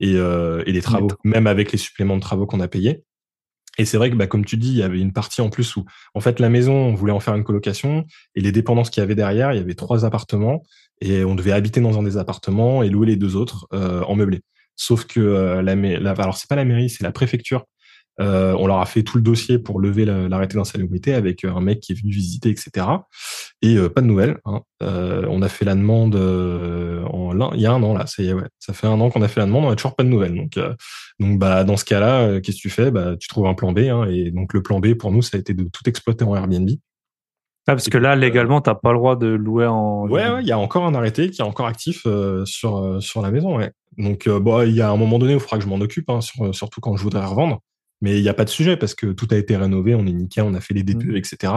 et, 0.00 0.14
et 0.14 0.72
les 0.72 0.82
travaux, 0.82 1.08
même 1.24 1.46
avec 1.46 1.72
les 1.72 1.78
suppléments 1.78 2.16
de 2.16 2.22
travaux 2.22 2.46
qu'on 2.46 2.60
a 2.60 2.68
payés. 2.68 3.04
Et 3.78 3.84
c'est 3.84 3.96
vrai 3.96 4.10
que, 4.10 4.16
bah, 4.16 4.26
comme 4.26 4.44
tu 4.44 4.56
dis, 4.56 4.70
il 4.70 4.76
y 4.76 4.82
avait 4.82 4.98
une 4.98 5.12
partie 5.12 5.40
en 5.40 5.50
plus 5.50 5.76
où, 5.76 5.84
en 6.14 6.20
fait, 6.20 6.40
la 6.40 6.48
maison, 6.48 6.74
on 6.74 6.94
voulait 6.94 7.12
en 7.12 7.20
faire 7.20 7.36
une 7.36 7.44
colocation 7.44 8.04
et 8.34 8.40
les 8.40 8.50
dépendances 8.50 8.90
qu'il 8.90 9.00
y 9.00 9.04
avait 9.04 9.14
derrière, 9.14 9.52
il 9.52 9.58
y 9.58 9.60
avait 9.60 9.74
trois 9.74 10.04
appartements 10.04 10.64
et 11.00 11.24
on 11.24 11.36
devait 11.36 11.52
habiter 11.52 11.80
dans 11.80 11.96
un 11.96 12.02
des 12.02 12.16
appartements 12.16 12.82
et 12.82 12.88
louer 12.88 13.06
les 13.06 13.16
deux 13.16 13.36
autres 13.36 13.68
euh, 13.72 14.02
en 14.02 14.16
meublé. 14.16 14.40
Sauf 14.74 15.04
que 15.04 15.20
euh, 15.20 15.62
la, 15.62 15.76
la, 15.76 16.10
alors 16.10 16.36
c'est 16.36 16.48
pas 16.48 16.56
la 16.56 16.64
mairie, 16.64 16.90
c'est 16.90 17.04
la 17.04 17.12
préfecture 17.12 17.66
euh, 18.20 18.54
on 18.58 18.66
leur 18.66 18.80
a 18.80 18.86
fait 18.86 19.02
tout 19.02 19.16
le 19.16 19.22
dossier 19.22 19.58
pour 19.58 19.80
lever 19.80 20.04
l'arrêté 20.04 20.56
d'insalubrité 20.56 21.14
avec 21.14 21.44
euh, 21.44 21.54
un 21.54 21.60
mec 21.60 21.80
qui 21.80 21.92
est 21.92 22.00
venu 22.00 22.10
visiter, 22.10 22.50
etc. 22.50 22.86
Et 23.62 23.76
euh, 23.76 23.88
pas 23.88 24.00
de 24.00 24.06
nouvelles. 24.06 24.38
Hein. 24.44 24.62
on 24.80 25.42
a 25.42 25.48
fait 25.48 25.64
la 25.64 25.74
demande 25.74 26.16
en 26.16 27.54
il 27.54 27.60
y 27.60 27.66
a 27.66 27.72
un 27.72 27.82
an 27.82 27.94
là. 27.94 28.06
Ça, 28.06 28.22
ouais, 28.22 28.48
ça 28.58 28.72
fait 28.72 28.86
un 28.86 29.00
an 29.00 29.10
qu'on 29.10 29.22
a 29.22 29.28
fait 29.28 29.40
la 29.40 29.46
demande, 29.46 29.64
on 29.64 29.70
a 29.70 29.76
toujours 29.76 29.94
pas 29.94 30.04
de 30.04 30.08
nouvelles. 30.08 30.34
Donc, 30.34 30.58
donc 31.20 31.38
bah 31.38 31.64
dans 31.64 31.76
ce 31.76 31.84
cas-là, 31.84 32.40
qu'est-ce 32.40 32.56
que 32.56 32.62
tu 32.62 32.70
fais? 32.70 32.90
Bah 32.90 33.16
tu 33.18 33.28
trouves 33.28 33.46
un 33.46 33.54
plan 33.54 33.72
B. 33.72 33.80
Hein, 33.80 34.06
et 34.08 34.30
donc 34.30 34.52
le 34.54 34.62
plan 34.62 34.80
B 34.80 34.94
pour 34.94 35.12
nous, 35.12 35.22
ça 35.22 35.36
a 35.36 35.40
été 35.40 35.54
de 35.54 35.64
tout 35.64 35.88
exploiter 35.88 36.24
en 36.24 36.34
Airbnb. 36.34 36.70
Ah, 37.70 37.74
parce 37.74 37.90
que 37.90 37.98
là, 37.98 38.16
légalement, 38.16 38.62
t'as 38.62 38.74
pas 38.74 38.92
le 38.92 38.98
droit 38.98 39.14
de 39.14 39.26
louer 39.26 39.66
en. 39.66 40.08
Ouais, 40.08 40.40
il 40.40 40.46
y 40.46 40.52
a 40.52 40.58
encore 40.58 40.86
un 40.86 40.94
arrêté 40.94 41.30
qui 41.30 41.42
est 41.42 41.44
encore 41.44 41.66
actif 41.66 42.06
sur 42.44 43.02
sur 43.02 43.22
la 43.22 43.30
maison. 43.30 43.56
Ouais. 43.56 43.70
Donc, 43.98 44.28
bon, 44.28 44.62
il 44.62 44.74
y 44.74 44.80
a 44.80 44.90
un 44.90 44.96
moment 44.96 45.18
donné 45.18 45.34
où 45.34 45.36
il 45.36 45.40
faudra 45.40 45.58
que 45.58 45.64
je 45.64 45.68
m'en 45.68 45.76
occupe, 45.76 46.08
hein, 46.08 46.20
surtout 46.52 46.80
quand 46.80 46.96
je 46.96 47.02
voudrais 47.02 47.24
revendre. 47.24 47.60
Mais 48.00 48.18
il 48.18 48.22
n'y 48.22 48.28
a 48.28 48.34
pas 48.34 48.44
de 48.44 48.50
sujet 48.50 48.76
parce 48.76 48.94
que 48.94 49.06
tout 49.06 49.28
a 49.30 49.36
été 49.36 49.56
rénové, 49.56 49.94
on 49.94 50.06
est 50.06 50.12
nickel, 50.12 50.44
on 50.44 50.54
a 50.54 50.60
fait 50.60 50.74
les 50.74 50.82
DPE, 50.82 51.06
mmh. 51.06 51.16
etc. 51.16 51.52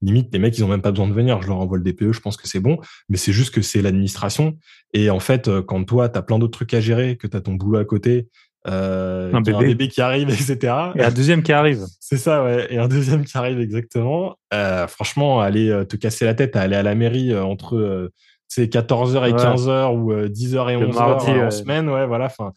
Limite, 0.00 0.28
les 0.32 0.38
mecs, 0.38 0.56
ils 0.56 0.64
ont 0.64 0.68
même 0.68 0.82
pas 0.82 0.90
besoin 0.90 1.08
de 1.08 1.12
venir. 1.12 1.40
Je 1.42 1.48
leur 1.48 1.58
envoie 1.58 1.78
le 1.78 1.84
DPE, 1.84 2.12
je 2.12 2.20
pense 2.20 2.36
que 2.36 2.48
c'est 2.48 2.60
bon. 2.60 2.78
Mais 3.08 3.16
c'est 3.16 3.32
juste 3.32 3.54
que 3.54 3.62
c'est 3.62 3.82
l'administration. 3.82 4.56
Et 4.94 5.10
en 5.10 5.20
fait, 5.20 5.48
euh, 5.48 5.62
quand 5.62 5.84
toi, 5.84 6.08
tu 6.08 6.18
as 6.18 6.22
plein 6.22 6.38
d'autres 6.38 6.58
trucs 6.58 6.74
à 6.74 6.80
gérer, 6.80 7.16
que 7.16 7.26
tu 7.26 7.36
as 7.36 7.40
ton 7.40 7.54
boulot 7.54 7.78
à 7.78 7.84
côté, 7.84 8.28
euh, 8.68 9.32
un, 9.32 9.40
bébé. 9.40 9.56
un 9.56 9.60
bébé 9.60 9.88
qui 9.88 10.00
arrive, 10.00 10.30
etc. 10.30 10.74
Et 10.94 11.02
un 11.02 11.10
deuxième 11.10 11.42
qui 11.42 11.52
arrive. 11.52 11.84
C'est 12.00 12.16
ça, 12.16 12.44
ouais. 12.44 12.68
Et 12.70 12.78
un 12.78 12.88
deuxième 12.88 13.24
qui 13.24 13.36
arrive, 13.36 13.60
exactement. 13.60 14.36
Euh, 14.54 14.86
franchement, 14.86 15.40
aller 15.40 15.68
euh, 15.68 15.84
te 15.84 15.96
casser 15.96 16.24
la 16.24 16.34
tête 16.34 16.54
à 16.56 16.62
aller 16.62 16.76
à 16.76 16.82
la 16.82 16.94
mairie 16.94 17.32
euh, 17.32 17.42
entre 17.42 18.10
c'est 18.48 18.66
14h 18.66 19.30
et 19.30 19.32
15h 19.32 19.96
ou 19.96 20.12
10h 20.12 20.70
et 20.70 20.76
11h 20.76 21.46
en 21.46 21.50
semaine, 21.50 21.88
ouais, 21.88 22.06
voilà. 22.06 22.26
Enfin, 22.26 22.52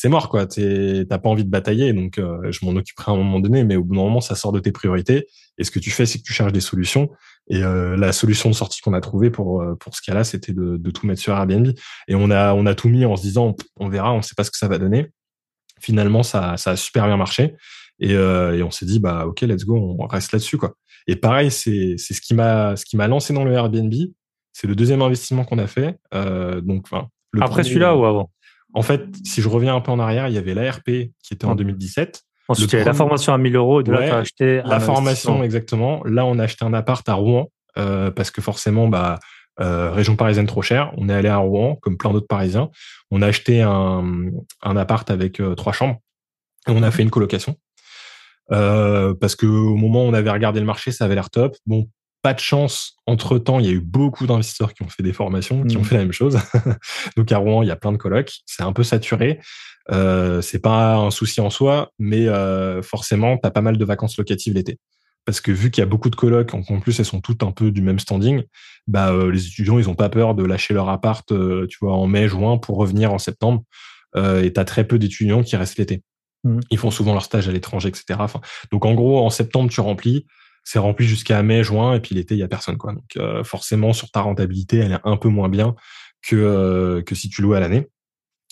c'est 0.00 0.08
mort 0.08 0.30
quoi. 0.30 0.46
T'as 0.46 1.18
pas 1.18 1.28
envie 1.28 1.44
de 1.44 1.50
batailler, 1.50 1.92
donc 1.92 2.16
euh, 2.16 2.50
je 2.50 2.64
m'en 2.64 2.72
occuperai 2.72 3.12
à 3.12 3.14
un 3.14 3.18
moment 3.18 3.38
donné, 3.38 3.64
mais 3.64 3.76
au 3.76 3.84
bout 3.84 3.94
d'un 3.94 4.00
moment, 4.00 4.22
ça 4.22 4.34
sort 4.34 4.50
de 4.50 4.58
tes 4.58 4.72
priorités. 4.72 5.26
Et 5.58 5.64
ce 5.64 5.70
que 5.70 5.78
tu 5.78 5.90
fais, 5.90 6.06
c'est 6.06 6.18
que 6.18 6.22
tu 6.22 6.32
cherches 6.32 6.54
des 6.54 6.62
solutions. 6.62 7.10
Et 7.50 7.62
euh, 7.62 7.98
la 7.98 8.12
solution 8.12 8.48
de 8.48 8.54
sortie 8.54 8.80
qu'on 8.80 8.94
a 8.94 9.02
trouvée 9.02 9.28
pour 9.28 9.60
euh, 9.60 9.74
pour 9.74 9.94
ce 9.94 10.00
cas-là, 10.00 10.24
c'était 10.24 10.54
de, 10.54 10.78
de, 10.78 10.90
tout 10.90 11.06
mettre 11.06 11.20
sur 11.20 11.34
Airbnb. 11.34 11.72
Et 12.08 12.14
on 12.14 12.30
a 12.30 12.54
on 12.54 12.64
a 12.64 12.74
tout 12.74 12.88
mis 12.88 13.04
en 13.04 13.14
se 13.14 13.20
disant, 13.20 13.54
on 13.76 13.90
verra, 13.90 14.14
on 14.14 14.22
sait 14.22 14.34
pas 14.34 14.42
ce 14.42 14.50
que 14.50 14.56
ça 14.56 14.68
va 14.68 14.78
donner. 14.78 15.08
Finalement, 15.82 16.22
ça 16.22 16.56
ça 16.56 16.70
a 16.70 16.76
super 16.76 17.06
bien 17.06 17.18
marché. 17.18 17.56
Et, 17.98 18.12
et 18.12 18.62
on 18.62 18.70
s'est 18.70 18.86
dit, 18.86 19.00
bah 19.00 19.26
ok, 19.26 19.42
let's 19.42 19.66
go, 19.66 19.76
on 19.76 20.06
reste 20.06 20.32
là-dessus 20.32 20.56
quoi. 20.56 20.76
Et 21.08 21.16
pareil, 21.16 21.50
c'est 21.50 21.96
c'est 21.98 22.14
ce 22.14 22.22
qui 22.22 22.32
m'a 22.32 22.74
ce 22.74 22.86
qui 22.86 22.96
m'a 22.96 23.06
lancé 23.06 23.34
dans 23.34 23.44
le 23.44 23.52
Airbnb. 23.52 23.92
C'est 24.54 24.66
le 24.66 24.74
deuxième 24.74 25.02
investissement 25.02 25.44
qu'on 25.44 25.58
a 25.58 25.66
fait. 25.66 25.98
donc, 26.14 26.86
enfin, 26.90 27.08
après 27.38 27.64
celui-là 27.64 27.94
ou 27.94 28.06
avant? 28.06 28.30
En 28.74 28.82
fait, 28.82 29.02
si 29.24 29.42
je 29.42 29.48
reviens 29.48 29.74
un 29.74 29.80
peu 29.80 29.90
en 29.90 29.98
arrière, 29.98 30.28
il 30.28 30.34
y 30.34 30.38
avait 30.38 30.54
l'ARP 30.54 30.84
qui 30.84 31.32
était 31.32 31.44
en 31.44 31.54
2017. 31.54 32.22
Ensuite, 32.48 32.72
il 32.72 32.78
y 32.78 32.82
a 32.82 32.84
la 32.84 32.94
formation 32.94 33.32
à 33.32 33.38
1000 33.38 33.56
euros. 33.56 33.82
De 33.82 33.92
là, 33.92 33.98
tu 33.98 34.10
as 34.12 34.18
acheté 34.18 34.62
la 34.64 34.80
formation, 34.80 35.42
exactement. 35.42 36.02
Là, 36.04 36.24
on 36.24 36.38
a 36.38 36.44
acheté 36.44 36.64
un 36.64 36.74
appart 36.74 37.08
à 37.08 37.14
Rouen 37.14 37.50
parce 37.74 38.30
que 38.30 38.40
forcément, 38.40 38.88
bah, 38.88 39.18
région 39.58 40.16
parisienne 40.16 40.46
trop 40.46 40.62
chère. 40.62 40.92
On 40.96 41.08
est 41.08 41.14
allé 41.14 41.28
à 41.28 41.36
Rouen, 41.36 41.76
comme 41.76 41.96
plein 41.96 42.12
d'autres 42.12 42.26
Parisiens. 42.26 42.70
On 43.10 43.22
a 43.22 43.26
acheté 43.26 43.62
un, 43.62 44.04
un 44.62 44.76
appart 44.76 45.08
avec 45.10 45.40
trois 45.56 45.72
chambres 45.72 45.98
et 46.68 46.72
on 46.72 46.82
a 46.82 46.90
fait 46.90 47.02
une 47.02 47.10
colocation. 47.10 47.56
Euh, 48.52 49.14
parce 49.14 49.36
que 49.36 49.46
au 49.46 49.76
moment 49.76 50.04
où 50.04 50.08
on 50.08 50.14
avait 50.14 50.30
regardé 50.30 50.60
le 50.60 50.66
marché, 50.66 50.90
ça 50.90 51.04
avait 51.04 51.14
l'air 51.14 51.30
top. 51.30 51.56
Bon, 51.66 51.88
pas 52.22 52.34
de 52.34 52.40
chance. 52.40 52.96
Entre 53.06 53.38
temps, 53.38 53.58
il 53.58 53.66
y 53.66 53.68
a 53.68 53.72
eu 53.72 53.80
beaucoup 53.80 54.26
d'investisseurs 54.26 54.74
qui 54.74 54.82
ont 54.82 54.88
fait 54.88 55.02
des 55.02 55.12
formations, 55.12 55.64
qui 55.64 55.76
ont 55.76 55.80
mmh. 55.80 55.84
fait 55.84 55.94
la 55.96 56.02
même 56.02 56.12
chose. 56.12 56.38
Donc 57.16 57.32
à 57.32 57.38
Rouen, 57.38 57.62
il 57.62 57.68
y 57.68 57.70
a 57.70 57.76
plein 57.76 57.92
de 57.92 57.96
colocs. 57.96 58.32
C'est 58.46 58.62
un 58.62 58.72
peu 58.72 58.82
saturé. 58.82 59.40
Euh, 59.90 60.40
c'est 60.40 60.58
pas 60.60 60.96
un 60.96 61.10
souci 61.10 61.40
en 61.40 61.50
soi, 61.50 61.90
mais 61.98 62.28
euh, 62.28 62.82
forcément, 62.82 63.36
t'as 63.38 63.50
pas 63.50 63.62
mal 63.62 63.76
de 63.76 63.84
vacances 63.84 64.16
locatives 64.18 64.54
l'été. 64.54 64.78
Parce 65.24 65.40
que 65.40 65.52
vu 65.52 65.70
qu'il 65.70 65.82
y 65.82 65.84
a 65.84 65.86
beaucoup 65.86 66.10
de 66.10 66.16
colocs, 66.16 66.54
en 66.54 66.80
plus 66.80 66.98
elles 66.98 67.04
sont 67.04 67.20
toutes 67.20 67.42
un 67.42 67.52
peu 67.52 67.70
du 67.70 67.82
même 67.82 67.98
standing, 67.98 68.42
bah 68.86 69.12
euh, 69.12 69.30
les 69.30 69.46
étudiants 69.46 69.78
ils 69.78 69.88
ont 69.88 69.94
pas 69.94 70.08
peur 70.08 70.34
de 70.34 70.44
lâcher 70.44 70.72
leur 70.74 70.88
appart, 70.88 71.26
tu 71.68 71.78
vois, 71.80 71.94
en 71.94 72.06
mai, 72.06 72.26
juin 72.26 72.56
pour 72.58 72.76
revenir 72.78 73.12
en 73.12 73.18
septembre. 73.18 73.62
Et 74.16 74.52
t'as 74.52 74.64
très 74.64 74.84
peu 74.84 74.98
d'étudiants 74.98 75.42
qui 75.42 75.54
restent 75.56 75.78
l'été. 75.78 76.02
Mmh. 76.42 76.60
Ils 76.70 76.78
font 76.78 76.90
souvent 76.90 77.12
leur 77.12 77.22
stage 77.22 77.48
à 77.48 77.52
l'étranger, 77.52 77.90
etc. 77.90 78.18
Enfin, 78.18 78.40
donc 78.72 78.84
en 78.84 78.94
gros, 78.94 79.24
en 79.24 79.30
septembre, 79.30 79.70
tu 79.70 79.80
remplis, 79.80 80.26
c'est 80.64 80.78
rempli 80.78 81.06
jusqu'à 81.06 81.42
mai, 81.42 81.64
juin, 81.64 81.94
et 81.94 82.00
puis 82.00 82.14
l'été, 82.14 82.34
il 82.34 82.38
y 82.38 82.42
a 82.42 82.48
personne. 82.48 82.76
Quoi. 82.76 82.92
Donc 82.92 83.16
euh, 83.16 83.44
forcément, 83.44 83.92
sur 83.92 84.10
ta 84.10 84.20
rentabilité, 84.20 84.78
elle 84.78 84.92
est 84.92 85.00
un 85.04 85.16
peu 85.16 85.28
moins 85.28 85.48
bien 85.48 85.74
que, 86.22 86.36
euh, 86.36 87.02
que 87.02 87.14
si 87.14 87.28
tu 87.28 87.42
loues 87.42 87.54
à 87.54 87.60
l'année. 87.60 87.88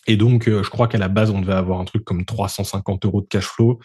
Et 0.06 0.16
donc, 0.16 0.48
euh, 0.48 0.62
je 0.62 0.70
crois 0.70 0.88
qu'à 0.88 0.98
la 0.98 1.08
base, 1.08 1.30
on 1.30 1.40
devait 1.40 1.52
avoir 1.52 1.80
un 1.80 1.84
truc 1.84 2.04
comme 2.04 2.24
350 2.24 3.04
euros 3.04 3.20
de 3.20 3.26
cash 3.26 3.44
flow. 3.44 3.78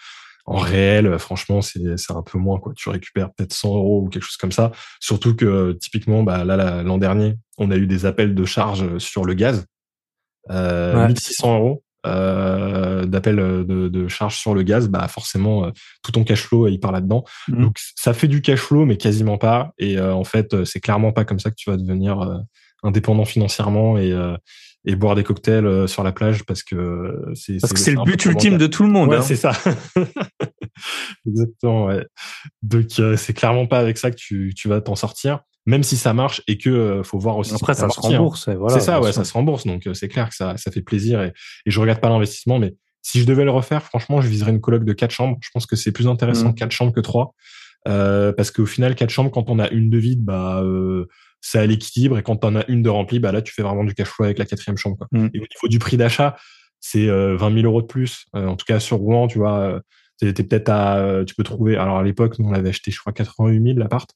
En 0.45 0.57
réel, 0.57 1.17
franchement, 1.19 1.61
c'est 1.61 2.11
un 2.11 2.21
peu 2.21 2.37
moins. 2.37 2.59
Quoi. 2.59 2.73
Tu 2.75 2.89
récupères 2.89 3.31
peut-être 3.33 3.53
100 3.53 3.75
euros 3.75 4.01
ou 4.01 4.09
quelque 4.09 4.23
chose 4.23 4.35
comme 4.35 4.51
ça. 4.51 4.71
Surtout 4.99 5.35
que 5.35 5.71
typiquement, 5.79 6.23
bah, 6.23 6.43
là, 6.43 6.83
l'an 6.83 6.97
dernier, 6.97 7.35
on 7.57 7.71
a 7.71 7.77
eu 7.77 7.87
des 7.87 8.05
appels 8.05 8.35
de 8.35 8.45
charge 8.45 8.97
sur 8.97 9.23
le 9.23 9.35
gaz. 9.35 9.65
Euh, 10.49 11.07
1600 11.07 11.57
euros 11.59 11.82
euh, 12.05 13.05
d'appel 13.05 13.39
euh, 13.39 13.63
de, 13.63 13.87
de 13.87 14.07
charge 14.07 14.37
sur 14.37 14.53
le 14.53 14.63
gaz, 14.63 14.89
bah 14.89 15.07
forcément 15.07 15.65
euh, 15.65 15.71
tout 16.03 16.11
ton 16.11 16.23
cash 16.23 16.41
flow 16.41 16.67
il 16.67 16.79
part 16.79 16.91
là-dedans. 16.91 17.23
Mmh. 17.47 17.61
Donc 17.61 17.77
ça 17.95 18.13
fait 18.13 18.27
du 18.27 18.41
cash 18.41 18.59
flow 18.59 18.85
mais 18.85 18.97
quasiment 18.97 19.37
pas. 19.37 19.71
Et 19.77 19.99
en 19.99 20.23
fait 20.23 20.65
c'est 20.65 20.79
clairement 20.79 21.11
pas 21.11 21.25
comme 21.25 21.39
ça 21.39 21.49
que 21.49 21.55
tu 21.55 21.69
vas 21.69 21.77
devenir 21.77 22.43
indépendant 22.83 23.25
financièrement 23.25 23.97
et 23.97 24.13
et 24.85 24.95
boire 24.95 25.15
des 25.15 25.23
cocktails 25.23 25.87
sur 25.87 26.03
la 26.03 26.11
plage 26.11 26.43
parce 26.45 26.63
que 26.63 27.31
c'est 27.35 27.57
parce 27.59 27.73
que 27.73 27.79
c'est 27.79 27.91
le 27.91 28.03
but 28.03 28.25
ultime 28.25 28.57
de 28.57 28.67
tout 28.67 28.83
le 28.83 28.89
monde. 28.89 29.09
Ouais, 29.09 29.17
hein. 29.17 29.21
c'est 29.21 29.35
ça. 29.35 29.53
Exactement. 31.27 31.85
Ouais. 31.85 32.05
Donc 32.61 32.85
c'est 33.17 33.33
clairement 33.33 33.65
pas 33.65 33.79
avec 33.79 33.97
ça 33.97 34.11
que 34.11 34.17
tu, 34.17 34.53
tu 34.55 34.67
vas 34.67 34.81
t'en 34.81 34.95
sortir 34.95 35.39
même 35.65 35.83
si 35.83 35.95
ça 35.95 36.13
marche 36.13 36.41
et 36.47 36.57
que 36.57 36.69
euh, 36.69 37.03
faut 37.03 37.17
voir 37.17 37.37
aussi. 37.37 37.53
Après, 37.53 37.73
ça, 37.73 37.89
se 37.89 37.99
rembourse. 37.99 38.49
Voilà, 38.49 38.79
c'est 38.79 38.85
ça, 38.85 38.99
ouais, 38.99 39.13
ça 39.13 39.23
se 39.23 39.33
rembourse. 39.33 39.65
Donc 39.65 39.87
euh, 39.87 39.93
c'est 39.93 40.09
clair 40.09 40.29
que 40.29 40.35
ça, 40.35 40.57
ça 40.57 40.71
fait 40.71 40.81
plaisir 40.81 41.21
et, 41.21 41.31
et 41.65 41.71
je 41.71 41.79
regarde 41.79 41.99
pas 41.99 42.09
l'investissement, 42.09 42.59
mais 42.59 42.75
si 43.01 43.19
je 43.19 43.25
devais 43.25 43.43
le 43.43 43.51
refaire, 43.51 43.83
franchement, 43.83 44.21
je 44.21 44.27
viserais 44.27 44.51
une 44.51 44.61
coloc 44.61 44.83
de 44.83 44.93
quatre 44.93 45.11
chambres. 45.11 45.37
Je 45.41 45.49
pense 45.53 45.65
que 45.65 45.75
c'est 45.75 45.91
plus 45.91 46.07
intéressant 46.07 46.49
mmh. 46.49 46.55
quatre 46.55 46.71
chambres 46.71 46.93
que 46.93 47.01
trois, 47.01 47.33
euh, 47.87 48.31
parce 48.31 48.51
qu'au 48.51 48.65
final, 48.65 48.95
quatre 48.95 49.09
chambres, 49.09 49.31
quand 49.31 49.49
on 49.49 49.59
a 49.59 49.69
une 49.69 49.89
de 49.89 49.97
vide, 49.97 50.23
bah 50.23 50.61
euh, 50.63 51.07
c'est 51.45 51.59
à 51.59 51.65
l'équilibre, 51.65 52.17
et 52.17 52.23
quand 52.23 52.43
on 52.45 52.55
a 52.55 52.65
une 52.67 52.81
de 52.81 52.89
remplie, 52.89 53.19
bah 53.19 53.31
là, 53.31 53.41
tu 53.41 53.53
fais 53.53 53.61
vraiment 53.61 53.83
du 53.83 53.93
cash 53.93 54.07
flow 54.07 54.25
avec 54.25 54.39
la 54.39 54.45
quatrième 54.45 54.77
chambre. 54.77 54.97
Quoi. 54.97 55.07
Mmh. 55.11 55.25
Et 55.33 55.39
au 55.39 55.41
niveau 55.41 55.67
du 55.67 55.77
prix 55.77 55.97
d'achat, 55.97 56.37
c'est 56.79 57.07
20 57.07 57.37
000 57.37 57.65
euros 57.65 57.81
de 57.81 57.87
plus. 57.87 58.25
en 58.33 58.55
tout 58.55 58.65
cas, 58.65 58.79
sur 58.79 58.97
Rouen, 58.97 59.27
tu 59.27 59.37
vois, 59.37 59.81
t'es 60.19 60.31
peut-être 60.33 60.69
à, 60.69 61.23
tu 61.27 61.35
peux 61.35 61.43
trouver. 61.43 61.75
Alors 61.77 61.97
à 61.97 62.03
l'époque, 62.03 62.39
nous 62.39 62.47
on 62.47 62.51
l'avait 62.51 62.69
acheté, 62.69 62.91
je 62.91 62.99
crois, 62.99 63.13
88 63.13 63.61
000 63.61 63.77
l'appart. 63.77 64.09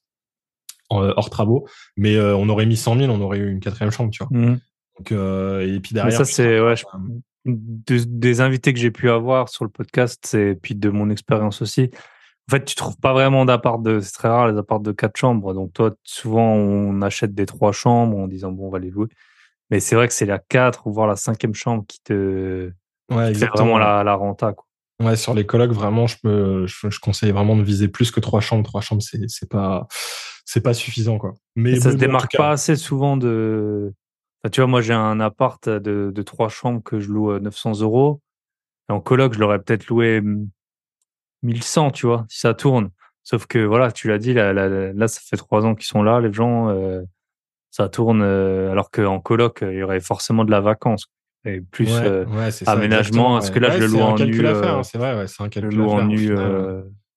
Euh, 0.90 1.12
hors 1.18 1.28
travaux, 1.28 1.68
mais 1.98 2.16
euh, 2.16 2.34
on 2.34 2.48
aurait 2.48 2.64
mis 2.64 2.78
100 2.78 2.98
000, 2.98 3.12
on 3.12 3.20
aurait 3.20 3.36
eu 3.36 3.50
une 3.50 3.60
quatrième 3.60 3.90
chambre, 3.90 4.10
tu 4.10 4.24
vois. 4.24 4.38
Mmh. 4.38 4.58
Donc, 4.96 5.12
euh, 5.12 5.60
et 5.60 5.80
puis 5.80 5.92
derrière. 5.92 6.16
ça, 6.16 6.24
c'est 6.24 6.58
ouais, 6.62 6.76
des 7.44 8.40
invités 8.40 8.72
que 8.72 8.78
j'ai 8.78 8.90
pu 8.90 9.10
avoir 9.10 9.50
sur 9.50 9.64
le 9.64 9.70
podcast, 9.70 10.34
et 10.34 10.54
puis 10.54 10.74
de 10.74 10.88
mon 10.88 11.10
expérience 11.10 11.60
aussi. 11.60 11.90
En 12.48 12.52
fait, 12.52 12.64
tu 12.64 12.74
trouves 12.74 12.96
pas 12.96 13.12
vraiment 13.12 13.44
d'appart 13.44 13.82
de, 13.82 14.00
c'est 14.00 14.12
très 14.12 14.28
rare 14.28 14.48
les 14.48 14.56
apparts 14.56 14.80
de 14.80 14.92
quatre 14.92 15.18
chambres. 15.18 15.52
Donc 15.52 15.74
toi, 15.74 15.90
souvent, 16.02 16.54
on 16.54 17.02
achète 17.02 17.34
des 17.34 17.44
trois 17.44 17.72
chambres 17.72 18.16
en 18.16 18.26
disant 18.26 18.52
bon, 18.52 18.68
on 18.68 18.70
va 18.70 18.78
les 18.78 18.90
louer. 18.90 19.08
Mais 19.70 19.80
c'est 19.80 19.94
vrai 19.94 20.08
que 20.08 20.14
c'est 20.14 20.24
la 20.24 20.38
quatre 20.38 20.86
ou 20.86 20.92
voire 20.92 21.06
la 21.06 21.16
cinquième 21.16 21.54
chambre 21.54 21.84
qui 21.86 22.00
te, 22.02 22.72
ouais, 23.10 23.34
fait 23.34 23.46
vraiment 23.46 23.76
la, 23.76 24.02
la 24.02 24.14
renta. 24.14 24.54
Quoi. 24.54 24.64
Ouais, 25.00 25.16
sur 25.16 25.34
les 25.34 25.44
colocs, 25.44 25.72
vraiment, 25.72 26.06
je, 26.06 26.16
peux, 26.22 26.66
je, 26.66 26.88
je, 26.88 27.00
conseille 27.00 27.32
vraiment 27.32 27.54
de 27.54 27.62
viser 27.62 27.86
plus 27.88 28.10
que 28.10 28.18
trois 28.18 28.40
chambres. 28.40 28.64
Trois 28.64 28.80
chambres, 28.80 29.02
c'est, 29.02 29.20
c'est 29.28 29.50
pas, 29.50 29.86
c'est 30.46 30.62
pas 30.62 30.72
suffisant 30.72 31.18
quoi. 31.18 31.34
Mais 31.54 31.78
ça 31.78 31.92
se 31.92 31.96
démarque 31.96 32.34
pas 32.34 32.52
assez 32.52 32.76
souvent 32.76 33.18
de. 33.18 33.92
tu 34.50 34.60
vois, 34.62 34.68
moi 34.68 34.80
j'ai 34.80 34.94
un 34.94 35.20
appart 35.20 35.68
de, 35.68 36.10
de 36.14 36.22
trois 36.22 36.48
chambres 36.48 36.82
que 36.82 36.98
je 36.98 37.10
loue 37.10 37.38
900 37.38 37.80
euros. 37.80 38.22
Et 38.88 38.92
en 38.94 39.00
coloc, 39.00 39.34
je 39.34 39.38
l'aurais 39.38 39.58
peut-être 39.58 39.86
loué 39.88 40.22
1100, 41.42 41.90
tu 41.90 42.06
vois, 42.06 42.26
si 42.28 42.40
ça 42.40 42.54
tourne. 42.54 42.90
Sauf 43.22 43.46
que 43.46 43.58
voilà, 43.58 43.92
tu 43.92 44.08
l'as 44.08 44.18
dit, 44.18 44.32
là, 44.32 44.52
là, 44.52 45.08
ça 45.08 45.20
fait 45.22 45.36
trois 45.36 45.64
ans 45.66 45.74
qu'ils 45.74 45.86
sont 45.86 46.02
là, 46.02 46.20
les 46.20 46.32
gens, 46.32 46.70
euh, 46.70 47.02
ça 47.70 47.88
tourne. 47.88 48.22
Euh, 48.22 48.72
alors 48.72 48.90
qu'en 48.90 49.20
coloc, 49.20 49.58
il 49.62 49.78
y 49.78 49.82
aurait 49.82 50.00
forcément 50.00 50.44
de 50.44 50.50
la 50.50 50.60
vacance 50.60 51.06
et 51.44 51.60
plus 51.60 51.90
euh, 51.92 52.24
aménagement. 52.66 53.34
Parce 53.34 53.50
que 53.50 53.58
là, 53.58 53.70
je 53.70 53.80
le 53.80 53.86
loue 53.86 54.00
en 54.00 54.16
nu. 54.16 54.46
Hein, 54.46 54.82
c'est 54.82 54.98
vrai, 54.98 55.26
c'est 55.26 55.42
un 55.42 55.48
calcul 55.48 55.80
en 55.82 56.04
nu 56.04 56.34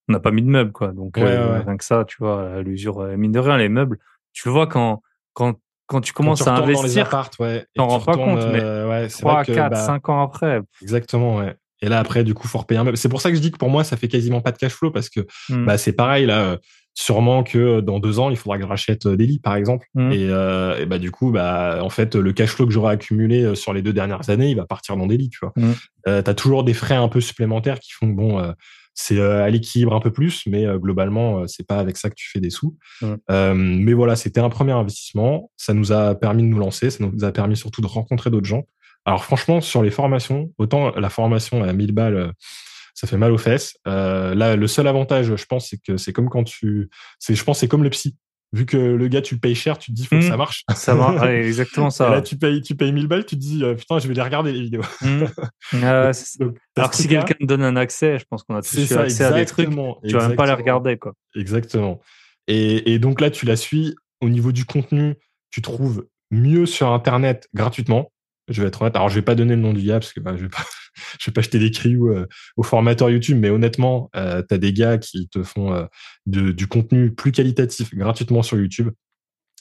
on 0.08 0.12
n'a 0.12 0.20
pas 0.20 0.30
mis 0.30 0.42
de 0.42 0.48
meubles, 0.48 0.72
quoi. 0.72 0.88
Donc, 0.88 1.18
euh, 1.18 1.60
rien 1.60 1.76
que 1.76 1.84
ça, 1.84 2.04
tu 2.06 2.16
vois, 2.18 2.60
l'usure, 2.62 3.00
euh, 3.00 3.16
mine 3.16 3.32
de 3.32 3.38
rien, 3.38 3.56
les 3.56 3.68
meubles, 3.68 3.98
tu 4.32 4.48
le 4.48 4.52
vois 4.52 4.66
quand, 4.66 5.02
quand, 5.32 5.54
quand 5.86 6.00
tu 6.00 6.12
commences 6.12 6.46
à 6.46 6.54
investir, 6.56 7.08
ouais, 7.38 7.66
t'en 7.74 7.86
rends 7.86 8.00
pas 8.00 8.16
compte, 8.16 8.40
mais 8.52 8.62
euh, 8.62 8.88
ouais, 8.88 9.08
3, 9.08 9.44
4, 9.44 9.76
5 9.76 10.08
ans 10.08 10.22
après. 10.22 10.60
Exactement, 10.80 11.36
ouais. 11.36 11.54
Et 11.82 11.88
là, 11.88 11.98
après, 11.98 12.24
du 12.24 12.34
coup, 12.34 12.48
faut 12.48 12.58
repayer 12.58 12.80
un 12.80 12.84
meuble. 12.84 12.96
C'est 12.96 13.08
pour 13.08 13.20
ça 13.20 13.30
que 13.30 13.36
je 13.36 13.40
dis 13.40 13.50
que 13.50 13.58
pour 13.58 13.70
moi, 13.70 13.84
ça 13.84 13.96
fait 13.96 14.08
quasiment 14.08 14.40
pas 14.40 14.52
de 14.52 14.58
cash 14.58 14.72
flow 14.72 14.90
parce 14.90 15.08
que, 15.08 15.20
mmh. 15.48 15.66
bah, 15.66 15.78
c'est 15.78 15.92
pareil, 15.92 16.26
là. 16.26 16.58
Sûrement 16.94 17.42
que 17.42 17.80
dans 17.80 18.00
deux 18.00 18.18
ans, 18.18 18.28
il 18.28 18.36
faudra 18.36 18.58
que 18.58 18.64
je 18.64 18.68
rachète 18.68 19.08
des 19.08 19.26
lits, 19.26 19.38
par 19.38 19.56
exemple. 19.56 19.86
Mmh. 19.94 20.12
Et, 20.12 20.28
euh, 20.28 20.78
et, 20.78 20.84
bah 20.84 20.98
du 20.98 21.10
coup, 21.10 21.30
bah 21.30 21.78
en 21.80 21.88
fait, 21.88 22.16
le 22.16 22.34
cash 22.34 22.50
flow 22.50 22.66
que 22.66 22.72
j'aurais 22.72 22.92
accumulé 22.92 23.54
sur 23.54 23.72
les 23.72 23.80
deux 23.80 23.94
dernières 23.94 24.28
années, 24.28 24.50
il 24.50 24.56
va 24.58 24.66
partir 24.66 24.98
dans 24.98 25.06
des 25.06 25.16
lits, 25.16 25.30
tu 25.30 25.38
vois. 25.40 25.52
Mmh. 25.56 25.72
Euh, 26.08 26.20
T'as 26.20 26.34
toujours 26.34 26.64
des 26.64 26.74
frais 26.74 26.94
un 26.94 27.08
peu 27.08 27.22
supplémentaires 27.22 27.80
qui 27.80 27.92
font 27.92 28.08
que 28.08 28.14
bon, 28.14 28.54
c'est 28.94 29.18
euh, 29.18 29.42
à 29.42 29.50
l'équilibre 29.50 29.94
un 29.94 30.00
peu 30.00 30.10
plus, 30.10 30.42
mais 30.46 30.66
euh, 30.66 30.78
globalement, 30.78 31.40
euh, 31.40 31.46
c'est 31.46 31.66
pas 31.66 31.78
avec 31.78 31.96
ça 31.96 32.10
que 32.10 32.14
tu 32.14 32.28
fais 32.30 32.40
des 32.40 32.50
sous. 32.50 32.76
mais 33.28 33.92
voilà, 33.92 34.16
c'était 34.16 34.40
un 34.40 34.50
premier 34.50 34.72
investissement. 34.72 35.50
Ça 35.56 35.74
nous 35.74 35.92
a 35.92 36.14
permis 36.14 36.42
de 36.42 36.48
nous 36.48 36.58
lancer, 36.58 36.90
ça 36.90 37.04
nous 37.04 37.24
a 37.24 37.32
permis 37.32 37.56
surtout 37.56 37.80
de 37.80 37.86
rencontrer 37.86 38.30
d'autres 38.30 38.46
gens. 38.46 38.64
Alors 39.04 39.24
franchement, 39.24 39.60
sur 39.60 39.82
les 39.82 39.90
formations, 39.90 40.52
autant 40.58 40.90
la 40.94 41.10
formation 41.10 41.62
à 41.62 41.72
1000 41.72 41.92
balles, 41.92 42.32
ça 42.94 43.06
fait 43.06 43.16
mal 43.16 43.32
aux 43.32 43.38
fesses. 43.38 43.76
là, 43.84 44.56
le 44.56 44.66
seul 44.66 44.86
avantage, 44.86 45.34
je 45.34 45.46
pense, 45.46 45.68
c'est 45.70 45.78
que 45.78 45.96
c'est 45.96 46.12
comme 46.12 46.28
quand 46.28 46.44
tu, 46.44 46.88
c'est, 47.18 47.34
je 47.34 47.44
pense, 47.44 47.60
c'est 47.60 47.68
comme 47.68 47.82
le 47.82 47.90
psy 47.90 48.16
vu 48.52 48.66
que 48.66 48.76
le 48.76 49.08
gars 49.08 49.22
tu 49.22 49.34
le 49.34 49.40
payes 49.40 49.54
cher, 49.54 49.78
tu 49.78 49.90
te 49.90 49.96
dis 49.96 50.06
faut 50.06 50.16
que 50.16 50.22
ça 50.22 50.34
mmh. 50.34 50.38
marche. 50.38 50.64
Ça 50.74 50.94
marche, 50.94 51.22
exactement 51.28 51.90
ça. 51.90 52.10
là 52.10 52.20
tu 52.20 52.36
payes 52.36 52.60
tu 52.60 52.74
payes 52.74 52.92
1000 52.92 53.06
balles, 53.06 53.24
tu 53.24 53.36
te 53.36 53.40
dis 53.40 53.64
euh, 53.64 53.74
putain, 53.74 53.98
je 53.98 54.08
vais 54.08 54.14
les 54.14 54.22
regarder 54.22 54.52
les 54.52 54.60
vidéos. 54.60 54.82
Mmh. 55.00 55.24
Alors 55.82 56.14
si 56.14 57.08
quelqu'un 57.08 57.34
te 57.34 57.44
donne 57.44 57.62
un 57.62 57.76
accès, 57.76 58.18
je 58.18 58.24
pense 58.28 58.42
qu'on 58.42 58.56
a 58.56 58.62
tous 58.62 58.90
eu 58.90 58.94
accès 58.94 59.24
à 59.24 59.32
des 59.32 59.46
trucs, 59.46 59.70
tu 59.70 60.14
vas 60.14 60.28
même 60.28 60.36
pas 60.36 60.46
les 60.46 60.52
regarder 60.52 60.98
quoi. 60.98 61.14
Exactement. 61.34 62.00
Et, 62.46 62.92
et 62.92 62.98
donc 62.98 63.20
là 63.20 63.30
tu 63.30 63.46
la 63.46 63.56
suis 63.56 63.94
au 64.20 64.28
niveau 64.28 64.52
du 64.52 64.64
contenu, 64.64 65.14
tu 65.50 65.62
trouves 65.62 66.06
mieux 66.30 66.66
sur 66.66 66.92
internet 66.92 67.48
gratuitement. 67.54 68.11
Je 68.48 68.60
vais 68.60 68.68
être 68.68 68.82
honnête. 68.82 68.96
Alors 68.96 69.08
je 69.08 69.14
vais 69.14 69.22
pas 69.22 69.34
donner 69.34 69.54
le 69.54 69.62
nom 69.62 69.72
du 69.72 69.82
gars 69.82 70.00
parce 70.00 70.12
que 70.12 70.20
bah, 70.20 70.36
je 70.36 70.42
vais 70.42 70.48
pas 70.48 70.64
je 71.20 71.30
vais 71.30 71.32
pas 71.32 71.40
acheter 71.40 71.58
des 71.58 71.70
cailloux 71.70 72.10
euh, 72.10 72.26
aux 72.56 72.62
formateurs 72.62 73.10
YouTube, 73.10 73.38
mais 73.40 73.50
honnêtement, 73.50 74.10
euh, 74.16 74.42
tu 74.46 74.54
as 74.54 74.58
des 74.58 74.72
gars 74.72 74.98
qui 74.98 75.28
te 75.28 75.42
font 75.42 75.72
euh, 75.74 75.84
du 76.26 76.66
contenu 76.66 77.14
plus 77.14 77.32
qualitatif 77.32 77.94
gratuitement 77.94 78.42
sur 78.42 78.58
YouTube. 78.58 78.90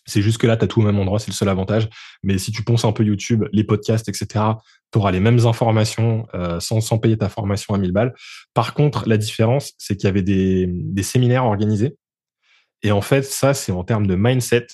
C'est 0.08 0.24
juste 0.24 0.40
que 0.40 0.48
là, 0.48 0.58
tu 0.58 0.64
as 0.64 0.68
tout 0.68 0.82
au 0.82 0.84
même 0.84 0.98
endroit, 0.98 1.20
c'est 1.20 1.30
le 1.30 1.36
seul 1.36 1.50
avantage. 1.50 1.88
Mais 2.24 2.40
si 2.40 2.52
tu 2.52 2.64
ponces 2.64 2.86
un 2.86 2.92
peu 2.92 3.04
YouTube, 3.04 3.46
les 3.54 3.64
podcasts, 3.64 4.10
etc., 4.10 4.46
tu 4.92 4.98
auras 4.98 5.12
les 5.12 5.20
mêmes 5.20 5.46
informations 5.46 6.26
sans, 6.60 6.82
sans 6.82 6.98
payer 6.98 7.20
ta 7.20 7.30
formation 7.30 7.76
à 7.76 7.78
1000 7.78 7.92
balles. 7.92 8.16
Par 8.56 8.74
contre, 8.74 9.08
la 9.08 9.18
différence, 9.18 9.74
c'est 9.78 9.96
qu'il 9.96 10.08
y 10.08 10.10
avait 10.10 10.24
des 10.24 11.04
séminaires 11.04 11.46
organisés. 11.46 11.98
Et 12.82 12.92
en 12.92 13.02
fait, 13.02 13.22
ça, 13.22 13.54
c'est 13.54 13.72
en 13.72 13.84
termes 13.84 14.08
de 14.08 14.16
mindset 14.16 14.66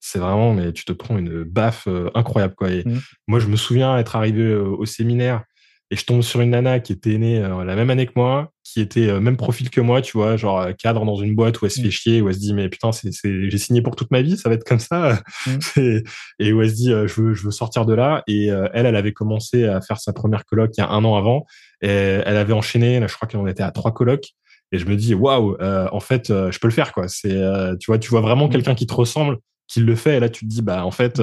c'est 0.00 0.18
vraiment 0.18 0.54
mais 0.54 0.72
tu 0.72 0.84
te 0.84 0.92
prends 0.92 1.18
une 1.18 1.44
baffe 1.44 1.86
incroyable 2.14 2.54
quoi 2.54 2.70
et 2.70 2.82
mmh. 2.84 3.00
moi 3.28 3.38
je 3.38 3.46
me 3.46 3.56
souviens 3.56 3.98
être 3.98 4.16
arrivé 4.16 4.54
au 4.54 4.86
séminaire 4.86 5.44
et 5.92 5.96
je 5.96 6.04
tombe 6.04 6.22
sur 6.22 6.40
une 6.40 6.50
nana 6.50 6.78
qui 6.78 6.92
était 6.92 7.18
née 7.18 7.40
la 7.40 7.74
même 7.74 7.90
année 7.90 8.06
que 8.06 8.12
moi, 8.14 8.52
qui 8.62 8.80
était 8.80 9.18
même 9.18 9.36
profil 9.36 9.70
que 9.70 9.80
moi, 9.80 10.00
tu 10.02 10.16
vois, 10.16 10.36
genre 10.36 10.68
cadre 10.78 11.04
dans 11.04 11.16
une 11.16 11.34
boîte 11.34 11.60
où 11.60 11.64
elle 11.64 11.72
se 11.72 11.80
fait 11.80 11.88
mm. 11.88 11.90
chier, 11.90 12.22
où 12.22 12.28
elle 12.28 12.34
se 12.36 12.38
dit 12.38 12.54
mais 12.54 12.68
putain, 12.68 12.92
c'est, 12.92 13.10
j'ai 13.12 13.58
signé 13.58 13.82
pour 13.82 13.96
toute 13.96 14.12
ma 14.12 14.22
vie, 14.22 14.36
ça 14.36 14.48
va 14.48 14.54
être 14.54 14.62
comme 14.62 14.78
ça, 14.78 15.20
mm. 15.46 15.80
et, 16.38 16.52
où 16.52 16.62
elle 16.62 16.70
se 16.70 16.74
dit 16.76 16.90
je 16.90 17.20
veux 17.20 17.34
je 17.34 17.42
veux 17.42 17.50
sortir 17.50 17.86
de 17.86 17.94
là. 17.94 18.22
Et 18.28 18.46
elle, 18.46 18.86
elle 18.86 18.96
avait 18.96 19.12
commencé 19.12 19.64
à 19.64 19.80
faire 19.80 19.98
sa 19.98 20.12
première 20.12 20.44
coloc 20.44 20.70
il 20.76 20.80
y 20.80 20.84
a 20.84 20.88
un 20.88 21.04
an 21.04 21.16
avant, 21.16 21.44
et 21.82 21.88
elle 21.88 22.36
avait 22.36 22.52
enchaîné, 22.52 23.00
là, 23.00 23.08
je 23.08 23.14
crois 23.14 23.26
qu'elle 23.26 23.40
en 23.40 23.48
était 23.48 23.64
à 23.64 23.72
trois 23.72 23.92
colocs. 23.92 24.28
Et 24.72 24.78
je 24.78 24.86
me 24.86 24.94
dis 24.94 25.14
waouh, 25.14 25.56
en 25.60 26.00
fait, 26.00 26.28
je 26.28 26.58
peux 26.60 26.68
le 26.68 26.74
faire 26.74 26.92
quoi. 26.92 27.08
C'est, 27.08 27.36
tu 27.80 27.86
vois, 27.88 27.98
tu 27.98 28.10
vois 28.10 28.20
vraiment 28.20 28.46
mm. 28.46 28.52
quelqu'un 28.52 28.74
qui 28.76 28.86
te 28.86 28.94
ressemble, 28.94 29.38
qui 29.72 29.80
le 29.80 29.94
fait, 29.94 30.16
et 30.16 30.20
là 30.20 30.28
tu 30.28 30.44
te 30.44 30.50
dis 30.50 30.62
bah 30.62 30.84
en 30.84 30.90
fait, 30.90 31.22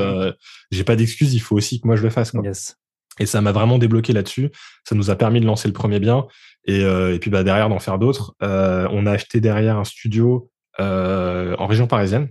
j'ai 0.72 0.84
pas 0.84 0.96
d'excuse, 0.96 1.34
il 1.34 1.40
faut 1.40 1.56
aussi 1.56 1.82
que 1.82 1.88
moi 1.88 1.96
je 1.96 2.04
le 2.04 2.10
fasse 2.10 2.32
quoi. 2.32 2.42
Yes. 2.44 2.78
Et 3.20 3.26
ça 3.26 3.42
m'a 3.42 3.52
vraiment 3.52 3.78
débloqué 3.78 4.14
là-dessus. 4.14 4.52
Ça 4.88 4.96
nous 4.96 5.10
a 5.10 5.16
permis 5.16 5.40
de 5.40 5.46
lancer 5.46 5.68
le 5.68 5.74
premier 5.74 6.00
bien. 6.00 6.28
Et, 6.66 6.84
euh, 6.84 7.14
et 7.14 7.20
puis 7.20 7.30
bah, 7.30 7.44
derrière 7.44 7.70
d'en 7.70 7.80
faire 7.80 7.98
d'autres. 7.98 8.36
Euh, 8.44 8.88
on 8.92 9.06
a 9.06 9.12
acheté 9.12 9.42
derrière 9.42 9.78
un 9.78 9.84
studio 9.84 10.50
euh, 10.80 11.56
en 11.58 11.68
région 11.68 11.88
parisienne. 11.88 12.30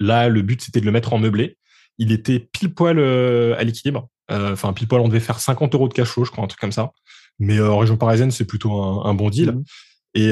Là, 0.00 0.28
le 0.28 0.42
but, 0.42 0.62
c'était 0.62 0.80
de 0.80 0.86
le 0.86 0.92
mettre 0.92 1.12
en 1.12 1.18
meublé. 1.18 1.58
Il 1.98 2.10
était 2.10 2.40
pile 2.40 2.74
poil 2.74 2.98
euh, 2.98 3.54
à 3.58 3.64
l'équilibre. 3.64 4.08
Euh, 4.30 4.52
enfin, 4.52 4.72
pile 4.72 4.88
poil, 4.88 5.00
on 5.00 5.08
devait 5.08 5.20
faire 5.20 5.38
50 5.38 5.74
euros 5.74 5.88
de 5.88 5.94
cachot, 5.94 6.24
je 6.24 6.30
crois, 6.30 6.42
un 6.42 6.48
truc 6.48 6.60
comme 6.60 6.72
ça. 6.72 6.92
Mais 7.38 7.60
en 7.60 7.78
région 7.78 7.96
parisienne, 7.96 8.30
c'est 8.30 8.44
plutôt 8.44 8.72
un, 8.72 9.04
un, 9.04 9.14
bon 9.14 9.30
deal. 9.30 9.52
Mmh. 9.52 9.64
Et, 10.14 10.28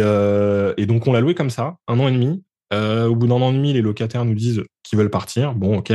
et, 0.77 0.87
donc, 0.87 1.07
on 1.07 1.13
l'a 1.13 1.21
loué 1.21 1.35
comme 1.35 1.51
ça, 1.51 1.77
un 1.87 1.99
an 2.01 2.09
et 2.09 2.13
demi. 2.13 2.43
Au 2.73 3.15
bout 3.15 3.27
d'un 3.27 3.35
an 3.35 3.51
et 3.51 3.57
demi, 3.57 3.73
les 3.73 3.83
locataires 3.83 4.25
nous 4.25 4.35
disent 4.35 4.63
qu'ils 4.83 4.99
veulent 4.99 5.11
partir. 5.11 5.55
Bon, 5.55 5.79
ok. 5.79 5.93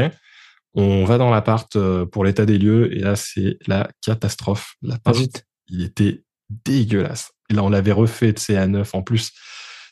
On 0.75 1.05
va 1.05 1.17
dans 1.17 1.29
l'appart 1.29 1.73
euh, 1.77 2.05
pour 2.05 2.25
l'état 2.25 2.45
des 2.45 2.57
lieux 2.57 2.93
et 2.93 2.99
là 2.99 3.15
c'est 3.15 3.57
la 3.65 3.87
catastrophe. 4.01 4.75
L'appart, 4.81 5.17
il 5.69 5.83
était 5.83 6.23
dégueulasse. 6.49 7.31
Et 7.49 7.53
là 7.53 7.63
on 7.63 7.69
l'avait 7.69 7.93
refait, 7.93 8.33
de 8.33 8.55
à 8.55 8.67
neuf 8.67 8.93
en 8.93 9.01
plus. 9.01 9.31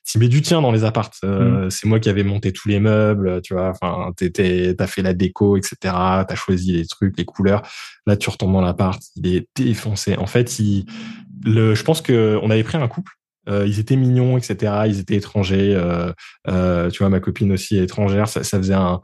Tu 0.05 0.19
mets 0.19 0.27
du 0.27 0.41
tien 0.41 0.61
dans 0.61 0.73
les 0.73 0.83
apparts. 0.83 1.11
Euh, 1.23 1.67
mm. 1.67 1.71
C'est 1.71 1.87
moi 1.87 2.01
qui 2.01 2.09
avais 2.09 2.25
monté 2.25 2.51
tous 2.51 2.67
les 2.67 2.81
meubles, 2.81 3.41
tu 3.41 3.53
vois. 3.53 3.69
Enfin, 3.69 4.11
t'as 4.17 4.87
fait 4.87 5.01
la 5.01 5.13
déco, 5.13 5.55
etc. 5.55 5.77
T'as 5.81 6.35
choisi 6.35 6.73
les 6.73 6.85
trucs, 6.85 7.17
les 7.17 7.23
couleurs. 7.23 7.61
Là, 8.05 8.17
tu 8.17 8.29
retombes 8.29 8.51
dans 8.51 8.59
l'appart, 8.59 9.01
il 9.15 9.33
est 9.33 9.47
défoncé. 9.55 10.17
En 10.17 10.25
fait, 10.25 10.59
il, 10.59 10.85
le, 11.45 11.73
je 11.75 11.83
pense 11.83 12.01
que 12.01 12.37
on 12.43 12.49
avait 12.49 12.65
pris 12.65 12.77
un 12.77 12.89
couple. 12.89 13.13
Euh, 13.49 13.65
ils 13.67 13.79
étaient 13.79 13.95
mignons, 13.95 14.37
etc. 14.37 14.83
Ils 14.87 14.99
étaient 14.99 15.15
étrangers. 15.15 15.75
Euh, 15.75 16.89
tu 16.89 16.99
vois, 16.99 17.09
ma 17.09 17.19
copine 17.19 17.51
aussi 17.51 17.77
est 17.77 17.83
étrangère. 17.83 18.27
Ça, 18.27 18.43
ça 18.43 18.57
faisait 18.57 18.73
un, 18.73 19.01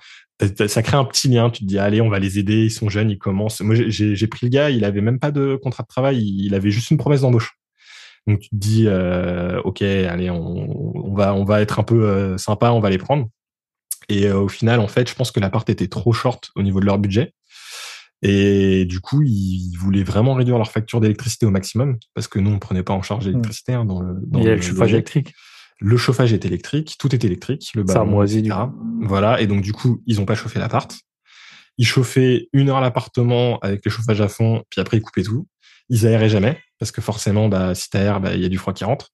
ça 0.68 0.82
crée 0.82 0.98
un 0.98 1.06
petit 1.06 1.28
lien. 1.28 1.50
Tu 1.50 1.64
te 1.64 1.66
dis, 1.66 1.78
allez, 1.78 2.02
on 2.02 2.10
va 2.10 2.20
les 2.20 2.40
aider. 2.40 2.66
Ils 2.66 2.72
sont 2.72 2.90
jeunes, 2.90 3.12
ils 3.12 3.18
commencent. 3.18 3.62
Moi, 3.62 3.76
j'ai 3.76 4.28
pris 4.28 4.48
le 4.48 4.50
gars, 4.50 4.70
il 4.70 4.86
avait 4.86 5.02
même 5.02 5.20
pas 5.20 5.32
de 5.32 5.56
contrat 5.62 5.84
de 5.84 5.88
travail. 5.88 6.22
Il 6.22 6.56
avait 6.56 6.72
juste 6.72 6.92
une 6.92 6.98
promesse 6.98 7.22
d'embauche. 7.22 7.56
Donc, 8.28 8.40
tu 8.42 8.50
te 8.50 8.56
dis, 8.56 8.86
euh, 8.88 9.60
OK, 9.64 9.82
allez, 9.82 10.30
on, 10.30 11.10
on, 11.10 11.14
va, 11.14 11.34
on 11.34 11.44
va 11.44 11.62
être 11.62 11.80
un 11.80 11.84
peu 11.84 12.04
euh, 12.04 12.38
sympa, 12.38 12.72
on 12.72 12.80
va 12.80 12.90
les 12.90 12.98
prendre. 12.98 13.28
Et 14.08 14.28
euh, 14.28 14.40
au 14.40 14.48
final, 14.48 14.80
en 14.80 14.88
fait, 14.88 15.10
je 15.10 15.16
pense 15.16 15.32
que 15.32 15.40
l'appart 15.40 15.68
était 15.70 15.88
trop 15.88 16.14
short 16.14 16.52
au 16.56 16.64
niveau 16.64 16.80
de 16.80 16.86
leur 16.86 17.00
budget. 17.00 17.34
Et 18.22 18.86
du 18.86 19.00
coup, 19.00 19.22
ils 19.24 19.76
voulaient 19.78 20.04
vraiment 20.04 20.34
réduire 20.34 20.58
leur 20.58 20.72
facture 20.72 21.00
d'électricité 21.00 21.46
au 21.46 21.52
maximum 21.52 21.98
parce 22.14 22.28
que 22.28 22.40
nous, 22.40 22.52
on 22.52 22.60
prenait 22.60 22.84
pas 22.84 22.94
en 22.94 23.02
charge 23.02 23.26
mmh. 23.26 23.30
l'électricité 23.30 23.74
hein, 23.74 23.86
dans 23.86 24.02
le. 24.02 24.16
Dans 24.28 24.40
il 24.40 24.46
y 24.46 24.50
a 24.50 24.56
le 24.56 24.62
chauffage 24.62 24.94
électrique 24.94 25.34
le 25.80 25.98
chauffage 25.98 26.34
est 26.34 26.46
électrique, 26.46 26.96
tout 27.00 27.14
est 27.16 27.24
électrique, 27.24 27.72
le 27.74 27.84
ballon, 27.84 28.06
moisit 28.06 28.42
du 28.42 28.52
Voilà, 29.02 29.42
et 29.42 29.48
donc 29.48 29.62
du 29.62 29.74
coup, 29.74 30.04
ils 30.06 30.20
ont 30.20 30.26
pas 30.26 30.36
chauffé 30.36 30.60
l'appart. 30.60 30.94
Ils 31.78 31.88
chauffaient 31.88 32.50
une 32.52 32.70
heure 32.70 32.82
l'appartement 32.82 33.60
avec 33.60 33.86
le 33.86 33.92
chauffage 33.92 34.20
à 34.20 34.28
fond, 34.28 34.64
puis 34.70 34.82
après 34.82 34.98
ils 34.98 35.02
coupaient 35.02 35.24
tout. 35.24 35.48
Ils 35.88 36.06
aéraient 36.06 36.30
jamais 36.30 36.60
parce 36.78 36.92
que 36.92 37.02
forcément, 37.02 37.48
bah, 37.48 37.74
si 37.76 37.90
t'aères, 37.90 38.20
bah, 38.20 38.36
il 38.36 38.42
y 38.42 38.46
a 38.46 38.50
du 38.50 38.58
froid 38.58 38.74
qui 38.74 38.84
rentre. 38.84 39.10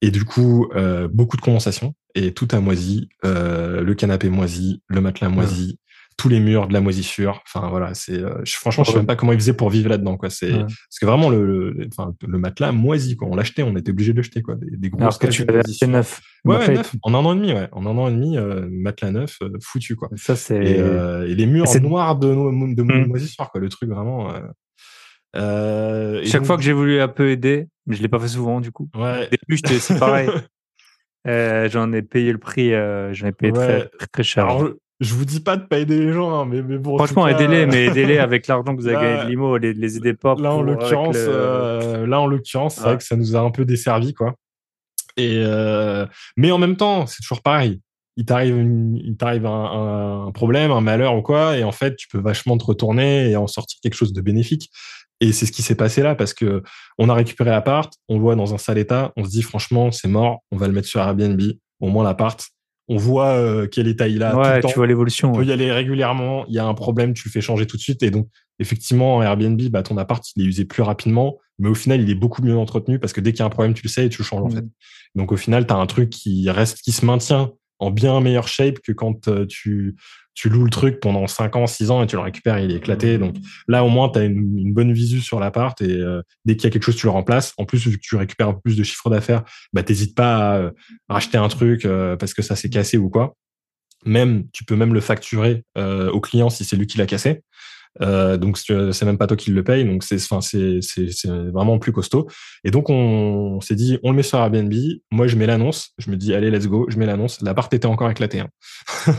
Et 0.00 0.10
du 0.10 0.24
coup, 0.24 0.68
euh, 0.74 1.08
beaucoup 1.08 1.36
de 1.36 1.42
condensation 1.42 1.94
et 2.14 2.32
tout 2.32 2.48
a 2.52 2.60
moisi. 2.60 3.08
Euh, 3.24 3.82
le 3.82 3.94
canapé 3.94 4.28
moisi, 4.28 4.82
le 4.86 5.00
matelas 5.00 5.28
moisi, 5.28 5.78
tous 6.16 6.28
les 6.28 6.40
murs, 6.40 6.68
de 6.68 6.72
la 6.72 6.80
moisissure. 6.80 7.42
Enfin 7.46 7.68
voilà, 7.68 7.94
c'est 7.94 8.18
euh, 8.18 8.42
franchement, 8.46 8.84
je 8.84 8.90
sais 8.90 8.96
même 8.96 9.06
pas 9.06 9.16
comment 9.16 9.32
ils 9.32 9.38
faisaient 9.38 9.54
pour 9.54 9.70
vivre 9.70 9.88
là-dedans 9.88 10.16
quoi. 10.16 10.30
C'est 10.30 10.50
parce 10.50 10.98
que 11.00 11.06
vraiment 11.06 11.28
le, 11.28 11.44
le, 11.44 11.88
enfin, 11.88 12.14
le 12.26 12.38
matelas 12.38 12.72
moisi 12.72 13.16
quoi. 13.16 13.28
On 13.30 13.36
l'achetait, 13.36 13.62
on 13.62 13.76
était 13.76 13.90
obligé 13.90 14.12
de 14.12 14.18
l'acheter 14.18 14.42
quoi. 14.42 14.54
Des, 14.56 14.76
des 14.76 14.90
Alors 14.98 15.18
que 15.18 15.26
tu 15.26 15.42
avais 15.42 15.60
acheté 15.60 15.86
neuf. 15.86 16.20
Ouais, 16.44 16.58
ouais 16.58 16.74
neuf. 16.74 16.94
En 17.02 17.14
un 17.14 17.24
an 17.24 17.32
et 17.32 17.36
demi, 17.36 17.52
ouais. 17.52 17.68
En 17.72 17.86
un 17.86 17.96
an 17.98 18.08
et 18.08 18.12
demi, 18.12 18.36
euh, 18.36 18.66
matelas 18.70 19.10
neuf, 19.10 19.38
euh, 19.42 19.50
foutu 19.60 19.96
quoi. 19.96 20.08
Ça 20.16 20.36
c'est. 20.36 20.62
Et, 20.64 20.78
et, 21.30 21.34
les 21.34 21.46
murs 21.46 21.66
noirs 21.80 22.16
de, 22.16 22.28
de, 22.28 22.74
de 22.74 22.82
mmh. 22.82 23.06
moisissure 23.06 23.50
quoi. 23.50 23.60
Le 23.60 23.68
truc 23.68 23.90
vraiment. 23.90 24.32
Chaque 25.34 26.44
fois 26.44 26.56
que 26.56 26.62
j'ai 26.62 26.72
voulu 26.72 27.00
un 27.00 27.08
peu 27.08 27.30
aider, 27.30 27.68
mais 27.86 27.96
je 27.96 28.02
l'ai 28.02 28.08
pas 28.08 28.18
fait 28.18 28.28
souvent 28.28 28.60
du 28.60 28.70
coup. 28.70 28.88
Ouais. 28.94 29.26
Au 29.26 29.30
début, 29.30 29.56
j'étais 29.56 29.76
aussi 29.76 29.94
pareil. 29.94 30.28
j'en 31.70 31.92
ai 31.92 32.02
payé 32.02 32.30
le 32.30 32.38
prix, 32.38 32.70
j'en 32.70 33.26
ai 33.26 33.32
payé 33.32 33.52
très, 33.52 33.90
très, 34.12 34.22
cher. 34.22 34.44
Alors, 34.44 34.74
je 35.04 35.14
vous 35.14 35.24
dis 35.24 35.40
pas 35.40 35.56
de 35.56 35.64
pas 35.64 35.78
aider 35.78 35.98
les 35.98 36.12
gens, 36.12 36.34
hein, 36.34 36.46
mais, 36.46 36.62
mais 36.62 36.78
bon. 36.78 36.96
Franchement, 36.96 37.26
aidez-les, 37.28 37.66
mais 37.66 37.86
aidez-les 37.86 38.18
avec 38.18 38.46
l'argent 38.48 38.74
que 38.74 38.80
vous 38.80 38.88
avez 38.88 38.96
gagné 38.96 39.24
de 39.24 39.30
Limo, 39.30 39.56
les, 39.56 39.72
les 39.72 39.96
aidez 39.96 40.14
pas. 40.14 40.34
Là, 40.36 40.52
en 40.52 40.62
l'occurrence, 40.62 41.16
euh, 41.18 42.06
là, 42.06 42.20
en 42.20 42.26
l'occurrence, 42.26 42.76
c'est 42.76 42.82
vrai 42.82 42.96
que 42.96 43.04
ça 43.04 43.16
nous 43.16 43.36
a 43.36 43.40
un 43.40 43.50
peu 43.50 43.64
desservi, 43.64 44.14
quoi. 44.14 44.34
Et 45.16 45.42
euh... 45.44 46.06
mais 46.36 46.50
en 46.50 46.58
même 46.58 46.76
temps, 46.76 47.06
c'est 47.06 47.22
toujours 47.22 47.42
pareil. 47.42 47.80
Il 48.16 48.24
t'arrive, 48.24 48.56
il 48.56 49.16
t'arrive 49.16 49.46
un, 49.46 50.26
un, 50.26 50.32
problème, 50.32 50.70
un 50.70 50.80
malheur 50.80 51.16
ou 51.16 51.22
quoi, 51.22 51.56
et 51.56 51.64
en 51.64 51.72
fait, 51.72 51.96
tu 51.96 52.08
peux 52.08 52.20
vachement 52.20 52.56
te 52.56 52.64
retourner 52.64 53.30
et 53.30 53.36
en 53.36 53.46
sortir 53.46 53.78
quelque 53.82 53.94
chose 53.94 54.12
de 54.12 54.20
bénéfique. 54.20 54.70
Et 55.20 55.32
c'est 55.32 55.46
ce 55.46 55.52
qui 55.52 55.62
s'est 55.62 55.74
passé 55.74 56.02
là 56.02 56.14
parce 56.14 56.34
que 56.34 56.62
on 56.98 57.08
a 57.08 57.14
récupéré 57.14 57.50
l'appart, 57.50 57.92
on 58.08 58.16
le 58.16 58.20
voit 58.20 58.36
dans 58.36 58.54
un 58.54 58.58
sale 58.58 58.78
état, 58.78 59.12
on 59.16 59.24
se 59.24 59.30
dit 59.30 59.42
franchement, 59.42 59.90
c'est 59.90 60.08
mort, 60.08 60.40
on 60.50 60.56
va 60.56 60.66
le 60.66 60.72
mettre 60.72 60.88
sur 60.88 61.00
Airbnb. 61.00 61.40
Au 61.80 61.88
moins 61.88 62.04
l'appart, 62.04 62.44
on 62.88 62.96
voit 62.96 63.30
euh, 63.30 63.66
quel 63.66 63.88
état 63.88 64.08
il 64.08 64.22
a. 64.22 64.36
Ouais, 64.36 64.60
tu 64.60 64.74
vois 64.74 64.86
l'évolution. 64.86 65.30
On 65.30 65.36
peut 65.36 65.44
y 65.44 65.52
aller 65.52 65.72
régulièrement. 65.72 66.44
Il 66.48 66.54
y 66.54 66.58
a 66.58 66.64
un 66.64 66.74
problème, 66.74 67.14
tu 67.14 67.28
le 67.28 67.32
fais 67.32 67.40
changer 67.40 67.66
tout 67.66 67.76
de 67.76 67.82
suite. 67.82 68.02
Et 68.02 68.10
donc, 68.10 68.28
effectivement, 68.58 69.16
en 69.16 69.22
Airbnb, 69.22 69.60
bah, 69.70 69.82
ton 69.82 69.96
appart, 69.96 70.22
il 70.36 70.44
est 70.44 70.46
usé 70.46 70.64
plus 70.64 70.82
rapidement, 70.82 71.38
mais 71.58 71.68
au 71.68 71.74
final, 71.74 72.00
il 72.00 72.10
est 72.10 72.14
beaucoup 72.14 72.42
mieux 72.42 72.56
entretenu 72.56 72.98
parce 72.98 73.12
que 73.12 73.20
dès 73.20 73.32
qu'il 73.32 73.40
y 73.40 73.42
a 73.42 73.46
un 73.46 73.50
problème, 73.50 73.74
tu 73.74 73.82
le 73.84 73.88
sais 73.88 74.06
et 74.06 74.08
tu 74.08 74.20
le 74.20 74.24
changes 74.24 74.42
en 74.42 74.50
fait. 74.50 74.64
Donc, 75.14 75.32
au 75.32 75.36
final, 75.36 75.66
tu 75.66 75.72
as 75.72 75.76
un 75.76 75.86
truc 75.86 76.10
qui 76.10 76.50
reste, 76.50 76.82
qui 76.82 76.92
se 76.92 77.04
maintient 77.04 77.52
en 77.78 77.90
bien 77.90 78.20
meilleure 78.20 78.48
shape 78.48 78.80
que 78.80 78.92
quand 78.92 79.28
euh, 79.28 79.46
tu 79.46 79.96
tu 80.34 80.48
loues 80.48 80.64
le 80.64 80.70
truc 80.70 81.00
pendant 81.00 81.26
5 81.26 81.56
ans, 81.56 81.66
6 81.66 81.90
ans 81.90 82.02
et 82.02 82.06
tu 82.06 82.16
le 82.16 82.22
récupères, 82.22 82.58
il 82.58 82.72
est 82.72 82.76
éclaté. 82.76 83.16
Mmh. 83.16 83.20
Donc 83.20 83.36
là, 83.68 83.84
au 83.84 83.88
moins, 83.88 84.08
tu 84.08 84.18
as 84.18 84.24
une, 84.24 84.72
bonne 84.74 84.92
visu 84.92 85.20
sur 85.20 85.38
l'appart 85.38 85.80
et 85.80 85.90
euh, 85.90 86.22
dès 86.44 86.56
qu'il 86.56 86.64
y 86.64 86.66
a 86.66 86.70
quelque 86.70 86.82
chose, 86.82 86.96
tu 86.96 87.06
le 87.06 87.12
remplaces. 87.12 87.54
En 87.56 87.64
plus, 87.64 87.86
vu 87.86 87.96
que 87.96 88.02
tu 88.02 88.16
récupères 88.16 88.48
un 88.48 88.54
peu 88.54 88.60
plus 88.60 88.76
de 88.76 88.82
chiffre 88.82 89.08
d'affaires, 89.08 89.44
bah, 89.72 89.82
t'hésites 89.82 90.16
pas 90.16 90.36
à 90.36 90.56
euh, 90.56 90.70
racheter 91.08 91.38
un 91.38 91.48
truc 91.48 91.84
euh, 91.84 92.16
parce 92.16 92.34
que 92.34 92.42
ça 92.42 92.56
s'est 92.56 92.70
cassé 92.70 92.98
ou 92.98 93.08
quoi. 93.08 93.36
Même, 94.04 94.44
tu 94.52 94.64
peux 94.64 94.76
même 94.76 94.92
le 94.92 95.00
facturer 95.00 95.64
au 95.76 96.20
client 96.20 96.50
si 96.50 96.62
c'est 96.62 96.76
lui 96.76 96.86
qui 96.86 96.98
l'a 96.98 97.06
cassé. 97.06 97.40
Euh, 98.02 98.36
donc 98.36 98.58
c'est 98.58 99.04
même 99.04 99.18
pas 99.18 99.26
toi 99.26 99.36
qui 99.36 99.50
le 99.50 99.62
paye, 99.62 99.84
donc 99.84 100.02
c'est 100.02 100.16
enfin 100.16 100.40
c'est 100.40 100.80
c'est 100.80 101.28
vraiment 101.28 101.78
plus 101.78 101.92
costaud. 101.92 102.28
Et 102.64 102.70
donc 102.70 102.90
on, 102.90 103.60
s'est 103.60 103.76
dit 103.76 103.98
on 104.02 104.10
le 104.10 104.16
met 104.16 104.22
sur 104.22 104.38
Airbnb. 104.38 104.72
Moi 105.10 105.26
je 105.26 105.36
mets 105.36 105.46
l'annonce, 105.46 105.92
je 105.98 106.10
me 106.10 106.16
dis 106.16 106.34
allez 106.34 106.50
let's 106.50 106.66
go, 106.66 106.86
je 106.88 106.98
mets 106.98 107.06
l'annonce. 107.06 107.40
L'appart 107.42 107.72
était 107.72 107.86
encore 107.86 108.10
éclaté. 108.10 108.40
Hein. 108.40 108.48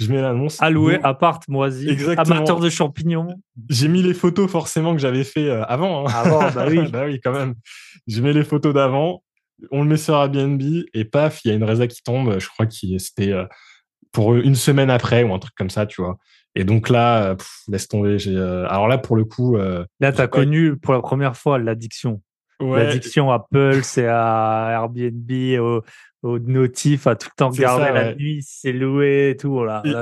je 0.00 0.10
mets 0.10 0.20
l'annonce. 0.20 0.62
Alloué 0.62 1.00
appart 1.02 1.42
moisi, 1.48 1.88
Exactement. 1.88 2.36
amateur 2.36 2.60
de 2.60 2.70
champignons. 2.70 3.28
J'ai 3.68 3.88
mis 3.88 4.02
les 4.02 4.14
photos 4.14 4.50
forcément 4.50 4.94
que 4.94 5.00
j'avais 5.00 5.24
fait 5.24 5.48
euh, 5.48 5.64
avant. 5.64 6.06
Hein. 6.06 6.12
Avant 6.14 6.50
bah 6.52 6.66
oui 6.68 6.88
bah 6.92 7.04
oui 7.06 7.20
quand 7.22 7.32
même. 7.32 7.54
Je 8.06 8.20
mets 8.22 8.32
les 8.32 8.44
photos 8.44 8.74
d'avant. 8.74 9.22
On 9.72 9.82
le 9.82 9.88
met 9.88 9.96
sur 9.96 10.14
Airbnb 10.14 10.62
et 10.94 11.04
paf 11.04 11.40
il 11.44 11.48
y 11.48 11.50
a 11.50 11.54
une 11.54 11.64
résa 11.64 11.88
qui 11.88 12.00
tombe. 12.02 12.38
Je 12.38 12.48
crois 12.48 12.66
que 12.66 12.72
c'était 12.98 13.32
euh, 13.32 13.44
pour 14.12 14.36
une 14.36 14.54
semaine 14.54 14.90
après 14.90 15.24
ou 15.24 15.34
un 15.34 15.38
truc 15.38 15.54
comme 15.56 15.70
ça, 15.70 15.84
tu 15.84 16.00
vois. 16.00 16.16
Et 16.54 16.64
donc 16.64 16.88
là, 16.88 17.36
laisse 17.68 17.88
tomber. 17.88 18.18
J'ai, 18.18 18.36
euh, 18.36 18.66
alors 18.68 18.88
là, 18.88 18.98
pour 18.98 19.16
le 19.16 19.24
coup, 19.24 19.56
euh, 19.56 19.84
là, 20.00 20.12
tu 20.12 20.20
as 20.20 20.26
connu 20.26 20.76
pour 20.76 20.94
la 20.94 21.00
première 21.00 21.36
fois 21.36 21.58
l'addiction. 21.58 22.20
L'addiction 22.60 23.30
à 23.30 23.36
Apple, 23.36 23.80
c'est 23.82 24.08
à 24.08 24.70
Airbnb, 24.72 25.30
au, 25.60 25.82
au 26.22 26.38
notif, 26.40 27.06
à 27.06 27.14
tout 27.14 27.28
le 27.30 27.36
temps 27.36 27.50
regarder 27.50 27.92
la 27.92 28.14
nuit, 28.14 28.44
c'est 28.44 28.72
loué 28.72 29.30
et 29.30 29.36
tout. 29.36 29.64
Là, 29.64 29.82
et, 29.84 29.94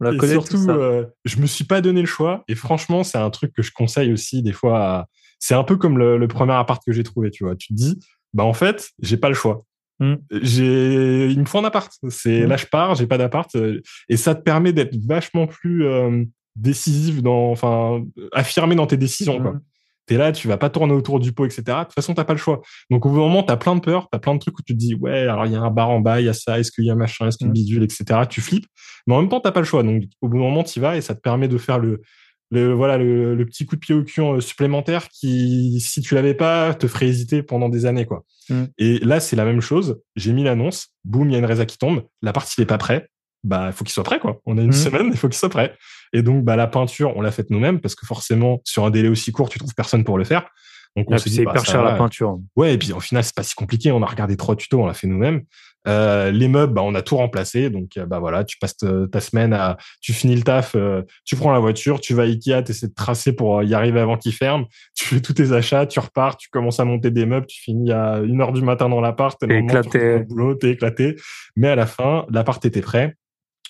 on 0.00 0.04
la 0.04 0.16
connaît 0.16 0.32
surtout, 0.32 0.64
tout 0.64 0.70
euh, 0.70 1.06
je 1.24 1.40
me 1.40 1.46
suis 1.46 1.64
pas 1.64 1.80
donné 1.80 2.00
le 2.00 2.06
choix. 2.06 2.44
Et 2.48 2.54
franchement, 2.54 3.02
c'est 3.02 3.18
un 3.18 3.30
truc 3.30 3.52
que 3.52 3.62
je 3.62 3.72
conseille 3.72 4.12
aussi 4.12 4.42
des 4.42 4.52
fois. 4.52 5.06
C'est 5.38 5.54
un 5.54 5.64
peu 5.64 5.76
comme 5.76 5.98
le, 5.98 6.16
le 6.16 6.28
premier 6.28 6.52
appart 6.52 6.82
que 6.84 6.92
j'ai 6.92 7.02
trouvé. 7.02 7.30
Tu 7.30 7.44
vois, 7.44 7.56
tu 7.56 7.68
te 7.68 7.74
dis, 7.74 7.98
bah 8.32 8.44
en 8.44 8.52
fait, 8.52 8.90
j'ai 9.00 9.16
pas 9.16 9.28
le 9.28 9.34
choix. 9.34 9.62
Mm. 10.00 10.14
J'ai, 10.42 11.30
il 11.30 11.38
me 11.38 11.44
faut 11.44 11.58
un 11.58 11.64
appart. 11.64 11.92
C'est 12.08 12.42
mm. 12.42 12.48
là 12.48 12.56
je 12.56 12.66
pars, 12.66 12.94
j'ai 12.94 13.06
pas 13.06 13.18
d'appart, 13.18 13.54
euh, 13.54 13.80
et 14.08 14.16
ça 14.16 14.34
te 14.34 14.42
permet 14.42 14.72
d'être 14.72 14.96
vachement 15.06 15.46
plus 15.46 15.86
euh, 15.86 16.24
décisif 16.56 17.22
dans, 17.22 17.50
enfin, 17.50 18.02
affirmé 18.32 18.74
dans 18.74 18.86
tes 18.86 18.96
décisions. 18.96 19.40
Quoi. 19.40 19.52
Mm. 19.52 19.60
T'es 20.06 20.16
là, 20.16 20.32
tu 20.32 20.48
vas 20.48 20.56
pas 20.56 20.70
tourner 20.70 20.92
autour 20.92 21.20
du 21.20 21.32
pot, 21.32 21.44
etc. 21.44 21.62
De 21.66 21.84
toute 21.84 21.92
façon, 21.94 22.14
t'as 22.14 22.24
pas 22.24 22.32
le 22.32 22.38
choix. 22.38 22.62
Donc 22.90 23.06
au 23.06 23.10
bout 23.10 23.16
d'un 23.16 23.22
moment, 23.22 23.42
t'as 23.44 23.56
plein 23.56 23.76
de 23.76 23.80
peurs, 23.80 24.08
t'as 24.10 24.18
plein 24.18 24.34
de 24.34 24.40
trucs 24.40 24.58
où 24.58 24.62
tu 24.62 24.72
te 24.72 24.78
dis 24.78 24.94
ouais, 24.94 25.20
alors 25.20 25.46
il 25.46 25.52
y 25.52 25.56
a 25.56 25.60
un 25.60 25.70
bar 25.70 25.90
en 25.90 26.00
bas, 26.00 26.20
il 26.20 26.26
y 26.26 26.28
a 26.28 26.32
ça, 26.32 26.58
est-ce 26.58 26.72
qu'il 26.72 26.84
y 26.84 26.90
a 26.90 26.96
machin, 26.96 27.28
est-ce 27.28 27.38
qu'il 27.38 27.46
y 27.46 27.50
a 27.50 27.52
bidule, 27.52 27.84
etc. 27.84 28.22
Tu 28.28 28.40
flippes, 28.40 28.66
mais 29.06 29.14
en 29.14 29.20
même 29.20 29.28
temps, 29.28 29.38
t'as 29.38 29.52
pas 29.52 29.60
le 29.60 29.66
choix. 29.66 29.84
Donc 29.84 30.02
au 30.20 30.28
bout 30.28 30.38
d'un 30.38 30.44
moment, 30.44 30.64
tu 30.64 30.80
vas 30.80 30.96
et 30.96 31.00
ça 31.00 31.14
te 31.14 31.20
permet 31.20 31.46
de 31.46 31.58
faire 31.58 31.78
le 31.78 32.02
le 32.50 32.72
voilà 32.72 32.98
le, 32.98 33.44
petit 33.46 33.64
coup 33.64 33.76
de 33.76 33.80
pied 33.80 33.94
au 33.94 34.02
cul 34.02 34.20
euh, 34.20 34.40
supplémentaire 34.40 35.08
qui, 35.08 35.80
si 35.80 36.00
tu 36.00 36.14
l'avais 36.14 36.34
pas, 36.34 36.74
te 36.74 36.86
ferait 36.86 37.06
hésiter 37.06 37.42
pendant 37.42 37.68
des 37.68 37.86
années 37.86 38.06
quoi. 38.06 38.24
Mm. 38.48 38.64
Et 38.78 38.98
là, 38.98 39.20
c'est 39.20 39.36
la 39.36 39.44
même 39.44 39.60
chose. 39.60 40.00
J'ai 40.16 40.32
mis 40.32 40.42
l'annonce, 40.42 40.88
boum, 41.04 41.28
il 41.28 41.32
y 41.32 41.36
a 41.36 41.38
une 41.38 41.44
résa 41.44 41.66
qui 41.66 41.78
tombe. 41.78 42.04
La 42.22 42.32
partie 42.32 42.60
n'est 42.60 42.66
pas 42.66 42.78
prêt. 42.78 43.08
Bah, 43.42 43.68
il 43.68 43.72
faut 43.72 43.84
qu'il 43.84 43.92
soit 43.92 44.04
prêt 44.04 44.18
quoi. 44.18 44.40
On 44.46 44.58
a 44.58 44.62
une 44.62 44.68
mm. 44.68 44.72
semaine, 44.72 45.06
il 45.06 45.16
faut 45.16 45.28
qu'il 45.28 45.38
soit 45.38 45.48
prêt. 45.48 45.74
Et 46.12 46.22
donc, 46.22 46.44
bah, 46.44 46.56
la 46.56 46.66
peinture, 46.66 47.16
on 47.16 47.20
l'a 47.20 47.30
faite 47.30 47.50
nous-mêmes 47.50 47.80
parce 47.80 47.94
que 47.94 48.04
forcément, 48.04 48.60
sur 48.64 48.84
un 48.84 48.90
délai 48.90 49.08
aussi 49.08 49.32
court, 49.32 49.48
tu 49.48 49.58
trouves 49.58 49.74
personne 49.74 50.04
pour 50.04 50.18
le 50.18 50.24
faire. 50.24 50.50
Donc 50.96 51.06
on 51.08 51.16
c'est 51.18 51.30
hyper 51.30 51.54
bah, 51.54 51.62
cher 51.64 51.84
la 51.84 51.94
peinture. 51.94 52.40
Ouais, 52.56 52.74
et 52.74 52.78
puis 52.78 52.92
au 52.92 53.00
final 53.00 53.22
c'est 53.22 53.34
pas 53.34 53.44
si 53.44 53.54
compliqué. 53.54 53.92
On 53.92 54.02
a 54.02 54.06
regardé 54.06 54.36
trois 54.36 54.56
tutos, 54.56 54.82
on 54.82 54.86
l'a 54.86 54.94
fait 54.94 55.06
nous-mêmes. 55.06 55.42
Euh, 55.88 56.30
les 56.30 56.48
meubles, 56.48 56.74
bah, 56.74 56.82
on 56.84 56.94
a 56.94 57.02
tout 57.02 57.16
remplacé. 57.16 57.70
Donc 57.70 57.96
euh, 57.96 58.06
bah 58.06 58.18
voilà, 58.18 58.44
tu 58.44 58.58
passes 58.58 58.76
ta 58.76 59.20
semaine 59.20 59.52
à, 59.52 59.76
tu 60.00 60.12
finis 60.12 60.36
le 60.36 60.42
taf, 60.42 60.74
euh, 60.74 61.02
tu 61.24 61.36
prends 61.36 61.52
la 61.52 61.58
voiture, 61.58 62.00
tu 62.00 62.14
vas 62.14 62.24
à 62.24 62.26
Ikea, 62.26 62.62
tu 62.64 62.72
essaies 62.72 62.88
de 62.88 62.94
tracer 62.94 63.32
pour 63.32 63.62
y 63.62 63.74
arriver 63.74 64.00
avant 64.00 64.16
qu'il 64.16 64.32
ferme. 64.32 64.66
Tu 64.94 65.04
fais 65.06 65.20
tous 65.20 65.34
tes 65.34 65.52
achats, 65.52 65.86
tu 65.86 66.00
repars, 66.00 66.36
tu 66.36 66.48
commences 66.50 66.80
à 66.80 66.84
monter 66.84 67.10
des 67.10 67.26
meubles, 67.26 67.46
tu 67.46 67.60
finis 67.60 67.92
à 67.92 68.18
une 68.18 68.40
heure 68.40 68.52
du 68.52 68.62
matin 68.62 68.88
dans 68.88 69.00
l'appart. 69.00 69.38
T'es 69.38 69.58
éclaté. 69.58 70.24
T'es 70.60 70.70
éclaté. 70.70 71.16
Mais 71.56 71.68
à 71.68 71.76
la 71.76 71.86
fin, 71.86 72.26
l'appart 72.30 72.64
était 72.64 72.82
prêt. 72.82 73.16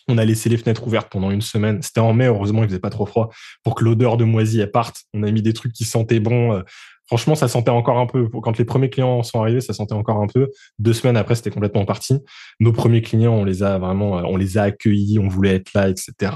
On 0.09 0.18
a 0.18 0.24
laissé 0.24 0.48
les 0.48 0.57
fenêtres 0.57 0.86
ouvertes 0.86 1.09
pendant 1.11 1.30
une 1.30 1.42
semaine. 1.42 1.82
C'était 1.82 2.01
en 2.01 2.12
mai, 2.12 2.26
heureusement, 2.26 2.62
il 2.62 2.68
faisait 2.68 2.80
pas 2.80 2.90
trop 2.90 3.07
froid 3.07 3.30
pour 3.62 3.74
que 3.74 3.84
l'odeur 3.84 4.16
de 4.16 4.24
moisi 4.24 4.64
parte. 4.66 5.03
On 5.14 5.22
a 5.22 5.30
mis 5.30 5.42
des 5.42 5.53
trucs 5.53 5.72
qui 5.72 5.84
sentaient 5.84 6.20
bon. 6.20 6.62
Franchement, 7.11 7.34
ça 7.34 7.48
sentait 7.48 7.72
encore 7.72 7.98
un 7.98 8.07
peu. 8.07 8.28
Quand 8.28 8.57
les 8.57 8.64
premiers 8.64 8.88
clients 8.88 9.24
sont 9.24 9.40
arrivés, 9.40 9.61
ça 9.61 9.72
sentait 9.72 9.94
encore 9.94 10.22
un 10.22 10.28
peu. 10.28 10.48
Deux 10.78 10.92
semaines 10.92 11.16
après, 11.16 11.34
c'était 11.34 11.51
complètement 11.51 11.84
parti. 11.84 12.20
Nos 12.61 12.72
premiers 12.72 13.03
clients, 13.03 13.34
on 13.34 13.42
les 13.42 13.64
a 13.64 13.78
vraiment, 13.78 14.12
on 14.12 14.36
les 14.36 14.59
a 14.59 14.62
accueillis, 14.62 15.18
on 15.18 15.26
voulait 15.26 15.57
être 15.57 15.72
là, 15.74 15.88
etc. 15.88 16.32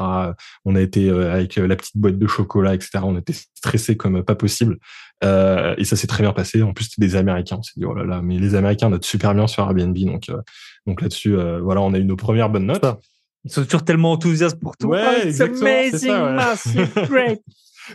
On 0.65 0.75
a 0.75 0.81
été 0.81 1.09
euh, 1.09 1.33
avec 1.33 1.59
euh, 1.59 1.69
la 1.69 1.77
petite 1.77 1.97
boîte 1.97 2.19
de 2.19 2.27
chocolat, 2.27 2.75
etc. 2.75 2.99
On 3.05 3.17
était 3.17 3.35
stressés 3.55 3.97
comme 3.97 4.25
pas 4.25 4.35
possible. 4.35 4.79
Euh, 5.23 5.77
et 5.79 5.85
ça 5.85 5.95
s'est 5.95 6.09
très 6.09 6.25
bien 6.25 6.33
passé. 6.33 6.61
En 6.65 6.73
plus, 6.73 6.87
c'était 6.87 7.07
des 7.07 7.15
Américains. 7.15 7.59
On 7.61 7.63
s'est 7.63 7.75
dit, 7.77 7.85
oh 7.85 7.95
là 7.95 8.03
là, 8.03 8.21
mais 8.21 8.41
les 8.41 8.57
Américains 8.57 8.91
notent 8.91 9.05
super 9.05 9.33
bien 9.33 9.47
sur 9.47 9.63
Airbnb. 9.63 9.97
Donc, 9.97 10.29
donc 10.89 11.03
là-dessus, 11.03 11.37
voilà, 11.63 11.83
on 11.83 11.95
a 11.95 11.99
eu 11.99 12.05
nos 12.05 12.17
premières 12.17 12.51
bonnes 12.51 12.67
notes. 12.67 12.85
Ils 13.45 13.51
sont 13.51 13.65
toujours 13.65 13.85
tellement 13.85 14.13
enthousiastes 14.13 14.59
pour 14.59 14.77
tout. 14.77 14.89
Ouais, 14.89 15.33
oh. 15.39 15.43
Amazing, 15.43 16.13
great. 17.09 17.43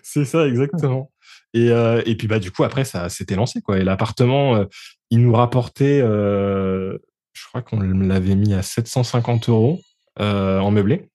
c'est 0.03 0.25
ça, 0.25 0.47
exactement. 0.47 1.11
Et, 1.53 1.71
euh, 1.71 2.01
et 2.05 2.15
puis 2.15 2.27
bah 2.27 2.37
du 2.37 2.51
coup 2.51 2.63
après 2.63 2.85
ça 2.85 3.09
s'était 3.09 3.35
lancé 3.35 3.61
quoi. 3.61 3.79
Et 3.79 3.83
l'appartement, 3.83 4.55
euh, 4.55 4.65
il 5.09 5.21
nous 5.21 5.33
rapportait, 5.33 5.99
euh, 6.01 6.97
je 7.33 7.47
crois 7.47 7.63
qu'on 7.63 7.79
l'avait 7.79 8.35
mis 8.35 8.53
à 8.53 8.61
750 8.61 9.49
euros 9.49 9.79
euh, 10.19 10.59
en 10.59 10.69
meublé. 10.69 11.09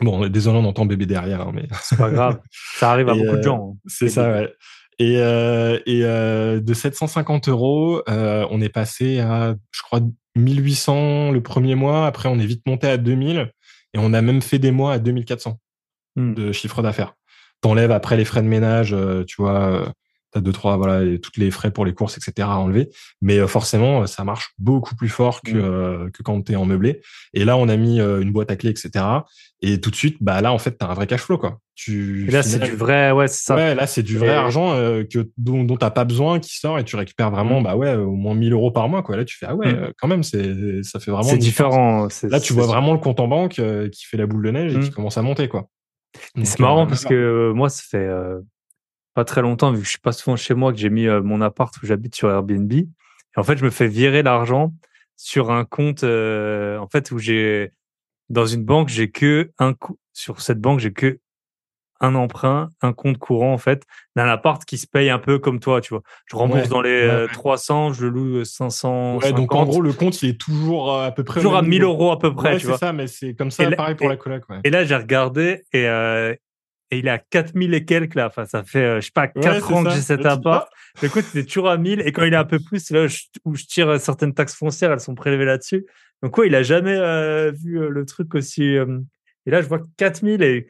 Bon, 0.00 0.26
désolé, 0.26 0.58
on 0.58 0.64
entend 0.64 0.84
bébé 0.84 1.06
derrière, 1.06 1.42
hein, 1.42 1.52
mais 1.54 1.68
c'est 1.82 1.96
pas 1.96 2.10
grave. 2.10 2.40
Ça 2.50 2.90
arrive 2.90 3.08
à 3.08 3.14
beaucoup 3.14 3.36
de 3.36 3.42
gens. 3.42 3.74
Hein. 3.74 3.78
C'est 3.86 4.08
ça, 4.08 4.32
ouais. 4.32 4.52
Et, 4.98 5.16
euh, 5.18 5.78
et 5.86 6.04
euh, 6.04 6.60
de 6.60 6.74
750 6.74 7.48
euros, 7.48 8.02
euh, 8.08 8.46
on 8.50 8.60
est 8.60 8.68
passé 8.68 9.20
à, 9.20 9.54
je 9.70 9.82
crois, 9.82 10.00
1800 10.36 11.30
le 11.30 11.42
premier 11.42 11.74
mois. 11.74 12.06
Après, 12.06 12.28
on 12.28 12.38
est 12.38 12.46
vite 12.46 12.66
monté 12.66 12.86
à 12.86 12.96
2000 12.96 13.52
et 13.94 13.98
on 13.98 14.12
a 14.12 14.22
même 14.22 14.42
fait 14.42 14.58
des 14.58 14.70
mois 14.70 14.94
à 14.94 14.98
2400 14.98 15.58
hmm. 16.16 16.34
de 16.34 16.52
chiffre 16.52 16.82
d'affaires 16.82 17.14
t'enlèves 17.62 17.92
après 17.92 18.18
les 18.18 18.26
frais 18.26 18.42
de 18.42 18.48
ménage, 18.48 18.92
euh, 18.92 19.24
tu 19.24 19.36
vois, 19.38 19.70
euh, 19.70 19.86
t'as 20.32 20.40
deux 20.40 20.52
trois 20.52 20.76
voilà 20.76 21.04
et 21.04 21.20
toutes 21.20 21.36
les 21.36 21.50
frais 21.50 21.70
pour 21.70 21.84
les 21.84 21.94
courses 21.94 22.16
etc 22.16 22.48
à 22.50 22.58
enlever. 22.58 22.90
Mais 23.20 23.38
euh, 23.38 23.46
forcément 23.46 24.06
ça 24.06 24.24
marche 24.24 24.54
beaucoup 24.58 24.94
plus 24.96 25.08
fort 25.08 25.42
que 25.42 25.52
mmh. 26.06 26.10
que 26.12 26.22
quand 26.22 26.40
t'es 26.42 26.56
en 26.56 26.64
meublé. 26.64 27.00
Et 27.34 27.44
là 27.44 27.56
on 27.56 27.68
a 27.68 27.76
mis 27.76 28.00
une 28.00 28.32
boîte 28.32 28.50
à 28.50 28.56
clés 28.56 28.70
etc 28.70 29.04
et 29.60 29.80
tout 29.80 29.90
de 29.90 29.96
suite 29.96 30.16
bah 30.20 30.40
là 30.40 30.52
en 30.52 30.58
fait 30.58 30.72
t'as 30.72 30.88
un 30.88 30.94
vrai 30.94 31.06
cash 31.06 31.20
flow 31.20 31.38
quoi. 31.38 31.58
Tu 31.74 32.26
là 32.26 32.42
c'est 32.42 32.58
du 32.58 32.72
vrai 32.72 33.12
ouais 33.12 33.28
c'est 33.28 33.44
ça. 33.44 33.54
Ouais 33.54 33.74
là 33.74 33.86
c'est 33.86 34.02
du 34.02 34.18
vrai 34.18 34.30
argent 34.30 34.72
que 35.10 35.30
dont, 35.36 35.64
dont 35.64 35.76
t'as 35.76 35.90
pas 35.90 36.04
besoin 36.04 36.40
qui 36.40 36.56
sort 36.56 36.78
et 36.78 36.84
tu 36.84 36.96
récupères 36.96 37.30
vraiment 37.30 37.60
mmh. 37.60 37.64
bah 37.64 37.76
ouais 37.76 37.94
au 37.94 38.14
moins 38.14 38.34
1000 38.34 38.52
euros 38.52 38.70
par 38.70 38.88
mois 38.88 39.02
quoi. 39.02 39.16
Là 39.16 39.24
tu 39.24 39.36
fais 39.36 39.46
ah 39.48 39.54
ouais 39.54 39.72
mmh. 39.72 39.92
quand 39.98 40.08
même 40.08 40.22
c'est 40.22 40.82
ça 40.82 41.00
fait 41.00 41.10
vraiment 41.10 41.28
c'est 41.28 41.38
différent 41.38 42.08
là 42.24 42.40
tu 42.40 42.52
vois 42.52 42.66
vraiment 42.66 42.92
le 42.92 42.98
compte 42.98 43.20
en 43.20 43.28
banque 43.28 43.60
qui 43.92 44.06
fait 44.06 44.16
la 44.16 44.26
boule 44.26 44.44
de 44.44 44.50
neige 44.50 44.76
et 44.76 44.80
qui 44.80 44.90
commence 44.90 45.18
à 45.18 45.22
monter 45.22 45.48
quoi. 45.48 45.68
C'est 46.42 46.60
marrant 46.60 46.86
parce 46.86 47.04
que 47.04 47.14
euh, 47.14 47.54
moi, 47.54 47.68
ça 47.68 47.82
fait 47.88 47.96
euh, 47.98 48.40
pas 49.14 49.24
très 49.24 49.42
longtemps, 49.42 49.72
vu 49.72 49.78
que 49.78 49.84
je 49.84 49.90
suis 49.90 49.98
pas 49.98 50.12
souvent 50.12 50.36
chez 50.36 50.54
moi, 50.54 50.72
que 50.72 50.78
j'ai 50.78 50.90
mis 50.90 51.06
euh, 51.06 51.22
mon 51.22 51.40
appart 51.40 51.74
où 51.82 51.86
j'habite 51.86 52.14
sur 52.14 52.30
Airbnb. 52.30 52.72
Et 52.72 52.86
en 53.36 53.42
fait, 53.42 53.56
je 53.56 53.64
me 53.64 53.70
fais 53.70 53.88
virer 53.88 54.22
l'argent 54.22 54.72
sur 55.16 55.50
un 55.50 55.64
compte, 55.64 56.04
en 56.04 56.88
fait, 56.90 57.10
où 57.12 57.18
j'ai, 57.18 57.72
dans 58.28 58.46
une 58.46 58.64
banque, 58.64 58.88
j'ai 58.88 59.10
que 59.10 59.52
un 59.58 59.74
sur 60.12 60.40
cette 60.40 60.60
banque, 60.60 60.80
j'ai 60.80 60.92
que 60.92 61.20
un 62.02 62.16
emprunt, 62.16 62.68
un 62.82 62.92
compte 62.92 63.16
courant 63.16 63.52
en 63.52 63.58
fait, 63.58 63.84
d'un 64.16 64.26
appart 64.26 64.64
qui 64.64 64.76
se 64.76 64.86
paye 64.86 65.08
un 65.08 65.20
peu 65.20 65.38
comme 65.38 65.60
toi, 65.60 65.80
tu 65.80 65.94
vois. 65.94 66.02
Je 66.26 66.36
rembourse 66.36 66.68
dans 66.68 66.82
les 66.82 67.26
300, 67.32 67.90
euh, 67.90 67.92
je 67.92 68.04
le 68.04 68.10
loue 68.10 68.44
500. 68.44 69.18
Ouais, 69.18 69.32
donc 69.32 69.54
en 69.54 69.64
gros 69.64 69.80
le 69.80 69.92
compte 69.92 70.20
il 70.22 70.30
est 70.30 70.40
toujours 70.40 70.92
euh, 70.92 71.06
à 71.06 71.12
peu 71.12 71.22
près. 71.22 71.40
Toujours 71.40 71.56
à 71.56 71.62
1000 71.62 71.84
euros 71.84 72.10
à 72.10 72.18
peu 72.18 72.34
près, 72.34 72.58
tu 72.58 72.66
vois. 72.66 72.76
C'est 72.76 72.86
ça, 72.86 72.92
mais 72.92 73.06
c'est 73.06 73.34
comme 73.34 73.50
ça, 73.50 73.70
pareil 73.70 73.94
pour 73.94 74.08
la 74.08 74.16
coloc. 74.16 74.42
Et 74.64 74.70
là 74.70 74.84
j'ai 74.84 74.96
regardé 74.96 75.62
et 75.72 75.86
euh, 75.86 76.34
et 76.92 76.98
il 76.98 77.08
est 77.08 77.10
à 77.10 77.18
4000 77.18 77.74
et 77.74 77.84
quelques 77.84 78.14
là. 78.14 78.26
Enfin, 78.26 78.44
ça 78.44 78.62
fait, 78.62 79.00
je 79.00 79.06
sais 79.06 79.12
pas, 79.12 79.26
4 79.26 79.72
ans 79.72 79.82
que 79.82 79.90
j'ai 79.90 80.00
cet 80.00 80.24
appart. 80.26 80.70
Le 81.02 81.08
compte, 81.08 81.24
il 81.34 81.40
est 81.40 81.44
toujours 81.44 81.68
à 81.68 81.76
1000. 81.76 82.02
Et 82.06 82.12
quand 82.12 82.22
il 82.24 82.32
est 82.32 82.36
un 82.36 82.44
peu 82.44 82.60
plus, 82.60 82.84
c'est 82.84 82.94
là 82.94 83.06
où 83.44 83.54
je, 83.54 83.64
tire 83.64 83.98
certaines 83.98 84.34
taxes 84.34 84.54
foncières, 84.54 84.92
elles 84.92 85.00
sont 85.00 85.14
prélevées 85.14 85.46
là-dessus. 85.46 85.86
Donc, 86.22 86.32
quoi, 86.32 86.46
il 86.46 86.54
a 86.54 86.62
jamais 86.62 86.94
vu 87.52 87.88
le 87.88 88.04
truc 88.04 88.34
aussi. 88.34 88.62
et 88.64 89.50
là, 89.50 89.62
je 89.62 89.66
vois 89.66 89.80
4000 89.96 90.42
et 90.42 90.68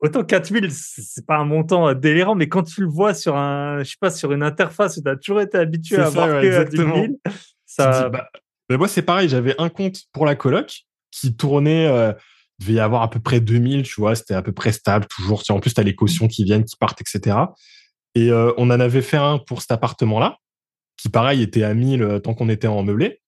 autant 0.00 0.24
4000, 0.24 0.70
c'est 0.72 1.26
pas 1.26 1.36
un 1.36 1.44
montant 1.44 1.88
euh, 1.88 1.94
délirant, 1.94 2.34
mais 2.34 2.48
quand 2.48 2.62
tu 2.62 2.82
le 2.82 2.86
vois 2.86 3.14
sur 3.14 3.36
un, 3.36 3.82
je 3.82 3.90
sais 3.90 3.96
pas, 4.00 4.10
sur 4.10 4.32
une 4.32 4.42
interface 4.42 4.96
où 4.96 5.02
tu 5.02 5.08
as 5.08 5.16
toujours 5.16 5.40
été 5.40 5.58
habitué 5.58 5.96
à 5.96 6.08
voir 6.08 6.40
que 6.40 6.64
10 6.64 6.76
000, 6.76 7.06
ça. 7.66 8.08
bah, 8.08 8.28
moi, 8.70 8.88
c'est 8.88 9.02
pareil, 9.02 9.28
j'avais 9.28 9.54
un 9.58 9.68
compte 9.68 10.04
pour 10.12 10.26
la 10.26 10.34
coloc 10.34 10.82
qui 11.10 11.34
tournait, 11.34 11.86
euh, 11.86 12.12
devait 12.58 12.74
y 12.74 12.80
avoir 12.80 13.02
à 13.02 13.10
peu 13.10 13.20
près 13.20 13.40
2000, 13.40 13.82
tu 13.82 14.00
vois, 14.00 14.14
c'était 14.14 14.34
à 14.34 14.42
peu 14.42 14.52
près 14.52 14.72
stable, 14.72 15.06
toujours. 15.06 15.42
En 15.48 15.60
plus, 15.60 15.74
tu 15.74 15.80
as 15.80 15.84
les 15.84 15.94
cautions 15.94 16.28
qui 16.28 16.44
viennent, 16.44 16.64
qui 16.64 16.76
partent, 16.76 17.00
etc. 17.00 17.36
Et 18.14 18.30
euh, 18.30 18.52
on 18.56 18.70
en 18.70 18.80
avait 18.80 19.02
fait 19.02 19.16
un 19.16 19.38
pour 19.38 19.60
cet 19.60 19.70
appartement-là, 19.70 20.38
qui 20.96 21.08
pareil 21.08 21.42
était 21.42 21.62
à 21.62 21.74
1000 21.74 22.02
euh, 22.02 22.18
tant 22.18 22.34
qu'on 22.34 22.48
était 22.48 22.66
en 22.66 22.82
meublé. 22.82 23.20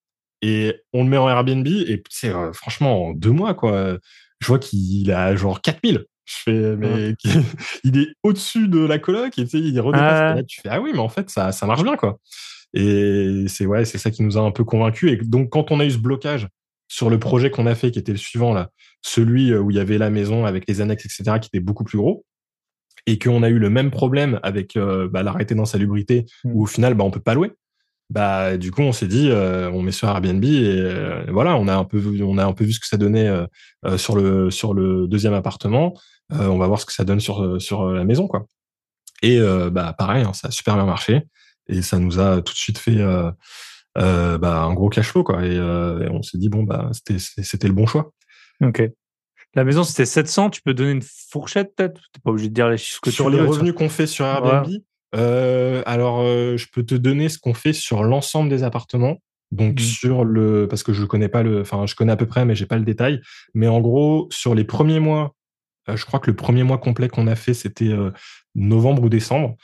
Et 0.42 0.74
on 0.92 1.04
le 1.04 1.10
met 1.10 1.18
en 1.18 1.28
Airbnb, 1.28 1.66
et 1.66 2.02
c'est 2.08 2.32
franchement, 2.54 3.08
en 3.08 3.12
deux 3.12 3.30
mois, 3.30 3.52
quoi, 3.54 3.98
je 4.40 4.46
vois 4.46 4.58
qu'il 4.58 5.10
a 5.12 5.36
genre 5.36 5.60
4000. 5.60 6.06
Je 6.24 6.36
fais, 6.44 6.76
mais 6.76 7.14
il 7.84 7.98
est 7.98 8.08
au-dessus 8.22 8.68
de 8.68 8.78
la 8.78 8.98
coloc 8.98 9.38
et 9.38 9.44
tu 9.44 9.50
sais, 9.50 9.58
il 9.58 9.78
redépasse. 9.80 10.36
Là, 10.36 10.42
tu 10.44 10.60
fais, 10.60 10.68
ah 10.70 10.80
oui, 10.80 10.92
mais 10.92 11.00
en 11.00 11.08
fait, 11.08 11.28
ça, 11.28 11.52
ça 11.52 11.66
marche 11.66 11.82
bien, 11.82 11.96
quoi. 11.96 12.18
Et 12.72 13.46
c'est 13.48 13.66
ouais, 13.66 13.84
c'est 13.84 13.98
ça 13.98 14.10
qui 14.10 14.22
nous 14.22 14.38
a 14.38 14.40
un 14.40 14.52
peu 14.52 14.64
convaincus. 14.64 15.12
Et 15.12 15.16
donc, 15.16 15.50
quand 15.50 15.72
on 15.72 15.80
a 15.80 15.84
eu 15.84 15.90
ce 15.90 15.98
blocage 15.98 16.46
sur 16.88 17.10
le 17.10 17.18
projet 17.18 17.50
qu'on 17.50 17.66
a 17.66 17.74
fait, 17.74 17.90
qui 17.90 17.98
était 17.98 18.12
le 18.12 18.18
suivant 18.18 18.52
là, 18.52 18.70
celui 19.02 19.52
euh, 19.52 19.60
où 19.60 19.70
il 19.70 19.76
y 19.76 19.80
avait 19.80 19.98
la 19.98 20.10
maison 20.10 20.46
avec 20.46 20.68
les 20.68 20.80
annexes, 20.80 21.04
etc., 21.04 21.38
qui 21.40 21.48
était 21.48 21.60
beaucoup 21.60 21.84
plus 21.84 21.98
gros, 21.98 22.24
et 23.06 23.18
qu'on 23.18 23.42
a 23.42 23.48
eu 23.48 23.58
le 23.58 23.70
même 23.70 23.90
problème 23.90 24.40
avec 24.42 24.76
euh, 24.76 25.08
bah, 25.08 25.22
l'arrêté 25.22 25.54
d'insalubrité, 25.54 26.26
mmh. 26.44 26.50
où 26.52 26.62
au 26.62 26.66
final, 26.66 26.94
bah, 26.94 27.04
on 27.04 27.10
peut 27.10 27.20
pas 27.20 27.34
louer. 27.34 27.52
Bah 28.10 28.56
du 28.56 28.72
coup 28.72 28.82
on 28.82 28.90
s'est 28.90 29.06
dit 29.06 29.28
euh, 29.30 29.70
on 29.70 29.82
met 29.82 29.92
sur 29.92 30.08
Airbnb 30.08 30.42
et 30.42 30.80
euh, 30.80 31.24
voilà 31.28 31.54
on 31.56 31.68
a 31.68 31.76
un 31.76 31.84
peu 31.84 31.96
vu, 31.96 32.24
on 32.24 32.38
a 32.38 32.44
un 32.44 32.52
peu 32.52 32.64
vu 32.64 32.72
ce 32.72 32.80
que 32.80 32.88
ça 32.88 32.96
donnait 32.96 33.30
sur 33.98 34.16
le 34.16 34.50
sur 34.50 34.74
le 34.74 35.06
deuxième 35.06 35.32
appartement. 35.32 35.94
On 36.30 36.58
va 36.58 36.66
voir 36.66 36.80
ce 36.80 36.86
que 36.86 36.92
ça 36.92 37.04
donne 37.04 37.20
sur 37.20 37.62
sur 37.62 37.88
la 37.88 38.04
maison 38.04 38.26
quoi. 38.26 38.46
Et 39.22 39.38
bah 39.70 39.94
pareil 39.96 40.24
hein, 40.24 40.32
ça 40.32 40.48
a 40.48 40.50
super 40.50 40.74
bien 40.74 40.86
marché. 40.86 41.22
Et 41.68 41.82
ça 41.82 42.00
nous 42.00 42.18
a 42.18 42.42
tout 42.42 42.52
de 42.52 42.58
suite 42.58 42.78
fait 42.78 42.98
bah, 43.94 44.62
un 44.64 44.74
gros 44.74 44.88
cash 44.88 45.06
flow 45.06 45.22
quoi. 45.22 45.46
Et, 45.46 45.60
on 46.10 46.22
s'est 46.22 46.38
dit 46.38 46.48
bon 46.48 46.64
bah 46.64 46.90
c'était 46.92 47.20
c'était 47.20 47.68
le 47.68 47.74
bon 47.74 47.86
choix 47.86 48.10
ok 48.60 48.82
la 49.54 49.64
maison 49.64 49.82
c'était 49.82 50.06
700 50.06 50.50
tu 50.50 50.62
peux 50.62 50.74
donner 50.74 50.92
une 50.92 51.02
fourchette 51.02 51.74
peut-être? 51.74 52.00
T'es 52.12 52.20
pas 52.22 52.30
obligé 52.30 52.48
de 52.48 52.54
dire 52.54 52.68
les 52.68 52.78
chiffres 52.78 53.00
que 53.00 53.10
sur 53.10 53.30
les 53.30 53.40
revenus 53.40 53.74
qu'on 53.74 53.88
fait 53.88 54.06
sur 54.06 54.26
Airbnb 54.26 54.80
euh, 55.14 55.82
alors, 55.86 56.20
euh, 56.20 56.56
je 56.56 56.66
peux 56.72 56.84
te 56.84 56.94
donner 56.94 57.28
ce 57.28 57.38
qu'on 57.38 57.54
fait 57.54 57.72
sur 57.72 58.02
l'ensemble 58.02 58.48
des 58.48 58.62
appartements. 58.62 59.18
Donc 59.50 59.80
mmh. 59.80 59.82
sur 59.82 60.24
le, 60.24 60.68
parce 60.68 60.84
que 60.84 60.92
je 60.92 61.04
connais 61.04 61.28
pas 61.28 61.42
le, 61.42 61.60
enfin 61.60 61.84
je 61.86 61.96
connais 61.96 62.12
à 62.12 62.16
peu 62.16 62.26
près, 62.26 62.44
mais 62.44 62.54
j'ai 62.54 62.66
pas 62.66 62.78
le 62.78 62.84
détail. 62.84 63.20
Mais 63.54 63.66
en 63.66 63.80
gros, 63.80 64.28
sur 64.30 64.54
les 64.54 64.64
premiers 64.64 65.00
mois, 65.00 65.34
euh, 65.88 65.96
je 65.96 66.06
crois 66.06 66.20
que 66.20 66.30
le 66.30 66.36
premier 66.36 66.62
mois 66.62 66.78
complet 66.78 67.08
qu'on 67.08 67.26
a 67.26 67.34
fait, 67.34 67.54
c'était 67.54 67.92
novembre 68.54 69.02
ou 69.04 69.08
décembre, 69.08 69.56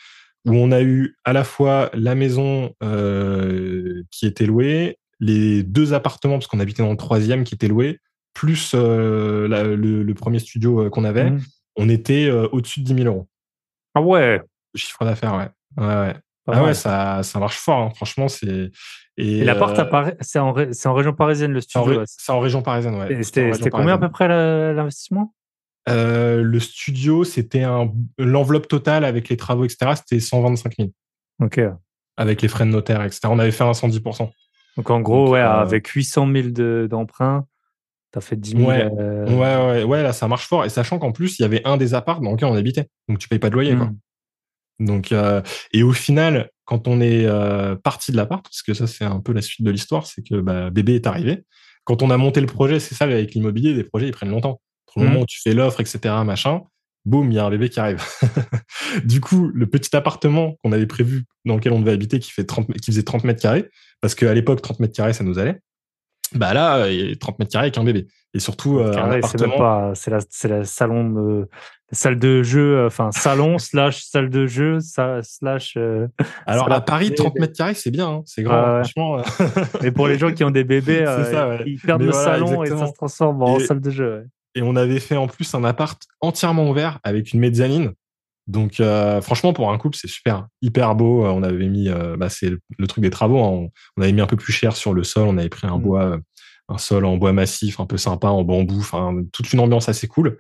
où 0.45 0.55
on 0.55 0.73
a 0.73 0.83
eu 0.83 1.17
à 1.25 1.33
la 1.33 1.45
fois 1.45 1.91
la 1.95 2.17
maison 2.17 2.75
qui 4.11 4.27
était 4.27 4.47
louée, 4.47 4.99
les 5.21 5.63
deux 5.63 5.95
appartements 5.95 6.35
parce 6.35 6.49
qu'on 6.49 6.61
habitait 6.61 6.83
dans 6.83 6.91
le 6.91 6.97
troisième 6.97 7.45
qui 7.45 7.55
était 7.55 7.69
loué, 7.69 8.01
plus 8.37 8.75
le, 8.75 10.13
premier 10.13 10.39
studio 10.39 10.91
qu'on 10.91 11.05
avait, 11.05 11.31
mmh. 11.31 11.41
on 11.77 11.89
était 11.89 12.31
au-dessus 12.31 12.81
de 12.81 12.85
10 12.85 13.03
000 13.03 13.07
euros. 13.07 13.27
Ah 13.95 14.03
ouais 14.03 14.41
chiffre 14.77 15.05
d'affaires, 15.05 15.35
ouais. 15.35 15.49
Ouais, 15.85 15.95
ouais. 15.95 16.15
Ah 16.49 16.63
ouais, 16.63 16.75
ça, 16.75 17.23
ça 17.25 17.41
marche 17.41 17.59
fort, 17.59 17.79
hein. 17.79 17.91
franchement. 17.95 18.29
c'est 18.29 18.71
Et, 19.17 19.43
l'appart, 19.43 19.77
euh... 19.79 20.13
c'est 20.21 20.39
en, 20.39 20.51
en, 20.51 20.95
région 20.95 21.13
parisienne, 21.13 21.53
le 21.53 21.61
studio 21.61 22.05
C'est 22.07 22.31
en, 22.31 22.39
région 22.39 22.63
parisienne, 22.63 22.95
ouais. 22.95 23.23
C'était 23.25 23.71
combien 23.71 23.95
à 23.95 23.99
peu 23.99 24.11
près 24.11 24.29
l'investissement? 24.29 25.35
Le 25.89 26.59
studio, 26.59 27.25
c'était 27.25 27.63
un 27.63 27.93
l'enveloppe 28.19 28.69
totale 28.69 29.05
avec 29.05 29.29
les 29.29 29.37
travaux, 29.37 29.65
etc. 29.65 29.93
C'était 29.97 30.21
125 30.21 30.75
000. 30.79 30.91
Ok. 31.43 31.61
Avec 32.17 32.43
les 32.43 32.49
frais 32.49 32.65
de 32.65 32.71
notaire, 32.71 33.03
etc. 33.03 33.21
On 33.25 33.39
avait 33.39 33.51
fait 33.51 33.65
un 33.65 33.73
110%. 33.73 34.31
Donc 34.77 34.91
en 34.91 35.01
gros, 35.01 35.31
ouais, 35.31 35.41
avec 35.41 35.89
800 35.89 36.29
000 36.33 36.87
d'emprunt, 36.87 37.43
tu 37.43 37.56
as 38.19 38.21
fait 38.21 38.37
10 38.37 38.51
000. 38.53 38.63
Ouais. 38.63 38.87
ouais, 38.87 39.35
ouais, 39.35 39.85
ouais, 39.85 40.03
là 40.03 40.13
ça 40.13 40.29
marche 40.29 40.47
fort. 40.47 40.65
Et 40.65 40.69
sachant 40.69 40.99
qu'en 40.99 41.13
plus, 41.13 41.39
il 41.39 41.43
y 41.43 41.45
avait 41.45 41.67
un 41.67 41.77
des 41.77 41.95
apparts 41.95 42.21
dans 42.21 42.33
lequel 42.33 42.49
on 42.49 42.57
habitait. 42.57 42.87
Donc 43.09 43.19
tu 43.19 43.29
payes 43.29 43.39
pas 43.39 43.51
de 43.51 43.55
loyer. 43.55 43.77
Quoi. 43.77 43.87
Mmh. 43.87 44.87
Donc, 44.87 45.15
et 45.73 45.83
au 45.83 45.93
final, 45.93 46.51
quand 46.65 46.87
on 46.89 47.01
est 47.01 47.27
parti 47.83 48.13
de 48.13 48.17
l'appart, 48.17 48.43
parce 48.43 48.63
que 48.63 48.75
ça 48.75 48.87
c'est 48.87 49.05
un 49.05 49.21
peu 49.21 49.33
la 49.33 49.43
suite 49.43 49.65
de 49.65 49.71
l'histoire, 49.71 50.07
c'est 50.07 50.23
que 50.23 50.41
bah, 50.41 50.71
bébé 50.71 50.95
est 50.95 51.07
arrivé. 51.07 51.45
Quand 51.85 52.03
on 52.03 52.11
a 52.11 52.17
monté 52.17 52.41
le 52.41 52.47
projet, 52.47 52.81
c'est 52.81 52.95
ça 52.95 53.05
avec 53.05 53.33
l'immobilier, 53.35 53.73
les 53.73 53.85
projets 53.85 54.09
ils 54.09 54.13
prennent 54.13 54.31
longtemps. 54.31 54.61
Au 54.97 55.01
moment 55.01 55.21
mmh. 55.21 55.23
où 55.23 55.27
tu 55.27 55.41
fais 55.43 55.53
l'offre, 55.53 55.81
etc., 55.81 56.15
machin, 56.25 56.63
boum, 57.07 57.31
il 57.31 57.35
y 57.35 57.39
a 57.39 57.45
un 57.45 57.51
bébé 57.51 57.69
qui 57.71 57.81
arrive. 57.81 58.03
du 59.05 59.21
coup, 59.21 59.51
le 59.55 59.67
petit 59.67 59.95
appartement 59.97 60.57
qu'on 60.63 60.73
avait 60.73 60.87
prévu, 60.87 61.25
dans 61.45 61.55
lequel 61.55 61.73
on 61.73 61.81
devait 61.81 61.93
habiter, 61.93 62.19
qui, 62.19 62.31
fait 62.31 62.45
30, 62.45 62.73
qui 62.81 62.91
faisait 62.91 63.03
30 63.03 63.25
mètres 63.25 63.41
carrés, 63.41 63.69
parce 64.01 64.15
qu'à 64.15 64.35
l'époque, 64.35 64.61
30 64.61 64.81
mètres 64.81 64.95
carrés, 64.95 65.13
ça 65.13 65.25
nous 65.25 65.39
allait. 65.39 65.61
Bah 66.35 66.55
là, 66.55 66.91
il 66.91 67.11
y 67.11 67.13
a 67.13 67.17
30 67.17 67.39
mètres 67.39 67.53
carrés 67.53 67.67
avec 67.67 67.79
un 67.79 67.85
bébé. 67.85 68.07
Et 68.35 68.39
surtout, 68.39 68.79
euh, 68.79 68.93
un 68.93 69.11
appartement. 69.11 69.95
C'est 69.95 70.11
la, 70.11 70.19
c'est 70.29 70.49
la 70.49 70.65
salon 70.65 71.09
de, 71.09 71.49
salle 71.91 72.19
de 72.19 72.43
jeu, 72.43 72.77
euh, 72.77 72.87
enfin, 72.87 73.11
salon 73.11 73.59
slash 73.59 74.05
salle 74.05 74.29
de 74.29 74.47
jeu, 74.47 74.79
slash. 74.81 75.75
Euh, 75.79 76.07
Alors, 76.47 76.71
à 76.71 76.83
Paris, 76.83 77.15
30 77.15 77.37
mètres 77.37 77.57
carrés, 77.57 77.75
c'est 77.75 77.91
bien, 77.91 78.09
hein, 78.09 78.23
c'est 78.27 78.43
grand, 78.43 78.83
franchement. 78.83 79.23
Mais 79.83 79.91
pour 79.91 80.07
les 80.07 80.19
gens 80.19 80.33
qui 80.33 80.45
ont 80.45 80.51
des 80.51 80.65
bébés, 80.65 81.05
ils 81.65 81.81
perdent 81.81 82.03
le 82.03 82.13
salon 82.13 82.63
et 82.63 82.69
ça 82.69 82.87
se 82.87 82.93
transforme 82.93 83.43
en 83.43 83.59
salle 83.59 83.81
de 83.81 83.91
jeu. 83.91 84.27
Et 84.55 84.63
on 84.63 84.77
avait 84.77 85.01
fait 85.01 85.17
en 85.17 85.29
plus 85.29 85.55
un 85.55 85.65
appart 85.65 86.01
entièrement 86.21 86.69
ouvert 86.69 86.99
avec 87.05 87.33
une 87.33 87.41
mezzanine. 87.41 87.93
Donc 88.47 88.79
euh, 88.79 89.21
franchement 89.21 89.53
pour 89.53 89.73
un 89.73 89.79
couple 89.79 89.97
c'est 89.97 90.09
super 90.09 90.47
hyper 90.63 90.95
beau. 90.95 91.25
On 91.25 91.43
avait 91.43 91.69
mis 91.69 91.89
euh, 91.89 92.17
bah, 92.17 92.29
c'est 92.29 92.51
le, 92.51 92.87
truc 92.87 93.03
des 93.03 93.11
travaux. 93.11 93.43
Hein. 93.43 93.69
On, 93.97 94.03
avait 94.03 94.13
mis 94.13 94.21
un 94.21 94.27
peu 94.27 94.37
plus 94.37 94.53
cher 94.53 94.77
sur 94.77 94.95
le 94.95 95.05
sol. 95.05 95.27
On 95.29 95.39
avait 95.39 95.49
pris 95.49 95.67
un 95.67 95.79
mmh. 95.79 95.83
bois 95.83 96.05
euh, 96.05 96.19
un 96.69 96.79
sol 96.79 97.05
en 97.05 97.17
bois 97.17 97.33
massif 97.33 97.81
un 97.81 97.87
peu 97.87 97.97
sympa 97.97 98.29
en 98.29 98.45
bambou. 98.45 98.79
Enfin 98.79 99.17
toute 99.33 99.53
une 99.53 99.61
ambiance 99.61 99.89
assez 99.89 100.07
cool. 100.07 100.39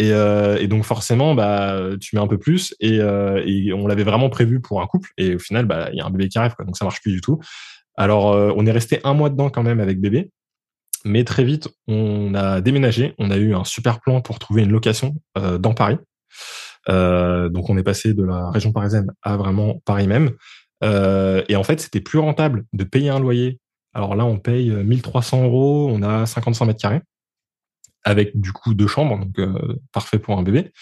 Et, 0.00 0.08
et 0.08 0.66
donc 0.66 0.82
forcément 0.82 1.36
bah 1.36 1.78
tu 2.00 2.16
mets 2.16 2.22
un 2.22 2.26
peu 2.26 2.38
plus 2.38 2.74
et, 2.80 2.96
et 2.96 3.72
on 3.72 3.86
l'avait 3.86 4.02
vraiment 4.02 4.28
prévu 4.28 4.60
pour 4.60 4.82
un 4.82 4.86
couple. 4.88 5.10
Et 5.18 5.36
au 5.36 5.38
final 5.38 5.66
bah 5.66 5.88
il 5.92 5.98
y 5.98 6.00
a 6.00 6.06
un 6.06 6.10
bébé 6.10 6.28
qui 6.28 6.36
arrive 6.38 6.54
quoi. 6.56 6.64
Donc 6.64 6.76
ça 6.76 6.84
marche 6.84 7.00
plus 7.00 7.12
du 7.12 7.20
tout. 7.20 7.38
Alors 7.96 8.26
on 8.56 8.66
est 8.66 8.72
resté 8.72 9.00
un 9.04 9.14
mois 9.14 9.30
dedans 9.30 9.50
quand 9.50 9.62
même 9.62 9.78
avec 9.78 10.00
bébé. 10.00 10.30
Mais 11.04 11.24
très 11.24 11.44
vite, 11.44 11.68
on 11.86 12.34
a 12.34 12.60
déménagé. 12.60 13.14
On 13.18 13.30
a 13.30 13.36
eu 13.36 13.54
un 13.54 13.64
super 13.64 14.00
plan 14.00 14.22
pour 14.22 14.38
trouver 14.38 14.62
une 14.62 14.72
location 14.72 15.14
euh, 15.36 15.58
dans 15.58 15.74
Paris. 15.74 15.98
Euh, 16.88 17.48
donc, 17.48 17.70
on 17.70 17.78
est 17.78 17.82
passé 17.82 18.14
de 18.14 18.24
la 18.24 18.50
région 18.50 18.72
parisienne 18.72 19.12
à 19.22 19.36
vraiment 19.36 19.80
Paris 19.84 20.06
même. 20.06 20.32
Euh, 20.82 21.42
et 21.48 21.56
en 21.56 21.64
fait, 21.64 21.80
c'était 21.80 22.00
plus 22.00 22.18
rentable 22.18 22.64
de 22.72 22.84
payer 22.84 23.10
un 23.10 23.20
loyer. 23.20 23.60
Alors 23.94 24.16
là, 24.16 24.24
on 24.24 24.38
paye 24.38 24.70
1300 24.70 25.44
euros. 25.44 25.88
On 25.90 26.02
a 26.02 26.26
55 26.26 26.66
mètres 26.66 26.80
carrés 26.80 27.00
avec 28.06 28.38
du 28.38 28.52
coup 28.52 28.74
deux 28.74 28.86
chambres, 28.86 29.18
donc 29.18 29.40
parfait 29.90 30.18
pour 30.18 30.36
un 30.38 30.42
bébé. 30.42 30.72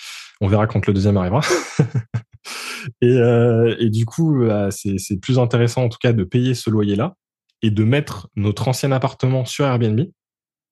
On 0.40 0.48
verra 0.48 0.66
quand 0.66 0.84
le 0.88 0.92
deuxième 0.92 1.16
arrivera. 1.16 1.40
et, 3.00 3.16
et, 3.78 3.90
du 3.90 4.06
coup, 4.06 4.44
bah, 4.44 4.70
c'est 4.72 5.20
plus 5.20 5.38
intéressant 5.38 5.84
en 5.84 5.88
tout 5.88 5.98
cas 6.00 6.12
de 6.12 6.24
payer 6.24 6.54
ce 6.54 6.68
loyer-là 6.68 7.14
et 7.62 7.70
de 7.70 7.84
mettre 7.84 8.28
notre 8.34 8.68
ancien 8.68 8.90
appartement 8.92 9.44
sur 9.44 9.64
Airbnb, 9.64 10.00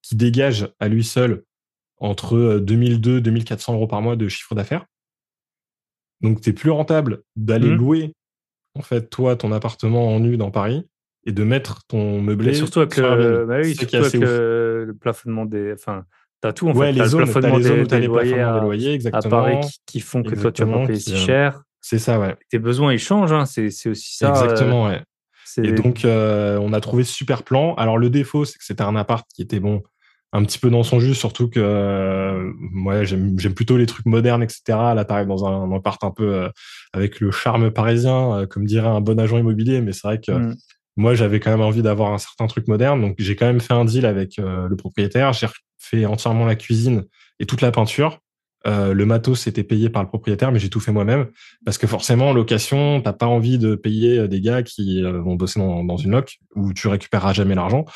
qui 0.02 0.16
dégage 0.16 0.68
à 0.80 0.88
lui 0.88 1.04
seul 1.04 1.44
entre 1.98 2.58
2002 2.58 3.18
et 3.18 3.20
2400 3.20 3.74
euros 3.74 3.86
par 3.86 4.02
mois 4.02 4.16
de 4.16 4.28
chiffre 4.28 4.54
d'affaires. 4.54 4.86
Donc, 6.20 6.38
c'est 6.42 6.52
plus 6.52 6.70
rentable 6.70 7.22
d'aller 7.36 7.70
mmh. 7.70 7.76
louer, 7.76 8.14
en 8.74 8.82
fait, 8.82 9.08
toi, 9.10 9.36
ton 9.36 9.52
appartement 9.52 10.14
en 10.14 10.20
nu 10.20 10.36
dans 10.36 10.50
Paris 10.50 10.86
et 11.24 11.32
de 11.32 11.44
mettre 11.44 11.86
ton 11.86 12.20
meublé. 12.20 12.54
surtout 12.54 12.80
avec, 12.80 12.96
le, 12.96 13.44
bah 13.46 13.58
oui, 13.62 13.74
surtout 13.74 13.96
avec 13.96 14.14
le, 14.14 14.96
plafonnement 15.00 15.44
des. 15.44 15.72
Enfin, 15.72 16.04
t'as 16.40 16.52
tout 16.52 16.68
en 16.68 16.74
fait. 16.74 16.92
Les 16.92 17.04
zones, 17.04 17.20
le 17.20 17.26
plafonnement 17.26 17.56
les 17.58 17.62
zones 17.64 17.84
des, 17.84 18.00
des, 18.00 18.06
loyers, 18.06 18.40
à, 18.40 18.60
loyers, 18.60 18.94
exactement. 18.94 19.38
à 19.38 19.50
Paris 19.50 19.78
qui, 19.86 20.00
font 20.00 20.22
que 20.22 20.34
toi, 20.34 20.52
tu 20.52 20.64
vas 20.64 20.78
pas 20.78 20.86
payer 20.86 20.98
si 20.98 21.16
cher. 21.16 21.62
C'est 21.80 21.98
ça, 21.98 22.18
ouais. 22.20 22.36
Tes 22.50 22.58
besoins, 22.58 22.92
ils 22.92 22.98
changent. 22.98 23.32
Hein. 23.32 23.46
C'est 23.46 23.66
aussi 23.66 24.16
ça. 24.16 24.30
Exactement, 24.30 24.86
ouais. 24.86 25.02
Et 25.62 25.72
donc, 25.72 26.04
euh, 26.04 26.58
on 26.58 26.72
a 26.72 26.80
trouvé 26.80 27.02
ce 27.02 27.12
super 27.12 27.42
plan. 27.42 27.74
Alors, 27.74 27.98
le 27.98 28.08
défaut, 28.08 28.44
c'est 28.44 28.58
que 28.58 28.64
c'était 28.64 28.84
un 28.84 28.94
appart 28.94 29.26
qui 29.34 29.42
était 29.42 29.58
bon, 29.58 29.82
un 30.32 30.44
petit 30.44 30.58
peu 30.58 30.70
dans 30.70 30.82
son 30.82 31.00
jus, 31.00 31.14
surtout 31.14 31.48
que 31.48 31.60
euh, 31.60 32.52
moi, 32.58 33.04
j'aime 33.04 33.54
plutôt 33.54 33.76
les 33.76 33.86
trucs 33.86 34.06
modernes, 34.06 34.42
etc. 34.42 34.62
Là, 34.68 35.04
t'arrives 35.04 35.26
dans 35.26 35.44
un, 35.44 35.72
appart 35.74 36.02
un 36.04 36.10
peu 36.10 36.34
euh, 36.34 36.48
avec 36.92 37.20
le 37.20 37.30
charme 37.30 37.70
parisien, 37.70 38.46
comme 38.48 38.64
dirait 38.64 38.88
un 38.88 39.00
bon 39.00 39.18
agent 39.18 39.38
immobilier. 39.38 39.80
Mais 39.80 39.92
c'est 39.92 40.06
vrai 40.06 40.20
que 40.20 40.32
mm. 40.32 40.56
moi, 40.96 41.14
j'avais 41.14 41.40
quand 41.40 41.50
même 41.50 41.60
envie 41.60 41.82
d'avoir 41.82 42.12
un 42.12 42.18
certain 42.18 42.46
truc 42.46 42.68
moderne. 42.68 43.00
Donc, 43.00 43.16
j'ai 43.18 43.34
quand 43.34 43.46
même 43.46 43.60
fait 43.60 43.74
un 43.74 43.84
deal 43.84 44.06
avec 44.06 44.36
le 44.38 44.74
propriétaire. 44.76 45.32
J'ai 45.32 45.48
fait 45.78 46.06
entièrement 46.06 46.44
la 46.44 46.54
cuisine 46.54 47.04
et 47.40 47.46
toute 47.46 47.60
la 47.60 47.72
peinture. 47.72 48.20
Euh, 48.66 48.92
le 48.92 49.06
matos 49.06 49.40
c'était 49.40 49.64
payé 49.64 49.88
par 49.88 50.02
le 50.02 50.08
propriétaire, 50.08 50.52
mais 50.52 50.58
j'ai 50.58 50.68
tout 50.68 50.80
fait 50.80 50.92
moi-même 50.92 51.28
parce 51.64 51.78
que 51.78 51.86
forcément 51.86 52.28
en 52.28 52.32
location, 52.34 53.00
t'as 53.00 53.14
pas 53.14 53.26
envie 53.26 53.56
de 53.56 53.74
payer 53.74 54.18
euh, 54.18 54.28
des 54.28 54.42
gars 54.42 54.62
qui 54.62 55.02
euh, 55.02 55.18
vont 55.20 55.34
bosser 55.34 55.60
dans, 55.60 55.82
dans, 55.82 55.96
une 55.96 56.10
loc 56.10 56.36
où 56.54 56.74
tu 56.74 56.88
récupéreras 56.88 57.32
jamais 57.32 57.54
l'argent. 57.54 57.86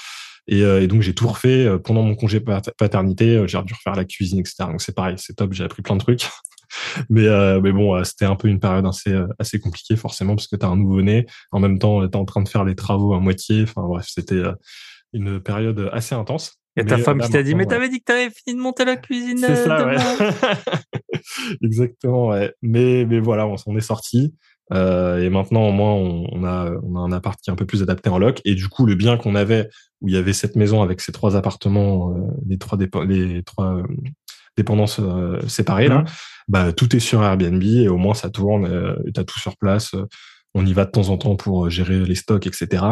Et, 0.47 0.61
et, 0.61 0.87
donc 0.87 1.03
j'ai 1.03 1.15
tout 1.15 1.29
refait 1.29 1.69
pendant 1.85 2.03
mon 2.03 2.15
congé 2.15 2.41
paternité. 2.41 3.43
J'ai 3.47 3.63
dû 3.63 3.75
refaire 3.75 3.95
la 3.95 4.05
cuisine, 4.05 4.41
etc. 4.41 4.57
Donc 4.61 4.83
c'est 4.83 4.95
pareil, 4.95 5.17
c'est 5.19 5.35
top. 5.35 5.53
J'ai 5.53 5.65
appris 5.65 5.83
plein 5.83 5.97
de 5.97 6.01
trucs. 6.01 6.29
mais 7.09 7.27
mais 7.61 7.73
bon, 7.73 8.03
c'était 8.05 8.27
un 8.27 8.37
peu 8.37 8.49
une 8.49 8.61
période 8.61 8.87
assez 8.87 9.15
assez 9.39 9.59
compliquée 9.59 9.97
forcément 9.97 10.37
parce 10.37 10.49
que 10.49 10.57
t'as 10.57 10.69
un 10.69 10.77
nouveau-né. 10.77 11.27
En 11.51 11.61
même 11.61 11.79
temps, 11.79 12.07
t'es 12.07 12.17
en 12.17 12.25
train 12.27 12.43
de 12.43 12.49
faire 12.49 12.65
les 12.65 12.75
travaux 12.75 13.15
à 13.15 13.21
moitié. 13.21 13.63
Enfin 13.63 13.83
bref, 13.83 14.07
c'était 14.09 14.43
une 15.15 15.41
période 15.41 15.89
assez 15.93 16.15
intense. 16.15 16.61
Il 16.77 16.83
y 16.83 16.93
a 16.93 16.97
ta 16.97 16.99
femme 16.99 17.21
qui 17.21 17.31
t'a 17.31 17.43
dit, 17.43 17.55
mais 17.55 17.67
t'avais 17.67 17.89
dit 17.89 18.01
que 18.01 18.05
t'avais 18.05 18.31
fini 18.31 18.57
de 18.57 18.61
monter 18.61 18.85
la 18.85 18.97
cuisine. 18.97 19.39
C'est 19.39 19.65
ça, 19.65 19.81
euh, 19.81 19.97
ouais. 19.97 20.31
Exactement, 21.63 22.29
ouais. 22.29 22.53
Mais, 22.63 23.05
mais 23.05 23.21
voilà, 23.21 23.47
on 23.47 23.57
s'en 23.57 23.77
est 23.77 23.81
sorti. 23.81 24.35
Euh, 24.73 25.21
et 25.21 25.29
maintenant, 25.29 25.69
au 25.69 25.73
moins, 25.73 25.93
on, 25.93 26.45
a, 26.45 26.71
on 26.83 26.97
a 26.97 27.01
un 27.01 27.13
appart 27.13 27.39
qui 27.41 27.51
est 27.51 27.53
un 27.53 27.57
peu 27.57 27.67
plus 27.67 27.83
adapté 27.83 28.11
en 28.11 28.19
loc. 28.19 28.41
Et 28.45 28.55
du 28.55 28.69
coup, 28.69 28.87
le 28.87 28.95
bien 28.95 29.17
qu'on 29.17 29.35
avait, 29.35 29.69
où 30.01 30.09
il 30.09 30.15
y 30.15 30.17
avait 30.17 30.33
cette 30.33 30.57
maison 30.57 30.83
avec 30.83 31.01
ces 31.01 31.13
trois 31.13 31.37
appartements, 31.37 32.15
euh, 32.15 32.21
les 32.49 32.59
trois, 32.59 32.79
les 33.07 33.43
trois 33.43 33.77
euh, 33.77 33.83
dépendances 34.57 35.01
séparées, 35.49 35.89
là, 35.89 36.01
mmh. 36.01 36.07
bah, 36.49 36.73
tout 36.73 36.95
est 36.97 37.01
sur 37.01 37.23
Airbnb 37.23 37.63
et 37.63 37.89
au 37.89 37.99
moins 37.99 38.15
ça 38.15 38.31
tourne, 38.31 38.67
euh, 38.67 38.95
t'as 39.13 39.25
tout 39.25 39.39
sur 39.39 39.57
place. 39.57 39.95
on 40.55 40.65
y 40.65 40.73
va 40.73 40.85
de 40.85 40.91
temps 40.91 41.09
en 41.09 41.19
temps 41.19 41.37
pour 41.37 41.69
gérer 41.69 42.01
les 42.01 42.15
stocks, 42.15 42.47
etc. 42.47 42.85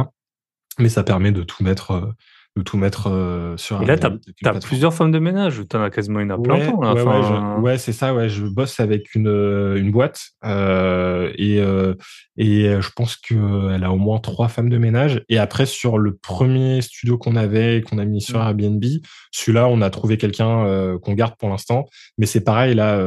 Mais 0.78 0.88
ça 0.88 1.04
permet 1.04 1.32
de 1.32 1.42
tout 1.42 1.62
mettre 1.62 2.14
de 2.57 2.62
tout 2.62 2.76
mettre 2.76 3.09
euh, 3.11 3.57
sur 3.57 3.80
Et 3.80 3.86
là, 3.86 3.96
tu 3.96 4.07
as, 4.07 4.53
plusieurs 4.61 4.92
femmes 4.92 5.11
de 5.11 5.18
ménage 5.18 5.59
ou 5.59 5.64
tu 5.64 5.74
en 5.74 5.82
as 5.82 5.90
quasiment 5.90 6.20
une 6.20 6.30
à 6.30 6.36
plein 6.36 6.59
ouais, 6.59 6.66
temps. 6.66 6.80
Là, 6.82 7.59
ouais, 7.61 7.78
c'est 7.78 7.92
ça. 7.92 8.12
Ouais, 8.12 8.28
je 8.28 8.44
bosse 8.44 8.78
avec 8.78 9.14
une, 9.14 9.28
euh, 9.28 9.76
une 9.76 9.90
boîte 9.90 10.20
euh, 10.44 11.32
et, 11.36 11.61
euh, 11.61 11.94
et 12.36 12.64
je 12.78 12.90
pense 12.94 13.16
qu'elle 13.16 13.84
a 13.84 13.90
au 13.90 13.96
moins 13.96 14.18
trois 14.18 14.48
femmes 14.48 14.68
de 14.68 14.76
ménage. 14.76 15.24
Et 15.30 15.38
après, 15.38 15.64
sur 15.64 15.96
le 15.96 16.14
premier 16.14 16.82
studio 16.82 17.16
qu'on 17.16 17.36
avait, 17.36 17.80
qu'on 17.80 17.96
a 17.96 18.05
mis 18.05 18.20
sur 18.20 18.38
mmh. 18.38 18.42
Airbnb, 18.42 18.84
celui-là, 19.30 19.68
on 19.68 19.80
a 19.80 19.88
trouvé 19.88 20.18
quelqu'un 20.18 20.98
qu'on 21.00 21.14
garde 21.14 21.37
pour 21.38 21.49
l'instant. 21.49 21.87
Mais 22.18 22.26
c'est 22.26 22.45
pareil 22.45 22.74
là, 22.74 23.03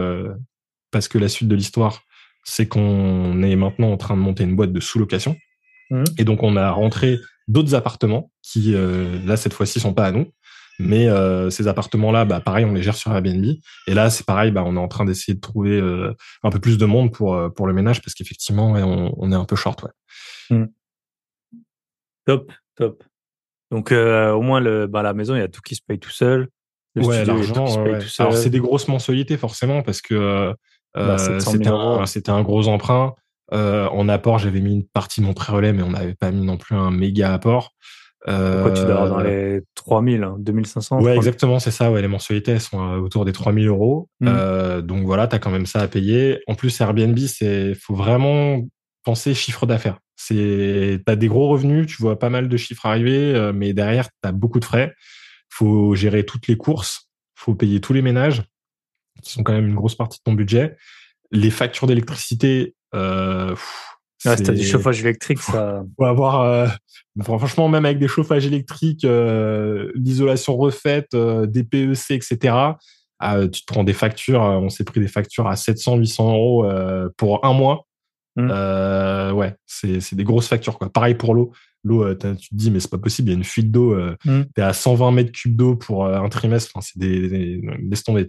parce 0.90 1.08
que 1.08 1.20
la 1.20 1.28
suite 1.28 1.50
de 1.50 1.56
l'histoire, 1.56 2.02
c'est 2.44 2.68
qu'on 2.68 3.44
est 3.44 3.56
maintenant 3.56 3.92
en 3.92 3.98
train 3.98 4.16
de 4.16 4.22
monter 4.22 4.44
une 4.44 4.56
boîte 4.56 4.74
de 4.74 4.80
sous-location. 4.80 5.36
Mmh. 5.92 6.04
Et 6.18 6.24
donc, 6.24 6.42
on 6.42 6.56
a 6.56 6.72
rentré 6.72 7.20
d'autres 7.48 7.76
appartements 7.76 8.32
qui, 8.42 8.74
euh, 8.74 9.20
là, 9.26 9.38
cette 9.38 9.54
fois-ci, 9.54 9.80
sont 9.80 9.94
pas 9.94 10.06
à 10.06 10.12
nous. 10.12 10.32
Mais 10.78 11.08
euh, 11.08 11.50
ces 11.50 11.70
appartements-là, 11.70 12.26
bah, 12.26 12.42
pareil, 12.42 12.66
on 12.66 12.74
les 12.74 12.84
gère 12.84 12.96
sur 12.96 13.14
Airbnb. 13.14 13.46
Et 13.88 13.94
là, 13.94 14.10
c'est 14.10 14.26
pareil, 14.26 14.52
bah, 14.52 14.64
on 14.66 14.76
est 14.76 14.80
en 14.80 14.90
train 14.90 15.06
d'essayer 15.06 15.34
de 15.34 15.40
trouver 15.40 15.80
euh, 15.80 16.14
un 16.44 16.50
peu 16.50 16.60
plus 16.60 16.78
de 16.78 16.86
monde 16.86 17.14
pour, 17.14 17.40
pour 17.56 17.68
le 17.68 17.74
ménage 17.74 18.02
parce 18.02 18.14
qu'effectivement, 18.14 18.74
on, 18.74 19.14
on, 19.18 19.32
est 19.32 19.36
un 19.36 19.46
peu 19.46 19.56
short. 19.56 19.84
Ouais. 19.84 20.58
Mmh. 20.58 20.66
Top, 22.26 22.52
top. 22.76 23.04
Donc, 23.72 23.92
au 23.92 24.42
moins, 24.42 24.60
le, 24.60 24.88
bah, 24.88 25.02
la 25.02 25.14
maison, 25.14 25.36
il 25.36 25.40
y 25.40 25.44
a 25.44 25.48
tout 25.48 25.62
qui 25.62 25.76
se 25.76 25.82
paye 25.82 26.00
tout 26.00 26.10
seul. 26.10 26.50
Le 26.96 27.06
ouais, 27.06 27.24
l'argent. 27.26 27.84
Alors, 28.20 28.34
c'est 28.34 28.50
des 28.50 28.60
grosses 28.60 28.88
mensualités, 28.90 29.38
forcément, 29.38 29.82
parce 29.82 30.02
que 30.02 30.54
bah, 30.94 31.18
c'était 31.18 31.70
un, 31.70 32.36
un, 32.36 32.44
gros 32.44 32.68
emprunt. 32.68 33.16
Euh, 33.54 33.88
en 33.90 34.10
apport, 34.10 34.40
j'avais 34.40 34.62
mis 34.62 34.74
une 34.74 34.86
partie 34.86 35.22
de 35.22 35.26
mon 35.26 35.34
pré-relais, 35.34 35.74
mais 35.74 35.84
on 35.84 35.92
n'avait 35.92 36.16
pas 36.16 36.32
mis 36.32 36.46
non 36.46 36.58
plus 36.58 36.76
un 36.76 36.92
méga 36.92 37.34
apport. 37.34 37.72
Euh, 38.28 38.64
Pourquoi 38.64 38.80
tu 38.80 38.86
dois 38.86 39.08
dans 39.08 39.20
les 39.20 39.62
3000, 39.76 40.28
2500 40.40 41.02
Ouais, 41.02 41.16
exactement, 41.16 41.60
c'est 41.60 41.72
ça. 41.72 41.92
Ouais, 41.92 42.02
les 42.02 42.08
mensualités, 42.08 42.54
elles 42.54 42.62
sont 42.62 42.82
euh, 42.82 42.98
autour 42.98 43.26
des 43.26 43.32
3000 43.32 43.68
euros. 43.68 44.10
Mmh. 44.20 44.28
Euh, 44.28 44.82
donc 44.82 45.06
voilà, 45.06 45.28
tu 45.28 45.36
as 45.36 45.40
quand 45.40 45.52
même 45.52 45.66
ça 45.66 45.82
à 45.82 45.88
payer. 45.88 46.42
En 46.48 46.56
plus, 46.56 46.80
Airbnb, 46.82 47.18
c'est 47.20 47.76
faut 47.76 47.94
vraiment 47.94 48.62
penser 49.04 49.34
chiffre 49.34 49.66
d'affaires. 49.66 50.00
C'est 50.16 51.00
as 51.06 51.16
des 51.16 51.28
gros 51.28 51.50
revenus, 51.50 51.88
tu 51.88 52.02
vois 52.02 52.18
pas 52.18 52.30
mal 52.30 52.50
de 52.50 52.58
chiffres 52.58 52.86
arriver, 52.86 53.36
euh, 53.36 53.54
mais 53.54 53.74
derrière, 53.74 54.06
tu 54.06 54.28
as 54.28 54.32
beaucoup 54.32 54.60
de 54.60 54.66
frais. 54.66 54.94
faut 55.50 55.94
gérer 55.96 56.26
toutes 56.26 56.48
les 56.48 56.58
courses, 56.58 57.10
faut 57.36 57.54
payer 57.54 57.80
tous 57.80 57.94
les 57.94 58.02
ménages. 58.02 58.44
qui 59.22 59.32
sont 59.32 59.44
quand 59.44 59.54
même 59.54 59.68
une 59.68 59.76
grosse 59.76 59.96
partie 59.96 60.20
de 60.20 60.24
ton 60.24 60.34
budget. 60.34 60.76
Les 61.32 61.50
factures 61.50 61.88
d'électricité, 61.88 62.76
euh, 62.96 63.56
ah, 64.26 64.36
du 64.36 64.66
chauffage 64.66 65.02
électrique, 65.02 65.40
ça. 65.40 65.84
Faut 65.98 66.06
avoir, 66.06 66.42
euh, 66.42 66.68
franchement, 67.22 67.68
même 67.70 67.86
avec 67.86 68.00
des 68.00 68.08
chauffages 68.08 68.46
électriques, 68.46 69.06
euh, 69.06 69.92
l'isolation 69.96 70.58
refaite, 70.58 71.14
euh, 71.14 71.46
des 71.46 71.64
PEC, 71.64 72.12
etc. 72.12 72.56
Ah, 73.20 73.48
tu 73.48 73.62
te 73.62 73.72
prends 73.72 73.84
des 73.84 73.94
factures. 73.94 74.42
on 74.42 74.70
s'est 74.70 74.84
pris 74.84 75.00
des 75.00 75.08
factures 75.08 75.48
à 75.48 75.56
700, 75.56 75.98
800 75.98 76.34
euros 76.34 76.66
pour 77.18 77.46
un 77.46 77.54
mois. 77.54 77.86
Mmh. 78.36 78.52
ouais, 79.34 79.56
c'est 79.66 80.16
des 80.16 80.24
grosses 80.24 80.48
factures. 80.48 80.78
Quoi. 80.78 80.92
Pareil 80.92 81.16
pour 81.16 81.34
l'eau. 81.34 81.54
L'eau, 81.86 82.04
euh, 82.04 82.16
tu 82.16 82.50
te 82.50 82.56
dis, 82.56 82.72
mais 82.72 82.80
c'est 82.80 82.90
pas 82.90 82.98
possible, 82.98 83.30
il 83.30 83.32
y 83.34 83.36
a 83.36 83.38
une 83.38 83.44
fuite 83.44 83.72
d'eau, 83.72 83.94
euh, 83.94 84.16
mm. 84.26 84.42
tu 84.56 84.62
es 84.62 84.64
à 84.64 84.74
120 84.74 85.12
mètres 85.12 85.32
cubes 85.32 85.56
d'eau 85.56 85.76
pour 85.76 86.06
euh, 86.06 86.18
un 86.18 86.30
trimestre. 86.30 86.72
Enfin, 86.74 86.84
c'est 86.84 86.98
des, 86.98 87.62
laisse 87.88 88.04
tomber. 88.04 88.26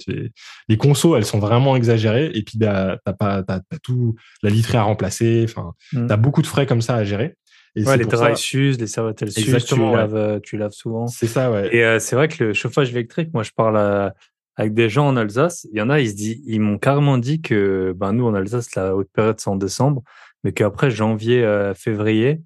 Les 0.68 0.76
consos, 0.76 1.16
elles 1.16 1.24
sont 1.24 1.38
vraiment 1.38 1.74
exagérées. 1.74 2.30
Et 2.34 2.42
puis, 2.42 2.58
t'as 2.58 2.98
pas, 3.18 3.42
t'as, 3.42 3.60
tout, 3.82 4.14
la 4.42 4.50
literie 4.50 4.76
à 4.76 4.82
remplacer. 4.82 5.46
Enfin, 5.48 5.72
mm. 5.94 6.06
t'as 6.06 6.18
beaucoup 6.18 6.42
de 6.42 6.46
frais 6.46 6.66
comme 6.66 6.82
ça 6.82 6.96
à 6.96 7.04
gérer. 7.04 7.34
Et 7.76 7.84
ouais, 7.84 7.96
les 7.96 8.04
draps 8.04 8.38
s'usent, 8.38 8.78
les 8.78 8.86
serviettes 8.86 9.26
s'usent, 9.30 9.64
tu, 9.64 9.76
laves, 9.78 10.40
tu 10.42 10.58
laves 10.58 10.72
souvent. 10.72 11.06
C'est 11.06 11.26
ça, 11.26 11.50
ouais. 11.50 11.74
Et 11.74 11.98
c'est 11.98 12.14
vrai 12.14 12.28
que 12.28 12.44
le 12.44 12.52
chauffage 12.52 12.90
électrique, 12.90 13.30
moi, 13.32 13.42
je 13.42 13.52
parle 13.56 14.12
avec 14.56 14.74
des 14.74 14.90
gens 14.90 15.08
en 15.08 15.16
Alsace. 15.16 15.66
Il 15.72 15.78
y 15.78 15.80
en 15.80 15.88
a, 15.88 16.00
ils 16.00 16.10
se 16.10 16.14
disent, 16.14 16.42
ils 16.46 16.60
m'ont 16.60 16.78
carrément 16.78 17.16
dit 17.16 17.40
que, 17.40 17.94
ben, 17.96 18.12
nous, 18.12 18.26
en 18.26 18.34
Alsace, 18.34 18.74
la 18.74 18.94
haute 18.94 19.08
période, 19.14 19.40
c'est 19.40 19.48
en 19.48 19.56
décembre, 19.56 20.02
mais 20.44 20.52
qu'après 20.52 20.90
janvier, 20.90 21.72
février, 21.74 22.40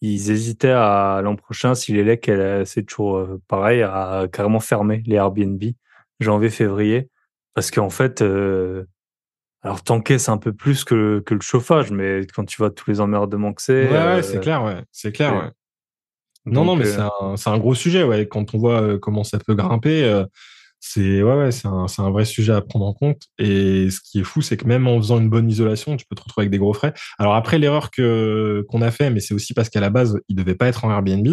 ils 0.00 0.30
hésitaient 0.30 0.70
à 0.70 1.20
l'an 1.22 1.36
prochain, 1.36 1.74
si 1.74 1.92
les 1.92 2.04
lecs, 2.04 2.30
c'est 2.64 2.84
toujours 2.84 3.18
euh, 3.18 3.40
pareil, 3.48 3.82
à 3.82 4.26
carrément 4.32 4.60
fermer 4.60 5.02
les 5.06 5.16
Airbnb, 5.16 5.62
janvier, 6.20 6.50
février. 6.50 7.08
Parce 7.54 7.70
qu'en 7.70 7.90
fait, 7.90 8.22
euh, 8.22 8.84
alors 9.62 9.80
c'est 10.06 10.30
un 10.30 10.38
peu 10.38 10.52
plus 10.52 10.84
que, 10.84 11.20
que 11.20 11.34
le 11.34 11.40
chauffage, 11.40 11.90
mais 11.90 12.26
quand 12.34 12.44
tu 12.44 12.56
vois 12.56 12.70
tous 12.70 12.88
les 12.90 13.00
emmerdements 13.00 13.52
que 13.52 13.62
c'est. 13.62 13.90
Ouais, 13.90 14.14
ouais 14.14 14.22
c'est 14.22 14.38
euh, 14.38 14.40
clair, 14.40 14.64
ouais. 14.64 14.82
C'est 14.90 15.12
clair, 15.12 15.34
ouais. 15.34 15.50
Non, 16.46 16.64
non, 16.64 16.74
mais 16.74 16.86
c'est 16.86 17.00
un, 17.00 17.34
un, 17.52 17.58
gros 17.58 17.74
sujet, 17.74 18.02
ouais. 18.02 18.26
Quand 18.26 18.54
on 18.54 18.58
voit 18.58 18.98
comment 18.98 19.24
ça 19.24 19.38
peut 19.38 19.54
grimper, 19.54 20.24
c'est 20.80 21.22
ouais, 21.22 21.34
ouais 21.34 21.50
c'est 21.50 21.68
un, 21.68 21.86
un, 21.98 22.10
vrai 22.10 22.24
sujet 22.24 22.52
à 22.52 22.62
prendre 22.62 22.86
en 22.86 22.94
compte. 22.94 23.24
Et 23.38 23.90
ce 23.90 24.00
qui 24.00 24.20
est 24.20 24.24
fou, 24.24 24.40
c'est 24.40 24.56
que 24.56 24.66
même 24.66 24.88
en 24.88 24.96
faisant 24.96 25.20
une 25.20 25.28
bonne 25.28 25.48
isolation, 25.48 25.96
tu 25.96 26.06
peux 26.06 26.16
te 26.16 26.22
retrouver 26.22 26.44
avec 26.44 26.50
des 26.50 26.58
gros 26.58 26.72
frais. 26.72 26.94
Alors 27.18 27.34
après, 27.34 27.58
l'erreur 27.58 27.90
que 27.90 28.64
qu'on 28.68 28.80
a 28.80 28.90
fait, 28.90 29.10
mais 29.10 29.20
c'est 29.20 29.34
aussi 29.34 29.52
parce 29.52 29.68
qu'à 29.68 29.80
la 29.80 29.90
base, 29.90 30.18
il 30.28 30.36
devait 30.36 30.54
pas 30.54 30.66
être 30.66 30.84
en 30.86 30.90
Airbnb, 30.90 31.28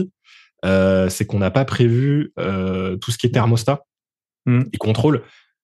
euh, 0.65 1.07
c'est 1.10 1.26
qu'on 1.26 1.40
n'a 1.40 1.49
pas 1.49 1.65
prévu 1.65 2.34
euh, 2.40 2.98
tout 2.98 3.11
ce 3.11 3.18
qui 3.18 3.26
est 3.26 3.32
thermostat 3.32 3.86
mmh. 4.45 4.64
et 4.74 4.78
contrôle. 4.78 5.24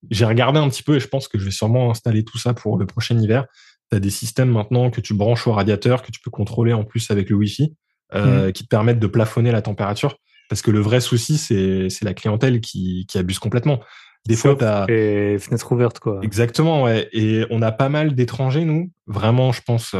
J'ai 0.09 0.25
regardé 0.25 0.59
un 0.59 0.69
petit 0.69 0.83
peu 0.83 0.95
et 0.95 0.99
je 0.99 1.07
pense 1.07 1.27
que 1.27 1.37
je 1.37 1.45
vais 1.45 1.51
sûrement 1.51 1.91
installer 1.91 2.23
tout 2.23 2.37
ça 2.37 2.53
pour 2.53 2.77
le 2.77 2.85
prochain 2.85 3.19
hiver. 3.19 3.45
Tu 3.91 3.97
as 3.97 3.99
des 3.99 4.09
systèmes 4.09 4.49
maintenant 4.49 4.91
que 4.91 5.01
tu 5.01 5.13
branches 5.13 5.45
au 5.45 5.51
radiateur, 5.51 6.03
que 6.03 6.11
tu 6.11 6.21
peux 6.21 6.31
contrôler 6.31 6.71
en 6.71 6.85
plus 6.85 7.11
avec 7.11 7.29
le 7.29 7.35
Wi-Fi, 7.35 7.73
euh, 8.13 8.47
mmh. 8.47 8.51
qui 8.53 8.63
te 8.63 8.69
permettent 8.69 8.99
de 8.99 9.07
plafonner 9.07 9.51
la 9.51 9.61
température. 9.61 10.17
Parce 10.49 10.61
que 10.61 10.71
le 10.71 10.79
vrai 10.79 11.01
souci, 11.01 11.37
c'est 11.37 12.03
la 12.03 12.13
clientèle 12.13 12.61
qui, 12.61 13.05
qui 13.07 13.17
abuse 13.17 13.39
complètement. 13.39 13.79
Des 14.25 14.35
fois, 14.35 14.55
t'as 14.55 14.85
et 14.87 15.37
fenêtre 15.37 15.71
ouverte, 15.71 15.99
quoi. 15.99 16.19
Exactement, 16.21 16.83
ouais. 16.83 17.09
Et 17.11 17.45
on 17.49 17.61
a 17.61 17.71
pas 17.71 17.89
mal 17.89 18.15
d'étrangers, 18.15 18.63
nous. 18.63 18.91
Vraiment, 19.05 19.51
je 19.51 19.61
pense, 19.61 19.95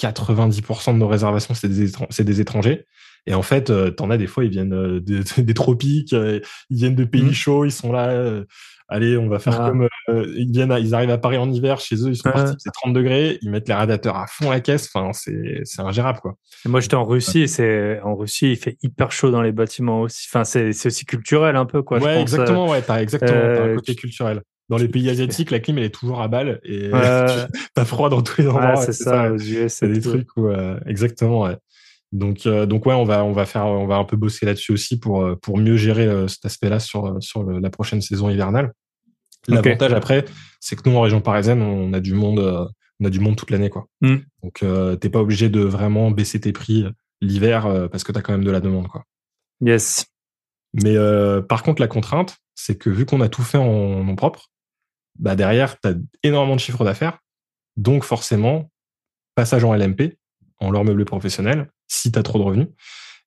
90% 0.00 0.90
euh, 0.90 0.92
de 0.92 0.98
nos 0.98 1.08
réservations, 1.08 1.54
c'est 1.54 1.68
des, 1.68 1.92
des 2.24 2.40
étrangers. 2.40 2.84
Et 3.26 3.34
en 3.34 3.42
fait, 3.42 3.70
euh, 3.70 3.90
t'en 3.90 4.10
as 4.10 4.18
des 4.18 4.26
fois, 4.26 4.44
ils 4.44 4.50
viennent 4.50 4.74
euh, 4.74 5.00
des, 5.00 5.54
tropiques, 5.54 6.12
ils 6.12 6.42
viennent 6.76 6.96
de 6.96 7.04
pays 7.04 7.22
mmh. 7.22 7.32
chauds, 7.32 7.64
ils 7.64 7.72
sont 7.72 7.92
là 7.92 8.42
allez, 8.88 9.16
on 9.16 9.28
va 9.28 9.38
faire 9.38 9.60
ah. 9.60 9.68
comme 9.68 9.88
euh, 10.08 10.34
ils 10.36 10.50
viennent, 10.50 10.74
ils 10.80 10.94
arrivent 10.94 11.10
à 11.10 11.18
Paris 11.18 11.38
en 11.38 11.50
hiver, 11.50 11.80
chez 11.80 11.96
eux, 11.96 12.10
ils 12.10 12.16
sont 12.16 12.30
partis, 12.30 12.54
c'est 12.58 12.72
30 12.72 12.92
degrés, 12.92 13.38
ils 13.42 13.50
mettent 13.50 13.68
les 13.68 13.74
radiateurs 13.74 14.16
à 14.16 14.26
fond 14.26 14.50
la 14.50 14.60
caisse, 14.60 14.90
enfin, 14.92 15.12
c'est, 15.12 15.60
c'est 15.64 15.82
ingérable, 15.82 16.20
quoi. 16.20 16.34
moi, 16.66 16.80
j'étais 16.80 16.94
en 16.94 17.04
Russie, 17.04 17.42
et 17.42 17.46
c'est, 17.46 18.00
en 18.02 18.16
Russie, 18.16 18.52
il 18.52 18.56
fait 18.56 18.76
hyper 18.82 19.12
chaud 19.12 19.30
dans 19.30 19.42
les 19.42 19.52
bâtiments 19.52 20.02
aussi. 20.02 20.26
Enfin, 20.30 20.44
c'est, 20.44 20.72
c'est 20.72 20.88
aussi 20.88 21.04
culturel 21.04 21.56
un 21.56 21.66
peu, 21.66 21.82
quoi. 21.82 21.98
Ouais, 21.98 22.20
exactement, 22.20 22.66
euh, 22.66 22.72
ouais, 22.72 22.82
t'as 22.82 23.00
exactement, 23.00 23.32
t'as 23.32 23.62
un 23.62 23.68
euh, 23.68 23.74
côté 23.76 23.94
culturel. 23.94 24.42
Dans 24.68 24.76
les 24.76 24.88
pays 24.88 25.08
asiatiques, 25.10 25.50
la 25.50 25.60
clim, 25.60 25.78
elle 25.78 25.84
est 25.84 25.94
toujours 25.94 26.20
à 26.20 26.28
balle 26.28 26.60
et 26.64 26.90
t'as 27.74 27.84
froid 27.84 28.08
dans 28.08 28.22
tous 28.22 28.42
les 28.42 28.48
endroits. 28.48 28.76
c'est 28.76 28.92
ça, 28.92 29.32
aux 29.32 29.38
US, 29.38 29.72
c'est 29.72 29.88
des 29.88 30.00
trucs 30.00 30.36
où, 30.36 30.50
exactement, 30.86 31.42
ouais. 31.42 31.56
Donc, 32.14 32.48
donc 32.48 32.86
ouais, 32.86 32.94
on 32.94 33.04
va, 33.04 33.24
on 33.24 33.32
va 33.32 33.44
faire, 33.44 33.66
on 33.66 33.86
va 33.86 33.96
un 33.96 34.04
peu 34.04 34.16
bosser 34.16 34.46
là-dessus 34.46 34.72
aussi 34.72 34.98
pour, 34.98 35.28
pour 35.42 35.58
mieux 35.58 35.76
gérer 35.76 36.28
cet 36.28 36.46
aspect-là 36.46 36.78
sur, 36.78 37.16
sur 37.20 37.42
la 37.42 37.70
prochaine 37.70 38.00
saison 38.00 38.30
hivernale. 38.30 38.72
L'avantage 39.48 39.92
après, 39.92 40.24
c'est 40.60 40.76
que 40.76 40.88
nous 40.88 40.96
en 40.96 41.02
région 41.02 41.20
parisienne, 41.20 41.62
on 41.62 41.92
a 41.92 42.00
du 42.00 42.14
monde, 42.14 42.38
euh, 42.38 42.66
on 43.00 43.06
a 43.06 43.10
du 43.10 43.20
monde 43.20 43.36
toute 43.36 43.50
l'année, 43.50 43.70
quoi. 43.70 43.86
Mm. 44.00 44.16
Donc 44.42 44.62
euh, 44.62 44.96
t'es 44.96 45.10
pas 45.10 45.20
obligé 45.20 45.48
de 45.48 45.60
vraiment 45.60 46.10
baisser 46.10 46.40
tes 46.40 46.52
prix 46.52 46.86
l'hiver 47.20 47.66
euh, 47.66 47.88
parce 47.88 48.04
que 48.04 48.12
tu 48.12 48.18
as 48.18 48.22
quand 48.22 48.32
même 48.32 48.44
de 48.44 48.50
la 48.50 48.60
demande, 48.60 48.88
quoi. 48.88 49.04
Yes. 49.60 50.06
Mais 50.82 50.96
par 51.48 51.62
contre, 51.62 51.80
la 51.80 51.86
contrainte, 51.86 52.36
c'est 52.56 52.76
que 52.76 52.90
vu 52.90 53.06
qu'on 53.06 53.20
a 53.20 53.28
tout 53.28 53.44
fait 53.44 53.58
en 53.58 54.02
nom 54.02 54.16
propre, 54.16 54.50
bah 55.16 55.36
derrière, 55.36 55.78
tu 55.80 55.88
as 55.88 55.94
énormément 56.24 56.56
de 56.56 56.60
chiffres 56.60 56.84
d'affaires. 56.84 57.20
Donc 57.76 58.02
forcément, 58.02 58.72
passage 59.36 59.62
en 59.62 59.72
LMP, 59.72 60.18
en 60.58 60.72
leur 60.72 60.82
meublé 60.82 61.04
professionnel, 61.04 61.70
si 61.88 62.12
tu 62.12 62.18
as 62.18 62.22
trop 62.22 62.38
de 62.38 62.44
revenus. 62.44 62.68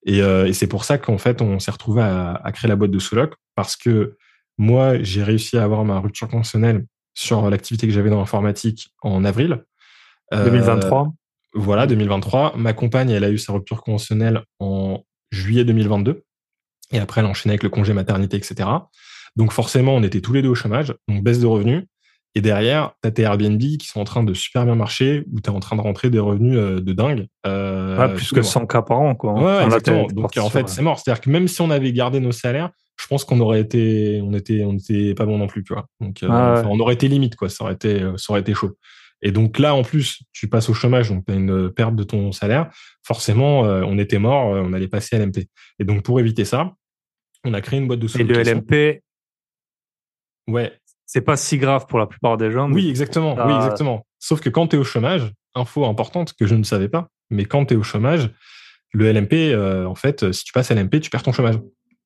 Et, 0.05 0.19
et 0.19 0.53
c'est 0.53 0.67
pour 0.67 0.85
ça 0.85 0.97
qu'en 0.97 1.17
fait, 1.17 1.41
on 1.41 1.59
s'est 1.59 1.71
retrouvé 1.71 2.01
à, 2.01 2.33
à, 2.33 2.51
créer 2.51 2.69
la 2.69 2.75
boîte 2.75 2.91
de 2.91 2.99
Soloc 2.99 3.33
parce 3.55 3.75
que 3.75 4.15
moi, 4.57 5.01
j'ai 5.01 5.23
réussi 5.23 5.57
à 5.57 5.63
avoir 5.63 5.83
ma 5.85 5.99
rupture 5.99 6.27
conventionnelle 6.27 6.85
sur 7.13 7.49
l'activité 7.49 7.87
que 7.87 7.93
j'avais 7.93 8.09
dans 8.09 8.19
l'informatique 8.19 8.93
en 9.01 9.25
avril. 9.25 9.63
2023. 10.31 11.01
Euh, 11.01 11.09
voilà, 11.53 11.87
2023. 11.87 12.57
Ma 12.57 12.73
compagne, 12.73 13.09
elle 13.09 13.23
a 13.23 13.29
eu 13.29 13.37
sa 13.37 13.53
rupture 13.53 13.81
conventionnelle 13.81 14.43
en 14.59 15.03
juillet 15.31 15.63
2022. 15.63 16.23
Et 16.91 16.99
après, 16.99 17.21
elle 17.21 17.27
a 17.27 17.29
enchaîné 17.29 17.53
avec 17.53 17.63
le 17.63 17.69
congé 17.69 17.93
maternité, 17.93 18.37
etc. 18.37 18.69
Donc 19.35 19.51
forcément, 19.51 19.95
on 19.95 20.03
était 20.03 20.21
tous 20.21 20.33
les 20.33 20.41
deux 20.41 20.49
au 20.49 20.55
chômage, 20.55 20.93
donc 21.07 21.23
baisse 21.23 21.39
de 21.39 21.45
revenus. 21.45 21.83
Et 22.35 22.41
derrière, 22.41 22.91
tu 23.01 23.07
as 23.07 23.11
tes 23.11 23.23
Airbnb 23.23 23.59
qui 23.59 23.87
sont 23.87 23.99
en 23.99 24.03
train 24.03 24.23
de 24.23 24.33
super 24.33 24.65
bien 24.65 24.75
marcher, 24.75 25.25
où 25.33 25.41
tu 25.41 25.49
es 25.49 25.53
en 25.53 25.59
train 25.59 25.75
de 25.75 25.81
rentrer 25.81 26.09
des 26.09 26.19
revenus 26.19 26.55
euh, 26.57 26.79
de 26.79 26.93
dingue. 26.93 27.27
Euh, 27.47 28.07
plus 28.09 28.31
que 28.31 28.41
100 28.41 28.67
cas 28.67 28.81
par 28.83 28.99
an, 28.99 29.15
quoi. 29.15 29.33
Ouais, 29.33 29.65
exactement. 29.65 30.05
Donc 30.07 30.37
en 30.37 30.49
fait, 30.49 30.69
c'est 30.69 30.81
mort. 30.81 30.99
C'est-à-dire 30.99 31.21
que 31.21 31.29
même 31.29 31.47
si 31.47 31.61
on 31.61 31.71
avait 31.71 31.91
gardé 31.91 32.19
nos 32.19 32.31
salaires, 32.31 32.69
je 32.99 33.07
pense 33.07 33.23
qu'on 33.23 33.39
aurait 33.39 33.61
été, 33.61 34.21
on 34.23 34.33
était, 34.33 34.63
on 34.63 34.73
était 34.73 35.13
pas 35.13 35.25
bon 35.25 35.37
non 35.37 35.47
plus, 35.47 35.63
tu 35.63 35.73
vois. 35.73 35.87
Donc, 36.01 36.23
euh, 36.23 36.63
on 36.67 36.79
aurait 36.79 36.95
été 36.95 37.07
limite, 37.07 37.35
quoi. 37.35 37.49
Ça 37.49 37.63
aurait 37.63 37.73
été, 37.73 38.01
euh, 38.01 38.17
ça 38.17 38.33
aurait 38.33 38.41
été 38.41 38.53
chaud. 38.53 38.77
Et 39.21 39.31
donc 39.31 39.59
là, 39.59 39.73
en 39.73 39.83
plus, 39.83 40.21
tu 40.31 40.47
passes 40.47 40.69
au 40.69 40.73
chômage, 40.73 41.09
donc 41.09 41.25
tu 41.25 41.31
as 41.31 41.35
une 41.35 41.71
perte 41.71 41.95
de 41.95 42.03
ton 42.03 42.31
salaire. 42.31 42.69
Forcément, 43.03 43.65
euh, 43.65 43.83
on 43.85 43.97
était 43.97 44.19
mort, 44.19 44.47
on 44.47 44.73
allait 44.73 44.87
passer 44.87 45.15
à 45.15 45.19
l'MP. 45.19 45.47
Et 45.79 45.85
donc, 45.85 46.03
pour 46.03 46.19
éviter 46.19 46.45
ça, 46.45 46.73
on 47.43 47.53
a 47.53 47.61
créé 47.61 47.79
une 47.79 47.87
boîte 47.87 47.99
de 47.99 48.07
solutions. 48.07 48.33
Et 48.33 48.43
le 48.43 48.51
LMP, 48.51 49.03
ouais, 50.47 50.73
c'est 51.07 51.21
pas 51.21 51.37
si 51.37 51.57
grave 51.57 51.87
pour 51.87 51.97
la 51.97 52.05
plupart 52.05 52.37
des 52.37 52.51
gens. 52.51 52.71
Oui, 52.71 52.87
exactement. 52.87 53.35
Oui, 53.47 53.55
exactement. 53.55 54.05
Sauf 54.19 54.39
que 54.39 54.49
quand 54.49 54.67
tu 54.67 54.75
es 54.75 54.79
au 54.79 54.83
chômage, 54.83 55.33
info 55.55 55.85
importante 55.85 56.33
que 56.33 56.45
je 56.45 56.53
ne 56.53 56.63
savais 56.63 56.89
pas, 56.89 57.07
mais 57.31 57.45
quand 57.45 57.65
tu 57.65 57.73
es 57.73 57.77
au 57.77 57.83
chômage, 57.83 58.29
le 58.93 59.11
LMP, 59.11 59.55
en 59.87 59.95
fait, 59.95 60.31
si 60.31 60.43
tu 60.43 60.53
passes 60.53 60.69
l'MP, 60.69 60.99
tu 60.99 61.09
perds 61.09 61.23
ton 61.23 61.31
chômage 61.31 61.57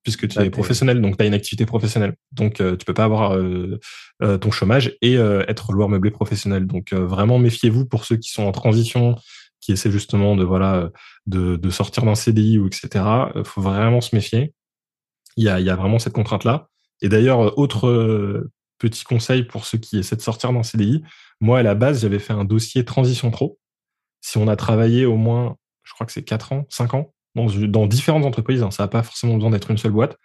puisque 0.03 0.27
tu 0.27 0.39
es 0.39 0.49
professionnel, 0.49 1.01
donc 1.01 1.17
tu 1.17 1.23
as 1.23 1.27
une 1.27 1.33
activité 1.33 1.65
professionnelle. 1.65 2.15
Donc, 2.31 2.59
euh, 2.59 2.75
tu 2.75 2.85
peux 2.85 2.93
pas 2.93 3.03
avoir 3.03 3.35
euh, 3.35 3.79
euh, 4.23 4.37
ton 4.37 4.51
chômage 4.51 4.97
et 5.01 5.15
être 5.15 5.71
loueur 5.71 5.89
meublé 5.89 6.11
professionnel. 6.11 6.65
Donc, 6.65 6.93
vraiment, 6.93 7.39
méfiez-vous 7.39 7.85
pour 7.85 8.05
ceux 8.05 8.17
qui 8.17 8.29
sont 8.29 8.43
en 8.43 8.51
transition, 8.51 9.15
qui 9.59 9.71
essaient 9.71 9.91
justement 9.91 10.35
de 10.35 10.43
voilà 10.43 10.89
de, 11.27 11.55
de 11.55 11.69
sortir 11.69 12.03
d'un 12.03 12.15
CDI 12.15 12.57
ou 12.57 12.65
etc. 12.65 13.03
faut 13.43 13.61
vraiment 13.61 14.01
se 14.01 14.15
méfier. 14.15 14.53
Il 15.37 15.45
y 15.45 15.49
a, 15.49 15.59
il 15.59 15.65
y 15.65 15.69
a 15.69 15.75
vraiment 15.75 15.99
cette 15.99 16.13
contrainte-là. 16.13 16.67
Et 17.01 17.09
d'ailleurs, 17.09 17.57
autre 17.57 18.49
petit 18.81 19.03
conseil 19.03 19.43
pour 19.43 19.65
ceux 19.65 19.77
qui 19.77 19.99
essaient 19.99 20.15
de 20.15 20.21
sortir 20.21 20.51
d'un 20.51 20.63
CDI, 20.63 21.03
moi, 21.39 21.59
à 21.59 21.63
la 21.63 21.75
base, 21.75 22.01
j'avais 22.01 22.19
fait 22.19 22.33
un 22.33 22.45
dossier 22.45 22.83
transition 22.85 23.31
pro. 23.31 23.59
Si 24.21 24.37
on 24.37 24.47
a 24.47 24.55
travaillé 24.55 25.05
au 25.05 25.17
moins, 25.17 25.57
je 25.83 25.93
crois 25.93 26.05
que 26.05 26.11
c'est 26.11 26.23
4 26.23 26.53
ans, 26.53 26.65
5 26.69 26.93
ans 26.93 27.13
dans, 27.35 27.87
différentes 27.87 28.25
entreprises. 28.25 28.63
Hein, 28.63 28.71
ça 28.71 28.83
n'a 28.83 28.87
pas 28.87 29.03
forcément 29.03 29.35
besoin 29.35 29.51
d'être 29.51 29.71
une 29.71 29.77
seule 29.77 29.91
boîte. 29.91 30.17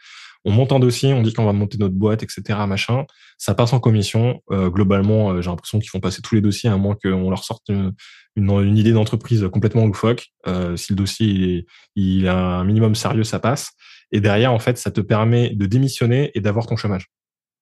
On 0.45 0.53
monte 0.53 0.73
un 0.73 0.79
dossier, 0.79 1.13
on 1.13 1.23
dit 1.23 1.33
qu'on 1.33 1.45
va 1.45 1.53
monter 1.53 1.77
notre 1.79 1.95
boîte, 1.95 2.23
etc. 2.23 2.43
Machin. 2.69 3.05
Ça 3.37 3.55
passe 3.55 3.73
en 3.73 3.81
commission. 3.81 4.43
Euh, 4.51 4.71
globalement, 4.71 5.33
euh, 5.33 5.41
j'ai 5.41 5.51
l'impression 5.51 5.79
qu'ils 5.79 5.89
font 5.91 6.01
passer 6.01 6.23
tous 6.23 6.35
les 6.35 6.41
dossiers 6.41 6.71
à 6.71 6.77
moins 6.77 6.95
qu'on 6.95 7.31
leur 7.31 7.43
sorte 7.43 7.69
une, 7.69 7.93
une, 8.37 8.77
idée 8.77 8.93
d'entreprise 8.93 9.49
complètement 9.53 9.87
loufoque. 9.87 10.29
Euh, 10.47 10.77
si 10.77 10.93
le 10.93 10.97
dossier 10.97 11.67
est, 11.97 12.27
a 12.27 12.37
un 12.37 12.65
minimum 12.65 12.95
sérieux, 12.95 13.25
ça 13.25 13.41
passe. 13.41 13.73
Et 14.13 14.21
derrière, 14.21 14.53
en 14.53 14.61
fait, 14.61 14.79
ça 14.79 14.91
te 14.91 15.01
permet 15.01 15.51
de 15.51 15.67
démissionner 15.67 16.31
et 16.35 16.41
d'avoir 16.41 16.67
ton 16.67 16.77
chômage. 16.77 17.11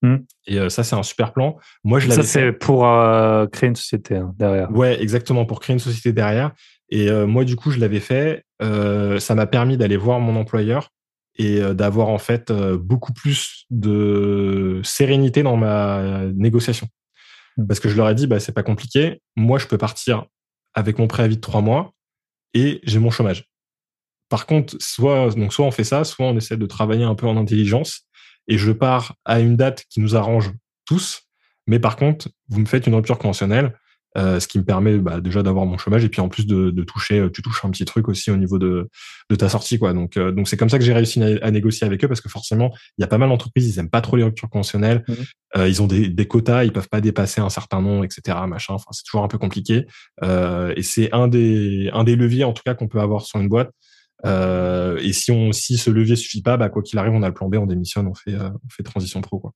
Hmm. 0.04 0.18
Et 0.46 0.68
ça, 0.68 0.84
c'est 0.84 0.94
un 0.94 1.02
super 1.02 1.32
plan. 1.32 1.56
Moi, 1.82 1.98
je 1.98 2.10
Ça, 2.10 2.22
c'est 2.22 2.52
pour 2.52 2.82
créer 3.50 3.68
une 3.70 3.76
société 3.76 4.16
hein, 4.16 4.34
derrière. 4.36 4.70
Ouais, 4.70 5.00
exactement, 5.02 5.46
pour 5.46 5.60
créer 5.60 5.72
une 5.72 5.80
société 5.80 6.12
derrière. 6.12 6.52
Et 6.90 7.10
moi, 7.10 7.44
du 7.44 7.56
coup, 7.56 7.70
je 7.70 7.80
l'avais 7.80 8.00
fait. 8.00 8.44
Euh, 8.60 9.18
ça 9.18 9.34
m'a 9.34 9.46
permis 9.46 9.78
d'aller 9.78 9.96
voir 9.96 10.20
mon 10.20 10.36
employeur 10.36 10.90
et 11.36 11.60
d'avoir 11.74 12.10
en 12.10 12.18
fait 12.18 12.52
beaucoup 12.52 13.14
plus 13.14 13.64
de 13.70 14.82
sérénité 14.84 15.42
dans 15.42 15.56
ma 15.56 16.26
négociation. 16.34 16.86
Mmh. 17.56 17.66
Parce 17.66 17.80
que 17.80 17.88
je 17.88 17.96
leur 17.96 18.10
ai 18.10 18.14
dit, 18.14 18.26
bah, 18.26 18.40
c'est 18.40 18.52
pas 18.52 18.62
compliqué. 18.62 19.22
Moi, 19.36 19.58
je 19.58 19.66
peux 19.66 19.78
partir 19.78 20.26
avec 20.74 20.98
mon 20.98 21.06
préavis 21.06 21.36
de 21.36 21.40
trois 21.40 21.62
mois 21.62 21.92
et 22.52 22.82
j'ai 22.84 22.98
mon 22.98 23.10
chômage. 23.10 23.46
Par 24.28 24.44
contre, 24.44 24.76
soit, 24.80 25.30
donc 25.30 25.54
soit 25.54 25.64
on 25.64 25.70
fait 25.70 25.84
ça, 25.84 26.04
soit 26.04 26.26
on 26.26 26.36
essaie 26.36 26.56
de 26.58 26.66
travailler 26.66 27.04
un 27.04 27.14
peu 27.14 27.26
en 27.26 27.38
intelligence 27.38 28.02
et 28.48 28.58
je 28.58 28.72
pars 28.72 29.16
à 29.24 29.40
une 29.40 29.56
date 29.56 29.84
qui 29.88 30.00
nous 30.00 30.16
arrange 30.16 30.52
tous. 30.86 31.22
Mais 31.66 31.78
par 31.78 31.96
contre, 31.96 32.28
vous 32.48 32.60
me 32.60 32.66
faites 32.66 32.86
une 32.86 32.94
rupture 32.94 33.18
conventionnelle, 33.18 33.74
euh, 34.16 34.38
ce 34.38 34.46
qui 34.46 34.58
me 34.58 34.64
permet 34.64 34.98
bah, 34.98 35.20
déjà 35.20 35.42
d'avoir 35.42 35.66
mon 35.66 35.76
chômage 35.78 36.04
et 36.04 36.08
puis 36.08 36.20
en 36.20 36.28
plus 36.28 36.46
de, 36.46 36.70
de, 36.70 36.82
toucher, 36.84 37.26
tu 37.32 37.42
touches 37.42 37.64
un 37.64 37.70
petit 37.70 37.84
truc 37.84 38.08
aussi 38.08 38.30
au 38.30 38.36
niveau 38.36 38.58
de, 38.58 38.88
de 39.30 39.36
ta 39.36 39.48
sortie, 39.48 39.78
quoi. 39.78 39.92
Donc, 39.92 40.16
euh, 40.16 40.30
donc 40.32 40.48
c'est 40.48 40.56
comme 40.56 40.68
ça 40.68 40.78
que 40.78 40.84
j'ai 40.84 40.92
réussi 40.92 41.22
à, 41.22 41.50
négocier 41.50 41.86
avec 41.86 42.04
eux 42.04 42.08
parce 42.08 42.20
que 42.20 42.28
forcément, 42.28 42.72
il 42.98 43.02
y 43.02 43.04
a 43.04 43.06
pas 43.06 43.18
mal 43.18 43.28
d'entreprises, 43.28 43.68
ils 43.68 43.78
aiment 43.78 43.90
pas 43.90 44.00
trop 44.00 44.16
les 44.16 44.22
ruptures 44.22 44.48
conventionnelles. 44.48 45.04
Mmh. 45.08 45.12
Euh, 45.56 45.68
ils 45.68 45.82
ont 45.82 45.86
des, 45.86 46.08
des, 46.08 46.26
quotas, 46.26 46.64
ils 46.64 46.72
peuvent 46.72 46.88
pas 46.88 47.00
dépasser 47.00 47.40
un 47.40 47.48
certain 47.48 47.80
nombre, 47.80 48.04
etc. 48.04 48.38
Machin. 48.46 48.74
Enfin, 48.74 48.90
c'est 48.92 49.04
toujours 49.04 49.24
un 49.24 49.28
peu 49.28 49.38
compliqué. 49.38 49.86
Euh, 50.22 50.72
et 50.76 50.82
c'est 50.82 51.12
un 51.12 51.28
des, 51.28 51.90
un 51.92 52.04
des 52.04 52.16
leviers 52.16 52.44
en 52.44 52.52
tout 52.52 52.62
cas 52.64 52.74
qu'on 52.74 52.88
peut 52.88 53.00
avoir 53.00 53.22
sur 53.22 53.40
une 53.40 53.48
boîte. 53.48 53.70
Euh, 54.24 54.98
et 55.02 55.12
si 55.12 55.30
on, 55.30 55.52
si 55.52 55.76
ce 55.76 55.90
levier 55.90 56.16
suffit 56.16 56.42
pas, 56.42 56.56
bah, 56.56 56.68
quoi 56.68 56.82
qu'il 56.82 56.98
arrive, 56.98 57.12
on 57.12 57.22
a 57.22 57.28
le 57.28 57.34
plan 57.34 57.48
B, 57.48 57.56
on 57.56 57.66
démissionne, 57.66 58.06
on 58.06 58.14
fait, 58.14 58.36
on 58.36 58.68
fait 58.70 58.82
transition 58.82 59.20
pro, 59.20 59.38
quoi. 59.38 59.52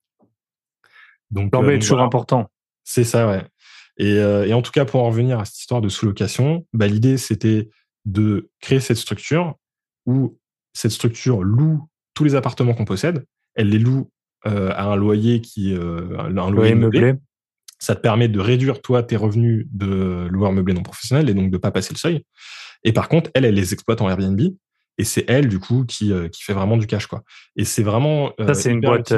Donc, 1.31 1.51
plan 1.51 1.63
B 1.63 1.71
est 1.71 1.79
toujours 1.79 2.01
important. 2.01 2.51
C'est 2.85 3.05
ça, 3.05 3.27
ouais. 3.29 3.45
Et, 3.99 4.15
et, 4.15 4.55
en 4.55 4.63
tout 4.63 4.71
cas, 4.71 4.85
pour 4.85 5.03
en 5.03 5.09
revenir 5.09 5.41
à 5.41 5.45
cette 5.45 5.59
histoire 5.59 5.81
de 5.81 5.89
sous-location, 5.89 6.67
bah, 6.73 6.87
l'idée, 6.87 7.17
c'était 7.17 7.69
de 8.05 8.51
créer 8.61 8.81
cette 8.81 8.97
structure 8.97 9.57
où 10.07 10.39
cette 10.73 10.93
structure 10.93 11.43
loue 11.43 11.89
tous 12.15 12.25
les 12.25 12.35
appartements 12.35 12.75
qu'on 12.75 12.85
possède. 12.85 13.25
Elle 13.55 13.69
les 13.69 13.79
loue 13.79 14.11
euh, 14.47 14.71
à 14.75 14.85
un 14.85 14.97
loyer 14.97 15.41
qui 15.41 15.75
euh, 15.75 16.17
un 16.19 16.51
loyer 16.51 16.75
meublé. 16.75 17.15
Ça 17.81 17.95
te 17.95 18.01
permet 18.01 18.29
de 18.29 18.41
réduire 18.41 18.81
toi 18.81 19.03
tes 19.03 19.17
revenus 19.17 19.67
de 19.71 20.27
loueur 20.31 20.53
meublé 20.53 20.75
non 20.75 20.83
professionnel 20.83 21.29
et 21.29 21.35
donc 21.35 21.51
de 21.51 21.59
pas 21.59 21.71
passer 21.71 21.93
le 21.93 21.99
seuil. 21.99 22.25
Et 22.85 22.93
par 22.93 23.09
contre, 23.09 23.31
elle, 23.35 23.45
elle 23.45 23.55
les 23.55 23.73
exploite 23.73 24.01
en 24.01 24.09
Airbnb 24.09 24.41
et 25.01 25.05
c'est 25.05 25.25
elle 25.29 25.49
du 25.49 25.61
coup 25.61 25.85
qui 25.85 26.13
euh, 26.13 26.29
qui 26.29 26.43
fait 26.43 26.53
vraiment 26.53 26.77
du 26.77 26.87
cash 26.87 27.07
quoi. 27.07 27.23
Et 27.57 27.65
c'est 27.65 27.83
vraiment 27.83 28.33
ça 28.39 28.55
c'est 28.55 28.71
une 28.71 28.81
boîte 28.81 29.15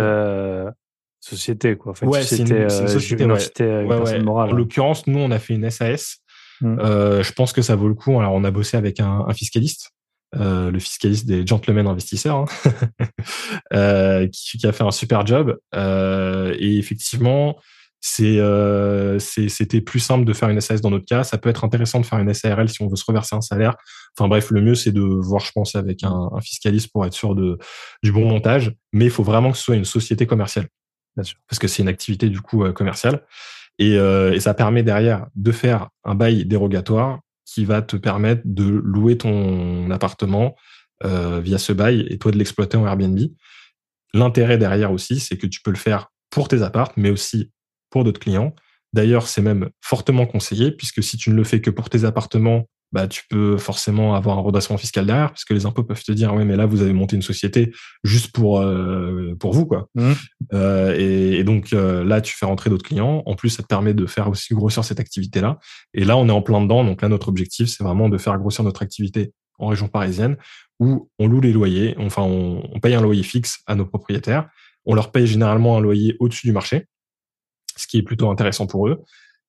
société 1.21 1.77
quoi. 1.77 1.93
En 2.03 2.07
ouais, 2.07 2.23
c'est 2.23 2.39
une, 2.39 2.69
société, 2.71 3.25
ouais. 3.25 4.21
morale. 4.21 4.51
En 4.51 4.53
l'occurrence, 4.53 5.07
nous 5.07 5.19
on 5.19 5.31
a 5.31 5.39
fait 5.39 5.55
une 5.55 5.69
SAS. 5.71 6.19
Mmh. 6.63 6.77
je 7.23 7.33
pense 7.33 7.55
que 7.55 7.63
ça 7.63 7.75
vaut 7.75 7.89
le 7.89 7.95
coup. 7.95 8.19
Alors 8.21 8.35
on 8.35 8.45
a 8.45 8.51
bossé 8.51 8.77
avec 8.77 9.01
un, 9.01 9.25
un 9.27 9.33
fiscaliste 9.33 9.93
euh, 10.37 10.71
le 10.71 10.79
fiscaliste 10.79 11.27
des 11.27 11.45
gentlemen 11.45 11.89
investisseurs, 11.89 12.37
hein, 12.37 12.45
euh, 13.73 14.29
qui, 14.29 14.59
qui, 14.59 14.67
a 14.67 14.73
fait 14.73 14.85
un 14.85 14.93
super 14.93 15.27
job. 15.27 15.59
Euh, 15.75 16.55
et 16.57 16.79
effectivement, 16.79 17.57
c'est 18.01 18.39
c'était 19.19 19.81
plus 19.81 20.01
simple 20.01 20.25
de 20.25 20.33
faire 20.33 20.49
une 20.49 20.61
SAS 20.61 20.81
dans 20.81 20.91
notre 20.91 21.05
cas. 21.05 21.23
Ça 21.25 21.39
peut 21.39 21.49
être 21.49 21.65
intéressant 21.65 22.01
de 22.01 22.07
faire 22.07 22.19
une 22.19 22.33
SARL 22.33 22.69
si 22.69 22.83
on 22.83 22.89
veut 22.89 22.97
se 22.97 23.05
reverser 23.07 23.37
un 23.37 23.41
salaire. 23.41 23.77
Enfin 24.17 24.29
bref, 24.29 24.51
le 24.51 24.61
mieux 24.61 24.75
c'est 24.75 24.93
de 24.93 25.03
voir, 25.03 25.41
je 25.41 25.53
pense, 25.53 25.75
avec 25.75 26.03
un, 26.03 26.31
un, 26.33 26.41
fiscaliste 26.41 26.91
pour 26.93 27.05
être 27.07 27.13
sûr 27.13 27.35
de 27.35 27.59
du 28.03 28.13
bon 28.13 28.27
montage. 28.29 28.73
Mais 28.93 29.07
il 29.07 29.11
faut 29.11 29.23
vraiment 29.23 29.53
que 29.53 29.59
ce 29.59 29.65
soit 29.65 29.77
une 29.77 29.85
société 29.85 30.27
commerciale, 30.27 30.69
Bien 31.17 31.25
sûr. 31.25 31.39
parce 31.49 31.59
que 31.59 31.69
c'est 31.69 31.83
une 31.83 31.89
activité 31.89 32.29
du 32.29 32.41
coup 32.41 32.71
commerciale. 32.73 33.25
Et, 33.79 33.95
et 33.95 34.41
ça 34.41 34.53
permet 34.53 34.83
derrière 34.83 35.27
de 35.37 35.53
faire 35.53 35.89
un 36.05 36.15
bail 36.15 36.45
dérogatoire 36.45 37.21
qui 37.47 37.65
va 37.65 37.83
te 37.83 37.97
permettre 37.97 38.43
de 38.45 38.65
louer 38.65 39.19
ton 39.19 39.91
appartement 39.91 40.55
euh, 41.05 41.41
via 41.41 41.59
ce 41.59 41.73
bail 41.73 42.07
et 42.11 42.19
toi 42.19 42.31
de 42.31 42.37
l'exploiter 42.37 42.77
en 42.77 42.87
Airbnb. 42.87 43.19
L'intérêt 44.13 44.59
derrière 44.59 44.93
aussi, 44.93 45.19
c'est 45.19 45.37
que 45.37 45.47
tu 45.47 45.61
peux 45.63 45.71
le 45.71 45.77
faire 45.77 46.09
pour 46.31 46.47
tes 46.49 46.63
appartes, 46.63 46.93
mais 46.97 47.11
aussi 47.11 47.51
pour 47.91 48.05
d'autres 48.05 48.21
clients. 48.21 48.55
D'ailleurs, 48.93 49.29
c'est 49.29 49.43
même 49.43 49.71
fortement 49.81 50.27
conseillé, 50.27 50.73
puisque 50.73 51.03
si 51.03 51.17
tu 51.17 51.31
ne 51.31 51.37
le 51.37 51.45
fais 51.45 51.61
que 51.61 51.71
pour 51.71 51.91
tes 51.91 52.05
appartements 52.05 52.67
bah, 52.93 53.07
tu 53.07 53.23
peux 53.29 53.57
forcément 53.57 54.15
avoir 54.15 54.39
un 54.39 54.41
redressement 54.41 54.77
fiscal 54.77 55.07
derrière, 55.07 55.29
parce 55.29 55.45
que 55.45 55.55
les 55.55 55.65
impôts 55.65 55.85
peuvent 55.85 56.03
te 56.03 56.13
dire, 56.13 56.35
oui, 56.35 56.45
mais 56.45 56.57
là, 56.57 56.67
vous 56.67 56.83
avez 56.83 56.93
monté 56.93 57.15
une 57.15 57.23
société 57.23 57.73
juste 58.03 58.33
pour 58.33 58.61
euh, 58.61 59.37
pour 59.39 59.53
vous, 59.53 59.65
quoi. 59.65 59.89
Mmh. 59.95 60.13
Euh, 60.55 60.97
et, 60.99 61.39
et, 61.39 61.45
donc 61.45 61.73
euh, 61.73 62.03
là, 62.05 62.21
tu 62.21 62.35
fais 62.37 62.47
rentrer 62.47 62.69
d'autres 62.69 62.85
clients. 62.85 63.23
En 63.27 63.37
plus, 63.37 63.51
ça 63.51 63.63
te 63.63 63.69
permet 63.69 63.95
de 63.95 64.07
faire 64.07 64.29
aussi 64.29 64.55
grossir 64.55 64.85
cette 64.85 64.99
activité-là. 64.99 65.59
Et 65.95 66.05
là, 66.05 66.17
on 66.17 66.29
est 66.29 66.33
en 66.33 66.43
plein 66.43 66.61
dedans. 66.61 66.85
Donc 66.85 67.03
là, 67.03 67.09
notre 67.09 67.29
objectif, 67.29 67.69
c'est 67.69 67.85
vraiment 67.85 68.09
de 68.09 68.19
faire 68.19 68.37
grossir 68.39 68.65
notre 68.65 68.83
activité 68.83 69.33
en 69.59 69.69
région 69.69 69.89
parisienne, 69.89 70.37
où 70.81 71.11
on 71.19 71.29
loue 71.29 71.41
les 71.41 71.53
loyers. 71.53 71.95
Enfin, 71.99 72.23
on, 72.23 72.63
on 72.73 72.81
paye 72.81 72.95
un 72.95 73.03
loyer 73.03 73.23
fixe 73.23 73.61
à 73.67 73.77
nos 73.77 73.85
propriétaires. 73.85 74.49
On 74.85 74.95
leur 74.95 75.13
paye 75.13 75.27
généralement 75.27 75.77
un 75.77 75.81
loyer 75.81 76.17
au-dessus 76.19 76.47
du 76.47 76.53
marché, 76.53 76.87
ce 77.81 77.87
qui 77.87 77.99
est 77.99 78.03
plutôt 78.03 78.31
intéressant 78.31 78.67
pour 78.67 78.89
eux. 78.89 79.03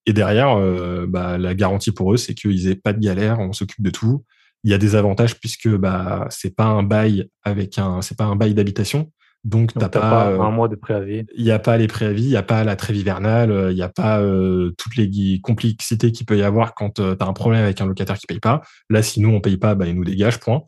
Et 0.05 0.13
derrière, 0.13 0.57
euh, 0.57 1.05
bah, 1.07 1.37
la 1.37 1.53
garantie 1.53 1.91
pour 1.91 2.13
eux, 2.13 2.17
c'est 2.17 2.33
qu'ils 2.33 2.67
aient 2.69 2.75
pas 2.75 2.93
de 2.93 2.99
galère, 2.99 3.39
on 3.39 3.53
s'occupe 3.53 3.83
de 3.83 3.91
tout. 3.91 4.25
Il 4.63 4.71
y 4.71 4.73
a 4.73 4.77
des 4.77 4.95
avantages 4.95 5.39
puisque 5.39 5.69
bah 5.69 6.27
c'est 6.29 6.55
pas 6.55 6.65
un 6.65 6.83
bail 6.83 7.29
avec 7.43 7.79
un, 7.79 8.01
c'est 8.01 8.17
pas 8.17 8.25
un 8.25 8.35
bail 8.35 8.53
d'habitation. 8.53 9.11
Donc, 9.43 9.73
t'as 9.73 9.89
pas, 9.89 10.27
euh, 10.27 10.39
un 10.39 10.51
mois 10.51 10.67
de 10.67 10.75
préavis. 10.75 11.23
Il 11.35 11.43
n'y 11.43 11.49
a 11.49 11.57
pas 11.57 11.75
les 11.75 11.87
préavis, 11.87 12.25
il 12.25 12.29
n'y 12.29 12.35
a 12.35 12.43
pas 12.43 12.63
la 12.63 12.75
trêve 12.75 12.95
hivernale, 12.95 13.69
il 13.71 13.75
n'y 13.75 13.81
a 13.81 13.89
pas 13.89 14.21
euh, 14.21 14.71
toutes 14.77 14.95
les 14.97 15.39
complexités 15.41 16.11
qu'il 16.11 16.27
peut 16.27 16.37
y 16.37 16.43
avoir 16.43 16.75
quand 16.75 16.91
tu 16.95 17.01
as 17.01 17.25
un 17.25 17.33
problème 17.33 17.63
avec 17.63 17.81
un 17.81 17.87
locataire 17.87 18.19
qui 18.19 18.27
paye 18.27 18.39
pas. 18.39 18.61
Là, 18.91 19.01
si 19.01 19.19
nous 19.19 19.29
on 19.29 19.41
paye 19.41 19.57
pas, 19.57 19.73
bah, 19.73 19.87
il 19.87 19.95
nous 19.95 20.03
dégage, 20.03 20.39
point. 20.39 20.61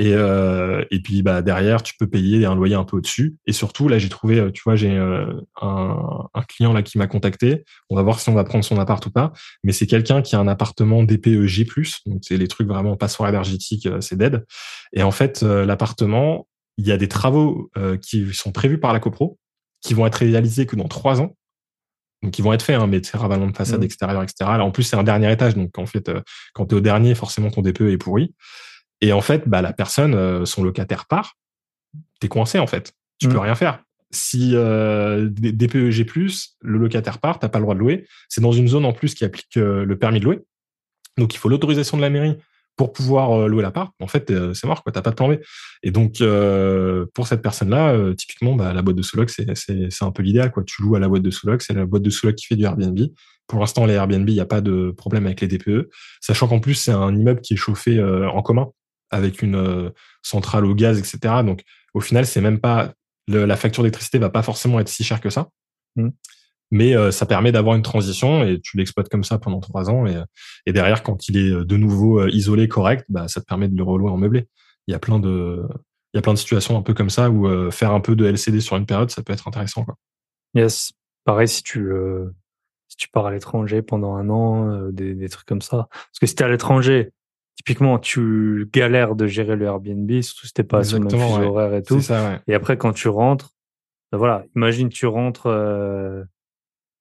Et, 0.00 0.14
euh, 0.14 0.84
et 0.92 1.00
puis 1.00 1.22
bah 1.22 1.42
derrière, 1.42 1.82
tu 1.82 1.94
peux 1.98 2.06
payer 2.06 2.46
un 2.46 2.54
loyer 2.54 2.76
un 2.76 2.84
peu 2.84 2.96
au-dessus. 2.96 3.36
Et 3.46 3.52
surtout, 3.52 3.88
là, 3.88 3.98
j'ai 3.98 4.08
trouvé, 4.08 4.38
euh, 4.38 4.52
tu 4.52 4.62
vois, 4.64 4.76
j'ai 4.76 4.96
euh, 4.96 5.26
un, 5.60 6.28
un, 6.32 6.42
client 6.42 6.72
là 6.72 6.84
qui 6.84 6.98
m'a 6.98 7.08
contacté. 7.08 7.64
On 7.90 7.96
va 7.96 8.02
voir 8.02 8.20
si 8.20 8.28
on 8.28 8.34
va 8.34 8.44
prendre 8.44 8.64
son 8.64 8.78
appart 8.78 9.04
ou 9.04 9.10
pas. 9.10 9.32
Mais 9.64 9.72
c'est 9.72 9.88
quelqu'un 9.88 10.22
qui 10.22 10.36
a 10.36 10.38
un 10.38 10.46
appartement 10.46 11.02
DPEG+, 11.02 11.66
donc 12.06 12.20
c'est 12.22 12.36
les 12.36 12.46
trucs 12.46 12.68
vraiment 12.68 12.96
passoire 12.96 13.28
énergétique, 13.28 13.86
euh, 13.86 14.00
c'est 14.00 14.16
dead. 14.16 14.44
Et 14.92 15.02
en 15.02 15.10
fait, 15.10 15.42
l'appartement, 15.42 16.46
il 16.76 16.86
y 16.86 16.92
a 16.92 16.96
des 16.96 17.08
travaux 17.08 17.70
qui 18.00 18.32
sont 18.32 18.52
prévus 18.52 18.78
par 18.78 18.92
la 18.92 19.00
copro, 19.00 19.36
qui 19.82 19.94
vont 19.94 20.06
être 20.06 20.14
réalisés 20.14 20.64
que 20.64 20.76
dans 20.76 20.88
trois 20.88 21.20
ans. 21.20 21.34
Donc 22.22 22.38
ils 22.38 22.42
vont 22.42 22.52
être 22.52 22.62
faits, 22.62 22.80
hein, 22.80 22.86
mais 22.86 23.00
c'est 23.02 23.16
ravalement 23.16 23.48
de 23.48 23.56
façade 23.56 23.80
mmh. 23.80 23.84
extérieure, 23.84 24.22
etc. 24.22 24.34
Là, 24.40 24.64
en 24.64 24.70
plus, 24.70 24.84
c'est 24.84 24.96
un 24.96 25.02
dernier 25.02 25.30
étage, 25.30 25.56
donc 25.56 25.76
en 25.76 25.86
fait, 25.86 26.10
quand 26.54 26.66
tu 26.66 26.74
es 26.74 26.78
au 26.78 26.80
dernier, 26.80 27.14
forcément 27.14 27.50
ton 27.50 27.62
DPE 27.62 27.82
est 27.82 27.98
pourri. 27.98 28.32
Et 29.00 29.12
en 29.12 29.20
fait, 29.20 29.48
bah, 29.48 29.62
la 29.62 29.72
personne, 29.72 30.14
euh, 30.14 30.44
son 30.44 30.62
locataire 30.62 31.06
part, 31.06 31.36
t'es 32.20 32.28
coincé 32.28 32.58
en 32.58 32.66
fait. 32.66 32.92
Tu 33.18 33.28
mmh. 33.28 33.32
peux 33.32 33.38
rien 33.38 33.54
faire. 33.54 33.82
Si 34.10 34.52
euh, 34.54 35.28
DPEG+, 35.30 36.06
le 36.62 36.78
locataire 36.78 37.18
part, 37.18 37.38
t'as 37.38 37.48
pas 37.48 37.58
le 37.58 37.64
droit 37.64 37.74
de 37.74 37.80
louer. 37.80 38.06
C'est 38.28 38.40
dans 38.40 38.52
une 38.52 38.68
zone 38.68 38.84
en 38.84 38.92
plus 38.92 39.14
qui 39.14 39.24
applique 39.24 39.56
euh, 39.58 39.84
le 39.84 39.98
permis 39.98 40.20
de 40.20 40.24
louer. 40.24 40.40
Donc 41.18 41.34
il 41.34 41.38
faut 41.38 41.48
l'autorisation 41.48 41.96
de 41.96 42.02
la 42.02 42.10
mairie 42.10 42.36
pour 42.76 42.92
pouvoir 42.92 43.32
euh, 43.32 43.48
louer 43.48 43.62
l'appart. 43.62 43.92
En 44.00 44.06
fait, 44.06 44.32
c'est 44.54 44.66
mort, 44.66 44.82
quoi. 44.82 44.92
T'as 44.92 45.02
pas 45.02 45.10
de 45.10 45.16
plan 45.16 45.28
B. 45.28 45.38
Et 45.82 45.90
donc 45.90 46.22
pour 47.12 47.26
cette 47.26 47.42
personne-là, 47.42 48.14
typiquement, 48.14 48.54
bah, 48.54 48.72
la 48.72 48.80
boîte 48.80 48.96
de 48.96 49.02
sous-loc, 49.02 49.28
c'est 49.30 49.46
c'est 49.54 50.04
un 50.04 50.12
peu 50.12 50.22
l'idéal, 50.22 50.52
quoi. 50.52 50.62
Tu 50.64 50.82
loues 50.82 50.96
à 50.96 51.00
la 51.00 51.08
boîte 51.08 51.22
de 51.22 51.30
sous-loc, 51.30 51.60
c'est 51.60 51.74
la 51.74 51.84
boîte 51.84 52.02
de 52.02 52.10
sous-loc 52.10 52.34
qui 52.36 52.46
fait 52.46 52.56
du 52.56 52.64
Airbnb. 52.64 52.98
Pour 53.46 53.60
l'instant, 53.60 53.84
les 53.84 53.94
Airbnb, 53.94 54.28
il 54.28 54.34
n'y 54.34 54.40
a 54.40 54.46
pas 54.46 54.60
de 54.60 54.94
problème 54.96 55.26
avec 55.26 55.40
les 55.40 55.48
DPE, 55.48 55.90
sachant 56.20 56.48
qu'en 56.48 56.60
plus 56.60 56.74
c'est 56.74 56.92
un 56.92 57.14
immeuble 57.14 57.40
qui 57.40 57.54
est 57.54 57.58
chauffé 57.58 58.02
en 58.02 58.40
commun 58.42 58.68
avec 59.10 59.42
une 59.42 59.56
euh, 59.56 59.90
centrale 60.22 60.64
au 60.64 60.74
gaz, 60.74 60.98
etc. 60.98 61.42
Donc, 61.44 61.62
au 61.94 62.00
final, 62.00 62.26
c'est 62.26 62.40
même 62.40 62.60
pas 62.60 62.92
la 63.30 63.56
facture 63.56 63.82
d'électricité 63.82 64.18
va 64.18 64.30
pas 64.30 64.42
forcément 64.42 64.80
être 64.80 64.88
si 64.88 65.04
chère 65.04 65.20
que 65.20 65.28
ça. 65.28 65.48
Mmh. 65.96 66.08
Mais 66.70 66.96
euh, 66.96 67.10
ça 67.10 67.26
permet 67.26 67.52
d'avoir 67.52 67.76
une 67.76 67.82
transition 67.82 68.42
et 68.42 68.58
tu 68.60 68.78
l'exploites 68.78 69.10
comme 69.10 69.24
ça 69.24 69.38
pendant 69.38 69.60
trois 69.60 69.90
ans. 69.90 70.06
Et, 70.06 70.16
et, 70.64 70.72
derrière, 70.72 71.02
quand 71.02 71.28
il 71.28 71.36
est 71.36 71.50
de 71.50 71.76
nouveau 71.76 72.20
euh, 72.20 72.30
isolé, 72.30 72.68
correct, 72.68 73.04
bah, 73.10 73.28
ça 73.28 73.40
te 73.40 73.46
permet 73.46 73.68
de 73.68 73.76
le 73.76 73.82
relouer 73.82 74.10
en 74.10 74.16
meublé. 74.16 74.48
Il 74.86 74.92
y 74.92 74.94
a 74.94 74.98
plein 74.98 75.18
de, 75.18 75.62
il 76.14 76.16
y 76.16 76.18
a 76.18 76.22
plein 76.22 76.32
de 76.32 76.38
situations 76.38 76.78
un 76.78 76.82
peu 76.82 76.94
comme 76.94 77.10
ça 77.10 77.30
où 77.30 77.70
faire 77.70 77.92
un 77.92 78.00
peu 78.00 78.16
de 78.16 78.24
LCD 78.24 78.60
sur 78.60 78.76
une 78.76 78.86
période, 78.86 79.10
ça 79.10 79.22
peut 79.22 79.34
être 79.34 79.46
intéressant. 79.46 79.84
Quoi. 79.84 79.96
Yes. 80.54 80.92
Pareil, 81.24 81.48
si 81.48 81.62
tu, 81.62 81.90
si 82.88 82.96
tu 82.96 83.08
pars 83.10 83.26
à 83.26 83.30
l'étranger 83.30 83.82
pendant 83.82 84.14
un 84.14 84.30
an, 84.30 84.88
des, 84.90 85.14
des, 85.14 85.28
trucs 85.28 85.46
comme 85.46 85.60
ça. 85.60 85.88
Parce 85.90 86.18
que 86.18 86.26
si 86.26 86.34
tu 86.34 86.42
es 86.42 86.46
à 86.46 86.48
l'étranger, 86.48 87.12
typiquement, 87.58 87.98
tu 87.98 88.70
galères 88.72 89.16
de 89.16 89.26
gérer 89.26 89.56
le 89.56 89.66
Airbnb, 89.66 90.10
surtout 90.22 90.46
si 90.46 90.52
t'es 90.52 90.62
pas 90.62 90.84
sur 90.84 91.00
le 91.00 91.10
fuseau 91.10 91.42
horaire 91.42 91.74
et 91.74 91.82
tout. 91.82 92.00
Et 92.46 92.54
après, 92.54 92.78
quand 92.78 92.92
tu 92.92 93.08
rentres, 93.08 93.50
ben 94.10 94.18
voilà, 94.18 94.44
imagine 94.56 94.88
tu 94.88 95.06
rentres. 95.06 95.46
Euh... 95.46 96.24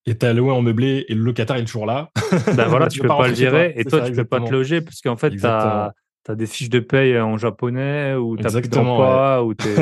Et 0.08 0.18
t'as 0.18 0.34
loué 0.34 0.52
en 0.52 0.62
meublé 0.62 1.06
et 1.10 1.16
le 1.16 1.22
locataire 1.22 1.58
est 1.58 1.66
toujours 1.66 1.86
là. 1.86 2.10
Ben 2.56 2.68
voilà, 2.68 2.88
tu, 2.90 3.02
peux 3.02 3.08
pas, 3.08 3.28
le 3.28 3.36
gérer 3.36 3.74
et 3.76 3.84
toi, 3.84 4.02
tu 4.02 4.14
peux 4.14 4.26
pas 4.26 4.40
te 4.40 4.50
loger 4.50 4.82
parce 4.82 5.02
qu'en 5.02 5.18
fait, 5.18 5.36
t'as 5.38 5.92
as 6.30 6.36
des 6.36 6.46
fiches 6.46 6.70
de 6.70 6.80
paye 6.80 7.18
en 7.20 7.38
japonais 7.38 8.16
ou 8.16 8.36
t'as 8.36 8.52
plus 8.52 8.70
d'emploi 8.70 9.44
ou 9.44 9.54
t'es. 9.54 9.76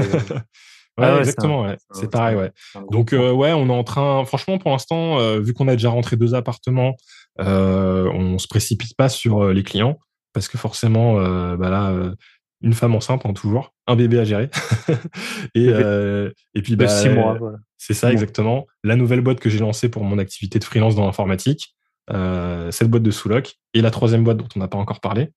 Ouais, 0.97 1.07
ah 1.07 1.19
exactement, 1.19 1.63
ouais. 1.63 1.75
C'est 1.91 2.09
pareil, 2.09 2.37
ouais. 2.37 2.51
Donc, 2.89 3.11
euh, 3.11 3.29
ouais, 3.29 3.51
on 3.51 3.67
est 3.67 3.73
en 3.73 3.83
train, 3.83 4.23
franchement, 4.23 4.57
pour 4.57 4.71
l'instant, 4.71 5.19
euh, 5.19 5.41
vu 5.41 5.53
qu'on 5.53 5.67
a 5.67 5.73
déjà 5.73 5.89
rentré 5.89 6.15
deux 6.15 6.35
appartements, 6.35 6.95
euh, 7.41 8.09
on 8.13 8.37
se 8.37 8.47
précipite 8.47 8.95
pas 8.95 9.09
sur 9.09 9.43
euh, 9.43 9.51
les 9.51 9.63
clients 9.63 9.99
parce 10.35 10.47
que 10.47 10.57
forcément, 10.57 11.19
euh, 11.19 11.57
bah 11.57 11.69
là, 11.71 11.89
euh, 11.89 12.13
une 12.61 12.73
femme 12.73 12.93
enceinte, 12.93 13.25
hein, 13.25 13.33
toujours. 13.33 13.73
un 13.87 13.95
bébé 13.95 14.19
à 14.19 14.25
gérer. 14.25 14.49
et, 15.55 15.69
euh, 15.69 16.29
et 16.53 16.61
puis, 16.61 16.75
bah, 16.75 16.87
six 16.87 17.09
mois, 17.09 17.37
voilà. 17.39 17.57
C'est 17.77 17.93
ça, 17.93 18.11
exactement. 18.11 18.67
La 18.83 18.95
nouvelle 18.95 19.21
boîte 19.21 19.39
que 19.39 19.49
j'ai 19.49 19.59
lancée 19.59 19.89
pour 19.89 20.03
mon 20.03 20.19
activité 20.19 20.59
de 20.59 20.63
freelance 20.63 20.95
dans 20.95 21.05
l'informatique, 21.05 21.75
cette 22.09 22.89
boîte 22.89 23.03
de 23.03 23.11
Sooloc, 23.11 23.55
et 23.73 23.81
la 23.81 23.91
troisième 23.91 24.23
boîte 24.23 24.37
dont 24.37 24.47
on 24.55 24.59
n'a 24.59 24.67
pas 24.67 24.77
encore 24.77 24.99
parlé. 24.99 25.31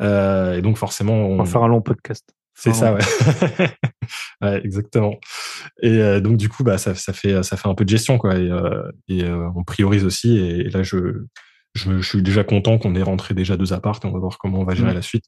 Et 0.00 0.60
donc, 0.60 0.76
forcément. 0.76 1.14
On... 1.14 1.36
va 1.36 1.44
faire 1.44 1.62
un 1.62 1.68
long 1.68 1.82
podcast. 1.82 2.34
C'est 2.54 2.74
ça, 2.74 2.94
ouais. 2.94 3.00
ouais. 4.42 4.60
exactement. 4.64 5.18
Et 5.82 5.98
euh, 5.98 6.20
donc, 6.20 6.36
du 6.36 6.48
coup, 6.48 6.64
bah, 6.64 6.78
ça, 6.78 6.94
ça, 6.94 7.12
fait, 7.12 7.42
ça 7.42 7.56
fait 7.56 7.68
un 7.68 7.74
peu 7.74 7.84
de 7.84 7.88
gestion, 7.88 8.18
quoi. 8.18 8.36
Et, 8.36 8.50
euh, 8.50 8.90
et 9.08 9.24
euh, 9.24 9.48
on 9.56 9.64
priorise 9.64 10.04
aussi. 10.04 10.38
Et, 10.38 10.64
là, 10.64 10.82
je, 10.82 11.24
je, 11.74 11.98
je, 12.00 12.08
suis 12.08 12.22
déjà 12.22 12.44
content 12.44 12.78
qu'on 12.78 12.94
ait 12.94 13.02
rentré 13.02 13.34
déjà 13.34 13.56
deux 13.56 13.72
appartes. 13.72 14.04
On 14.04 14.12
va 14.12 14.18
voir 14.18 14.38
comment 14.38 14.60
on 14.60 14.64
va 14.64 14.74
gérer 14.74 14.92
mmh. 14.92 14.94
la 14.94 15.02
suite. 15.02 15.24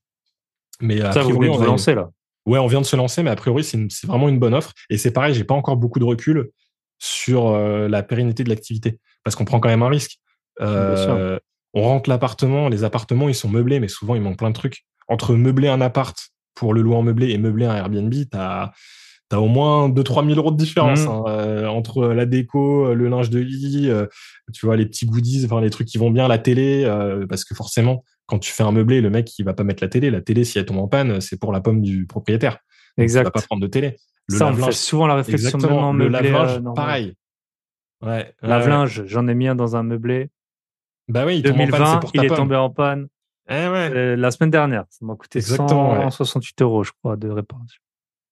Mais 0.80 1.00
ça, 1.12 1.22
vous 1.22 1.30
venez 1.30 1.48
de 1.48 1.56
vous 1.56 1.64
lancer, 1.64 1.94
là 1.94 2.10
Ouais, 2.46 2.58
on 2.58 2.66
vient 2.66 2.80
de 2.80 2.86
se 2.86 2.96
lancer, 2.96 3.22
mais 3.22 3.30
a 3.30 3.36
priori, 3.36 3.64
c'est 3.64 3.78
vraiment 4.06 4.28
une 4.28 4.38
bonne 4.38 4.54
offre. 4.54 4.72
Et 4.90 4.98
c'est 4.98 5.12
pareil, 5.12 5.34
j'ai 5.34 5.44
pas 5.44 5.54
encore 5.54 5.76
beaucoup 5.76 5.98
de 5.98 6.04
recul 6.04 6.50
sur 6.98 7.48
euh, 7.48 7.88
la 7.88 8.02
pérennité 8.02 8.44
de 8.44 8.50
l'activité 8.50 8.98
parce 9.24 9.34
qu'on 9.34 9.46
prend 9.46 9.60
quand 9.60 9.70
même 9.70 9.82
un 9.82 9.88
risque. 9.88 10.18
Euh, 10.60 11.38
on 11.72 11.82
rentre 11.82 12.08
l'appartement, 12.10 12.68
les 12.68 12.84
appartements, 12.84 13.28
ils 13.28 13.34
sont 13.34 13.48
meublés, 13.48 13.80
mais 13.80 13.88
souvent, 13.88 14.14
il 14.14 14.20
manque 14.20 14.38
plein 14.38 14.50
de 14.50 14.54
trucs. 14.54 14.84
Entre 15.08 15.34
meubler 15.34 15.68
un 15.68 15.80
appart 15.80 16.16
pour 16.54 16.74
le 16.74 16.82
louer 16.82 16.96
en 16.96 17.02
meublé 17.02 17.30
et 17.30 17.38
meubler 17.38 17.66
un 17.66 17.74
Airbnb, 17.74 18.12
tu 18.12 18.28
as, 18.34 18.72
au 19.38 19.48
moins 19.48 19.88
2-3 19.88 20.26
000 20.26 20.38
euros 20.38 20.50
de 20.50 20.56
différence 20.56 21.04
mmh. 21.04 21.08
hein, 21.08 21.24
euh, 21.28 21.66
entre 21.66 22.08
la 22.08 22.26
déco, 22.26 22.94
le 22.94 23.08
linge 23.08 23.30
de 23.30 23.38
lit, 23.38 23.90
tu 24.52 24.66
vois, 24.66 24.76
les 24.76 24.86
petits 24.86 25.06
goodies, 25.06 25.44
enfin, 25.44 25.60
les 25.60 25.70
trucs 25.70 25.88
qui 25.88 25.98
vont 25.98 26.10
bien, 26.10 26.28
la 26.28 26.38
télé, 26.38 26.84
parce 27.28 27.44
que 27.44 27.54
forcément, 27.54 28.04
quand 28.26 28.38
tu 28.38 28.52
fais 28.52 28.62
un 28.62 28.72
meublé, 28.72 29.00
le 29.00 29.10
mec, 29.10 29.38
il 29.38 29.44
va 29.44 29.54
pas 29.54 29.64
mettre 29.64 29.82
la 29.82 29.88
télé. 29.88 30.10
La 30.10 30.20
télé, 30.20 30.44
si 30.44 30.58
elle 30.58 30.66
tombe 30.66 30.78
en 30.78 30.88
panne, 30.88 31.20
c'est 31.20 31.38
pour 31.38 31.52
la 31.52 31.60
pomme 31.60 31.82
du 31.82 32.06
propriétaire. 32.06 32.58
Exact. 32.96 33.22
il 33.22 33.24
va 33.24 33.30
pas 33.30 33.42
prendre 33.42 33.62
de 33.62 33.66
télé. 33.66 33.96
Le 34.28 34.38
ça, 34.38 34.46
on 34.46 34.54
fait 34.54 34.72
souvent 34.72 35.06
la 35.06 35.16
réflexion 35.16 35.58
même 35.58 35.72
en 35.72 35.92
meublé. 35.92 36.06
Le 36.06 36.30
lave-linge, 36.30 36.58
euh, 36.58 36.72
pareil. 36.74 37.14
Ouais. 38.00 38.34
Lave-linge, 38.42 39.04
j'en 39.06 39.28
ai 39.28 39.34
mis 39.34 39.48
un 39.48 39.54
dans 39.54 39.76
un 39.76 39.82
meublé. 39.82 40.30
Bah 41.08 41.24
oui, 41.26 41.36
il 41.36 41.42
2020, 41.42 41.78
panne, 41.78 42.00
pour 42.00 42.10
il 42.14 42.24
est 42.24 42.28
tombé 42.28 42.56
en 42.56 42.70
panne. 42.70 43.08
Eh 43.48 43.52
ouais. 43.52 43.90
Euh, 43.94 44.16
la 44.16 44.30
semaine 44.30 44.50
dernière, 44.50 44.84
ça 44.88 45.04
m'a 45.04 45.16
coûté 45.16 45.38
Exactement, 45.38 46.10
168 46.10 46.62
euros, 46.62 46.82
je 46.82 46.92
crois, 46.92 47.16
de 47.16 47.28
réparation. 47.28 47.80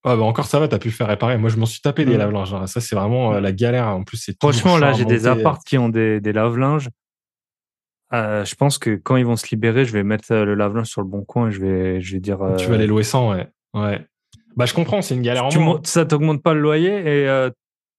Ah 0.05 0.17
bah 0.17 0.25
encore 0.25 0.47
ça 0.47 0.59
va, 0.59 0.67
t'as 0.67 0.81
pu 0.81 0.91
faire 0.91 1.07
réparer. 1.07 1.39
Moi, 1.39 1.49
je 1.49 1.57
m'en 1.57 1.67
suis 1.67 1.81
tapé 1.81 2.05
des 2.05 2.17
lave-linges. 2.17 2.53
Hein. 2.53 2.67
Ça, 2.67 2.81
c'est 2.81 2.97
vraiment 2.97 3.35
euh, 3.35 3.41
la 3.41 3.53
galère. 3.53 3.87
En 3.89 4.03
plus, 4.03 4.17
c'est 4.17 4.37
franchement 4.41 4.77
là, 4.77 4.93
j'ai 4.93 5.05
des 5.05 5.27
apparts 5.27 5.61
qui 5.61 5.79
ont 5.79 5.89
des, 5.89 6.21
des 6.21 6.33
lave-linges. 6.33 6.89
Euh, 8.13 8.45
je 8.45 8.55
pense 8.57 8.79
que 8.79 8.97
quand 8.97 9.17
ils 9.17 9.25
vont 9.25 9.37
se 9.37 9.47
libérer, 9.51 9.85
je 9.85 9.93
vais 9.93 10.03
mettre 10.03 10.33
euh, 10.33 10.45
le 10.45 10.55
lave-linge 10.55 10.89
sur 10.89 11.01
le 11.01 11.07
bon 11.07 11.23
coin 11.23 11.49
et 11.49 11.53
je 11.53 11.61
vais, 11.61 12.01
je 12.01 12.15
vais 12.15 12.21
dire. 12.21 12.41
Tu 12.59 12.67
vas 12.67 12.77
les 12.77 12.87
louer 12.87 13.05
sans, 13.05 13.31
ouais. 13.33 13.49
Ouais. 13.75 14.05
Bah, 14.57 14.67
je 14.67 14.75
comprends, 14.75 15.03
c'est 15.03 15.15
une 15.15 15.23
galère 15.23 15.47
en 15.47 15.61
moins. 15.61 15.81
Ça 15.85 16.05
t'augmente 16.05 16.43
pas 16.43 16.53
le 16.53 16.61
loyer 16.61 16.91
et 17.07 17.49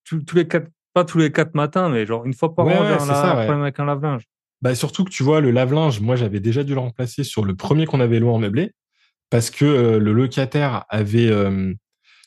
tous, 0.03 0.35
les 0.35 0.47
quatre, 0.47 0.67
pas 0.93 1.05
tous 1.05 1.19
les 1.19 1.31
quatre 1.31 1.55
matins, 1.55 1.87
mais 1.87 2.05
genre 2.05 2.25
une 2.25 2.33
fois 2.33 2.53
par 2.53 2.65
ouais, 2.65 2.77
an, 2.77 2.83
ouais, 2.83 2.99
ça, 2.99 3.31
un 3.31 3.35
problème 3.45 3.61
avec 3.61 3.79
un 3.79 3.85
lave-linge. 3.85 4.23
Bah, 4.61 4.75
surtout 4.75 5.05
que 5.05 5.09
tu 5.09 5.23
vois, 5.23 5.39
le 5.39 5.51
lave-linge, 5.51 6.01
moi, 6.01 6.17
j'avais 6.17 6.41
déjà 6.41 6.63
dû 6.63 6.73
le 6.73 6.81
remplacer 6.81 7.23
sur 7.23 7.45
le 7.45 7.55
premier 7.55 7.85
qu'on 7.85 8.01
avait 8.01 8.19
loué 8.19 8.31
en 8.31 8.39
meublé 8.39 8.71
parce 9.29 9.49
que 9.49 9.97
le 9.97 10.13
locataire 10.13 10.85
avait, 10.89 11.31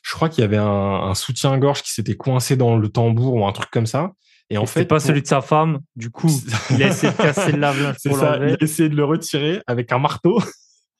je 0.07 0.13
crois 0.13 0.29
qu'il 0.29 0.41
y 0.41 0.45
avait 0.45 0.57
un, 0.57 0.63
un 0.65 1.15
soutien-gorge 1.15 1.83
qui 1.83 1.91
s'était 1.91 2.15
coincé 2.15 2.55
dans 2.55 2.77
le 2.77 2.87
tambour 2.87 3.33
ou 3.33 3.45
un 3.45 3.51
truc 3.51 3.69
comme 3.69 3.85
ça. 3.85 4.13
Et 4.49 4.57
en 4.57 4.65
fait, 4.65 4.85
pas 4.85 5.01
celui 5.01 5.21
de 5.21 5.27
sa 5.27 5.41
femme. 5.41 5.79
Du 5.97 6.09
coup, 6.09 6.31
il 6.71 6.81
a 6.81 6.87
essayé 6.87 7.11
de 7.11 7.17
casser 7.17 7.51
le 7.51 7.59
lave-linge 7.59 7.95
pour. 8.05 8.17
Il 8.17 8.23
a 8.23 8.55
essayé 8.61 8.87
de 8.87 8.95
le 8.95 9.03
retirer 9.03 9.61
avec 9.67 9.91
un 9.91 9.99
marteau. 9.99 10.39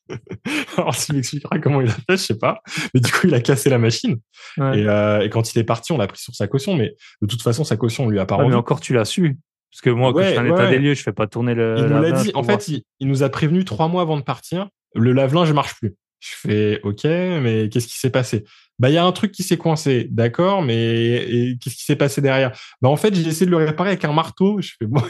Alors, 0.77 0.93
s'il 0.93 1.15
m'expliquera 1.15 1.57
comment 1.59 1.79
il 1.79 1.87
a 1.87 1.93
fait, 1.93 2.03
je 2.11 2.15
sais 2.17 2.37
pas. 2.37 2.59
Mais 2.93 2.99
du 2.99 3.09
coup, 3.09 3.27
il 3.27 3.33
a 3.33 3.39
cassé 3.39 3.69
la 3.69 3.77
machine. 3.77 4.17
Et, 4.57 4.61
euh, 4.61 5.21
et, 5.21 5.29
quand 5.29 5.53
il 5.53 5.59
est 5.59 5.63
parti, 5.63 5.93
on 5.93 5.97
l'a 5.97 6.07
pris 6.07 6.19
sur 6.19 6.35
sa 6.35 6.47
caution. 6.47 6.75
Mais 6.75 6.93
de 7.21 7.27
toute 7.27 7.41
façon, 7.41 7.63
sa 7.63 7.77
caution, 7.77 8.05
on 8.05 8.09
lui 8.09 8.19
a 8.19 8.25
pas 8.25 8.35
rendu. 8.35 8.49
Mais 8.49 8.55
encore, 8.55 8.81
tu 8.81 8.93
l'as 8.93 9.05
su. 9.05 9.37
Parce 9.71 9.81
que 9.81 9.89
moi, 9.89 10.11
quand 10.11 10.19
je 10.19 10.25
fais 10.25 10.37
un 10.37 10.45
état 10.45 10.69
des 10.69 10.79
lieux, 10.79 10.95
je 10.95 11.03
fais 11.03 11.13
pas 11.13 11.27
tourner 11.27 11.53
le. 11.53 11.75
Il 11.77 11.85
nous 11.85 12.01
l'a 12.01 12.11
dit. 12.11 12.31
En 12.35 12.43
fait, 12.43 12.67
il, 12.67 12.83
il, 12.99 13.07
nous 13.07 13.23
a 13.23 13.29
prévenu 13.29 13.63
trois 13.63 13.87
mois 13.87 14.01
avant 14.01 14.17
de 14.17 14.23
partir. 14.23 14.67
Le 14.93 15.13
lave-linge 15.13 15.53
marche 15.53 15.75
plus. 15.75 15.95
Je 16.19 16.29
fais 16.35 16.81
OK, 16.83 17.03
mais 17.03 17.69
qu'est-ce 17.69 17.87
qui 17.87 17.97
s'est 17.97 18.09
passé? 18.09 18.45
Bah 18.79 18.89
il 18.89 18.93
y 18.93 18.97
a 18.97 19.05
un 19.05 19.11
truc 19.11 19.31
qui 19.31 19.43
s'est 19.43 19.57
coincé, 19.57 20.07
d'accord, 20.11 20.61
mais 20.61 21.55
qu'est-ce 21.61 21.75
qui 21.75 21.83
s'est 21.83 21.95
passé 21.95 22.21
derrière? 22.21 22.57
Bah 22.81 22.89
en 22.89 22.97
fait 22.97 23.13
j'ai 23.13 23.27
essayé 23.27 23.45
de 23.45 23.51
le 23.51 23.57
réparer 23.57 23.89
avec 23.89 24.05
un 24.05 24.13
marteau. 24.13 24.61
Je 24.61 24.73
fais 24.77 24.85
bon, 24.85 25.01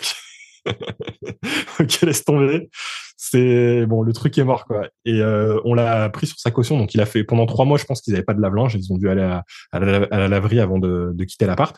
ok, 1.79 2.01
laisse 2.01 2.23
tomber. 2.23 2.69
C'est 3.17 3.85
bon, 3.87 4.03
le 4.03 4.13
truc 4.13 4.37
est 4.37 4.43
mort 4.43 4.65
quoi. 4.65 4.87
Et 5.05 5.21
euh, 5.21 5.59
on 5.65 5.73
l'a 5.73 6.09
pris 6.09 6.27
sur 6.27 6.39
sa 6.39 6.51
caution, 6.51 6.77
donc 6.77 6.93
il 6.93 7.01
a 7.01 7.05
fait 7.05 7.23
pendant 7.23 7.45
trois 7.45 7.65
mois. 7.65 7.77
Je 7.77 7.85
pense 7.85 8.01
qu'ils 8.01 8.13
n'avaient 8.13 8.25
pas 8.25 8.33
de 8.33 8.41
lave-linge, 8.41 8.75
ils 8.75 8.93
ont 8.93 8.97
dû 8.97 9.09
aller 9.09 9.23
à, 9.23 9.79
la, 9.79 10.27
laverie 10.27 10.59
avant 10.59 10.77
de, 10.77 11.23
quitter 11.25 11.45
l'appart. 11.45 11.77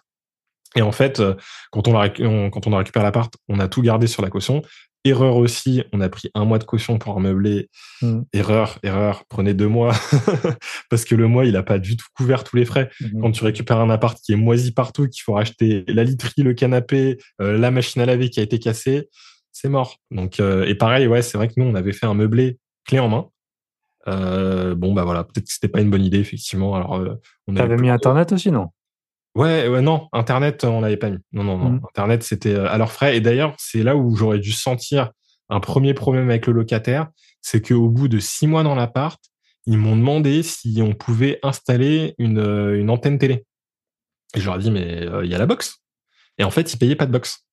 Et 0.75 0.83
en 0.83 0.91
fait, 0.91 1.19
euh, 1.19 1.33
quand 1.71 1.87
on, 1.87 1.97
a, 1.97 2.09
quand 2.09 2.67
on 2.67 2.73
a 2.73 2.77
récupéré 2.77 3.03
l'appart, 3.03 3.33
on 3.47 3.59
a 3.59 3.67
tout 3.67 3.81
gardé 3.81 4.05
sur 4.05 4.21
la 4.21 4.29
caution. 4.29 4.61
Erreur 5.05 5.37
aussi, 5.37 5.83
on 5.93 6.01
a 6.01 6.09
pris 6.09 6.29
un 6.33 6.43
mois 6.43 6.59
de 6.59 6.65
caution 6.65 6.99
pour 6.99 7.17
un 7.17 7.21
meublé. 7.21 7.69
Hmm. 8.01 8.21
Erreur, 8.33 8.79
erreur, 8.83 9.23
prenez 9.29 9.53
deux 9.53 9.67
mois. 9.67 9.93
Parce 10.89 11.05
que 11.05 11.15
le 11.15 11.27
mois, 11.27 11.45
il 11.45 11.53
n'a 11.53 11.63
pas 11.63 11.79
du 11.79 11.95
tout 11.95 12.05
couvert 12.17 12.43
tous 12.43 12.57
les 12.57 12.65
frais. 12.65 12.89
Hmm. 12.99 13.21
Quand 13.21 13.31
tu 13.31 13.43
récupères 13.45 13.79
un 13.79 13.89
appart 13.89 14.19
qui 14.21 14.33
est 14.33 14.37
moisi 14.37 14.73
partout, 14.73 15.07
qu'il 15.07 15.21
faut 15.21 15.33
racheter 15.33 15.85
la 15.87 16.03
literie, 16.03 16.43
le 16.43 16.53
canapé, 16.53 17.17
euh, 17.41 17.57
la 17.57 17.71
machine 17.71 18.01
à 18.01 18.05
laver 18.05 18.29
qui 18.29 18.41
a 18.41 18.43
été 18.43 18.59
cassée, 18.59 19.07
c'est 19.53 19.69
mort. 19.69 19.95
Donc, 20.11 20.41
euh, 20.41 20.65
et 20.65 20.75
pareil, 20.75 21.07
ouais, 21.07 21.21
c'est 21.21 21.37
vrai 21.37 21.47
que 21.47 21.53
nous, 21.55 21.65
on 21.65 21.75
avait 21.75 21.93
fait 21.93 22.05
un 22.05 22.13
meublé 22.13 22.57
clé 22.85 22.99
en 22.99 23.07
main. 23.07 23.29
Euh, 24.07 24.75
bon, 24.75 24.93
bah 24.93 25.05
voilà, 25.05 25.23
peut-être 25.23 25.45
que 25.45 25.53
c'était 25.53 25.69
pas 25.69 25.79
une 25.79 25.89
bonne 25.89 26.03
idée, 26.03 26.19
effectivement. 26.19 26.75
Alors, 26.75 27.01
on 27.47 27.55
avait 27.55 27.77
mis 27.77 27.89
Internet 27.89 28.33
aussi, 28.33 28.51
non? 28.51 28.69
Ouais, 29.35 29.67
ouais, 29.67 29.81
non, 29.81 30.07
Internet, 30.11 30.63
on 30.63 30.81
l'avait 30.81 30.97
pas 30.97 31.09
mis. 31.09 31.19
Non, 31.31 31.43
non, 31.43 31.57
non. 31.57 31.69
Mmh. 31.69 31.81
Internet, 31.89 32.23
c'était 32.23 32.55
euh, 32.55 32.69
à 32.69 32.77
leurs 32.77 32.91
frais. 32.91 33.15
Et 33.15 33.21
d'ailleurs, 33.21 33.55
c'est 33.57 33.83
là 33.83 33.95
où 33.95 34.15
j'aurais 34.15 34.39
dû 34.39 34.51
sentir 34.51 35.11
un 35.49 35.59
premier 35.59 35.93
problème 35.93 36.29
avec 36.29 36.47
le 36.47 36.53
locataire, 36.53 37.07
c'est 37.41 37.65
qu'au 37.65 37.89
bout 37.89 38.07
de 38.07 38.19
six 38.19 38.47
mois 38.47 38.63
dans 38.63 38.75
l'appart, 38.75 39.19
ils 39.65 39.77
m'ont 39.77 39.95
demandé 39.95 40.43
si 40.43 40.79
on 40.81 40.93
pouvait 40.93 41.39
installer 41.43 42.15
une, 42.17 42.39
euh, 42.39 42.79
une 42.79 42.89
antenne 42.89 43.17
télé. 43.17 43.45
Et 44.35 44.39
je 44.39 44.45
leur 44.45 44.55
ai 44.55 44.59
dit, 44.59 44.71
mais 44.71 45.07
euh, 45.07 45.25
il 45.25 45.31
y 45.31 45.35
a 45.35 45.37
la 45.37 45.45
box. 45.45 45.81
Et 46.37 46.43
en 46.43 46.51
fait, 46.51 46.73
ils 46.73 46.77
payaient 46.77 46.95
pas 46.95 47.05
de 47.05 47.11
box. 47.11 47.45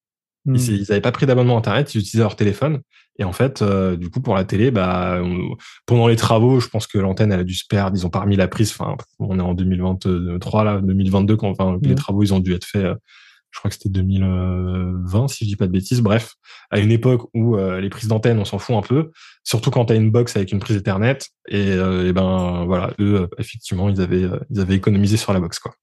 Ils 0.47 0.79
n'avaient 0.81 0.99
hmm. 0.99 1.01
pas 1.01 1.11
pris 1.11 1.25
d'abonnement 1.25 1.57
internet, 1.57 1.93
ils 1.93 1.99
utilisaient 1.99 2.23
leur 2.23 2.35
téléphone. 2.35 2.81
Et 3.19 3.23
en 3.23 3.33
fait, 3.33 3.61
euh, 3.61 3.97
du 3.97 4.09
coup, 4.09 4.21
pour 4.21 4.35
la 4.35 4.45
télé, 4.45 4.71
bah, 4.71 5.19
pendant 5.85 6.07
les 6.07 6.15
travaux, 6.15 6.59
je 6.59 6.67
pense 6.69 6.87
que 6.87 6.97
l'antenne 6.97 7.31
elle 7.31 7.39
a 7.39 7.43
dû 7.43 7.55
se 7.55 7.65
perdre. 7.67 7.97
Ils 7.97 8.05
ont 8.05 8.09
pas 8.09 8.21
remis 8.21 8.35
la 8.35 8.47
prise. 8.47 8.71
Enfin, 8.71 8.95
on 9.19 9.39
est 9.39 9.41
en 9.41 9.53
2023 9.53 10.63
là, 10.63 10.79
2022 10.81 11.35
quand 11.35 11.49
enfin, 11.49 11.77
les 11.81 11.91
hmm. 11.91 11.95
travaux 11.95 12.23
ils 12.23 12.33
ont 12.33 12.39
dû 12.39 12.53
être 12.53 12.65
faits. 12.65 12.85
Euh, 12.85 12.95
je 13.51 13.59
crois 13.59 13.69
que 13.69 13.75
c'était 13.75 13.89
2020 13.89 15.29
si 15.29 15.45
je 15.45 15.49
dis 15.49 15.55
pas 15.55 15.67
de 15.67 15.71
bêtises. 15.71 16.01
Bref, 16.01 16.35
à 16.69 16.79
une 16.79 16.91
époque 16.91 17.27
où 17.33 17.55
euh, 17.55 17.79
les 17.79 17.89
prises 17.89 18.07
d'antenne 18.07 18.37
on 18.37 18.45
s'en 18.45 18.59
fout 18.59 18.75
un 18.75 18.81
peu, 18.81 19.11
surtout 19.43 19.71
quand 19.71 19.85
tu 19.85 19.93
as 19.93 19.95
une 19.95 20.11
box 20.11 20.35
avec 20.35 20.51
une 20.51 20.59
prise 20.59 20.77
Ethernet. 20.77 21.17
Et, 21.47 21.69
et 21.71 22.13
ben 22.13 22.65
voilà, 22.67 22.91
eux 22.99 23.27
effectivement 23.39 23.89
ils 23.89 24.01
avaient 24.01 24.29
ils 24.51 24.59
avaient 24.59 24.75
économisé 24.75 25.17
sur 25.17 25.33
la 25.33 25.39
box 25.39 25.59
quoi. 25.59 25.73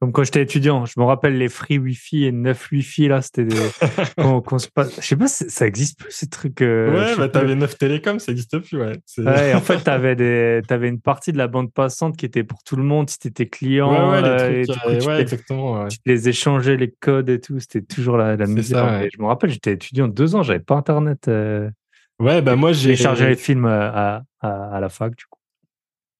Comme 0.00 0.12
quand 0.12 0.24
j'étais 0.24 0.42
étudiant, 0.42 0.84
je 0.86 0.94
me 0.98 1.04
rappelle 1.04 1.38
les 1.38 1.48
free 1.48 1.78
Wi-Fi 1.78 2.24
et 2.24 2.32
neuf 2.32 2.70
Wi-Fi 2.72 3.08
là, 3.08 3.22
c'était 3.22 3.44
des. 3.44 3.56
Je 3.56 5.00
sais 5.00 5.16
pas, 5.16 5.28
ça 5.28 5.66
existe 5.66 6.00
plus 6.00 6.10
ces 6.10 6.28
trucs. 6.28 6.62
Euh, 6.62 6.92
ouais, 6.92 7.16
bah 7.16 7.28
t'avais 7.28 7.54
neuf 7.54 7.78
télécoms, 7.78 8.18
ça 8.18 8.32
existe 8.32 8.58
plus, 8.58 8.76
ouais. 8.76 8.98
Ouais, 9.18 9.54
en 9.54 9.60
fait, 9.60 9.78
t'avais 9.84 10.16
des, 10.16 10.62
avais 10.68 10.88
une 10.88 11.00
partie 11.00 11.32
de 11.32 11.38
la 11.38 11.46
bande 11.46 11.72
passante 11.72 12.16
qui 12.16 12.26
était 12.26 12.42
pour 12.42 12.62
tout 12.64 12.74
le 12.74 12.82
monde, 12.82 13.08
si 13.08 13.18
t'étais 13.20 13.46
client. 13.46 14.10
Ouais, 14.10 14.20
ouais, 14.20 14.50
les 14.50 14.66
trucs, 14.66 14.84
euh, 14.86 15.00
ouais, 15.06 15.20
exactement. 15.20 15.86
Tu 15.86 15.98
les 16.06 16.28
échangeais 16.28 16.76
les 16.76 16.90
codes 16.90 17.28
et 17.30 17.40
tout, 17.40 17.60
c'était 17.60 17.82
toujours 17.82 18.16
la, 18.16 18.36
la 18.36 18.46
misère. 18.46 19.08
je 19.12 19.22
me 19.22 19.26
rappelle, 19.26 19.50
j'étais 19.50 19.72
étudiant 19.72 20.08
deux 20.08 20.34
ans, 20.34 20.42
j'avais 20.42 20.58
pas 20.58 20.74
internet. 20.74 21.28
Euh, 21.28 21.70
ouais, 22.18 22.42
bah 22.42 22.56
moi 22.56 22.72
j'ai. 22.72 22.96
chargé 22.96 23.28
les 23.28 23.36
films 23.36 23.66
à, 23.66 24.24
à, 24.40 24.76
à, 24.76 24.80
la 24.80 24.88
fac, 24.88 25.14
du 25.14 25.24
coup. 25.30 25.38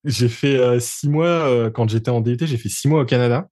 J'ai 0.05 0.29
fait 0.29 0.79
six 0.79 1.09
mois 1.09 1.71
quand 1.73 1.91
j'étais 1.91 2.11
en 2.11 2.21
DT, 2.21 2.47
j'ai 2.47 2.57
fait 2.57 2.69
six 2.69 2.89
mois 2.89 3.01
au 3.01 3.05
Canada. 3.05 3.49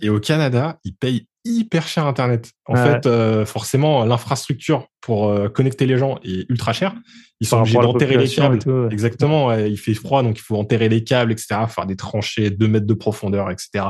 Et 0.00 0.08
au 0.08 0.20
Canada, 0.20 0.78
ils 0.84 0.94
payent 0.94 1.26
hyper 1.44 1.86
cher 1.86 2.06
Internet. 2.06 2.52
En 2.66 2.76
fait, 2.76 3.06
euh, 3.06 3.44
forcément, 3.44 4.04
l'infrastructure 4.04 4.88
pour 5.00 5.28
euh, 5.28 5.48
connecter 5.48 5.84
les 5.84 5.98
gens 5.98 6.18
est 6.24 6.48
ultra 6.48 6.72
chère. 6.72 6.94
Ils 7.40 7.46
sont 7.46 7.58
obligés 7.58 7.78
d'enterrer 7.78 8.16
les 8.16 8.28
câbles. 8.28 8.58
Exactement. 8.90 9.52
il 9.52 9.78
fait 9.78 9.94
froid, 9.94 10.22
donc 10.22 10.38
il 10.38 10.42
faut 10.42 10.56
enterrer 10.56 10.88
les 10.88 11.04
câbles, 11.04 11.32
etc. 11.32 11.60
Faire 11.68 11.86
des 11.86 11.96
tranchées, 11.96 12.50
2 12.50 12.68
mètres 12.68 12.86
de 12.86 12.94
profondeur, 12.94 13.50
etc. 13.50 13.86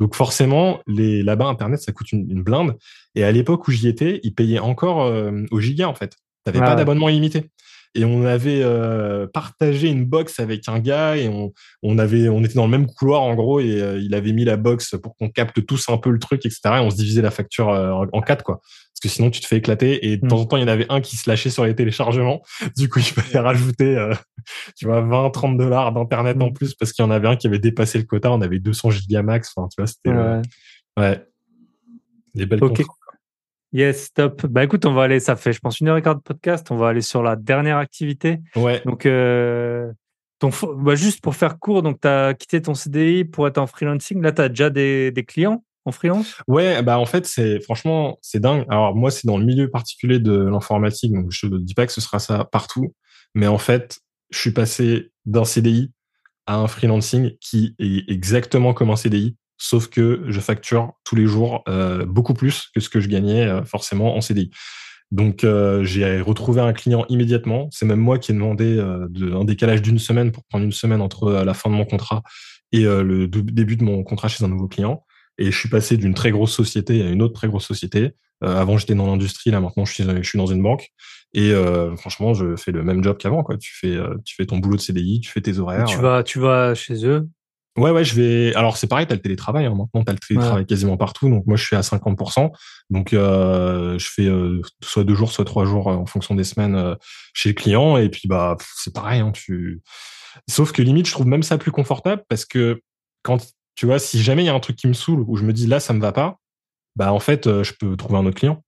Donc 0.00 0.14
forcément, 0.14 0.80
les 0.86 1.22
là-bas, 1.22 1.46
Internet, 1.46 1.80
ça 1.80 1.92
coûte 1.92 2.10
une, 2.12 2.42
blinde. 2.42 2.76
Et 3.14 3.22
à 3.22 3.30
l'époque 3.30 3.68
où 3.68 3.70
j'y 3.70 3.88
étais, 3.88 4.20
ils 4.24 4.34
payaient 4.34 4.58
encore 4.58 5.02
euh, 5.02 5.44
au 5.50 5.60
giga, 5.60 5.88
en 5.88 5.94
fait. 5.94 6.16
T'avais 6.44 6.60
pas 6.60 6.76
d'abonnement 6.76 7.08
illimité. 7.08 7.50
Et 7.96 8.04
on 8.04 8.24
avait 8.24 8.60
euh, 8.62 9.26
partagé 9.26 9.88
une 9.88 10.04
box 10.04 10.38
avec 10.38 10.68
un 10.68 10.78
gars 10.78 11.16
et 11.16 11.28
on, 11.28 11.52
on, 11.82 11.98
avait, 11.98 12.28
on 12.28 12.44
était 12.44 12.54
dans 12.54 12.66
le 12.66 12.70
même 12.70 12.86
couloir 12.86 13.22
en 13.22 13.34
gros 13.34 13.58
et 13.58 13.80
euh, 13.80 13.98
il 13.98 14.14
avait 14.14 14.32
mis 14.32 14.44
la 14.44 14.56
box 14.56 14.94
pour 15.02 15.16
qu'on 15.16 15.30
capte 15.30 15.64
tous 15.64 15.88
un 15.88 15.96
peu 15.96 16.10
le 16.10 16.18
truc, 16.18 16.44
etc. 16.44 16.60
Et 16.64 16.70
on 16.80 16.90
se 16.90 16.96
divisait 16.96 17.22
la 17.22 17.30
facture 17.30 17.70
euh, 17.70 18.04
en 18.12 18.20
quatre, 18.20 18.44
quoi. 18.44 18.60
Parce 18.60 19.00
que 19.02 19.08
sinon, 19.08 19.30
tu 19.30 19.40
te 19.40 19.46
fais 19.46 19.56
éclater. 19.56 20.06
Et 20.06 20.16
de 20.18 20.26
temps 20.26 20.36
mm. 20.36 20.40
en 20.40 20.44
temps, 20.46 20.56
il 20.56 20.60
y 20.60 20.64
en 20.64 20.68
avait 20.68 20.86
un 20.90 21.00
qui 21.00 21.16
se 21.16 21.28
lâchait 21.28 21.50
sur 21.50 21.64
les 21.64 21.74
téléchargements. 21.74 22.42
Du 22.76 22.88
coup, 22.88 22.98
il 22.98 23.04
fallait 23.04 23.40
rajouter, 23.40 24.10
tu 24.76 24.86
vois, 24.86 25.00
20, 25.00 25.30
30 25.30 25.56
dollars 25.56 25.92
d'internet 25.92 26.36
en 26.40 26.50
mm. 26.50 26.52
plus 26.52 26.74
parce 26.74 26.92
qu'il 26.92 27.04
y 27.04 27.08
en 27.08 27.10
avait 27.10 27.28
un 27.28 27.36
qui 27.36 27.46
avait 27.46 27.58
dépassé 27.58 27.98
le 27.98 28.04
quota. 28.04 28.30
On 28.30 28.40
avait 28.40 28.58
200 28.58 28.90
gigamax. 28.90 29.52
Enfin, 29.56 29.68
tu 29.68 29.80
vois, 29.80 29.86
c'était 29.86 30.10
ouais. 30.10 30.42
ouais. 30.98 31.26
des 32.34 32.46
belles 32.46 32.62
okay. 32.62 32.84
Yes, 33.72 34.12
top. 34.12 34.46
Bah 34.46 34.64
écoute, 34.64 34.86
on 34.86 34.92
va 34.92 35.02
aller, 35.02 35.20
ça 35.20 35.36
fait, 35.36 35.52
je 35.52 35.60
pense, 35.60 35.80
une 35.80 35.88
heure 35.88 35.96
et 35.96 36.02
quart 36.02 36.14
de 36.16 36.20
podcast. 36.20 36.70
On 36.70 36.76
va 36.76 36.88
aller 36.88 37.00
sur 37.00 37.22
la 37.22 37.36
dernière 37.36 37.78
activité. 37.78 38.38
Ouais. 38.54 38.80
Donc, 38.86 39.06
euh, 39.06 39.92
ton, 40.38 40.50
bah, 40.76 40.94
juste 40.94 41.20
pour 41.20 41.34
faire 41.34 41.58
court, 41.58 41.82
donc 41.82 42.00
tu 42.00 42.08
as 42.08 42.34
quitté 42.34 42.62
ton 42.62 42.74
CDI 42.74 43.24
pour 43.24 43.46
être 43.46 43.58
en 43.58 43.66
freelancing. 43.66 44.22
Là, 44.22 44.32
tu 44.32 44.42
as 44.42 44.48
déjà 44.48 44.70
des, 44.70 45.10
des, 45.10 45.24
clients 45.24 45.64
en 45.84 45.92
freelance? 45.92 46.36
Ouais, 46.46 46.82
bah 46.82 46.98
en 46.98 47.06
fait, 47.06 47.26
c'est 47.26 47.60
franchement, 47.60 48.18
c'est 48.22 48.40
dingue. 48.40 48.64
Alors, 48.68 48.94
moi, 48.94 49.10
c'est 49.10 49.26
dans 49.26 49.38
le 49.38 49.44
milieu 49.44 49.70
particulier 49.70 50.18
de 50.18 50.36
l'informatique, 50.36 51.12
donc 51.12 51.30
je 51.30 51.46
ne 51.46 51.58
dis 51.58 51.74
pas 51.74 51.86
que 51.86 51.92
ce 51.92 52.00
sera 52.00 52.18
ça 52.18 52.44
partout. 52.44 52.94
Mais 53.34 53.46
en 53.46 53.58
fait, 53.58 53.98
je 54.30 54.38
suis 54.38 54.52
passé 54.52 55.10
d'un 55.24 55.44
CDI 55.44 55.92
à 56.46 56.56
un 56.56 56.68
freelancing 56.68 57.36
qui 57.40 57.74
est 57.78 58.10
exactement 58.10 58.72
comme 58.72 58.90
un 58.90 58.96
CDI, 58.96 59.36
sauf 59.58 59.88
que 59.88 60.24
je 60.28 60.40
facture 60.40 60.92
tous 61.04 61.16
les 61.16 61.26
jours 61.26 61.62
euh, 61.68 62.04
beaucoup 62.04 62.34
plus 62.34 62.68
que 62.74 62.80
ce 62.80 62.88
que 62.88 63.00
je 63.00 63.08
gagnais 63.08 63.46
euh, 63.46 63.64
forcément 63.64 64.16
en 64.16 64.20
CDI. 64.20 64.50
Donc 65.12 65.44
euh, 65.44 65.84
j'ai 65.84 66.20
retrouvé 66.20 66.60
un 66.60 66.72
client 66.72 67.04
immédiatement. 67.08 67.68
C'est 67.70 67.86
même 67.86 68.00
moi 68.00 68.18
qui 68.18 68.32
ai 68.32 68.34
demandé 68.34 68.76
de, 68.76 69.32
un 69.32 69.44
décalage 69.44 69.82
d'une 69.82 69.98
semaine 69.98 70.32
pour 70.32 70.44
prendre 70.44 70.64
une 70.64 70.72
semaine 70.72 71.00
entre 71.00 71.30
la 71.30 71.54
fin 71.54 71.70
de 71.70 71.74
mon 71.74 71.84
contrat 71.84 72.22
et 72.72 72.82
le 72.82 73.28
début 73.28 73.76
de 73.76 73.84
mon 73.84 74.02
contrat 74.02 74.26
chez 74.26 74.44
un 74.44 74.48
nouveau 74.48 74.66
client. 74.66 75.04
Et 75.38 75.52
je 75.52 75.56
suis 75.56 75.68
passé 75.68 75.96
d'une 75.96 76.14
très 76.14 76.32
grosse 76.32 76.52
société 76.52 77.02
à 77.02 77.08
une 77.08 77.22
autre 77.22 77.34
très 77.34 77.46
grosse 77.46 77.66
société. 77.66 78.10
avant 78.40 78.78
j'étais 78.78 78.96
dans 78.96 79.06
l'industrie, 79.06 79.52
là 79.52 79.60
maintenant 79.60 79.84
je 79.84 79.92
suis, 79.92 80.02
je 80.02 80.28
suis 80.28 80.38
dans 80.38 80.46
une 80.46 80.60
banque. 80.60 80.88
Et 81.34 81.52
franchement, 81.96 82.34
je 82.34 82.56
fais 82.56 82.72
le 82.72 82.82
même 82.82 83.04
job 83.04 83.16
qu'avant. 83.16 83.44
Quoi. 83.44 83.56
Tu 83.58 83.72
fais, 83.76 83.96
tu 84.24 84.34
fais 84.34 84.46
ton 84.46 84.58
boulot 84.58 84.74
de 84.74 84.80
CDI, 84.80 85.20
tu 85.20 85.30
fais 85.30 85.40
tes 85.40 85.60
horaires. 85.60 85.84
tu 85.84 85.98
vas, 85.98 86.24
tu 86.24 86.40
vas 86.40 86.74
chez 86.74 87.06
eux 87.06 87.28
Ouais, 87.76 87.90
ouais, 87.90 88.04
je 88.04 88.14
vais. 88.14 88.54
Alors 88.54 88.76
c'est 88.76 88.86
pareil, 88.86 89.06
t'as 89.06 89.14
le 89.14 89.20
télétravail. 89.20 89.66
Hein. 89.66 89.74
Maintenant, 89.76 90.02
t'as 90.02 90.12
le 90.12 90.18
télétravail 90.18 90.66
quasiment 90.66 90.96
partout. 90.96 91.28
Donc 91.28 91.46
moi, 91.46 91.56
je 91.56 91.64
suis 91.64 91.76
à 91.76 91.80
50%. 91.80 92.50
Donc 92.90 93.12
euh, 93.12 93.98
je 93.98 94.08
fais 94.08 94.26
euh, 94.26 94.62
soit 94.82 95.04
deux 95.04 95.14
jours, 95.14 95.30
soit 95.30 95.44
trois 95.44 95.66
jours 95.66 95.90
euh, 95.90 95.94
en 95.94 96.06
fonction 96.06 96.34
des 96.34 96.44
semaines 96.44 96.74
euh, 96.74 96.94
chez 97.34 97.50
le 97.50 97.54
client. 97.54 97.98
Et 97.98 98.08
puis 98.08 98.28
bah 98.28 98.56
c'est 98.76 98.94
pareil. 98.94 99.20
Hein, 99.20 99.32
tu. 99.32 99.82
Sauf 100.48 100.72
que 100.72 100.82
limite, 100.82 101.06
je 101.06 101.12
trouve 101.12 101.26
même 101.26 101.42
ça 101.42 101.58
plus 101.58 101.70
confortable 101.70 102.22
parce 102.28 102.44
que 102.44 102.80
quand 103.22 103.38
tu 103.74 103.86
vois, 103.86 103.98
si 103.98 104.22
jamais 104.22 104.42
il 104.42 104.46
y 104.46 104.50
a 104.50 104.54
un 104.54 104.60
truc 104.60 104.76
qui 104.76 104.86
me 104.86 104.94
saoule 104.94 105.24
ou 105.26 105.36
je 105.36 105.44
me 105.44 105.52
dis 105.52 105.66
là, 105.66 105.80
ça 105.80 105.92
me 105.92 106.00
va 106.00 106.12
pas, 106.12 106.38
bah 106.94 107.12
en 107.12 107.20
fait, 107.20 107.44
je 107.62 107.72
peux 107.78 107.96
trouver 107.96 108.18
un 108.18 108.26
autre 108.26 108.38
client 108.38 108.62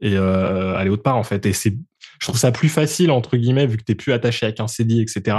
et 0.00 0.16
aller 0.16 0.90
autre 0.90 1.02
part 1.02 1.16
en 1.16 1.22
fait. 1.22 1.46
Et 1.46 1.52
c'est, 1.52 1.76
je 2.20 2.26
trouve 2.26 2.38
ça 2.38 2.50
plus 2.50 2.68
facile 2.68 3.10
entre 3.10 3.36
guillemets 3.36 3.66
vu 3.66 3.76
que 3.76 3.84
t'es 3.84 3.94
plus 3.94 4.12
attaché 4.12 4.46
avec 4.46 4.58
un 4.58 4.66
CDI, 4.66 5.02
etc 5.02 5.36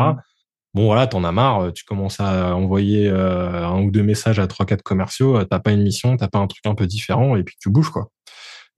bon 0.74 0.86
voilà, 0.86 1.08
t'en 1.08 1.24
as 1.24 1.32
marre, 1.32 1.62
euh, 1.62 1.72
tu 1.72 1.84
commences 1.84 2.20
à 2.20 2.56
envoyer 2.56 3.08
euh, 3.10 3.66
un 3.66 3.82
ou 3.82 3.92
deux 3.92 4.04
messages 4.04 4.40
à 4.40 4.48
trois 4.48 4.66
quatre 4.66 4.84
commerciaux, 4.84 5.38
euh, 5.38 5.46
t'as 5.46 5.60
pas 5.60 5.72
une 5.72 5.84
mission, 5.84 6.18
t'as 6.18 6.28
pas 6.28 6.40
un 6.40 6.48
truc 6.48 6.66
un 6.66 6.76
peu 6.76 6.88
différent 6.88 7.36
et 7.36 7.44
puis 7.44 7.56
tu 7.60 7.70
bouges 7.70 7.90
quoi. 7.90 8.10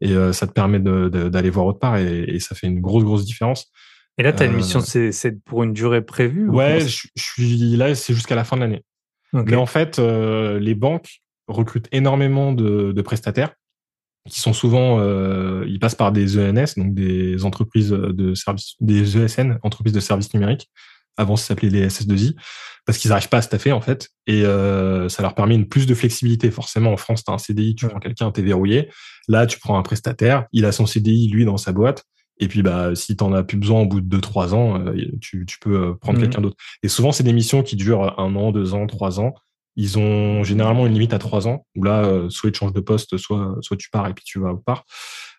Et 0.02 0.14
ça 0.34 0.48
te 0.48 0.52
permet 0.52 0.80
d'aller 0.80 1.50
voir 1.50 1.66
autre 1.66 1.80
part 1.80 1.96
et, 1.96 2.38
ça 2.40 2.56
fait 2.56 2.68
une 2.68 2.82
grosse 2.82 3.06
grosse 3.06 3.24
différence. 3.24 3.72
Et 4.18 4.24
là, 4.24 4.34
tu 4.34 4.44
as 4.44 4.48
une 4.48 4.56
mission, 4.56 4.82
c'est 4.82 5.44
pour 5.46 5.64
une 5.64 5.72
durée 5.72 6.02
prévue 6.02 6.50
Ouais, 6.50 6.82
je, 6.82 7.08
suis 7.16 7.78
là, 7.78 7.96
c'est 7.96 8.14
jusqu'à 8.14 8.36
la 8.36 8.44
fin 8.44 8.58
de 8.58 8.62
l'année. 8.62 8.84
Mais 9.32 9.56
en 9.56 9.66
fait, 9.66 10.00
les 10.00 10.76
banques 10.76 11.22
recrutent 11.48 11.88
énormément 11.94 12.52
de, 12.52 12.92
de, 12.92 13.02
prestataires 13.02 13.54
qui 14.28 14.42
sont 14.42 14.52
souvent, 14.52 15.02
ils 15.64 15.80
passent 15.80 15.96
par 15.96 16.12
des 16.12 16.38
ENS, 16.38 16.74
donc 16.76 16.94
des 16.94 17.46
entreprises 17.46 17.92
de 17.92 18.34
services, 18.34 18.76
des 18.82 19.18
ESN, 19.18 19.60
entreprises 19.64 19.94
de 19.94 20.02
services 20.02 20.34
numériques, 20.34 20.70
avant, 21.18 21.36
ça 21.36 21.48
s'appelait 21.48 21.70
les 21.70 21.88
SS2I, 21.88 22.36
parce 22.86 22.98
qu'ils 22.98 23.10
n'arrivent 23.10 23.30
pas 23.30 23.38
à 23.38 23.42
se 23.42 23.50
taffer, 23.50 23.72
en 23.72 23.82
fait. 23.82 24.10
Et 24.28 24.46
euh, 24.46 25.10
ça 25.10 25.22
leur 25.22 25.36
permet 25.36 25.56
une 25.56 25.68
plus 25.68 25.86
de 25.86 25.94
flexibilité. 25.94 26.52
Forcément, 26.52 26.92
en 26.92 26.98
France, 26.98 27.24
tu 27.24 27.32
as 27.32 27.34
un 27.34 27.38
CDI, 27.38 27.76
tu 27.76 27.88
prends 27.88 28.00
quelqu'un, 28.00 28.32
t'es 28.32 28.42
verrouillé. 28.42 28.90
Là, 29.28 29.46
tu 29.46 29.60
prends 29.60 29.78
un 29.78 29.84
prestataire, 29.84 30.46
il 30.52 30.66
a 30.66 30.72
son 30.72 30.86
CDI, 30.86 31.30
lui, 31.30 31.46
dans 31.46 31.58
sa 31.58 31.72
boîte. 31.72 32.04
Et 32.40 32.48
puis, 32.48 32.64
bah, 32.64 32.96
si 32.96 33.16
t'en 33.16 33.32
as 33.34 33.44
plus 33.44 33.58
besoin 33.58 33.82
au 33.82 33.86
bout 33.86 34.02
de 34.02 34.08
deux, 34.08 34.22
trois 34.22 34.56
ans, 34.56 34.80
euh, 34.80 34.96
tu, 35.22 35.46
tu, 35.46 35.60
peux 35.60 35.76
euh, 35.76 35.94
prendre 35.94 36.18
mmh. 36.18 36.24
quelqu'un 36.24 36.42
d'autre. 36.42 36.58
Et 36.82 36.88
souvent, 36.88 37.12
c'est 37.12 37.24
des 37.24 37.34
missions 37.34 37.64
qui 37.64 37.76
durent 37.76 38.20
un 38.20 38.36
an, 38.36 38.52
deux 38.52 38.74
ans, 38.74 38.88
trois 38.88 39.20
ans. 39.20 39.34
Ils 39.76 39.98
ont 39.98 40.44
généralement 40.44 40.86
une 40.86 40.94
limite 40.94 41.14
à 41.14 41.20
trois 41.20 41.48
ans, 41.48 41.66
où 41.76 41.84
là, 41.84 42.28
soit 42.30 42.52
ils 42.52 42.56
changent 42.56 42.74
de 42.74 42.80
poste, 42.80 43.18
soit, 43.18 43.56
soit 43.62 43.76
tu 43.76 43.90
pars 43.90 44.08
et 44.08 44.14
puis 44.14 44.24
tu 44.24 44.40
vas 44.40 44.52
au 44.52 44.58
part. 44.58 44.86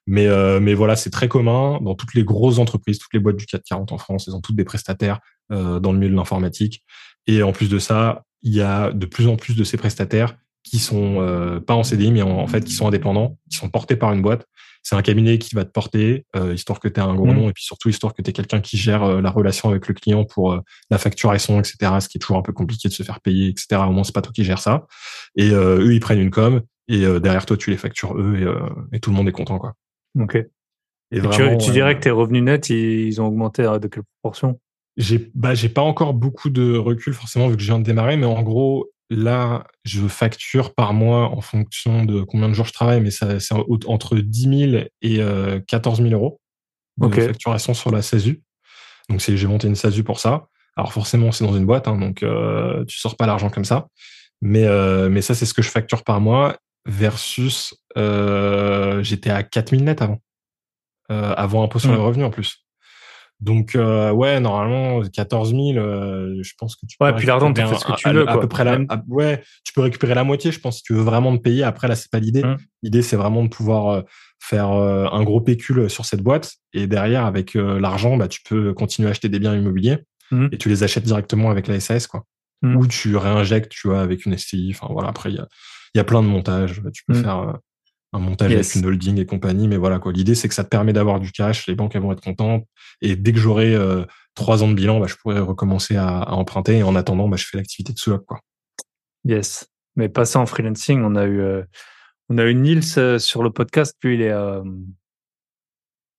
Mais, 0.07 0.27
euh, 0.27 0.61
mais 0.61 0.75
voilà, 0.75 0.97
c'est 0.97 1.11
très 1.11 1.29
commun 1.29 1.79
dans 1.81 1.95
toutes 1.95 2.15
les 2.15 2.25
grosses 2.25 2.59
entreprises, 2.59 2.99
toutes 2.99 3.15
les 3.15 3.21
boîtes 3.21 3.37
du 3.37 3.47
440 3.47 3.93
en 3.93 3.99
France, 3.99 4.29
elles 4.29 4.35
ont 4.35 4.41
toutes 4.41 4.57
des 4.57 4.65
prestataires 4.65 5.21
euh, 5.51 5.81
dans 5.81 5.93
le 5.93 5.99
milieu 5.99 6.11
de 6.11 6.17
l'informatique. 6.17 6.85
Et 7.27 7.43
en 7.43 7.53
plus 7.53 7.71
de 7.71 7.79
ça, 7.79 8.25
il 8.43 8.53
y 8.53 8.61
a 8.61 8.93
de 8.93 9.07
plus 9.07 9.27
en 9.27 9.37
plus 9.37 9.57
de 9.57 9.65
ces 9.65 9.77
prestataires 9.77 10.37
qui 10.65 10.79
sont 10.79 11.21
euh, 11.21 11.61
pas 11.61 11.75
en 11.75 11.83
CDI, 11.83 12.11
mais 12.11 12.23
en, 12.23 12.47
fait 12.47 12.65
qui 12.65 12.73
sont 12.73 12.89
indépendants, 12.89 13.39
qui 13.51 13.57
sont 13.59 13.69
portés 13.69 13.97
par 13.97 14.13
une 14.13 14.23
boîte. 14.23 14.47
C'est 14.83 14.97
un 14.97 15.03
cabinet 15.03 15.39
qui 15.39 15.55
va 15.55 15.65
te 15.65 15.71
porter, 15.71 16.27
euh, 16.37 16.55
histoire 16.55 16.81
que 16.81 16.89
tu 16.89 17.01
aies 17.01 17.03
un 17.03 17.15
gros 17.15 17.27
mmh. 17.27 17.35
nom, 17.35 17.49
et 17.49 17.53
puis 17.53 17.65
surtout 17.65 17.89
histoire 17.89 18.13
que 18.13 18.23
tu 18.23 18.31
aies 18.31 18.33
quelqu'un 18.33 18.61
qui 18.61 18.77
gère 18.77 19.03
euh, 19.03 19.21
la 19.21 19.31
relation 19.31 19.71
avec 19.71 19.89
le 19.89 19.95
client 19.95 20.25
pour 20.25 20.59
la 20.91 20.99
facturation, 20.99 21.59
etc. 21.59 21.77
Ce 22.01 22.09
qui 22.09 22.19
est 22.19 22.21
toujours 22.21 22.39
un 22.39 22.43
peu 22.43 22.53
compliqué 22.53 22.89
de 22.89 22.93
se 22.93 23.03
faire 23.03 23.21
payer, 23.21 23.49
etc. 23.49 23.83
Au 23.87 23.93
moins, 23.93 24.05
c'est 24.05 24.15
pas 24.15 24.23
toi 24.23 24.33
qui 24.33 24.45
gères 24.45 24.59
ça. 24.59 24.87
Et 25.37 25.51
eux, 25.51 25.93
ils 25.93 26.01
prennent 26.01 26.21
une 26.21 26.31
com, 26.31 26.63
et 26.89 27.01
derrière 27.21 27.47
toi, 27.47 27.57
tu 27.57 27.71
les 27.71 27.79
factures 27.79 28.19
eux, 28.19 28.37
et, 28.93 28.97
et 28.97 29.01
tout 29.01 29.11
le 29.11 29.17
monde 29.17 29.29
est 29.29 29.33
content, 29.33 29.59
quoi. 29.59 29.75
Ok. 30.19 30.37
Et, 31.11 31.21
tu, 31.21 31.71
dirais 31.71 31.97
que 31.97 32.01
tes 32.01 32.11
revenus 32.11 32.43
nets, 32.43 32.71
ils, 32.71 33.21
ont 33.21 33.27
augmenté 33.27 33.63
de 33.63 33.87
quelle 33.89 34.03
proportion? 34.21 34.59
J'ai 34.97 35.31
bah, 35.35 35.53
pas 35.75 35.83
encore 35.83 36.15
beaucoup 36.15 36.51
de 36.51 36.77
recul 36.77 37.15
forcément 37.15 37.49
vu 37.49 37.57
que 37.57 37.63
je 37.63 37.67
viens 37.67 37.79
de 37.79 37.85
démarrer, 37.85 38.17
mais 38.17 38.27
en 38.27 38.43
gros, 38.43 38.91
là, 39.11 39.65
je 39.85 40.07
facture 40.09 40.75
par 40.75 40.93
mois 40.93 41.29
en 41.31 41.41
fonction 41.41 42.05
de 42.05 42.23
combien 42.23 42.49
de 42.49 42.55
jours 42.55 42.67
je 42.67 42.73
travaille, 42.73 43.01
mais 43.01 43.11
c'est 43.11 43.55
entre 43.87 44.17
10 44.17 44.71
000 44.71 44.85
et 45.03 45.21
14 45.67 46.03
000 46.03 46.13
euros 46.15 46.41
de 46.99 47.09
facturation 47.09 47.75
sur 47.75 47.91
la 47.91 48.03
SASU. 48.03 48.43
Donc 49.09 49.21
j'ai 49.21 49.47
monté 49.47 49.69
une 49.69 49.77
SASU 49.77 50.03
pour 50.03 50.19
ça. 50.19 50.49
Alors 50.77 50.93
forcément, 50.93 51.31
c'est 51.33 51.45
dans 51.45 51.57
une 51.57 51.67
boîte, 51.67 51.87
hein, 51.87 51.97
donc 51.97 52.23
euh, 52.23 52.85
tu 52.87 52.99
sors 52.99 53.17
pas 53.17 53.27
l'argent 53.27 53.51
comme 53.51 53.65
ça. 53.65 53.87
Mais, 54.41 54.65
euh, 54.65 55.09
mais 55.09 55.23
ça, 55.23 55.35
c'est 55.35 55.47
ce 55.47 55.55
que 55.55 55.63
je 55.63 55.71
facture 55.71 56.03
par 56.03 56.21
mois 56.21 56.57
versus 56.87 57.75
euh, 57.97 59.03
j'étais 59.03 59.31
à 59.31 59.43
4000 59.43 59.85
net 59.85 60.03
avant. 60.03 60.21
Euh, 61.11 61.35
avant 61.37 61.63
impôt 61.63 61.79
sur 61.79 61.91
mmh. 61.91 61.95
le 61.95 62.01
revenu 62.01 62.25
en 62.25 62.31
plus. 62.31 62.65
Donc 63.41 63.75
euh, 63.75 64.11
ouais, 64.11 64.41
normalement 64.41 65.03
14 65.03 65.51
000, 65.51 65.63
euh, 65.77 66.39
je 66.43 66.53
pense 66.57 66.77
que 66.77 66.87
tu 66.87 66.97
peux. 66.97 67.05
Ouais, 67.05 67.15
puis 67.15 67.27
l'argent, 67.27 67.53
tu 67.53 67.61
fais 67.61 67.75
ce 67.75 67.85
que 67.85 67.93
tu 67.97 68.09
veux. 68.09 68.29
À, 68.29 68.39
peu 68.39 68.49
près 68.49 68.65
la, 68.65 68.79
ouais, 69.09 69.43
tu 69.65 69.73
peux 69.75 69.83
récupérer 69.83 70.15
la 70.15 70.25
moitié. 70.25 70.51
Je 70.51 70.61
pense 70.61 70.79
si 70.79 70.83
tu 70.83 70.95
veux 70.95 71.03
vraiment 71.03 71.37
te 71.37 71.43
payer. 71.43 71.63
Après 71.63 71.89
là, 71.89 71.95
c'est 71.95 72.11
pas 72.11 72.21
l'idée. 72.21 72.43
Mmh. 72.43 72.57
L'idée 72.83 73.03
c'est 73.03 73.17
vraiment 73.17 73.43
de 73.43 73.49
pouvoir 73.49 73.89
euh, 73.89 74.03
faire 74.41 74.71
euh, 74.71 75.07
un 75.11 75.25
gros 75.25 75.41
pécule 75.41 75.91
sur 75.91 76.05
cette 76.05 76.23
boîte 76.23 76.55
et 76.73 76.87
derrière 76.87 77.27
avec 77.27 77.55
l'argent, 77.55 78.17
bah 78.17 78.29
tu 78.29 78.41
peux 78.43 78.73
continuer 78.73 79.09
à 79.09 79.11
acheter 79.11 79.29
des 79.29 79.39
biens 79.39 79.55
immobiliers 79.55 79.99
mmh. 80.31 80.49
et 80.53 80.59
tu 80.59 80.69
les 80.69 80.83
achètes 80.83 81.05
directement 81.05 81.51
avec 81.51 81.67
la 81.67 81.79
SAS 81.81 82.07
quoi. 82.07 82.25
Ou 82.63 82.87
tu 82.87 83.15
réinjectes, 83.15 83.71
tu 83.71 83.89
vois, 83.89 84.01
avec 84.01 84.25
une 84.25 84.39
SCI. 84.39 84.73
Enfin 84.75 84.87
voilà, 84.91 85.11
après 85.11 85.31
il 85.31 85.37
y 85.37 85.39
a 85.39 85.47
il 85.95 85.99
y 85.99 86.01
a 86.01 86.05
plein 86.05 86.23
de 86.23 86.29
montages. 86.29 86.83
Tu 86.93 87.05
peux 87.07 87.15
mm. 87.15 87.23
faire 87.23 87.39
euh, 87.39 87.53
un 88.13 88.19
montage 88.19 88.53
avec 88.53 88.75
une 88.75 88.87
holding 88.87 89.19
et 89.19 89.27
compagnie, 89.27 89.69
mais 89.69 89.77
voilà 89.77 89.99
quoi. 89.99 90.13
L'idée 90.13 90.35
c'est 90.35 90.49
que 90.49 90.55
ça 90.55 90.65
te 90.65 90.69
permet 90.69 90.93
d'avoir 90.93 91.21
du 91.21 91.33
cash, 91.33 91.67
les 91.67 91.75
banques 91.75 91.95
elles 91.95 92.03
vont 92.03 92.13
être 92.13 92.23
contentes, 92.23 92.65
et 93.01 93.17
dès 93.17 93.33
que 93.33 93.39
j'aurai 93.39 93.75
euh, 93.75 94.05
trois 94.35 94.63
ans 94.63 94.69
de 94.69 94.75
bilan, 94.75 95.01
bah, 95.01 95.07
je 95.09 95.17
pourrais 95.17 95.41
recommencer 95.41 95.97
à, 95.97 96.33
emprunter. 96.33 96.79
Et 96.79 96.83
en 96.83 96.95
attendant, 96.95 97.29
bah, 97.29 97.37
je 97.37 97.45
fais 97.45 97.57
l'activité 97.57 97.93
de 97.93 97.99
sous 97.99 98.17
quoi. 98.19 98.41
Yes. 99.25 99.69
Mais 99.97 100.09
passé 100.09 100.39
en 100.39 100.47
freelancing, 100.47 101.03
on 101.03 101.15
a 101.15 101.25
eu 101.25 101.41
euh, 101.41 101.63
on 102.29 102.39
a 102.39 102.45
eu 102.45 102.55
Nils 102.55 103.21
sur 103.21 103.43
le 103.43 103.51
podcast, 103.51 103.97
puis 104.01 104.15
il 104.15 104.23
est 104.23 104.35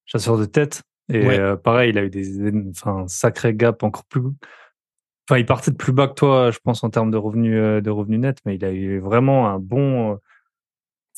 chasseur 0.06 0.38
de 0.38 0.46
tête. 0.46 0.84
Et 1.12 1.40
pareil, 1.64 1.90
il 1.90 1.98
a 1.98 2.04
eu 2.04 2.10
des, 2.10 2.52
enfin, 2.70 3.06
sacré 3.08 3.54
gap 3.54 3.84
encore 3.84 4.06
plus 4.06 4.22
Enfin, 5.28 5.40
il 5.40 5.46
partait 5.46 5.72
de 5.72 5.76
plus 5.76 5.92
bas 5.92 6.08
que 6.08 6.14
toi, 6.14 6.52
je 6.52 6.60
pense, 6.64 6.84
en 6.84 6.90
termes 6.90 7.10
de 7.10 7.18
revenus, 7.18 7.56
euh, 7.58 7.82
de 7.82 7.90
revenus 7.90 8.20
nets, 8.20 8.38
mais 8.46 8.56
il 8.56 8.66
a 8.66 8.72
eu 8.72 9.00
vraiment 9.00 9.50
un 9.50 9.58
bon, 9.58 10.12
euh, 10.12 10.16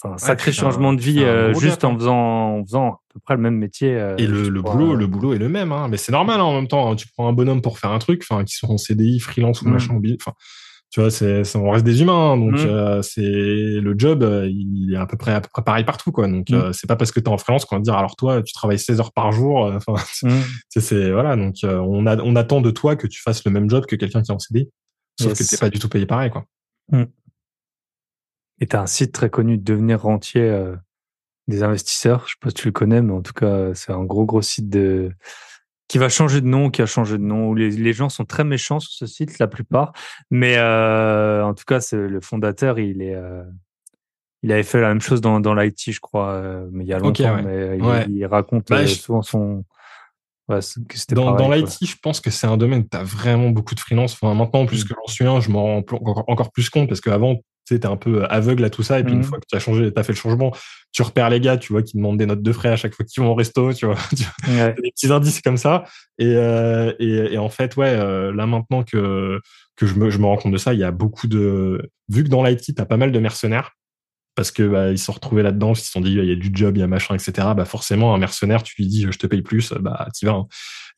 enfin, 0.01 0.15
un 0.15 0.17
sacré 0.17 0.53
changement 0.53 0.93
de 0.93 1.01
vie 1.01 1.23
euh, 1.23 1.53
juste 1.53 1.83
en 1.83 1.93
hein. 1.93 1.97
faisant, 1.97 2.59
en 2.59 2.63
faisant 2.63 2.91
à 2.93 2.99
peu 3.13 3.19
près 3.19 3.35
le 3.35 3.41
même 3.41 3.57
métier. 3.57 3.89
Et 4.17 4.27
le, 4.27 4.47
le 4.47 4.61
boulot, 4.61 4.95
le 4.95 5.07
boulot 5.07 5.33
est 5.33 5.37
le 5.39 5.49
même, 5.49 5.73
hein. 5.73 5.89
Mais 5.89 5.97
c'est 5.97 6.13
normal, 6.13 6.39
hein, 6.39 6.43
en 6.43 6.53
même 6.53 6.69
temps. 6.69 6.95
tu 6.95 7.07
prends 7.09 7.27
un 7.27 7.33
bonhomme 7.33 7.61
pour 7.61 7.79
faire 7.79 7.91
un 7.91 7.99
truc, 7.99 8.25
enfin, 8.29 8.45
qui 8.45 8.55
sont 8.55 8.71
en 8.71 8.77
CDI, 8.77 9.19
freelance 9.19 9.61
ou 9.61 9.67
mmh. 9.67 9.71
machin, 9.73 10.01
enfin, 10.21 10.33
Tu 10.89 11.01
vois, 11.01 11.11
c'est, 11.11 11.43
on 11.57 11.69
reste 11.69 11.85
des 11.85 12.01
humains, 12.01 12.31
hein, 12.31 12.37
donc 12.37 12.53
mmh. 12.53 12.65
euh, 12.65 13.01
c'est 13.01 13.21
le 13.21 13.93
job, 13.97 14.23
euh, 14.23 14.47
il 14.49 14.93
est 14.93 14.97
à 14.97 15.05
peu 15.05 15.17
près 15.17 15.33
à 15.33 15.41
peu 15.41 15.49
près 15.51 15.61
pareil 15.61 15.83
partout, 15.83 16.13
quoi. 16.13 16.27
Donc 16.29 16.49
mmh. 16.49 16.71
c'est 16.71 16.87
pas 16.87 16.95
parce 16.95 17.11
que 17.11 17.19
tu 17.19 17.25
es 17.25 17.29
en 17.29 17.37
freelance 17.37 17.65
qu'on 17.65 17.75
va 17.75 17.79
te 17.81 17.83
dire 17.83 17.95
alors 17.95 18.15
toi 18.15 18.41
tu 18.41 18.53
travailles 18.53 18.79
16 18.79 19.01
heures 19.01 19.11
par 19.11 19.33
jour. 19.33 19.69
Enfin, 19.73 19.95
c'est 20.69 21.11
voilà, 21.11 21.35
donc 21.35 21.55
on 21.63 22.05
a 22.05 22.17
on 22.17 22.35
attend 22.37 22.61
de 22.61 22.71
toi 22.71 22.95
que 22.95 23.05
tu 23.05 23.21
fasses 23.21 23.43
le 23.43 23.51
même 23.51 23.69
job 23.69 23.85
que 23.85 23.97
quelqu'un 23.97 24.21
qui 24.21 24.31
est 24.31 24.33
en 24.33 24.39
CD, 24.39 24.69
sauf 25.19 25.37
que 25.37 25.43
t'es 25.43 25.57
pas 25.57 25.69
du 25.69 25.79
tout 25.79 25.89
payé 25.89 26.05
pareil, 26.05 26.31
quoi. 26.31 26.45
Et 28.59 28.65
t'as 28.65 28.81
un 28.81 28.87
site 28.87 29.11
très 29.11 29.29
connu, 29.29 29.57
devenir 29.57 30.01
rentier 30.01 30.73
des 31.49 31.63
investisseurs. 31.63 32.23
Je 32.27 32.31
sais 32.31 32.37
pas 32.39 32.49
si 32.49 32.55
tu 32.55 32.67
le 32.67 32.71
connais, 32.71 33.01
mais 33.01 33.13
en 33.13 33.21
tout 33.21 33.33
cas, 33.33 33.73
c'est 33.73 33.91
un 33.91 34.03
gros, 34.03 34.25
gros 34.25 34.41
site 34.41 34.69
de 34.69 35.11
qui 35.87 35.97
va 35.97 36.09
changer 36.09 36.41
de 36.41 36.47
nom, 36.47 36.69
qui 36.69 36.81
a 36.81 36.85
changé 36.85 37.17
de 37.17 37.23
nom. 37.23 37.53
Les, 37.53 37.71
les 37.71 37.93
gens 37.93 38.09
sont 38.09 38.25
très 38.25 38.43
méchants 38.43 38.79
sur 38.79 38.91
ce 38.91 39.05
site, 39.05 39.39
la 39.39 39.47
plupart. 39.47 39.93
Mais 40.29 40.57
euh, 40.57 41.43
en 41.43 41.53
tout 41.53 41.63
cas, 41.65 41.79
c'est 41.79 41.97
le 41.97 42.21
fondateur, 42.21 42.79
il 42.79 43.01
est, 43.01 43.15
euh, 43.15 43.43
il 44.43 44.51
avait 44.51 44.63
fait 44.63 44.81
la 44.81 44.89
même 44.89 45.01
chose 45.01 45.21
dans, 45.21 45.39
dans 45.39 45.53
l'IT, 45.53 45.91
je 45.91 45.99
crois, 45.99 46.31
euh, 46.31 46.67
mais 46.71 46.83
il 46.83 46.87
y 46.87 46.93
a 46.93 46.99
longtemps. 46.99 47.41
Mais 47.41 47.77
il, 48.09 48.25
raconte 48.25 48.67
bah, 48.69 48.85
souvent 48.87 49.21
son. 49.21 49.63
Ouais, 50.49 50.59
dans 51.11 51.35
dans 51.35 51.51
l'IT, 51.51 51.85
je 51.85 51.95
pense 52.01 52.21
que 52.21 52.29
c'est 52.29 52.47
un 52.47 52.55
domaine 52.55 52.81
où 52.81 52.87
tu 52.89 52.97
as 52.97 53.03
vraiment 53.03 53.49
beaucoup 53.49 53.75
de 53.75 53.79
freelance. 53.81 54.13
Enfin, 54.13 54.33
maintenant, 54.33 54.65
plus 54.65 54.85
mmh. 54.85 54.87
que 54.87 54.93
j'en 54.95 55.11
suis 55.11 55.25
un, 55.25 55.39
je 55.41 55.49
m'en 55.49 55.81
rends 55.81 55.83
encore 56.27 56.51
plus 56.51 56.69
compte 56.69 56.87
parce 56.87 57.01
qu'avant, 57.01 57.41
tu 57.67 57.75
es 57.75 57.85
un 57.85 57.97
peu 57.97 58.25
aveugle 58.25 58.63
à 58.63 58.69
tout 58.69 58.83
ça. 58.83 58.99
Et 58.99 59.03
puis, 59.03 59.13
une 59.13 59.19
mmh. 59.19 59.23
fois 59.23 59.39
que 59.39 59.45
tu 59.49 59.55
as 59.55 59.59
changé, 59.59 59.91
tu 59.91 59.99
as 59.99 60.03
fait 60.03 60.13
le 60.13 60.17
changement, 60.17 60.51
tu 60.91 61.01
repères 61.01 61.29
les 61.29 61.39
gars, 61.39 61.57
tu 61.57 61.73
vois, 61.73 61.83
qui 61.83 61.97
demandent 61.97 62.17
des 62.17 62.25
notes 62.25 62.41
de 62.41 62.51
frais 62.51 62.69
à 62.69 62.75
chaque 62.75 62.93
fois 62.93 63.05
qu'ils 63.05 63.21
vont 63.23 63.31
au 63.31 63.35
resto, 63.35 63.73
tu 63.73 63.85
vois. 63.85 63.97
Des 64.81 64.91
petits 64.91 65.11
indices 65.11 65.41
comme 65.41 65.57
ça. 65.57 65.85
Et, 66.17 66.35
euh, 66.35 66.93
et, 66.99 67.33
et, 67.33 67.37
en 67.37 67.49
fait, 67.49 67.75
ouais, 67.75 67.89
euh, 67.89 68.33
là, 68.33 68.45
maintenant 68.45 68.83
que, 68.83 69.39
que 69.75 69.85
je 69.85 69.95
me, 69.95 70.09
je 70.09 70.17
me 70.17 70.25
rends 70.25 70.37
compte 70.37 70.53
de 70.53 70.57
ça, 70.57 70.73
il 70.73 70.79
y 70.79 70.83
a 70.83 70.91
beaucoup 70.91 71.27
de, 71.27 71.89
vu 72.09 72.23
que 72.23 72.29
dans 72.29 72.43
l'IT, 72.43 72.75
tu 72.75 72.81
as 72.81 72.85
pas 72.85 72.97
mal 72.97 73.11
de 73.11 73.19
mercenaires, 73.19 73.71
parce 74.37 74.51
que 74.51 74.61
bah, 74.61 74.91
ils 74.91 74.99
se 74.99 75.05
sont 75.05 75.13
retrouvés 75.13 75.41
là-dedans, 75.41 75.73
ils 75.73 75.77
se 75.77 75.91
sont 75.91 75.99
dit 75.99 76.11
il 76.11 76.23
y 76.23 76.31
a 76.31 76.35
du 76.35 76.51
job, 76.53 76.77
il 76.77 76.79
y 76.79 76.83
a 76.83 76.87
machin, 76.87 77.15
etc. 77.15 77.49
Bah 77.57 77.65
forcément 77.65 78.13
un 78.13 78.19
mercenaire, 78.19 78.61
tu 78.61 78.75
lui 78.77 78.87
dis 78.87 79.07
je 79.09 79.17
te 79.17 79.25
paye 79.25 79.41
plus, 79.41 79.73
bah 79.73 80.07
t'y 80.13 80.25
vas. 80.25 80.33
Hein. 80.33 80.47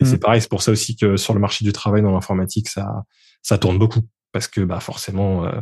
Et 0.02 0.04
mmh. 0.04 0.08
c'est 0.08 0.18
pareil, 0.18 0.42
c'est 0.42 0.50
pour 0.50 0.62
ça 0.62 0.74
aussi 0.74 0.98
que 0.98 1.16
sur 1.16 1.34
le 1.34 1.40
marché 1.40 1.64
du 1.64 1.72
travail 1.72 2.02
dans 2.02 2.12
l'informatique, 2.12 2.68
ça 2.68 3.06
ça 3.42 3.58
tourne 3.58 3.80
beaucoup 3.80 4.02
parce 4.34 4.50
que 4.50 4.60
bah 4.60 4.82
forcément 4.82 5.46
euh, 5.46 5.62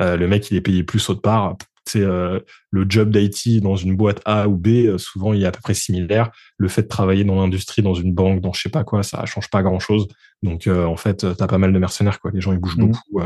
euh, 0.00 0.16
le 0.16 0.28
mec, 0.28 0.50
il 0.50 0.56
est 0.56 0.60
payé 0.60 0.82
plus 0.82 1.08
autre 1.08 1.20
part. 1.20 1.56
C'est 1.86 2.00
euh, 2.00 2.40
le 2.70 2.86
job 2.88 3.10
d'IT 3.10 3.62
dans 3.62 3.76
une 3.76 3.94
boîte 3.94 4.22
A 4.24 4.48
ou 4.48 4.56
B, 4.56 4.68
euh, 4.68 4.96
souvent 4.96 5.34
il 5.34 5.42
est 5.42 5.46
à 5.46 5.52
peu 5.52 5.60
près 5.60 5.74
similaire. 5.74 6.30
Le 6.56 6.68
fait 6.68 6.82
de 6.82 6.88
travailler 6.88 7.24
dans 7.24 7.34
l'industrie, 7.34 7.82
dans 7.82 7.94
une 7.94 8.14
banque, 8.14 8.40
dans 8.40 8.54
je 8.54 8.62
sais 8.62 8.70
pas 8.70 8.84
quoi, 8.84 9.02
ça 9.02 9.26
change 9.26 9.50
pas 9.50 9.62
grand 9.62 9.80
chose. 9.80 10.08
Donc 10.42 10.66
en 10.66 10.96
fait, 10.96 11.18
tu 11.36 11.42
as 11.42 11.46
pas 11.46 11.58
mal 11.58 11.72
de 11.72 11.78
mercenaires 11.78 12.20
quoi. 12.20 12.30
Les 12.32 12.40
gens 12.40 12.52
ils 12.52 12.58
bougent 12.58 12.76
mmh. 12.76 12.86
beaucoup 12.86 13.20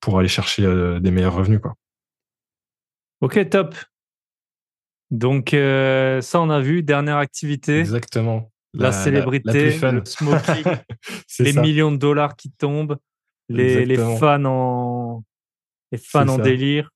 pour 0.00 0.18
aller 0.18 0.28
chercher 0.28 0.62
des 1.00 1.10
meilleurs 1.10 1.34
revenus 1.34 1.60
quoi. 1.60 1.74
Ok, 3.20 3.48
top. 3.50 3.74
Donc 5.10 5.50
ça 5.50 6.40
on 6.40 6.50
a 6.50 6.60
vu. 6.60 6.82
Dernière 6.82 7.18
activité. 7.18 7.78
Exactement. 7.80 8.50
La, 8.74 8.92
célébrité, 8.92 9.78
le 9.80 10.04
smoking, 10.04 10.64
les 11.40 11.52
millions 11.54 11.90
de 11.90 11.96
dollars 11.96 12.36
qui 12.36 12.50
tombent, 12.50 12.98
les, 13.48 13.86
les 13.86 13.96
fans 13.96 14.44
en 14.44 15.24
et 15.92 15.98
fans 15.98 16.28
en 16.28 16.38
délire. 16.38 16.90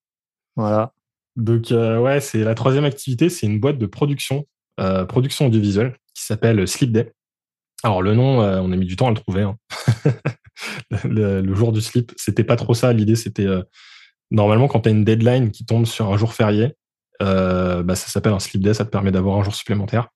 Voilà. 0.57 0.93
Donc, 1.37 1.73
euh, 1.73 1.99
ouais, 1.99 2.21
c'est 2.21 2.45
la 2.45 2.55
troisième 2.55 2.85
activité. 2.85 3.29
C'est 3.29 3.47
une 3.47 3.61
boîte 3.61 3.79
de 3.79 3.87
production, 3.87 4.47
euh, 4.81 5.05
production 5.05 5.47
audiovisuelle 5.47 5.97
qui 6.15 6.25
s'appelle 6.25 6.67
Sleep 6.69 6.93
Day. 6.93 7.13
Alors, 7.83 8.03
le 8.03 8.15
nom, 8.15 8.43
euh, 8.43 8.61
on 8.61 8.71
a 8.73 8.77
mis 8.77 8.87
du 8.87 8.97
temps 8.97 9.07
à 9.07 9.11
le 9.11 9.17
trouver. 9.17 9.43
Hein. 9.43 9.57
le, 11.05 11.55
jour 11.55 11.73
du 11.73 11.81
slip, 11.81 12.13
c'était 12.17 12.45
pas 12.45 12.57
trop 12.57 12.75
ça. 12.75 12.93
L'idée, 12.93 13.17
c'était 13.17 13.47
normalement 14.31 14.69
quand 14.69 14.81
tu 14.81 14.89
as 14.89 14.93
une 14.93 15.05
deadline 15.05 15.51
qui 15.51 15.65
tombe 15.65 15.87
sur 15.87 16.13
un 16.13 16.17
jour 16.17 16.35
férié, 16.35 16.75
bah, 17.21 17.95
ça 17.95 18.09
s'appelle 18.09 18.33
un 18.33 18.41
Sleep 18.41 18.63
Day. 18.63 18.75
Ça 18.75 18.85
te 18.85 18.91
permet 18.91 19.11
d'avoir 19.11 19.39
un 19.39 19.43
jour 19.43 19.55
supplémentaire. 19.55 20.09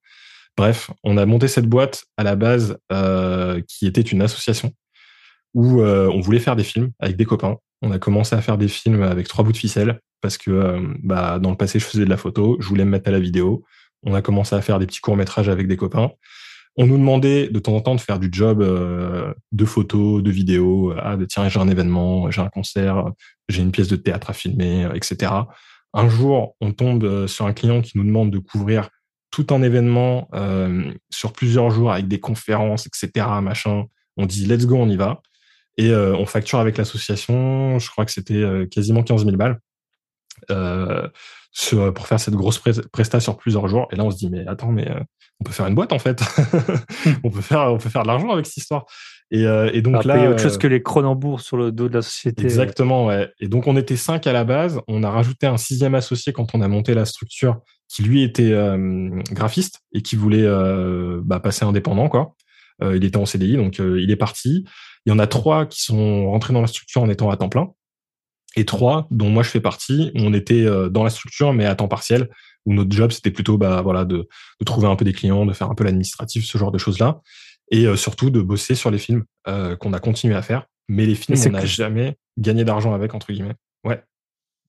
Bref, 0.55 0.91
on 1.03 1.17
a 1.17 1.25
monté 1.25 1.47
cette 1.47 1.67
boîte 1.67 2.05
à 2.15 2.23
la 2.23 2.35
base 2.35 2.77
qui 3.67 3.87
était 3.87 4.01
une 4.01 4.21
association 4.21 4.71
où 5.53 5.81
on 5.81 6.21
voulait 6.21 6.39
faire 6.39 6.55
des 6.55 6.63
films 6.63 6.91
avec 6.99 7.17
des 7.17 7.25
copains 7.25 7.57
on 7.81 7.91
a 7.91 7.99
commencé 7.99 8.35
à 8.35 8.41
faire 8.41 8.57
des 8.57 8.67
films 8.67 9.03
avec 9.03 9.27
trois 9.27 9.43
bouts 9.43 9.51
de 9.51 9.57
ficelle 9.57 9.99
parce 10.21 10.37
que 10.37 10.51
euh, 10.51 10.93
bah, 11.03 11.39
dans 11.39 11.51
le 11.51 11.57
passé, 11.57 11.79
je 11.79 11.85
faisais 11.85 12.05
de 12.05 12.09
la 12.09 12.17
photo, 12.17 12.57
je 12.59 12.67
voulais 12.67 12.85
me 12.85 12.91
mettre 12.91 13.09
à 13.09 13.11
la 13.11 13.19
vidéo. 13.19 13.63
On 14.03 14.13
a 14.13 14.21
commencé 14.21 14.55
à 14.55 14.61
faire 14.61 14.79
des 14.79 14.85
petits 14.85 14.99
courts-métrages 14.99 15.49
avec 15.49 15.67
des 15.67 15.77
copains. 15.77 16.11
On 16.75 16.85
nous 16.85 16.97
demandait 16.97 17.49
de 17.49 17.59
temps 17.59 17.75
en 17.75 17.81
temps 17.81 17.95
de 17.95 18.01
faire 18.01 18.19
du 18.19 18.29
job 18.31 18.61
euh, 18.61 19.33
de 19.51 19.65
photos, 19.65 20.21
de 20.21 20.31
vidéos. 20.31 20.93
Ah, 20.97 21.17
tiens, 21.27 21.49
j'ai 21.49 21.59
un 21.59 21.67
événement, 21.67 22.29
j'ai 22.29 22.41
un 22.41 22.49
concert, 22.49 23.05
j'ai 23.49 23.61
une 23.61 23.71
pièce 23.71 23.87
de 23.87 23.95
théâtre 23.95 24.29
à 24.29 24.33
filmer, 24.33 24.87
etc. 24.93 25.31
Un 25.93 26.09
jour, 26.09 26.55
on 26.61 26.73
tombe 26.73 27.03
euh, 27.03 27.27
sur 27.27 27.45
un 27.45 27.53
client 27.53 27.81
qui 27.81 27.97
nous 27.97 28.03
demande 28.03 28.31
de 28.31 28.39
couvrir 28.39 28.89
tout 29.31 29.47
un 29.49 29.61
événement 29.61 30.29
sur 31.09 31.33
plusieurs 31.33 31.69
jours 31.69 31.91
avec 31.91 32.07
des 32.07 32.19
conférences, 32.19 32.87
etc. 32.87 33.27
Machin. 33.41 33.83
On 34.15 34.25
dit 34.25 34.45
let's 34.45 34.65
go, 34.65 34.77
on 34.77 34.89
y 34.89 34.95
va. 34.95 35.21
Et 35.77 35.91
euh, 35.91 36.15
on 36.15 36.25
facture 36.25 36.59
avec 36.59 36.77
l'association, 36.77 37.77
je 37.79 37.89
crois 37.89 38.05
que 38.05 38.11
c'était 38.11 38.33
euh, 38.33 38.65
quasiment 38.65 39.03
15 39.03 39.25
000 39.25 39.37
balles 39.37 39.59
euh, 40.49 41.07
pour 41.93 42.07
faire 42.07 42.19
cette 42.19 42.33
grosse 42.33 42.61
presta 42.91 43.19
sur 43.19 43.37
plusieurs 43.37 43.67
jours. 43.67 43.87
Et 43.91 43.95
là, 43.95 44.03
on 44.03 44.11
se 44.11 44.17
dit, 44.17 44.29
mais 44.29 44.45
attends, 44.47 44.71
mais 44.71 44.89
on 45.39 45.43
peut 45.43 45.51
faire 45.51 45.67
une 45.67 45.75
boîte 45.75 45.93
en 45.93 45.99
fait. 45.99 46.21
on 47.23 47.29
peut 47.29 47.41
faire, 47.41 47.71
on 47.71 47.77
peut 47.77 47.89
faire 47.89 48.03
de 48.03 48.07
l'argent 48.07 48.31
avec 48.31 48.47
cette 48.47 48.57
histoire. 48.57 48.85
Et, 49.29 49.43
et 49.43 49.81
donc 49.81 50.05
là, 50.05 50.15
payer 50.15 50.27
autre 50.27 50.39
chose 50.39 50.57
que 50.57 50.67
les 50.67 50.81
Cronenbourg 50.81 51.41
sur 51.41 51.57
le 51.57 51.71
dos 51.71 51.89
de 51.89 51.95
la 51.95 52.01
société. 52.01 52.43
Exactement, 52.43 53.07
ouais. 53.07 53.29
Et 53.39 53.47
donc 53.47 53.67
on 53.67 53.75
était 53.75 53.97
cinq 53.97 54.25
à 54.25 54.33
la 54.33 54.45
base. 54.45 54.79
On 54.87 55.03
a 55.03 55.09
rajouté 55.09 55.47
un 55.47 55.57
sixième 55.57 55.95
associé 55.95 56.31
quand 56.31 56.55
on 56.55 56.61
a 56.61 56.67
monté 56.67 56.93
la 56.93 57.05
structure, 57.05 57.59
qui 57.89 58.03
lui 58.03 58.23
était 58.23 58.53
graphiste 59.31 59.81
et 59.93 60.01
qui 60.01 60.15
voulait 60.15 60.47
bah, 61.23 61.39
passer 61.39 61.65
indépendant, 61.65 62.07
quoi. 62.07 62.35
il 62.81 63.03
était 63.03 63.17
en 63.17 63.25
CDI, 63.25 63.57
donc 63.57 63.79
il 63.79 64.09
est 64.09 64.15
parti. 64.15 64.63
Il 65.07 65.09
y 65.09 65.13
en 65.13 65.19
a 65.19 65.27
trois 65.27 65.65
qui 65.65 65.81
sont 65.81 66.29
rentrés 66.29 66.51
dans 66.51 66.59
la 66.59 66.67
structure 66.67 67.01
en 67.01 67.09
étant 67.09 67.29
à 67.29 67.37
temps 67.37 67.47
plein, 67.47 67.71
et 68.57 68.65
trois, 68.65 69.07
dont 69.09 69.29
moi 69.29 69.41
je 69.41 69.49
fais 69.49 69.61
partie, 69.61 70.11
on 70.15 70.33
était 70.33 70.65
euh, 70.65 70.89
dans 70.89 71.05
la 71.05 71.09
structure 71.09 71.53
mais 71.53 71.65
à 71.65 71.75
temps 71.75 71.87
partiel, 71.87 72.27
où 72.65 72.73
notre 72.73 72.91
job 72.93 73.11
c'était 73.11 73.31
plutôt 73.31 73.57
bah, 73.57 73.81
voilà, 73.81 74.03
de, 74.03 74.27
trouver 74.65 74.87
un 74.87 74.97
peu 74.97 75.05
des 75.05 75.13
clients, 75.13 75.45
de 75.45 75.53
faire 75.53 75.71
un 75.71 75.75
peu 75.75 75.85
l'administratif, 75.85 76.43
ce 76.43 76.57
genre 76.57 76.73
de 76.73 76.77
choses-là, 76.77 77.21
et 77.71 77.85
euh, 77.85 77.95
surtout 77.95 78.31
de 78.31 78.41
bosser 78.41 78.75
sur 78.75 78.91
les 78.91 78.97
films 78.97 79.23
euh, 79.47 79.77
qu'on 79.77 79.93
a 79.93 79.99
continué 79.99 80.35
à 80.35 80.41
faire. 80.41 80.65
Mais 80.89 81.05
les 81.05 81.15
films, 81.15 81.37
on 81.45 81.49
n'a 81.51 81.65
jamais 81.65 82.17
gagné 82.37 82.65
d'argent 82.65 82.93
avec, 82.93 83.13
entre 83.13 83.31
guillemets. 83.31 83.55
Ouais. 83.85 84.03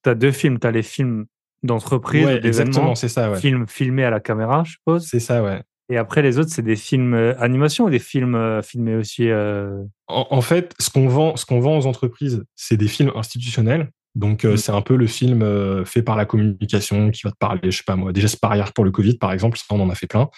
Tu 0.04 0.10
as 0.10 0.14
deux 0.14 0.30
films, 0.30 0.60
tu 0.60 0.68
as 0.68 0.70
les 0.70 0.84
films 0.84 1.26
d'entreprise, 1.64 2.24
ouais, 2.24 2.46
exactement, 2.46 2.94
c'est 2.94 3.08
ça, 3.08 3.32
ouais. 3.32 3.40
films 3.40 3.66
filmés 3.66 4.04
à 4.04 4.10
la 4.10 4.20
caméra, 4.20 4.62
je 4.64 4.74
suppose. 4.74 5.04
C'est 5.04 5.18
ça, 5.18 5.42
ouais. 5.42 5.62
Et 5.90 5.96
après, 5.96 6.20
les 6.20 6.38
autres, 6.38 6.50
c'est 6.50 6.62
des 6.62 6.76
films 6.76 7.14
euh, 7.14 7.34
animation 7.38 7.86
ou 7.86 7.90
des 7.90 7.98
films 7.98 8.34
euh, 8.34 8.60
filmés 8.60 8.94
aussi 8.94 9.28
euh... 9.30 9.82
en, 10.06 10.40
fait, 10.42 10.74
ce 10.78 10.90
qu'on 10.90 11.08
vend, 11.08 11.36
ce 11.36 11.46
qu'on 11.46 11.60
vend 11.60 11.78
aux 11.78 11.86
entreprises, 11.86 12.44
c'est 12.56 12.76
des 12.76 12.88
films 12.88 13.12
institutionnels. 13.14 13.90
Donc, 14.14 14.44
euh, 14.44 14.54
mm. 14.54 14.56
c'est 14.58 14.72
un 14.72 14.82
peu 14.82 14.96
le 14.96 15.06
film 15.06 15.84
fait 15.84 16.02
par 16.02 16.16
la 16.16 16.26
communication 16.26 17.10
qui 17.10 17.22
va 17.24 17.30
te 17.30 17.38
parler, 17.38 17.70
je 17.70 17.78
sais 17.78 17.84
pas 17.86 17.96
moi, 17.96 18.12
des 18.12 18.20
gestes 18.20 18.40
barrières 18.42 18.72
pour 18.72 18.84
le 18.84 18.90
Covid, 18.90 19.16
par 19.16 19.32
exemple. 19.32 19.58
Ça, 19.58 19.64
on 19.70 19.80
en 19.80 19.88
a 19.88 19.94
fait 19.94 20.06
plein. 20.06 20.28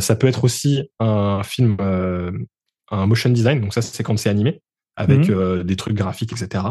ça 0.00 0.16
peut 0.16 0.26
être 0.26 0.44
aussi 0.44 0.88
un 0.98 1.42
film, 1.42 1.76
un 2.90 3.06
motion 3.06 3.30
design. 3.30 3.60
Donc, 3.60 3.74
ça, 3.74 3.82
c'est 3.82 4.02
quand 4.02 4.18
c'est 4.18 4.30
animé 4.30 4.62
avec 4.96 5.28
mm. 5.28 5.62
des 5.62 5.76
trucs 5.76 5.94
graphiques, 5.94 6.32
etc. 6.32 6.64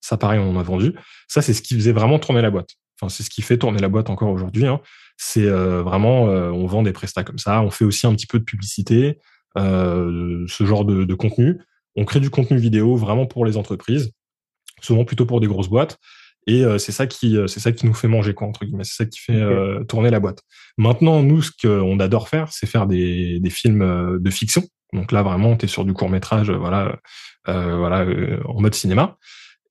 Ça, 0.00 0.16
pareil, 0.16 0.38
on 0.38 0.50
en 0.50 0.60
a 0.60 0.62
vendu. 0.62 0.92
Ça, 1.26 1.42
c'est 1.42 1.54
ce 1.54 1.62
qui 1.62 1.74
faisait 1.74 1.92
vraiment 1.92 2.18
tourner 2.18 2.42
la 2.42 2.50
boîte. 2.50 2.70
Enfin, 3.00 3.08
c'est 3.08 3.22
ce 3.22 3.30
qui 3.30 3.42
fait 3.42 3.58
tourner 3.58 3.78
la 3.78 3.88
boîte 3.88 4.08
encore 4.08 4.30
aujourd'hui. 4.30 4.66
Hein. 4.66 4.80
C'est 5.16 5.46
euh, 5.46 5.82
vraiment, 5.82 6.28
euh, 6.28 6.50
on 6.50 6.66
vend 6.66 6.82
des 6.82 6.92
prestats 6.92 7.24
comme 7.24 7.38
ça. 7.38 7.62
On 7.62 7.70
fait 7.70 7.84
aussi 7.84 8.06
un 8.06 8.14
petit 8.14 8.26
peu 8.26 8.38
de 8.38 8.44
publicité, 8.44 9.18
euh, 9.56 10.44
ce 10.46 10.64
genre 10.64 10.84
de, 10.84 11.14
contenu. 11.14 11.60
On 11.96 12.04
crée 12.04 12.20
du 12.20 12.30
contenu 12.30 12.58
vidéo 12.58 12.96
vraiment 12.96 13.26
pour 13.26 13.46
les 13.46 13.56
entreprises, 13.56 14.12
souvent 14.82 15.04
plutôt 15.04 15.24
pour 15.24 15.40
des 15.40 15.46
grosses 15.46 15.68
boîtes. 15.68 15.98
Et 16.48 16.62
c'est 16.78 16.92
ça 16.92 17.08
qui, 17.08 17.36
c'est 17.48 17.58
ça 17.58 17.72
qui 17.72 17.86
nous 17.86 17.94
fait 17.94 18.06
manger 18.06 18.32
quoi 18.32 18.46
entre 18.46 18.64
guillemets. 18.64 18.84
C'est 18.84 18.94
ça 18.94 19.06
qui 19.06 19.18
fait 19.18 19.42
tourner 19.88 20.10
la 20.10 20.20
boîte. 20.20 20.42
Maintenant, 20.78 21.20
nous, 21.20 21.42
ce 21.42 21.50
qu'on 21.50 21.98
adore 21.98 22.28
faire, 22.28 22.52
c'est 22.52 22.66
faire 22.66 22.86
des, 22.86 23.40
des 23.40 23.50
films 23.50 24.20
de 24.20 24.30
fiction. 24.30 24.62
Donc 24.92 25.10
là, 25.10 25.24
vraiment, 25.24 25.56
tu 25.56 25.64
es 25.64 25.68
sur 25.68 25.84
du 25.84 25.92
court 25.92 26.08
métrage, 26.08 26.52
voilà, 26.52 27.00
voilà, 27.46 28.06
en 28.44 28.60
mode 28.60 28.74
cinéma. 28.74 29.16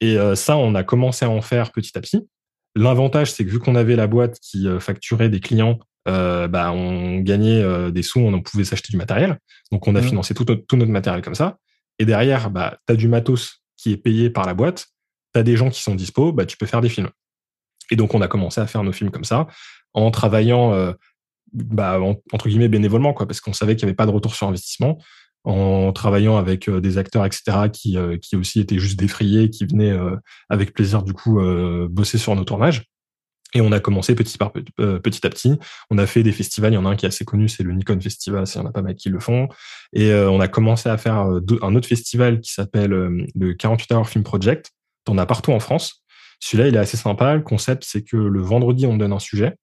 Et 0.01 0.17
ça, 0.35 0.57
on 0.57 0.75
a 0.75 0.83
commencé 0.83 1.23
à 1.23 1.29
en 1.29 1.41
faire 1.41 1.71
petit 1.71 1.97
à 1.97 2.01
petit. 2.01 2.27
L'avantage, 2.75 3.31
c'est 3.31 3.45
que 3.45 3.49
vu 3.49 3.59
qu'on 3.59 3.75
avait 3.75 3.95
la 3.95 4.07
boîte 4.07 4.39
qui 4.39 4.67
euh, 4.67 4.79
facturait 4.79 5.29
des 5.29 5.39
clients, 5.39 5.79
euh, 6.07 6.47
bah, 6.47 6.71
on 6.71 7.19
gagnait 7.19 7.61
euh, 7.61 7.89
des 7.89 8.03
sous, 8.03 8.19
on 8.19 8.41
pouvait 8.41 8.65
s'acheter 8.65 8.91
du 8.91 8.97
matériel. 8.97 9.39
Donc, 9.71 9.87
on 9.87 9.95
a 9.95 10.01
mmh. 10.01 10.03
financé 10.03 10.33
tout, 10.33 10.43
tout, 10.43 10.75
notre 10.75 10.91
matériel 10.91 11.21
comme 11.21 11.35
ça. 11.35 11.57
Et 11.99 12.05
derrière, 12.05 12.49
bah, 12.49 12.77
tu 12.85 12.93
as 12.93 12.95
du 12.97 13.07
matos 13.07 13.63
qui 13.77 13.93
est 13.93 13.97
payé 13.97 14.29
par 14.29 14.45
la 14.45 14.53
boîte, 14.53 14.87
tu 15.33 15.39
as 15.39 15.43
des 15.43 15.55
gens 15.55 15.69
qui 15.69 15.81
sont 15.81 15.95
dispo, 15.95 16.33
bah, 16.33 16.45
tu 16.45 16.57
peux 16.57 16.65
faire 16.65 16.81
des 16.81 16.89
films. 16.89 17.09
Et 17.91 17.95
donc, 17.95 18.13
on 18.13 18.21
a 18.21 18.27
commencé 18.27 18.59
à 18.59 18.67
faire 18.67 18.83
nos 18.83 18.91
films 18.91 19.11
comme 19.11 19.23
ça, 19.23 19.47
en 19.93 20.11
travaillant, 20.11 20.93
bah, 21.53 21.99
entre 22.33 22.49
guillemets, 22.49 22.67
bénévolement, 22.67 23.13
quoi, 23.13 23.27
parce 23.27 23.39
qu'on 23.39 23.53
savait 23.53 23.75
qu'il 23.75 23.85
n'y 23.85 23.91
avait 23.91 23.95
pas 23.95 24.07
de 24.07 24.11
retour 24.11 24.35
sur 24.35 24.47
investissement. 24.47 24.97
En 25.45 25.91
travaillant 25.93 26.37
avec 26.37 26.69
des 26.69 26.97
acteurs, 26.97 27.25
etc., 27.25 27.69
qui, 27.71 27.97
qui 28.21 28.35
aussi 28.35 28.59
étaient 28.59 28.79
juste 28.79 28.99
défrayés, 28.99 29.49
qui 29.49 29.65
venaient 29.65 29.95
avec 30.49 30.73
plaisir 30.73 31.03
du 31.03 31.13
coup 31.13 31.39
bosser 31.89 32.17
sur 32.17 32.35
nos 32.35 32.43
tournages. 32.43 32.83
Et 33.53 33.61
on 33.61 33.71
a 33.71 33.79
commencé 33.79 34.15
petit 34.15 34.37
par 34.37 34.51
petit 34.51 35.25
à 35.25 35.29
petit. 35.29 35.57
On 35.89 35.97
a 35.97 36.05
fait 36.07 36.23
des 36.23 36.33
festivals. 36.33 36.73
Il 36.73 36.75
y 36.75 36.77
en 36.77 36.85
a 36.85 36.89
un 36.89 36.95
qui 36.95 37.05
est 37.05 37.07
assez 37.07 37.23
connu, 37.23 37.47
c'est 37.47 37.63
le 37.63 37.71
Nikon 37.71 38.01
Festival. 38.01 38.43
Il 38.53 38.57
y 38.57 38.61
en 38.61 38.65
a 38.65 38.71
pas 38.71 38.81
mal 38.81 38.95
qui 38.95 39.09
le 39.09 39.19
font. 39.19 39.47
Et 39.93 40.13
on 40.13 40.41
a 40.41 40.47
commencé 40.47 40.89
à 40.89 40.97
faire 40.97 41.15
un 41.15 41.75
autre 41.75 41.87
festival 41.87 42.41
qui 42.41 42.51
s'appelle 42.51 42.89
le 42.89 43.53
48 43.53 43.93
Hour 43.93 44.09
Film 44.09 44.23
Project. 44.23 44.71
On 45.07 45.17
a 45.17 45.25
partout 45.25 45.51
en 45.51 45.59
France. 45.59 46.03
Celui-là, 46.41 46.67
il 46.67 46.75
est 46.75 46.79
assez 46.79 46.97
sympa. 46.97 47.35
Le 47.35 47.41
concept, 47.41 47.85
c'est 47.85 48.03
que 48.03 48.17
le 48.17 48.41
vendredi, 48.41 48.87
on 48.87 48.97
donne 48.97 49.13
un 49.13 49.19
sujet 49.19 49.55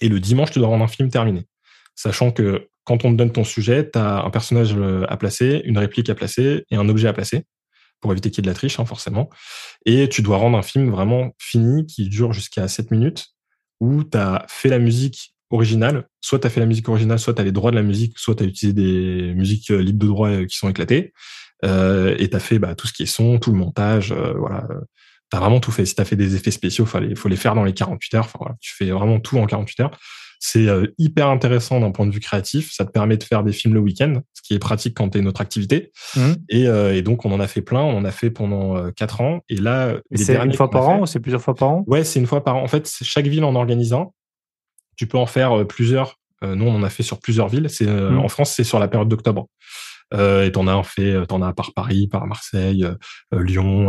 et 0.00 0.08
le 0.08 0.20
dimanche, 0.20 0.50
tu 0.50 0.58
dois 0.58 0.68
rendre 0.68 0.84
un 0.84 0.88
film 0.88 1.08
terminé. 1.10 1.46
Sachant 1.94 2.30
que 2.30 2.68
quand 2.84 3.04
on 3.04 3.12
te 3.12 3.16
donne 3.16 3.32
ton 3.32 3.44
sujet, 3.44 3.88
tu 3.90 3.98
as 3.98 4.24
un 4.24 4.30
personnage 4.30 4.74
euh, 4.76 5.04
à 5.08 5.16
placer, 5.16 5.62
une 5.64 5.78
réplique 5.78 6.08
à 6.10 6.14
placer 6.14 6.64
et 6.70 6.76
un 6.76 6.88
objet 6.88 7.08
à 7.08 7.12
placer 7.12 7.44
pour 8.00 8.12
éviter 8.12 8.30
qu'il 8.30 8.38
y 8.38 8.40
ait 8.40 8.48
de 8.48 8.50
la 8.50 8.54
triche, 8.54 8.80
hein, 8.80 8.86
forcément. 8.86 9.28
Et 9.84 10.08
tu 10.08 10.22
dois 10.22 10.38
rendre 10.38 10.56
un 10.56 10.62
film 10.62 10.90
vraiment 10.90 11.32
fini 11.38 11.86
qui 11.86 12.08
dure 12.08 12.32
jusqu'à 12.32 12.66
7 12.66 12.90
minutes 12.90 13.28
où 13.80 14.04
tu 14.04 14.16
as 14.16 14.46
fait 14.48 14.70
la 14.70 14.78
musique 14.78 15.34
originale. 15.50 16.06
Soit 16.22 16.38
tu 16.38 16.46
as 16.46 16.50
fait 16.50 16.60
la 16.60 16.66
musique 16.66 16.88
originale, 16.88 17.18
soit 17.18 17.34
tu 17.34 17.42
as 17.42 17.44
les 17.44 17.52
droits 17.52 17.70
de 17.70 17.76
la 17.76 17.82
musique, 17.82 18.18
soit 18.18 18.36
tu 18.36 18.44
as 18.44 18.46
utilisé 18.46 18.72
des 18.72 19.34
musiques 19.34 19.70
euh, 19.70 19.82
libres 19.82 19.98
de 19.98 20.06
droit 20.06 20.28
euh, 20.30 20.46
qui 20.46 20.56
sont 20.56 20.70
éclatées. 20.70 21.12
et 21.62 22.28
tu 22.30 22.36
as 22.36 22.40
fait 22.40 22.58
bah, 22.58 22.74
tout 22.74 22.86
ce 22.86 22.92
qui 22.92 23.02
est 23.02 23.06
son, 23.06 23.38
tout 23.38 23.52
le 23.52 23.58
montage. 23.58 24.12
voilà 24.12 24.66
tu 25.30 25.36
as 25.36 25.40
vraiment 25.40 25.60
tout 25.60 25.70
fait. 25.70 25.86
Si 25.86 25.94
tu 25.94 26.02
as 26.02 26.04
fait 26.04 26.16
des 26.16 26.34
effets 26.34 26.50
spéciaux, 26.50 26.86
il 27.02 27.16
faut 27.16 27.28
les 27.28 27.36
faire 27.36 27.54
dans 27.54 27.64
les 27.64 27.72
48 27.72 28.14
heures. 28.14 28.28
Tu 28.60 28.74
fais 28.74 28.90
vraiment 28.90 29.20
tout 29.20 29.38
en 29.38 29.46
48 29.46 29.80
heures. 29.80 29.98
C'est 30.42 30.68
euh, 30.68 30.86
hyper 30.98 31.28
intéressant 31.28 31.80
d'un 31.80 31.90
point 31.90 32.06
de 32.06 32.10
vue 32.10 32.20
créatif. 32.20 32.72
Ça 32.72 32.84
te 32.84 32.90
permet 32.90 33.16
de 33.16 33.22
faire 33.22 33.44
des 33.44 33.52
films 33.52 33.74
le 33.74 33.80
week-end, 33.80 34.22
ce 34.32 34.42
qui 34.42 34.54
est 34.54 34.58
pratique 34.58 34.96
quand 34.96 35.10
tu 35.10 35.18
es 35.18 35.20
une 35.20 35.28
autre 35.28 35.40
activité. 35.40 35.92
Mmh. 36.16 36.32
Et, 36.48 36.66
euh, 36.66 36.96
et, 36.96 37.02
donc, 37.02 37.24
on 37.24 37.32
en 37.32 37.40
a 37.40 37.46
fait 37.46 37.60
plein. 37.60 37.82
On 37.82 37.98
en 37.98 38.04
a 38.04 38.10
fait 38.10 38.30
pendant 38.30 38.76
euh, 38.76 38.90
4 38.90 39.20
ans. 39.20 39.40
Et 39.48 39.56
là, 39.56 39.94
c'est 40.14 40.36
une 40.36 40.52
fois 40.54 40.70
par 40.70 40.88
an 40.88 41.00
ou 41.00 41.06
c'est 41.06 41.20
plusieurs 41.20 41.42
fois 41.42 41.54
par 41.54 41.68
an? 41.68 41.84
Ouais, 41.86 42.04
c'est 42.04 42.18
une 42.18 42.26
fois 42.26 42.42
par 42.42 42.56
an. 42.56 42.62
En 42.62 42.68
fait, 42.68 42.90
chaque 43.02 43.26
ville 43.26 43.44
en 43.44 43.54
organisant. 43.54 44.14
Tu 44.96 45.06
peux 45.06 45.18
en 45.18 45.26
faire 45.26 45.60
euh, 45.60 45.64
plusieurs. 45.64 46.16
nous, 46.42 46.66
on 46.66 46.74
en 46.74 46.82
a 46.82 46.90
fait 46.90 47.02
sur 47.02 47.20
plusieurs 47.20 47.48
villes. 47.48 47.68
C'est 47.68 47.86
mmh. 47.86 48.18
En 48.18 48.28
France, 48.28 48.52
c'est 48.52 48.64
sur 48.64 48.78
la 48.78 48.88
période 48.88 49.08
d'octobre. 49.08 49.46
Euh, 50.12 50.44
et 50.44 50.52
t'en 50.52 50.66
as 50.66 50.74
en 50.74 50.82
fait, 50.82 51.12
euh, 51.14 51.24
t'en 51.24 51.42
as 51.42 51.52
par 51.52 51.72
Paris, 51.72 52.08
par 52.08 52.26
Marseille, 52.26 52.84
euh, 52.84 53.42
Lyon. 53.42 53.88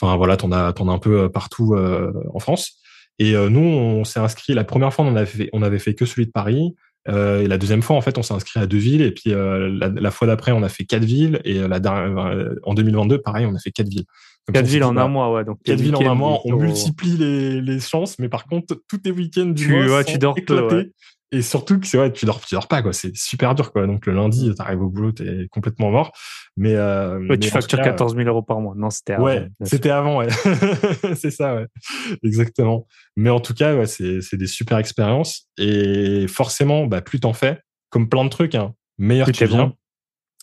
Enfin 0.00 0.16
voilà, 0.16 0.36
t'en 0.36 0.52
as, 0.52 0.72
t'en 0.72 0.88
as 0.88 0.92
un 0.92 0.98
peu 0.98 1.30
partout 1.30 1.76
en 1.76 2.38
France. 2.38 2.80
Et 3.20 3.34
nous, 3.34 3.60
on 3.60 4.02
s'est 4.04 4.18
inscrit. 4.18 4.54
La 4.54 4.64
première 4.64 4.94
fois, 4.94 5.04
on 5.04 5.14
avait 5.14 5.26
fait, 5.26 5.50
on 5.52 5.62
avait 5.62 5.78
fait 5.78 5.94
que 5.94 6.06
celui 6.06 6.26
de 6.26 6.32
Paris. 6.32 6.74
Euh, 7.08 7.42
et 7.42 7.48
la 7.48 7.58
deuxième 7.58 7.82
fois, 7.82 7.96
en 7.96 8.00
fait, 8.00 8.18
on 8.18 8.22
s'est 8.22 8.34
inscrit 8.34 8.60
à 8.60 8.66
deux 8.66 8.78
villes. 8.78 9.02
Et 9.02 9.12
puis 9.12 9.32
euh, 9.32 9.68
la, 9.68 9.88
la, 9.88 10.10
fois 10.10 10.26
d'après, 10.26 10.52
on 10.52 10.62
a 10.62 10.68
fait 10.68 10.84
quatre 10.84 11.04
villes. 11.04 11.40
Et 11.44 11.58
la 11.58 11.80
dernière, 11.80 12.54
en 12.62 12.74
2022, 12.74 13.20
pareil, 13.20 13.46
on 13.46 13.54
a 13.54 13.58
fait 13.58 13.70
quatre 13.70 13.88
villes. 13.88 14.04
quatre 14.52 14.66
villes 14.66 14.84
en 14.84 14.96
un 14.96 15.08
mois, 15.08 15.32
ouais. 15.32 15.44
Donc 15.44 15.58
quatre 15.64 15.80
villes 15.80 15.96
en 15.96 16.10
un 16.10 16.14
mois, 16.14 16.40
on 16.44 16.56
multiplie 16.56 17.16
les, 17.16 17.60
les 17.60 17.80
chances. 17.80 18.18
Mais 18.18 18.28
par 18.28 18.46
contre, 18.46 18.80
tous 18.88 19.00
les 19.04 19.10
week-ends 19.10 19.46
du 19.46 19.66
tu, 19.66 19.72
mois 19.72 19.98
ouais, 19.98 20.04
tu 20.04 20.18
dors 20.18 20.36
éclatés. 20.36 20.92
Et 21.32 21.42
surtout 21.42 21.78
que 21.78 21.86
c'est 21.86 21.96
vrai, 21.96 22.12
tu 22.12 22.26
dors, 22.26 22.40
tu 22.40 22.54
dors 22.54 22.66
pas 22.66 22.82
quoi. 22.82 22.92
C'est 22.92 23.16
super 23.16 23.54
dur 23.54 23.72
quoi. 23.72 23.86
Donc 23.86 24.06
le 24.06 24.14
lundi, 24.14 24.52
t'arrives 24.54 24.82
au 24.82 24.88
boulot, 24.88 25.12
t'es 25.12 25.46
complètement 25.50 25.90
mort. 25.90 26.12
Mais, 26.56 26.74
euh, 26.74 27.24
ouais, 27.28 27.38
tu 27.38 27.50
factures 27.50 27.80
14 27.80 28.16
000 28.16 28.28
euros 28.28 28.42
par 28.42 28.60
mois. 28.60 28.74
Non, 28.76 28.90
c'était 28.90 29.12
avant. 29.12 29.24
Ouais, 29.24 29.48
c'était 29.62 29.90
avant. 29.90 30.18
Ouais, 30.18 30.28
c'est 31.14 31.30
ça. 31.30 31.54
Ouais, 31.54 31.66
exactement. 32.24 32.86
Mais 33.16 33.30
en 33.30 33.40
tout 33.40 33.54
cas, 33.54 33.76
ouais, 33.76 33.86
c'est 33.86 34.20
c'est 34.20 34.36
des 34.36 34.48
super 34.48 34.78
expériences. 34.78 35.48
Et 35.56 36.26
forcément, 36.26 36.86
bah 36.86 37.00
plus 37.00 37.20
t'en 37.20 37.32
fais, 37.32 37.60
comme 37.90 38.08
plein 38.08 38.24
de 38.24 38.30
trucs, 38.30 38.56
hein, 38.56 38.74
meilleur 38.98 39.30
tu 39.30 39.44
viens. 39.44 39.72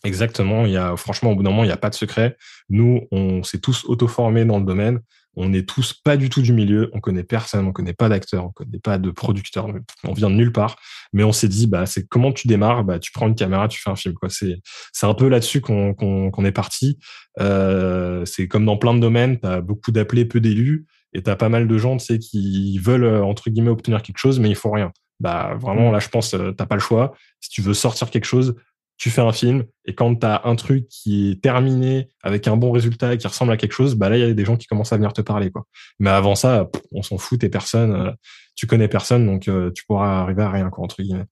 Exactement. 0.03 0.65
Il 0.65 0.71
y 0.71 0.77
a 0.77 0.95
franchement 0.95 1.31
au 1.31 1.35
bout 1.35 1.43
d'un 1.43 1.49
moment, 1.49 1.63
il 1.63 1.67
n'y 1.67 1.73
a 1.73 1.77
pas 1.77 1.89
de 1.89 1.95
secret. 1.95 2.37
Nous, 2.69 3.01
on 3.11 3.43
s'est 3.43 3.59
tous 3.59 3.83
auto-formés 3.85 4.45
dans 4.45 4.59
le 4.59 4.65
domaine 4.65 5.01
on 5.37 5.49
n'est 5.49 5.63
tous 5.63 5.93
pas 5.93 6.17
du 6.17 6.29
tout 6.29 6.41
du 6.41 6.51
milieu, 6.51 6.89
on 6.93 6.99
connaît 6.99 7.23
personne, 7.23 7.67
on 7.67 7.71
connaît 7.71 7.93
pas 7.93 8.09
d'acteur, 8.09 8.45
on 8.45 8.49
connaît 8.49 8.79
pas 8.79 8.97
de 8.97 9.11
producteur, 9.11 9.67
on 10.03 10.13
vient 10.13 10.31
de 10.31 10.35
nulle 10.35 10.51
part, 10.51 10.77
mais 11.13 11.23
on 11.23 11.31
s'est 11.31 11.47
dit 11.47 11.67
bah 11.67 11.85
c'est 11.85 12.07
comment 12.07 12.31
tu 12.31 12.47
démarres, 12.47 12.83
bah 12.83 12.97
tu 12.97 13.11
prends 13.11 13.27
une 13.27 13.35
caméra, 13.35 13.67
tu 13.67 13.79
fais 13.79 13.91
un 13.91 13.95
film 13.95 14.15
quoi. 14.15 14.29
C'est 14.29 14.59
c'est 14.91 15.05
un 15.05 15.13
peu 15.13 15.27
là-dessus 15.27 15.61
qu'on 15.61 15.93
qu'on 15.93 16.45
est 16.45 16.51
parti. 16.51 16.97
Euh, 17.39 18.25
c'est 18.25 18.47
comme 18.47 18.65
dans 18.65 18.77
plein 18.77 18.95
de 18.95 18.99
domaines, 18.99 19.39
tu 19.39 19.47
as 19.47 19.61
beaucoup 19.61 19.91
d'appelés, 19.91 20.25
peu 20.25 20.39
d'élus, 20.39 20.87
et 21.13 21.21
tu 21.21 21.29
as 21.29 21.35
pas 21.35 21.49
mal 21.49 21.67
de 21.67 21.77
gens 21.77 21.97
tu 21.97 22.05
sais 22.05 22.19
qui 22.19 22.79
veulent 22.79 23.03
euh, 23.03 23.23
entre 23.23 23.51
guillemets 23.51 23.69
obtenir 23.69 24.01
quelque 24.01 24.17
chose, 24.17 24.39
mais 24.39 24.49
il 24.49 24.55
faut 24.55 24.71
rien. 24.71 24.91
Bah 25.19 25.55
vraiment 25.59 25.91
là 25.91 25.99
je 25.99 26.09
pense 26.09 26.33
euh, 26.33 26.51
t'as 26.51 26.65
pas 26.65 26.75
le 26.75 26.81
choix. 26.81 27.13
Si 27.41 27.51
tu 27.51 27.61
veux 27.61 27.75
sortir 27.75 28.09
quelque 28.09 28.25
chose, 28.25 28.55
tu 28.97 29.11
fais 29.11 29.21
un 29.21 29.31
film 29.31 29.63
et 29.85 29.93
quand 29.93 30.15
tu 30.15 30.25
as 30.25 30.41
un 30.45 30.55
truc 30.55 30.87
qui 30.89 31.31
est 31.31 31.41
terminé 31.41 32.09
avec 32.23 32.47
un 32.47 32.57
bon 32.57 32.71
résultat 32.71 33.13
et 33.13 33.17
qui 33.17 33.27
ressemble 33.27 33.51
à 33.51 33.57
quelque 33.57 33.73
chose, 33.73 33.95
bah 33.95 34.09
là 34.09 34.17
il 34.17 34.21
y 34.21 34.29
a 34.29 34.33
des 34.33 34.45
gens 34.45 34.57
qui 34.57 34.65
commencent 34.65 34.91
à 34.91 34.97
venir 34.97 35.13
te 35.13 35.21
parler 35.21 35.51
quoi. 35.51 35.65
Mais 35.99 36.09
avant 36.09 36.35
ça, 36.35 36.69
on 36.91 37.03
s'en 37.03 37.17
fout, 37.17 37.39
t'es 37.39 37.49
personne, 37.49 37.91
euh, 37.91 38.11
tu 38.55 38.65
connais 38.65 38.87
personne 38.87 39.25
donc 39.25 39.47
euh, 39.47 39.71
tu 39.71 39.85
pourras 39.85 40.21
arriver 40.21 40.41
à 40.41 40.49
rien 40.49 40.69
quoi 40.69 40.83
entre 40.83 41.01
guillemets. 41.01 41.25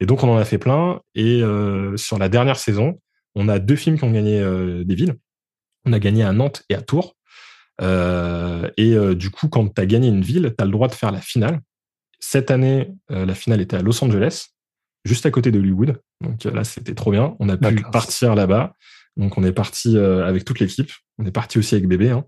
Et 0.00 0.06
donc 0.06 0.24
on 0.24 0.28
en 0.28 0.36
a 0.36 0.44
fait 0.44 0.58
plein 0.58 1.00
et 1.14 1.42
euh, 1.42 1.96
sur 1.96 2.18
la 2.18 2.28
dernière 2.28 2.58
saison, 2.58 3.00
on 3.34 3.48
a 3.48 3.60
deux 3.60 3.76
films 3.76 3.98
qui 3.98 4.04
ont 4.04 4.12
gagné 4.12 4.40
des 4.84 4.94
villes. 4.94 5.14
On 5.86 5.92
a 5.92 5.98
gagné 5.98 6.22
à 6.22 6.32
Nantes 6.32 6.64
et 6.68 6.74
à 6.74 6.82
Tours. 6.82 7.16
et 7.80 9.14
du 9.14 9.30
coup 9.30 9.48
quand 9.48 9.74
tu 9.74 9.80
as 9.80 9.86
gagné 9.86 10.08
une 10.08 10.20
ville, 10.20 10.54
tu 10.56 10.62
as 10.62 10.66
le 10.66 10.70
droit 10.70 10.88
de 10.88 10.92
faire 10.92 11.12
la 11.12 11.20
finale. 11.20 11.60
Cette 12.20 12.50
année, 12.50 12.92
la 13.08 13.34
finale 13.34 13.62
était 13.62 13.76
à 13.76 13.82
Los 13.82 14.04
Angeles 14.04 14.51
juste 15.04 15.26
à 15.26 15.30
côté 15.30 15.50
de 15.50 15.58
Hollywood. 15.58 16.00
Donc 16.20 16.44
là, 16.44 16.64
c'était 16.64 16.94
trop 16.94 17.10
bien. 17.10 17.34
On 17.38 17.48
a 17.48 17.56
pu 17.56 17.82
partir 17.92 18.34
là-bas. 18.34 18.74
Donc 19.16 19.36
on 19.36 19.44
est 19.44 19.52
parti 19.52 19.96
euh, 19.96 20.26
avec 20.26 20.44
toute 20.44 20.60
l'équipe. 20.60 20.90
On 21.18 21.26
est 21.26 21.32
parti 21.32 21.58
aussi 21.58 21.74
avec 21.74 21.86
bébé. 21.86 22.10
Hein, 22.10 22.24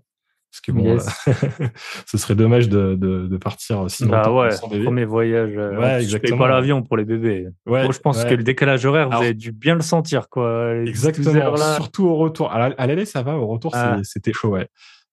parce 0.51 0.61
que 0.61 0.71
bon, 0.71 0.97
euh, 0.97 1.67
ce 2.05 2.17
serait 2.17 2.35
dommage 2.35 2.69
de, 2.69 2.95
de, 2.95 3.27
de 3.27 3.37
partir 3.37 3.89
sinon 3.89 4.11
bah 4.11 4.31
ouais, 4.31 4.51
sans 4.51 4.67
bébé. 4.67 4.85
Premier 4.85 5.05
voyage. 5.05 5.51
Euh, 5.57 5.77
ouais, 5.77 6.01
exactement. 6.01 6.37
pas 6.37 6.47
l'avion 6.47 6.81
pour 6.83 6.95
les 6.95 7.05
bébés. 7.05 7.47
Ouais, 7.65 7.91
je 7.91 7.99
pense 7.99 8.23
que 8.23 8.33
le 8.33 8.43
décalage 8.43 8.85
horaire, 8.85 9.09
vous 9.09 9.17
avez 9.17 9.33
dû 9.33 9.51
bien 9.51 9.75
le 9.75 9.81
sentir, 9.81 10.29
quoi. 10.29 10.75
Exactement. 10.85 11.57
Surtout 11.75 12.05
au 12.05 12.15
retour. 12.15 12.51
À 12.51 12.87
l'aller, 12.87 13.05
ça 13.05 13.23
va. 13.23 13.37
Au 13.37 13.47
retour, 13.47 13.71
ah. 13.73 13.97
c'était 14.03 14.33
chaud, 14.33 14.49
ouais. 14.49 14.67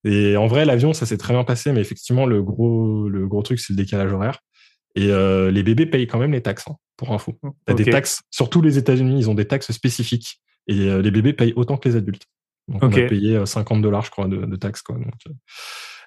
Et 0.04 0.36
en 0.36 0.46
vrai, 0.46 0.64
l'avion, 0.64 0.92
ça 0.92 1.06
s'est 1.06 1.16
très 1.16 1.32
bien 1.32 1.44
passé, 1.44 1.72
mais 1.72 1.80
effectivement, 1.80 2.26
le 2.26 2.42
gros, 2.42 3.08
le 3.08 3.26
gros 3.28 3.42
truc, 3.42 3.60
c'est 3.60 3.72
le 3.72 3.76
décalage 3.76 4.12
horaire. 4.12 4.38
Et 4.94 5.10
euh, 5.10 5.50
les 5.50 5.62
bébés 5.62 5.86
payent 5.86 6.06
quand 6.06 6.18
même 6.18 6.32
les 6.32 6.42
taxes, 6.42 6.64
hein, 6.68 6.76
pour 6.96 7.12
info. 7.12 7.38
T'as 7.64 7.74
des 7.74 7.84
taxes, 7.84 8.22
surtout 8.30 8.60
les 8.62 8.78
États-Unis, 8.78 9.18
ils 9.18 9.30
ont 9.30 9.34
des 9.34 9.46
taxes 9.46 9.72
spécifiques. 9.72 10.40
Et 10.68 10.88
euh, 10.88 11.02
les 11.02 11.10
bébés 11.10 11.32
payent 11.32 11.52
autant 11.56 11.76
que 11.76 11.88
les 11.88 11.96
adultes. 11.96 12.26
Donc 12.68 12.82
on 12.84 12.92
a 12.92 13.08
payé 13.08 13.44
50 13.44 13.78
euh, 13.78 13.82
dollars, 13.82 14.04
je 14.04 14.10
crois, 14.10 14.28
de, 14.28 14.44
de 14.44 14.56
taxes. 14.56 14.82
Quoi, 14.82 14.96
donc, 14.96 15.14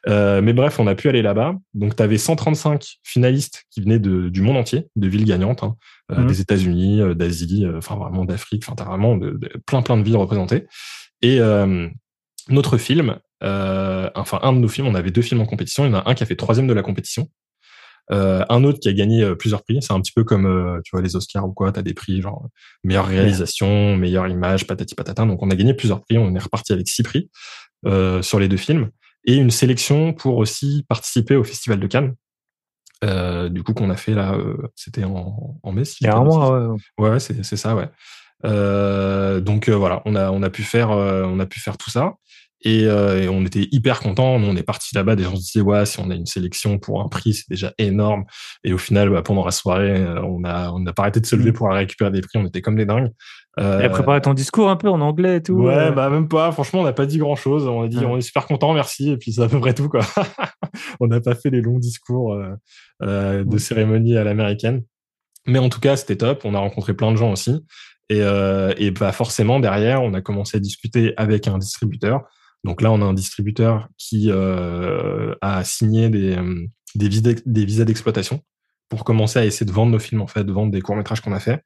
euh, 0.08 0.42
mais 0.42 0.54
bref, 0.54 0.80
on 0.80 0.88
a 0.88 0.96
pu 0.96 1.10
aller 1.10 1.22
là-bas. 1.22 1.56
Donc, 1.74 1.96
tu 1.96 2.04
avais 2.04 2.18
135 2.18 3.00
finalistes 3.04 3.66
qui 3.72 3.82
venaient 3.82 4.00
de, 4.00 4.30
du 4.30 4.42
monde 4.42 4.58
entier, 4.58 4.88
de 4.96 5.08
villes 5.08 5.26
gagnantes, 5.26 5.64
hein, 5.64 5.76
mmh. 6.16 6.28
des 6.28 6.42
États-Unis, 6.42 7.16
d'Asie, 7.16 7.66
enfin 7.76 7.96
vraiment 7.96 8.24
d'Afrique. 8.24 8.64
Enfin, 8.66 8.76
t'as 8.76 8.86
vraiment 8.86 9.18
de, 9.18 9.40
plein 9.66 9.82
plein 9.82 9.98
de 9.98 10.04
villes 10.04 10.18
représentées. 10.18 10.68
Et 11.22 11.40
notre 12.50 12.78
film, 12.78 13.18
enfin 13.42 14.40
un 14.44 14.54
de 14.54 14.60
nos 14.60 14.68
films, 14.68 14.88
on 14.88 14.96
avait 14.96 15.12
deux 15.12 15.24
films 15.24 15.42
en 15.42 15.46
compétition. 15.46 15.86
Il 15.86 15.90
y 15.90 15.92
en 15.92 15.98
a 15.98 16.10
un 16.10 16.14
qui 16.14 16.24
a 16.24 16.26
fait 16.26 16.36
troisième 16.36 16.68
de 16.68 16.74
la 16.74 16.84
compétition. 16.84 17.28
Euh, 18.12 18.46
un 18.50 18.64
autre 18.64 18.80
qui 18.80 18.88
a 18.88 18.94
gagné 18.94 19.24
euh, 19.24 19.36
plusieurs 19.36 19.64
prix. 19.64 19.82
C'est 19.82 19.94
un 19.94 20.00
petit 20.00 20.12
peu 20.12 20.24
comme 20.24 20.46
euh, 20.46 20.80
tu 20.84 20.92
vois 20.92 21.02
les 21.02 21.16
Oscars 21.16 21.48
ou 21.48 21.54
quoi. 21.54 21.72
T'as 21.72 21.82
des 21.82 21.94
prix 21.94 22.22
genre 22.22 22.50
meilleure 22.84 23.08
réalisation, 23.08 23.98
meilleure 23.98 24.28
image, 24.28 24.68
patati 24.68 24.96
patata. 24.96 25.26
Donc 25.26 25.42
on 25.42 25.50
a 25.50 25.56
gagné 25.56 25.74
plusieurs 25.74 26.02
prix. 26.02 26.18
On 26.18 26.36
est 26.36 26.40
reparti 26.40 26.74
avec 26.74 26.88
six 26.88 27.04
prix 27.04 27.30
sur 28.22 28.40
les 28.40 28.48
deux 28.48 28.58
films 28.58 28.90
et 29.26 29.36
une 29.36 29.52
sélection 29.52 30.14
pour 30.14 30.38
aussi 30.38 30.86
participer 30.90 31.36
au 31.36 31.44
Festival 31.44 31.80
de 31.80 31.88
Cannes. 31.88 32.16
Euh, 33.04 33.50
du 33.50 33.62
coup 33.62 33.74
qu'on 33.74 33.90
a 33.90 33.98
fait 33.98 34.14
là, 34.14 34.38
c'était 34.76 35.04
en, 35.04 35.60
en 35.62 35.72
mai. 35.72 35.86
Si 35.86 35.98
Il 36.02 36.08
y 36.08 36.10
a 36.10 36.16
un 36.16 36.24
mois, 36.24 36.70
ouais. 36.98 37.10
Ouais, 37.10 37.20
c'est 37.20 37.44
ça, 37.58 37.76
ouais. 37.76 37.90
Euh, 38.46 39.40
donc 39.40 39.70
voilà, 39.70 40.02
on 40.06 40.16
a 40.16 40.32
on 40.32 40.44
a 40.44 40.50
pu 40.50 40.64
faire 40.64 40.90
on 40.90 41.40
a 41.40 41.46
pu 41.46 41.60
faire 41.60 41.78
tout 41.78 41.90
ça. 41.90 42.14
Euh, 42.66 43.22
et, 43.22 43.30
on 43.30 43.46
était 43.46 43.68
hyper 43.72 44.00
contents. 44.00 44.40
Nous, 44.40 44.48
on 44.48 44.56
est 44.56 44.64
parti 44.64 44.96
là-bas. 44.96 45.16
Des 45.16 45.24
gens 45.24 45.36
se 45.36 45.42
disaient, 45.42 45.62
ouais, 45.62 45.86
si 45.86 46.00
on 46.00 46.10
a 46.10 46.16
une 46.16 46.26
sélection 46.26 46.80
pour 46.80 47.02
un 47.02 47.08
prix, 47.08 47.34
c'est 47.34 47.50
déjà 47.50 47.74
énorme. 47.78 48.26
Et 48.64 48.74
au 48.74 48.78
final, 48.78 49.10
bah, 49.10 49.22
pendant 49.22 49.46
la 49.46 49.52
soirée, 49.52 50.02
euh, 50.02 50.22
on 50.24 50.44
a, 50.44 50.72
on 50.72 50.80
n'a 50.80 50.94
pas 50.94 51.04
arrêté 51.04 51.20
de 51.20 51.26
se 51.26 51.36
lever 51.36 51.52
mm. 51.52 51.56
pour 51.56 51.70
récupérer 51.70 52.12
des 52.12 52.22
prix. 52.22 52.40
On 52.40 52.46
était 52.46 52.62
comme 52.62 52.76
des 52.76 52.86
dingues. 52.86 53.12
Euh, 53.60 53.82
et 53.82 53.90
préparé 53.90 54.20
ton 54.20 54.34
discours 54.34 54.70
un 54.70 54.76
peu 54.76 54.90
en 54.90 55.00
anglais 55.00 55.38
et 55.38 55.44
tout. 55.44 55.54
Ouais, 55.54 55.76
euh. 55.76 55.92
bah 55.92 56.10
même 56.10 56.28
pas. 56.28 56.52
Franchement, 56.52 56.82
on 56.82 56.84
n'a 56.84 56.94
pas 56.94 57.06
dit 57.06 57.20
grand 57.20 57.36
chose. 57.36 57.68
On 57.68 57.84
a 57.84 57.88
dit, 57.88 58.04
on 58.06 58.18
est 58.18 58.22
super 58.22 58.48
content, 58.48 58.74
merci. 58.74 59.12
Et 59.12 59.18
puis 59.18 59.34
c'est 59.34 59.44
à 59.44 59.48
peu 59.48 59.60
près 59.60 59.74
tout, 59.74 59.88
quoi. 59.88 60.02
on 61.00 61.08
n'a 61.08 61.22
pas 61.22 61.36
fait 61.36 61.50
les 61.50 61.62
longs 61.62 61.80
discours 61.80 62.36
de 63.02 63.44
mm. 63.44 63.60
cérémonie 63.60 64.18
à 64.18 64.24
l'américaine. 64.24 64.84
Mais 65.48 65.60
en 65.60 65.70
tout 65.70 65.80
cas, 65.80 65.96
c'était 65.96 66.18
top. 66.18 66.42
On 66.44 66.56
a 66.56 66.60
rencontré 66.60 66.96
plein 66.96 67.12
de 67.12 67.18
gens 67.18 67.32
aussi. 67.32 67.64
Et, 68.10 68.20
et 68.20 68.92
bah 68.92 69.12
forcément, 69.12 69.60
derrière, 69.60 70.02
on 70.02 70.14
a 70.14 70.22
commencé 70.22 70.58
à 70.58 70.60
discuter 70.60 71.14
avec 71.18 71.48
un 71.48 71.60
distributeur 71.60 72.24
donc 72.66 72.82
là, 72.82 72.92
on 72.92 73.02
a 73.02 73.06
un 73.06 73.14
distributeur 73.14 73.88
qui 73.98 74.32
euh, 74.32 75.36
a 75.42 75.64
signé 75.64 76.10
des, 76.10 76.36
euh, 76.36 76.66
des, 76.96 77.08
visas, 77.08 77.86
d'exploitation 77.86 78.42
pour 78.90 79.04
commencer 79.04 79.38
à 79.38 79.46
essayer 79.46 79.68
de 79.68 79.72
vendre 79.72 79.92
nos 79.92 80.00
films, 80.00 80.22
en 80.22 80.28
fait, 80.28 80.44
de 80.44 80.52
vendre 80.52 80.72
des 80.72 80.82
courts-métrages 80.82 81.22
qu'on 81.22 81.32
a 81.32 81.40
fait. 81.40 81.62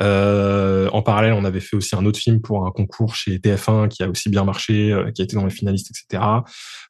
Euh, 0.00 0.88
en 0.92 1.02
parallèle, 1.02 1.34
on 1.34 1.44
avait 1.44 1.60
fait 1.60 1.76
aussi 1.76 1.94
un 1.94 2.06
autre 2.06 2.18
film 2.18 2.40
pour 2.40 2.66
un 2.66 2.70
concours 2.70 3.14
chez 3.14 3.38
TF1 3.38 3.88
qui 3.88 4.02
a 4.02 4.08
aussi 4.08 4.30
bien 4.30 4.44
marché, 4.44 4.92
euh, 4.92 5.10
qui 5.10 5.20
a 5.20 5.24
été 5.24 5.36
dans 5.36 5.44
les 5.44 5.50
finalistes, 5.50 5.90
etc. 5.90 6.22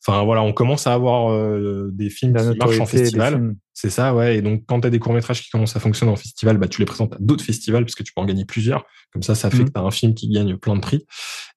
Enfin 0.07 0.23
voilà, 0.23 0.43
on 0.43 0.53
commence 0.53 0.87
à 0.87 0.93
avoir 0.93 1.33
euh, 1.33 1.91
des 1.93 2.09
films 2.09 2.37
qui 2.37 2.59
marchent 2.59 2.79
en 2.79 2.87
festival. 2.87 3.55
C'est 3.83 3.89
ça, 3.89 4.15
ouais. 4.15 4.37
Et 4.37 4.43
donc, 4.43 4.65
quand 4.67 4.83
tu 4.83 4.87
as 4.89 4.91
des 4.91 4.99
courts-métrages 4.99 5.41
qui 5.41 5.49
commencent 5.49 5.75
à 5.75 5.81
fonctionner 5.81 6.13
en 6.13 6.17
festival, 6.17 6.59
bah, 6.59 6.69
tu 6.69 6.83
les 6.83 6.85
présentes 6.85 7.15
à 7.15 7.17
d'autres 7.19 7.43
festivals 7.43 7.83
parce 7.83 7.95
que 7.95 8.03
tu 8.03 8.13
peux 8.13 8.21
en 8.21 8.27
gagner 8.27 8.45
plusieurs. 8.45 8.85
Comme 9.11 9.23
ça, 9.23 9.35
ça 9.35 9.49
fait 9.49 9.57
mmh. 9.57 9.65
que 9.65 9.71
tu 9.71 9.81
as 9.81 9.83
un 9.83 9.91
film 9.91 10.15
qui 10.15 10.29
gagne 10.29 10.59
plein 10.59 10.75
de 10.75 10.81
prix. 10.81 11.07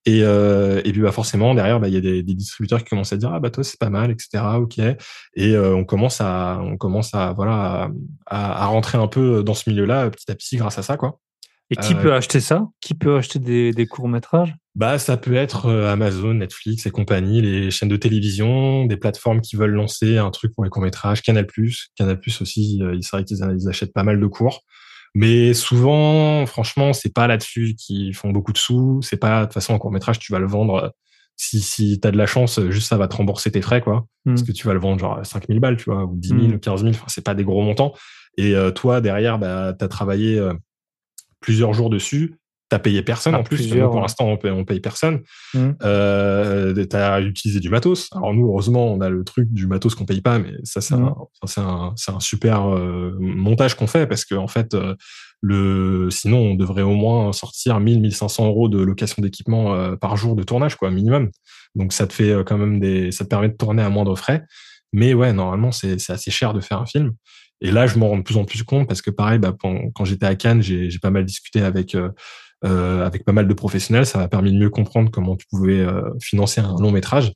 Et, 0.05 0.21
euh, 0.23 0.79
et 0.85 0.93
puis, 0.93 1.01
bah, 1.01 1.11
forcément, 1.11 1.53
derrière, 1.53 1.81
bah, 1.81 1.89
il 1.89 1.93
y 1.95 1.97
a 1.97 1.99
des, 1.99 2.23
des, 2.23 2.33
distributeurs 2.33 2.79
qui 2.81 2.85
commencent 2.85 3.11
à 3.11 3.17
dire, 3.17 3.33
ah, 3.33 3.41
bah, 3.41 3.49
toi, 3.49 3.61
c'est 3.65 3.77
pas 3.77 3.89
mal, 3.89 4.09
etc. 4.09 4.41
OK. 4.55 4.79
Et 4.79 4.97
euh, 5.37 5.75
on 5.75 5.83
commence 5.83 6.21
à, 6.21 6.61
on 6.61 6.77
commence 6.77 7.13
à, 7.13 7.33
voilà, 7.33 7.91
à, 8.25 8.63
à, 8.63 8.65
rentrer 8.67 8.97
un 8.97 9.07
peu 9.07 9.43
dans 9.43 9.53
ce 9.53 9.69
milieu-là, 9.69 10.09
petit 10.09 10.31
à 10.31 10.35
petit, 10.35 10.55
grâce 10.55 10.77
à 10.77 10.81
ça, 10.81 10.95
quoi. 10.95 11.19
Et 11.71 11.75
qui 11.75 11.93
euh, 11.93 12.01
peut 12.01 12.13
acheter 12.13 12.39
ça? 12.39 12.69
Qui 12.79 12.93
peut 12.93 13.17
acheter 13.17 13.39
des, 13.39 13.73
des 13.73 13.85
courts-métrages? 13.85 14.55
Bah, 14.75 14.97
ça 14.97 15.17
peut 15.17 15.35
être 15.35 15.67
euh, 15.67 15.91
Amazon, 15.91 16.33
Netflix 16.33 16.87
et 16.87 16.91
compagnie, 16.91 17.41
les 17.41 17.69
chaînes 17.69 17.89
de 17.89 17.95
télévision, 17.95 18.85
des 18.85 18.97
plateformes 18.97 19.39
qui 19.39 19.55
veulent 19.55 19.73
lancer 19.73 20.17
un 20.17 20.31
truc 20.31 20.53
pour 20.55 20.63
les 20.63 20.71
courts-métrages, 20.71 21.21
Canal+. 21.21 21.45
Canal+, 21.95 22.19
aussi, 22.41 22.79
euh, 22.81 22.95
il 22.95 23.03
serait 23.03 23.23
qu'ils 23.23 23.43
achètent 23.69 23.93
pas 23.93 24.03
mal 24.03 24.19
de 24.19 24.25
cours. 24.25 24.61
Mais 25.13 25.53
souvent, 25.53 26.43
franchement, 26.47 26.91
c'est 26.91 27.13
pas 27.13 27.27
là-dessus 27.27 27.75
qu'ils 27.75 28.15
font 28.15 28.31
beaucoup 28.31 28.51
de 28.51 28.57
sous. 28.57 28.99
C'est 29.03 29.17
pas, 29.17 29.41
de 29.41 29.45
toute 29.45 29.53
façon, 29.53 29.75
un 29.75 29.77
court-métrage, 29.77 30.17
tu 30.17 30.31
vas 30.31 30.39
le 30.39 30.47
vendre. 30.47 30.91
Si, 31.35 31.61
si 31.61 31.99
t'as 31.99 32.09
de 32.09 32.17
la 32.17 32.25
chance, 32.25 32.59
juste 32.69 32.87
ça 32.87 32.97
va 32.97 33.07
te 33.07 33.15
rembourser 33.15 33.51
tes 33.51 33.61
frais, 33.61 33.81
quoi. 33.81 34.07
Parce 34.25 34.41
hmm. 34.41 34.45
que 34.45 34.51
tu 34.53 34.65
vas 34.65 34.73
le 34.73 34.79
vendre 34.79 34.99
genre 34.99 35.23
5000 35.23 35.59
balles, 35.59 35.77
tu 35.77 35.85
vois, 35.85 36.05
ou 36.05 36.15
10 36.15 36.29
000, 36.29 36.41
ou 36.45 36.57
15 36.57 36.81
000. 36.81 36.95
Enfin, 36.95 37.05
c'est 37.09 37.23
pas 37.23 37.35
des 37.35 37.43
gros 37.43 37.61
montants. 37.61 37.93
Et 38.37 38.55
toi, 38.73 39.01
derrière, 39.01 39.37
bah, 39.37 39.75
t'as 39.77 39.87
travaillé 39.87 40.41
plusieurs 41.39 41.73
jours 41.73 41.91
dessus 41.91 42.39
t'as 42.73 42.79
payé 42.79 43.03
personne 43.03 43.35
en 43.35 43.43
plus. 43.43 43.67
pour 43.67 44.01
l'instant, 44.01 44.25
on 44.25 44.37
paye, 44.37 44.49
on 44.49 44.65
paye 44.65 44.79
personne. 44.79 45.21
Mmh. 45.53 45.69
Euh, 45.83 46.85
t'as 46.85 47.21
utilisé 47.21 47.59
du 47.59 47.69
matos. 47.69 48.09
Alors 48.13 48.33
nous, 48.33 48.47
heureusement, 48.47 48.91
on 48.91 48.99
a 48.99 49.09
le 49.09 49.23
truc 49.23 49.53
du 49.53 49.67
matos 49.67 49.93
qu'on 49.93 50.05
paye 50.05 50.21
pas, 50.21 50.39
mais 50.39 50.53
ça, 50.63 50.81
c'est 50.81 50.95
mmh. 50.95 51.13
un, 51.57 51.93
un, 52.07 52.19
super 52.19 52.67
euh, 52.67 53.15
montage 53.19 53.75
qu'on 53.75 53.85
fait 53.85 54.07
parce 54.07 54.25
que 54.25 54.33
en 54.33 54.47
fait, 54.47 54.73
euh, 54.73 54.95
le, 55.41 56.09
sinon, 56.09 56.39
on 56.39 56.55
devrait 56.55 56.81
au 56.81 56.95
moins 56.95 57.31
sortir 57.31 57.79
1000, 57.79 58.01
1500 58.01 58.47
euros 58.47 58.69
de 58.69 58.81
location 58.81 59.21
d'équipement 59.21 59.75
euh, 59.75 59.95
par 59.95 60.17
jour 60.17 60.35
de 60.35 60.41
tournage, 60.41 60.75
quoi, 60.75 60.89
minimum. 60.89 61.29
Donc 61.75 61.93
ça 61.93 62.07
te 62.07 62.13
fait 62.13 62.33
quand 62.43 62.57
même 62.57 62.79
des, 62.79 63.11
ça 63.11 63.23
te 63.23 63.29
permet 63.29 63.49
de 63.49 63.55
tourner 63.55 63.83
à 63.83 63.89
moindre 63.89 64.15
frais. 64.15 64.45
Mais 64.93 65.13
ouais, 65.13 65.31
normalement, 65.31 65.71
c'est 65.71 66.09
assez 66.09 66.31
cher 66.31 66.55
de 66.55 66.59
faire 66.59 66.79
un 66.79 66.87
film. 66.87 67.11
Et 67.61 67.69
là, 67.69 67.85
je 67.85 67.99
m'en 67.99 68.09
rends 68.09 68.17
de 68.17 68.23
plus 68.23 68.37
en 68.37 68.45
plus 68.45 68.63
compte 68.63 68.87
parce 68.87 69.03
que 69.03 69.11
pareil, 69.11 69.37
bah, 69.37 69.55
quand, 69.59 70.05
j'étais 70.05 70.25
à 70.25 70.35
Cannes, 70.35 70.61
j'ai 70.63 70.99
pas 70.99 71.11
mal 71.11 71.23
discuté 71.23 71.61
avec 71.61 71.95
euh, 72.65 73.05
avec 73.05 73.25
pas 73.25 73.31
mal 73.33 73.47
de 73.47 73.53
professionnels. 73.53 74.05
Ça 74.05 74.19
m'a 74.19 74.27
permis 74.27 74.51
de 74.51 74.57
mieux 74.57 74.69
comprendre 74.69 75.11
comment 75.11 75.35
tu 75.35 75.45
pouvais 75.47 75.79
euh, 75.79 76.01
financer 76.21 76.61
un 76.61 76.75
long 76.79 76.91
métrage. 76.91 77.33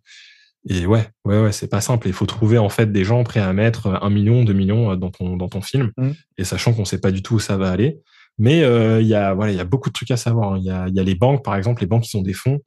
Et 0.70 0.86
ouais, 0.86 1.08
ouais, 1.26 1.42
ouais, 1.42 1.52
c'est 1.52 1.70
pas 1.70 1.82
simple. 1.82 2.08
Il 2.08 2.14
faut 2.14 2.26
trouver 2.26 2.58
en 2.58 2.70
fait 2.70 2.92
des 2.92 3.04
gens 3.04 3.24
prêts 3.24 3.40
à 3.40 3.54
mettre 3.54 4.00
un 4.02 4.10
million, 4.10 4.44
deux 4.44 4.54
millions 4.54 4.92
euh, 4.92 4.96
dans 4.96 5.12
ton 5.12 5.38
dans 5.38 5.48
ton 5.48 5.62
film, 5.62 5.92
mmh. 5.98 6.10
et 6.38 6.44
sachant 6.44 6.74
qu'on 6.74 6.86
sait 6.86 7.00
pas 7.00 7.12
du 7.12 7.22
tout 7.22 7.36
où 7.36 7.40
ça 7.40 7.58
va 7.58 7.72
aller. 7.72 8.00
Mais 8.40 8.60
il 8.60 9.08
y 9.08 9.16
a 9.16 9.34
voilà, 9.34 9.52
il 9.52 9.58
y 9.58 9.62
a 9.62 9.66
beaucoup 9.66 9.90
de 9.90 9.94
trucs 9.94 10.12
à 10.12 10.18
savoir. 10.18 10.54
Hein. 10.54 10.58
Il 10.60 10.66
y 10.66 10.70
a 10.70 10.88
il 10.88 10.96
y 10.96 11.00
a 11.00 11.04
les 11.04 11.16
banques 11.16 11.44
par 11.44 11.56
exemple, 11.56 11.82
les 11.82 11.88
banques 11.88 12.04
qui 12.04 12.16
ont 12.16 12.22
des 12.22 12.34
fonds 12.34 12.60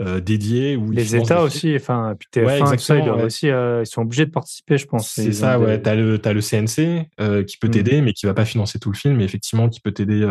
euh, 0.00 0.20
dédiés. 0.20 0.76
Où 0.76 0.90
les 0.90 1.16
États 1.16 1.42
aussi, 1.42 1.74
enfin, 1.74 2.14
puis 2.18 2.28
TF1, 2.32 2.78
ça, 2.78 2.96
ils, 2.98 3.08
aussi, 3.10 3.48
euh, 3.48 3.82
ils 3.82 3.86
sont 3.86 4.02
obligés 4.02 4.26
de 4.26 4.30
participer, 4.30 4.78
je 4.78 4.86
pense. 4.86 5.10
C'est 5.10 5.32
ça, 5.32 5.58
ouais. 5.58 5.80
T'as 5.82 5.94
le, 5.94 6.20
as 6.24 6.32
le 6.32 6.40
CNC 6.40 7.08
euh, 7.20 7.42
qui 7.42 7.56
peut 7.56 7.68
mmh. 7.68 7.70
t'aider, 7.70 8.00
mais 8.00 8.12
qui 8.12 8.26
va 8.26 8.34
pas 8.34 8.44
financer 8.44 8.78
tout 8.78 8.92
le 8.92 8.96
film, 8.96 9.16
mais 9.16 9.24
effectivement, 9.24 9.68
qui 9.68 9.80
peut 9.80 9.92
t'aider 9.92 10.24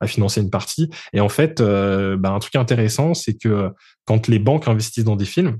à 0.00 0.06
financer 0.06 0.40
une 0.40 0.50
partie. 0.50 0.90
Et 1.12 1.20
en 1.20 1.28
fait, 1.28 1.60
bah, 1.60 2.30
un 2.30 2.38
truc 2.38 2.54
intéressant, 2.56 3.14
c'est 3.14 3.34
que 3.34 3.70
quand 4.04 4.28
les 4.28 4.38
banques 4.38 4.68
investissent 4.68 5.04
dans 5.04 5.16
des 5.16 5.24
films, 5.24 5.58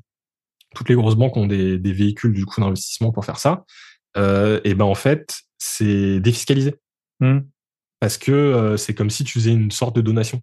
toutes 0.74 0.88
les 0.88 0.94
grosses 0.94 1.16
banques 1.16 1.36
ont 1.36 1.46
des, 1.46 1.78
des 1.78 1.92
véhicules 1.92 2.32
du 2.32 2.44
coup 2.44 2.60
d'investissement 2.60 3.10
pour 3.10 3.24
faire 3.24 3.38
ça. 3.38 3.64
et 4.16 4.74
ben 4.74 4.84
en 4.84 4.94
fait, 4.94 5.40
c'est 5.58 6.20
défiscalisé. 6.20 6.76
Mmh. 7.20 7.38
Parce 8.00 8.18
que 8.18 8.76
c'est 8.76 8.94
comme 8.94 9.10
si 9.10 9.24
tu 9.24 9.32
faisais 9.38 9.52
une 9.52 9.72
sorte 9.72 9.96
de 9.96 10.00
donation. 10.00 10.40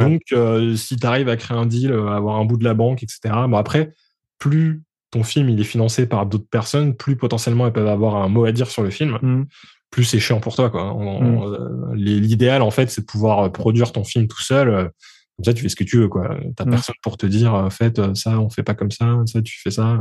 Donc, 0.00 0.22
euh, 0.32 0.76
si 0.76 0.96
tu 0.96 1.06
arrives 1.06 1.28
à 1.28 1.36
créer 1.36 1.56
un 1.56 1.66
deal, 1.66 1.92
euh, 1.92 2.08
à 2.08 2.16
avoir 2.16 2.36
un 2.36 2.44
bout 2.44 2.56
de 2.56 2.64
la 2.64 2.74
banque, 2.74 3.02
etc. 3.02 3.34
Bon, 3.48 3.56
après, 3.56 3.92
plus 4.38 4.82
ton 5.10 5.22
film 5.22 5.48
il 5.48 5.60
est 5.60 5.64
financé 5.64 6.06
par 6.06 6.26
d'autres 6.26 6.48
personnes, 6.48 6.96
plus 6.96 7.16
potentiellement 7.16 7.66
elles 7.66 7.72
peuvent 7.72 7.88
avoir 7.88 8.16
un 8.16 8.28
mot 8.28 8.44
à 8.44 8.52
dire 8.52 8.68
sur 8.68 8.82
le 8.82 8.90
film. 8.90 9.18
Mm. 9.22 9.46
Plus 9.90 10.04
c'est 10.04 10.18
chiant 10.18 10.40
pour 10.40 10.56
toi, 10.56 10.70
quoi. 10.70 10.92
Mm. 10.94 11.42
Euh, 11.42 11.94
l'idéal, 11.94 12.62
en 12.62 12.70
fait, 12.70 12.90
c'est 12.90 13.02
de 13.02 13.06
pouvoir 13.06 13.50
produire 13.52 13.92
ton 13.92 14.04
film 14.04 14.26
tout 14.26 14.42
seul. 14.42 14.90
Comme 15.36 15.44
ça, 15.44 15.54
tu 15.54 15.62
fais 15.62 15.68
ce 15.68 15.76
que 15.76 15.84
tu 15.84 15.98
veux, 15.98 16.08
quoi. 16.08 16.36
T'as 16.56 16.64
mm. 16.64 16.70
personne 16.70 16.94
pour 17.02 17.16
te 17.16 17.26
dire, 17.26 17.54
en 17.54 17.70
fait, 17.70 18.00
ça, 18.14 18.40
on 18.40 18.50
fait 18.50 18.64
pas 18.64 18.74
comme 18.74 18.90
ça, 18.90 19.16
ça, 19.26 19.40
tu 19.40 19.60
fais 19.60 19.70
ça. 19.70 20.00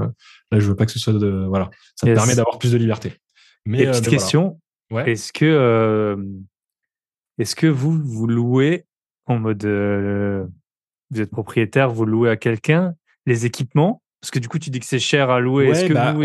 Là, 0.52 0.60
je 0.60 0.68
veux 0.68 0.76
pas 0.76 0.86
que 0.86 0.92
ce 0.92 1.00
soit 1.00 1.14
de, 1.14 1.46
voilà. 1.48 1.70
Ça 1.96 2.08
te 2.08 2.14
permet 2.14 2.36
d'avoir 2.36 2.58
plus 2.58 2.72
de 2.72 2.78
liberté. 2.78 3.14
Mais, 3.66 3.86
petite 3.86 4.10
question. 4.10 4.60
Est-ce 5.06 5.32
que, 5.32 6.18
est-ce 7.38 7.56
que 7.56 7.68
vous, 7.68 8.02
vous 8.04 8.28
louez 8.28 8.86
en 9.26 9.40
mode 9.40 9.64
euh, 9.66 10.46
vous 11.12 11.22
êtes 11.22 11.32
propriétaire, 11.32 11.90
vous 11.90 12.06
louez 12.06 12.30
à 12.30 12.38
quelqu'un 12.38 12.94
les 13.26 13.46
équipements? 13.46 14.02
Parce 14.22 14.32
que 14.32 14.40
du 14.40 14.48
coup 14.48 14.60
tu 14.60 14.70
dis 14.70 14.80
que 14.80 14.86
c'est 14.86 15.00
cher 15.00 15.30
à 15.30 15.40
louer. 15.40 15.68
Est-ce 15.68 15.86
que 15.86 15.94
bah, 15.94 16.16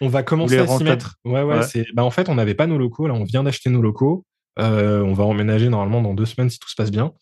on, 0.00 0.08
va 0.08 0.22
commencer 0.22 0.58
à 0.58 0.66
s'y 0.66 0.84
mettre. 0.84 1.16
Ouais, 1.24 1.42
ouais, 1.42 1.60
Bah, 1.94 2.04
en 2.04 2.10
fait, 2.10 2.28
on 2.28 2.34
n'avait 2.34 2.54
pas 2.54 2.66
nos 2.66 2.76
locaux. 2.76 3.06
Là, 3.06 3.14
on 3.14 3.22
vient 3.22 3.44
d'acheter 3.44 3.70
nos 3.70 3.80
locaux. 3.80 4.24
Euh, 4.58 5.00
on 5.02 5.12
va 5.12 5.24
emménager 5.24 5.68
normalement 5.68 6.02
dans 6.02 6.14
deux 6.14 6.24
semaines 6.24 6.50
si 6.50 6.58
tout 6.58 6.68
se 6.68 6.74
passe 6.74 6.90
bien. 6.90 7.12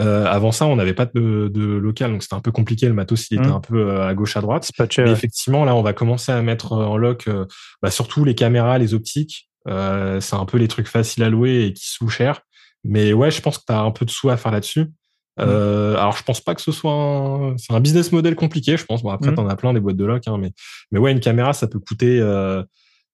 Euh, 0.00 0.26
avant 0.26 0.52
ça, 0.52 0.66
on 0.66 0.76
n'avait 0.76 0.92
pas 0.92 1.06
de, 1.06 1.48
de, 1.48 1.64
local, 1.64 2.10
donc 2.10 2.22
c'était 2.22 2.34
un 2.34 2.40
peu 2.40 2.50
compliqué. 2.50 2.88
Le 2.88 2.94
matos, 2.94 3.30
il 3.30 3.38
était 3.38 3.48
mmh. 3.48 3.52
un 3.52 3.60
peu 3.60 4.02
à 4.02 4.12
gauche, 4.12 4.36
à 4.36 4.42
droite. 4.42 4.70
Pas 4.76 4.86
cher, 4.90 5.06
Mais 5.06 5.12
effectivement, 5.12 5.64
là, 5.64 5.74
on 5.74 5.82
va 5.82 5.94
commencer 5.94 6.30
à 6.30 6.42
mettre 6.42 6.72
en 6.72 6.98
loc, 6.98 7.28
bah, 7.80 7.90
surtout 7.90 8.24
les 8.24 8.34
caméras, 8.34 8.76
les 8.76 8.92
optiques. 8.92 9.48
c'est 9.66 10.34
un 10.34 10.44
peu 10.44 10.58
les 10.58 10.68
trucs 10.68 10.88
faciles 10.88 11.22
à 11.22 11.30
louer 11.30 11.66
et 11.66 11.72
qui 11.72 11.86
se 11.86 12.02
louent 12.02 12.10
cher. 12.10 12.42
Mais 12.84 13.12
ouais, 13.12 13.30
je 13.30 13.40
pense 13.40 13.58
que 13.58 13.64
tu 13.66 13.72
as 13.72 13.80
un 13.80 13.90
peu 13.90 14.04
de 14.04 14.10
sous 14.10 14.30
à 14.30 14.36
faire 14.36 14.52
là-dessus. 14.52 14.82
Mmh. 14.82 15.40
Euh, 15.40 15.96
alors, 15.96 16.16
je 16.16 16.22
pense 16.22 16.40
pas 16.40 16.54
que 16.54 16.60
ce 16.60 16.70
soit 16.70 16.92
un, 16.92 17.56
c'est 17.56 17.72
un 17.72 17.80
business 17.80 18.12
model 18.12 18.36
compliqué, 18.36 18.76
je 18.76 18.84
pense. 18.84 19.02
Bon, 19.02 19.10
après, 19.10 19.30
mmh. 19.30 19.36
t'en 19.36 19.48
as 19.48 19.56
plein 19.56 19.72
des 19.72 19.80
boîtes 19.80 19.96
de 19.96 20.04
lock, 20.04 20.22
hein, 20.26 20.38
mais, 20.38 20.52
mais 20.92 20.98
ouais, 20.98 21.12
une 21.12 21.20
caméra, 21.20 21.52
ça 21.52 21.66
peut 21.66 21.80
coûter, 21.80 22.20
euh, 22.20 22.62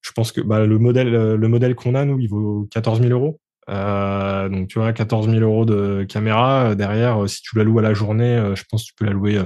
je 0.02 0.12
pense 0.12 0.32
que, 0.32 0.40
bah, 0.40 0.66
le 0.66 0.78
modèle, 0.78 1.10
le 1.10 1.48
modèle 1.48 1.74
qu'on 1.74 1.94
a, 1.94 2.04
nous, 2.04 2.18
il 2.18 2.28
vaut 2.28 2.68
14 2.70 3.00
000 3.00 3.10
euros. 3.10 3.40
Euh, 3.68 4.48
donc, 4.48 4.68
tu 4.68 4.78
vois, 4.78 4.92
14 4.92 5.28
000 5.28 5.40
euros 5.40 5.64
de 5.64 6.04
caméra. 6.08 6.70
Euh, 6.70 6.74
derrière, 6.74 7.22
euh, 7.22 7.26
si 7.26 7.42
tu 7.42 7.56
la 7.56 7.64
loues 7.64 7.78
à 7.78 7.82
la 7.82 7.94
journée, 7.94 8.36
euh, 8.36 8.54
je 8.54 8.64
pense 8.68 8.82
que 8.82 8.88
tu 8.88 8.94
peux 8.94 9.04
la 9.04 9.12
louer 9.12 9.40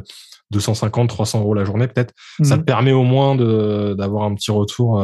250, 0.51 1.09
300 1.09 1.41
euros 1.41 1.55
la 1.55 1.65
journée, 1.65 1.87
peut-être. 1.89 2.15
Ça 2.43 2.57
mmh. 2.57 2.61
te 2.61 2.65
permet 2.65 2.93
au 2.93 3.03
moins 3.03 3.35
de, 3.35 3.95
d'avoir 3.95 4.25
un 4.25 4.35
petit 4.35 4.51
retour, 4.51 5.03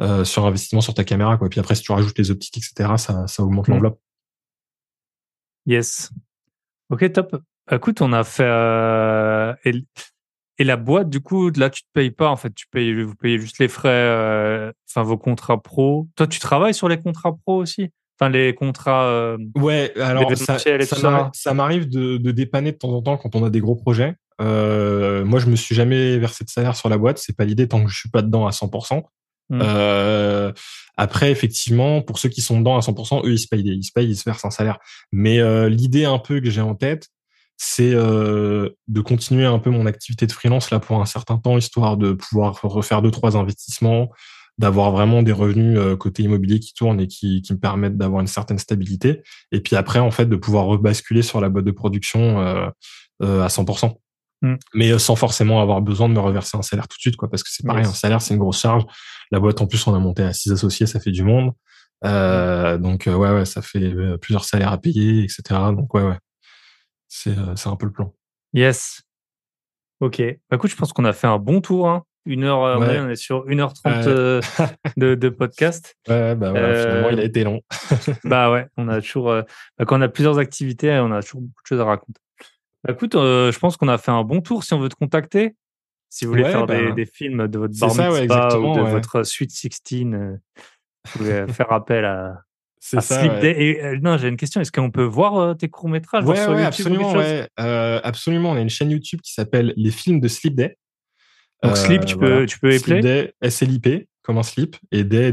euh, 0.00 0.24
sur 0.24 0.46
investissement 0.46 0.80
sur 0.80 0.94
ta 0.94 1.02
caméra, 1.02 1.36
quoi. 1.36 1.48
Et 1.48 1.50
puis 1.50 1.58
après, 1.58 1.74
si 1.74 1.82
tu 1.82 1.90
rajoutes 1.90 2.16
les 2.18 2.30
optiques, 2.30 2.56
etc., 2.58 2.92
ça, 2.98 3.26
ça 3.26 3.42
augmente 3.42 3.66
l'enveloppe. 3.66 3.98
Yes. 5.68 6.10
Ok, 6.88 7.12
top. 7.12 7.36
Écoute, 7.70 8.00
on 8.00 8.14
a 8.14 8.24
fait. 8.24 8.42
Euh, 8.42 9.54
et, 9.66 10.64
la 10.64 10.76
boîte, 10.76 11.10
du 11.10 11.20
coup, 11.20 11.50
là, 11.50 11.68
tu 11.68 11.82
te 11.82 11.88
payes 11.92 12.10
pas. 12.10 12.30
En 12.30 12.36
fait, 12.36 12.54
tu 12.54 12.66
payes, 12.68 13.02
vous 13.02 13.14
payez 13.14 13.38
juste 13.38 13.58
les 13.58 13.68
frais, 13.68 13.90
euh, 13.90 14.72
enfin, 14.88 15.02
vos 15.02 15.18
contrats 15.18 15.62
pro. 15.62 16.08
Toi, 16.16 16.26
tu 16.26 16.40
travailles 16.40 16.72
sur 16.72 16.88
les 16.88 16.98
contrats 16.98 17.36
pro 17.44 17.56
aussi? 17.56 17.90
Enfin, 18.18 18.30
les 18.30 18.54
contrats. 18.54 19.04
Euh, 19.04 19.36
ouais, 19.56 19.92
alors 20.00 20.34
ça, 20.34 21.54
m'arrive 21.54 21.86
de, 21.90 22.16
de, 22.16 22.30
dépanner 22.32 22.72
de 22.72 22.78
temps 22.78 22.92
en 22.92 23.02
temps 23.02 23.18
quand 23.18 23.36
on 23.36 23.44
a 23.44 23.50
des 23.50 23.60
gros 23.60 23.76
projets. 23.76 24.14
moi, 24.40 25.38
je 25.38 25.46
me 25.50 25.54
suis 25.54 25.74
jamais 25.74 26.16
versé 26.16 26.44
de 26.44 26.50
salaire 26.50 26.76
sur 26.76 26.88
la 26.88 26.96
boîte. 26.96 27.18
C'est 27.18 27.36
pas 27.36 27.44
l'idée 27.44 27.68
tant 27.68 27.84
que 27.84 27.90
je 27.90 27.98
suis 27.98 28.10
pas 28.10 28.22
dedans 28.22 28.46
à 28.46 28.52
100%. 28.52 29.02
Mmh. 29.50 29.60
Euh, 29.62 30.52
après, 30.96 31.30
effectivement, 31.30 32.02
pour 32.02 32.18
ceux 32.18 32.28
qui 32.28 32.42
sont 32.42 32.58
dedans 32.58 32.76
à 32.76 32.80
100%, 32.80 33.26
eux, 33.26 33.32
ils 33.32 33.38
se 33.38 33.48
payent, 33.48 33.62
ils 33.64 33.84
se 33.84 33.92
payent, 33.92 34.10
ils 34.10 34.16
se 34.16 34.24
versent 34.24 34.44
un 34.44 34.50
salaire. 34.50 34.78
Mais 35.12 35.38
euh, 35.40 35.68
l'idée 35.68 36.04
un 36.04 36.18
peu 36.18 36.40
que 36.40 36.50
j'ai 36.50 36.60
en 36.60 36.74
tête, 36.74 37.08
c'est 37.56 37.92
euh, 37.92 38.70
de 38.86 39.00
continuer 39.00 39.46
un 39.46 39.58
peu 39.58 39.70
mon 39.70 39.86
activité 39.86 40.26
de 40.26 40.32
freelance 40.32 40.70
là 40.70 40.78
pour 40.78 41.00
un 41.00 41.06
certain 41.06 41.38
temps, 41.38 41.58
histoire 41.58 41.96
de 41.96 42.12
pouvoir 42.12 42.60
refaire 42.62 43.02
deux 43.02 43.10
trois 43.10 43.36
investissements, 43.36 44.10
d'avoir 44.58 44.92
vraiment 44.92 45.22
des 45.22 45.32
revenus 45.32 45.78
côté 45.98 46.24
immobilier 46.24 46.60
qui 46.60 46.72
tournent 46.72 47.00
et 47.00 47.08
qui, 47.08 47.42
qui 47.42 47.52
me 47.52 47.58
permettent 47.58 47.96
d'avoir 47.96 48.20
une 48.20 48.28
certaine 48.28 48.58
stabilité. 48.58 49.22
Et 49.50 49.60
puis 49.60 49.76
après, 49.76 49.98
en 49.98 50.10
fait, 50.10 50.26
de 50.26 50.36
pouvoir 50.36 50.66
rebasculer 50.66 51.22
sur 51.22 51.40
la 51.40 51.48
boîte 51.48 51.64
de 51.64 51.70
production 51.70 52.38
à 53.20 53.48
100%. 53.48 53.96
Mmh. 54.40 54.54
Mais 54.74 54.98
sans 54.98 55.16
forcément 55.16 55.60
avoir 55.60 55.80
besoin 55.82 56.08
de 56.08 56.14
me 56.14 56.20
reverser 56.20 56.56
un 56.56 56.62
salaire 56.62 56.86
tout 56.86 56.96
de 56.96 57.00
suite, 57.00 57.16
quoi, 57.16 57.28
parce 57.28 57.42
que 57.42 57.50
c'est 57.50 57.66
pareil, 57.66 57.84
un 57.84 57.92
salaire, 57.92 58.22
c'est 58.22 58.34
une 58.34 58.40
grosse 58.40 58.60
charge. 58.60 58.84
La 59.30 59.40
boîte, 59.40 59.60
en 59.60 59.66
plus, 59.66 59.86
on 59.86 59.94
a 59.94 59.98
monté 59.98 60.22
à 60.22 60.32
six 60.32 60.52
associés, 60.52 60.86
ça 60.86 61.00
fait 61.00 61.10
du 61.10 61.22
monde. 61.22 61.52
Euh, 62.04 62.78
donc, 62.78 63.06
euh, 63.06 63.14
ouais, 63.14 63.30
ouais, 63.30 63.44
ça 63.44 63.62
fait 63.62 63.82
euh, 63.82 64.16
plusieurs 64.16 64.44
salaires 64.44 64.72
à 64.72 64.78
payer, 64.78 65.24
etc. 65.24 65.42
Donc, 65.76 65.92
ouais, 65.94 66.02
ouais. 66.02 66.18
C'est, 67.08 67.34
c'est 67.56 67.68
un 67.68 67.76
peu 67.76 67.86
le 67.86 67.92
plan. 67.92 68.14
Yes. 68.52 69.02
Ok. 70.00 70.22
Bah, 70.50 70.56
écoute, 70.56 70.70
je 70.70 70.76
pense 70.76 70.92
qu'on 70.92 71.04
a 71.04 71.12
fait 71.12 71.26
un 71.26 71.38
bon 71.38 71.60
tour. 71.60 71.88
Hein. 71.88 72.04
Une 72.26 72.44
heure, 72.44 72.58
on 72.58 73.08
est 73.08 73.16
sur 73.16 73.46
1h30 73.46 74.04
de, 74.96 75.14
de, 75.14 75.28
podcast. 75.30 75.96
Ouais, 76.08 76.34
bah 76.34 76.50
voilà, 76.50 76.74
finalement, 76.74 77.08
il 77.10 77.20
a 77.20 77.24
été 77.24 77.42
long. 77.42 77.62
bah 78.24 78.50
ouais, 78.50 78.66
on 78.76 78.88
a 78.88 79.00
toujours, 79.00 79.28
bah, 79.78 79.84
quand 79.86 79.98
on 79.98 80.02
a 80.02 80.08
plusieurs 80.08 80.38
activités, 80.38 80.92
on 80.98 81.10
a 81.10 81.22
toujours 81.22 81.40
beaucoup 81.40 81.62
de 81.62 81.66
choses 81.66 81.80
à 81.80 81.84
raconter. 81.86 82.20
Bah, 82.84 82.92
écoute, 82.92 83.14
je 83.14 83.58
pense 83.58 83.76
qu'on 83.76 83.88
a 83.88 83.98
fait 83.98 84.10
un 84.10 84.24
bon 84.24 84.40
tour 84.40 84.64
si 84.64 84.72
on 84.74 84.80
veut 84.80 84.88
te 84.88 84.94
contacter. 84.94 85.54
Si 86.10 86.24
vous 86.24 86.30
voulez 86.30 86.44
faire 86.44 86.66
des, 86.66 86.92
bah, 86.92 87.02
films 87.12 87.48
de 87.48 87.58
votre 87.58 87.78
bar 87.78 88.60
ou 88.60 88.76
de 88.76 88.80
votre 88.80 89.22
Sweet 89.24 89.50
16, 89.50 89.70
vous 90.04 90.38
pouvez 91.12 91.46
faire 91.48 91.72
appel 91.72 92.04
à, 92.04 92.42
c'est 92.80 93.00
ça. 93.00 93.24
Et, 93.44 93.82
euh, 93.82 93.98
non, 94.00 94.16
j'ai 94.16 94.28
une 94.28 94.36
question. 94.36 94.60
Est-ce 94.60 94.72
qu'on 94.72 94.90
peut 94.90 95.04
voir 95.04 95.36
euh, 95.36 95.54
tes 95.54 95.68
courts 95.68 95.88
métrages 95.88 96.24
ouais, 96.24 96.36
sur 96.36 96.50
ouais, 96.50 96.64
absolument, 96.64 97.12
ouais. 97.12 97.48
Euh, 97.60 98.00
absolument. 98.02 98.52
On 98.52 98.56
a 98.56 98.60
une 98.60 98.70
chaîne 98.70 98.90
YouTube 98.90 99.20
qui 99.20 99.32
s'appelle 99.32 99.74
Les 99.76 99.90
films 99.90 100.20
de 100.20 100.28
Sleep 100.28 100.54
Day. 100.54 100.76
Donc 101.62 101.76
Sleep, 101.76 102.04
tu 102.04 102.16
peux, 102.16 102.46
tu 102.46 102.58
peux 102.58 102.78
Sleep 102.78 103.00
Day, 103.00 103.34
S-L-I-P, 103.42 104.08
comme 104.22 104.38
un 104.38 104.44
slip, 104.44 104.76
et 104.92 105.02
Day, 105.02 105.32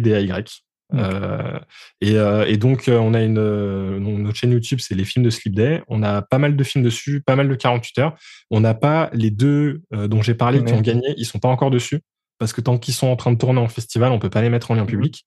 D-A-Y. 0.92 1.62
et, 2.02 2.16
et, 2.54 2.58
donc, 2.58 2.86
on 2.88 3.14
a 3.14 3.22
une 3.22 3.34
notre 3.34 4.36
chaîne 4.36 4.52
YouTube, 4.52 4.80
c'est 4.82 4.96
les 4.96 5.06
films 5.06 5.26
de 5.26 5.30
Sleep 5.30 5.56
Day. 5.56 5.82
On 5.88 6.04
a 6.04 6.22
pas 6.22 6.38
mal 6.38 6.56
de 6.56 6.64
films 6.64 6.84
dessus, 6.84 7.22
pas 7.22 7.36
mal 7.36 7.50
de 7.50 7.56
48 7.56 8.00
heures. 8.00 8.16
On 8.52 8.60
n'a 8.60 8.74
pas 8.74 9.10
les 9.14 9.32
deux 9.32 9.82
dont 9.92 10.22
j'ai 10.22 10.36
parlé 10.36 10.64
qui 10.64 10.74
ont 10.74 10.82
gagné, 10.82 11.14
ils 11.18 11.26
sont 11.26 11.40
pas 11.40 11.50
encore 11.50 11.72
dessus 11.72 12.02
parce 12.38 12.54
que 12.54 12.62
tant 12.62 12.78
qu'ils 12.78 12.94
sont 12.94 13.08
en 13.08 13.16
train 13.16 13.32
de 13.32 13.38
tourner 13.38 13.60
en 13.60 13.68
festival, 13.68 14.12
on 14.12 14.20
peut 14.20 14.30
pas 14.30 14.42
les 14.42 14.50
mettre 14.50 14.72
en 14.72 14.76
lien 14.76 14.84
mmh 14.84 14.88
public. 14.88 15.26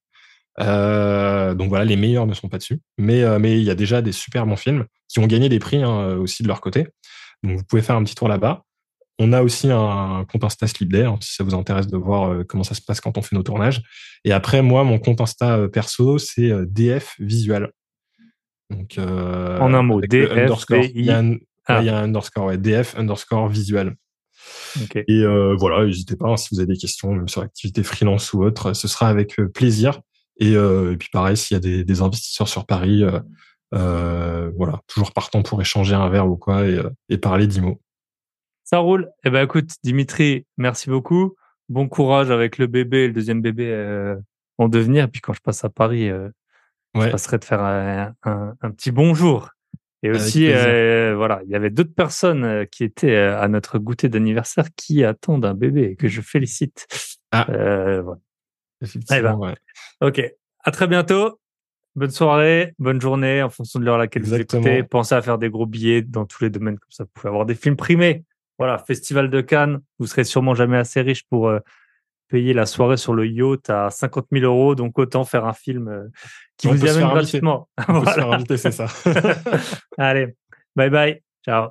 Euh, 0.61 1.55
donc 1.55 1.69
voilà, 1.69 1.85
les 1.85 1.97
meilleurs 1.97 2.27
ne 2.27 2.35
sont 2.35 2.49
pas 2.49 2.59
dessus, 2.59 2.81
mais 2.99 3.23
euh, 3.23 3.39
mais 3.39 3.59
il 3.59 3.65
y 3.65 3.71
a 3.71 3.75
déjà 3.77 4.03
des 4.03 4.13
super 4.13 4.45
bons 4.45 4.57
films 4.57 4.87
qui 5.07 5.21
ont 5.21 5.27
gagné 5.27 5.49
des 5.49 5.61
prix 5.61 5.83
hein, 5.83 6.17
aussi 6.17 6.43
de 6.43 6.49
leur 6.49 6.61
côté. 6.61 6.89
Donc 7.43 7.59
vous 7.59 7.65
pouvez 7.65 7.83
faire 7.83 7.97
un 7.97 8.03
petit 8.03 8.17
tour 8.17 8.29
là-bas. 8.29 8.65
On 9.19 9.33
a 9.33 9.43
aussi 9.43 9.71
un 9.71 10.25
compte 10.31 10.45
Insta 10.45 10.67
Sleep 10.67 10.93
Day, 10.93 11.05
hein, 11.05 11.17
si 11.21 11.35
ça 11.35 11.45
vous 11.45 11.55
intéresse 11.55 11.89
de 11.89 11.97
voir 11.97 12.31
euh, 12.31 12.45
comment 12.45 12.63
ça 12.63 12.75
se 12.75 12.81
passe 12.81 13.01
quand 13.01 13.19
on 13.19 13.23
fait 13.23 13.35
nos 13.35 13.43
tournages. 13.43 13.83
Et 14.25 14.33
après, 14.33 14.63
moi, 14.63 14.85
mon 14.85 14.99
compte 14.99 15.21
Insta 15.21 15.69
perso, 15.69 16.19
c'est 16.19 16.53
DF 16.67 17.17
Visual. 17.19 17.73
Donc, 18.71 18.97
en 18.99 19.75
un 19.75 19.83
mot, 19.83 20.01
DF. 20.01 20.11
Il 20.95 21.05
y, 21.05 21.11
a 21.11 21.19
un, 21.19 21.35
ah. 21.67 21.81
il 21.81 21.87
y 21.87 21.89
a 21.89 21.99
un 21.99 22.05
underscore, 22.05 22.47
ouais, 22.47 22.59
DF 22.59 22.97
underscore 22.97 23.49
visual. 23.49 23.97
Et 25.09 25.25
voilà, 25.59 25.87
n'hésitez 25.87 26.17
pas 26.17 26.29
hein, 26.29 26.37
si 26.37 26.49
vous 26.53 26.61
avez 26.61 26.75
des 26.75 26.79
questions, 26.79 27.13
même 27.13 27.29
sur 27.29 27.41
l'activité 27.41 27.83
freelance 27.83 28.33
ou 28.33 28.45
autre, 28.45 28.73
ce 28.73 28.87
sera 28.87 29.09
avec 29.09 29.37
plaisir. 29.55 30.01
Euh, 30.43 30.93
et, 30.93 30.97
puis 30.97 31.09
pareil, 31.13 31.37
s'il 31.37 31.55
y 31.55 31.59
a 31.59 31.61
des, 31.61 31.85
des, 31.85 32.03
investisseurs 32.03 32.49
sur 32.49 32.67
Paris, 32.67 33.03
euh, 33.03 33.21
euh, 33.75 34.51
voilà, 34.57 34.81
toujours 34.87 35.13
partant 35.13 35.43
pour 35.43 35.61
échanger 35.61 35.95
un 35.95 36.09
verre 36.09 36.29
ou 36.29 36.37
quoi 36.37 36.67
et, 36.67 36.81
et 37.09 37.19
parler 37.19 37.47
d'IMO. 37.47 37.81
Ça 38.71 38.81
roule. 38.81 39.11
Eh 39.25 39.31
ben 39.31 39.43
écoute, 39.43 39.71
Dimitri, 39.83 40.45
merci 40.59 40.91
beaucoup. 40.91 41.35
Bon 41.71 41.89
courage 41.89 42.31
avec 42.31 42.59
le 42.59 42.67
bébé 42.67 43.05
et 43.05 43.07
le 43.07 43.15
deuxième 43.15 43.41
bébé 43.41 43.73
euh, 43.73 44.15
en 44.59 44.69
devenir. 44.69 45.05
Et 45.05 45.09
puis 45.09 45.23
quand 45.23 45.33
je 45.33 45.41
passe 45.41 45.65
à 45.65 45.71
Paris, 45.71 46.11
euh, 46.11 46.29
ouais. 46.95 47.07
je 47.07 47.11
passerai 47.11 47.39
de 47.39 47.47
faire 47.47 47.63
un, 47.63 48.13
un, 48.25 48.55
un 48.61 48.71
petit 48.71 48.91
bonjour. 48.91 49.49
Et 50.03 50.11
aussi, 50.11 50.53
euh, 50.53 51.15
voilà, 51.17 51.41
il 51.47 51.51
y 51.51 51.55
avait 51.55 51.71
d'autres 51.71 51.95
personnes 51.95 52.67
qui 52.67 52.85
étaient 52.85 53.17
à 53.17 53.49
notre 53.49 53.79
goûter 53.79 54.11
d'anniversaire 54.11 54.67
qui 54.77 55.03
attendent 55.03 55.47
un 55.47 55.55
bébé 55.55 55.85
et 55.85 55.97
que 55.97 56.09
je 56.09 56.21
félicite. 56.21 56.87
Ah. 57.33 57.47
voilà. 57.49 58.19
Eh 58.83 59.23
ben, 59.23 59.55
Ok. 60.03 60.23
À 60.63 60.71
très 60.73 60.87
bientôt. 60.87 61.41
Bonne 61.97 62.11
soirée, 62.11 62.75
bonne 62.79 63.01
journée 63.01 63.43
en 63.43 63.49
fonction 63.49 63.81
de 63.81 63.87
l'heure 63.87 63.95
à 63.95 63.99
laquelle 63.99 64.25
vous 64.25 64.35
écoutez. 64.35 64.83
Pensez 64.83 65.15
à 65.15 65.23
faire 65.23 65.39
des 65.39 65.49
gros 65.49 65.65
billets 65.65 66.03
dans 66.03 66.27
tous 66.27 66.45
les 66.45 66.51
domaines 66.51 66.79
comme 66.79 66.91
ça. 66.91 67.05
Vous 67.05 67.11
pouvez 67.15 67.29
avoir 67.31 67.47
des 67.47 67.55
films 67.55 67.77
primés. 67.77 68.25
Voilà, 68.59 68.79
Festival 68.79 69.31
de 69.31 69.41
Cannes. 69.41 69.81
Vous 69.99 70.07
serez 70.07 70.25
sûrement 70.25 70.55
jamais 70.55 70.77
assez 70.77 71.01
riche 71.01 71.25
pour 71.29 71.49
euh, 71.49 71.61
payer 72.29 72.53
la 72.53 72.67
soirée 72.67 72.97
sur 72.97 73.15
le 73.15 73.27
yacht 73.27 73.71
à 73.71 73.91
50 73.91 74.27
000 74.33 74.45
euros. 74.45 74.75
Donc 74.75 74.99
autant 74.99 75.25
faire 75.25 75.47
un 75.47 75.53
film 75.53 75.89
euh, 75.89 76.09
qui 76.57 76.67
vous 76.67 76.85
y 76.85 76.89
amène 76.89 77.09
gratuitement. 77.09 77.69
On 77.89 78.01
peut 78.01 78.11
se 78.11 78.15
faire 78.15 78.33
inviter, 78.33 78.57
c'est 78.57 78.73
ça. 78.73 78.87
Allez, 79.99 80.35
bye 80.77 80.91
bye. 80.91 81.23
Ciao. 81.45 81.71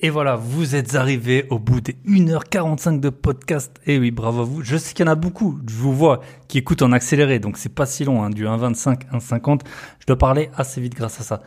Et 0.00 0.10
voilà, 0.10 0.36
vous 0.36 0.74
êtes 0.74 0.94
arrivés 0.94 1.46
au 1.48 1.58
bout 1.58 1.80
des 1.80 1.94
1h45 2.06 3.00
de 3.00 3.08
podcast. 3.08 3.80
Et 3.86 3.94
eh 3.94 3.98
oui, 3.98 4.10
bravo 4.10 4.42
à 4.42 4.44
vous. 4.44 4.62
Je 4.62 4.76
sais 4.76 4.92
qu'il 4.92 5.06
y 5.06 5.08
en 5.08 5.12
a 5.12 5.14
beaucoup, 5.14 5.58
je 5.66 5.74
vous 5.74 5.94
vois, 5.94 6.20
qui 6.48 6.58
écoutent 6.58 6.82
en 6.82 6.92
accéléré, 6.92 7.38
donc 7.38 7.56
c'est 7.56 7.74
pas 7.74 7.86
si 7.86 8.04
long, 8.04 8.22
hein, 8.22 8.28
du 8.28 8.44
1,25, 8.44 9.10
1,50. 9.10 9.60
Je 10.00 10.06
dois 10.06 10.18
parler 10.18 10.50
assez 10.54 10.82
vite 10.82 10.94
grâce 10.94 11.18
à 11.20 11.24
ça. 11.24 11.42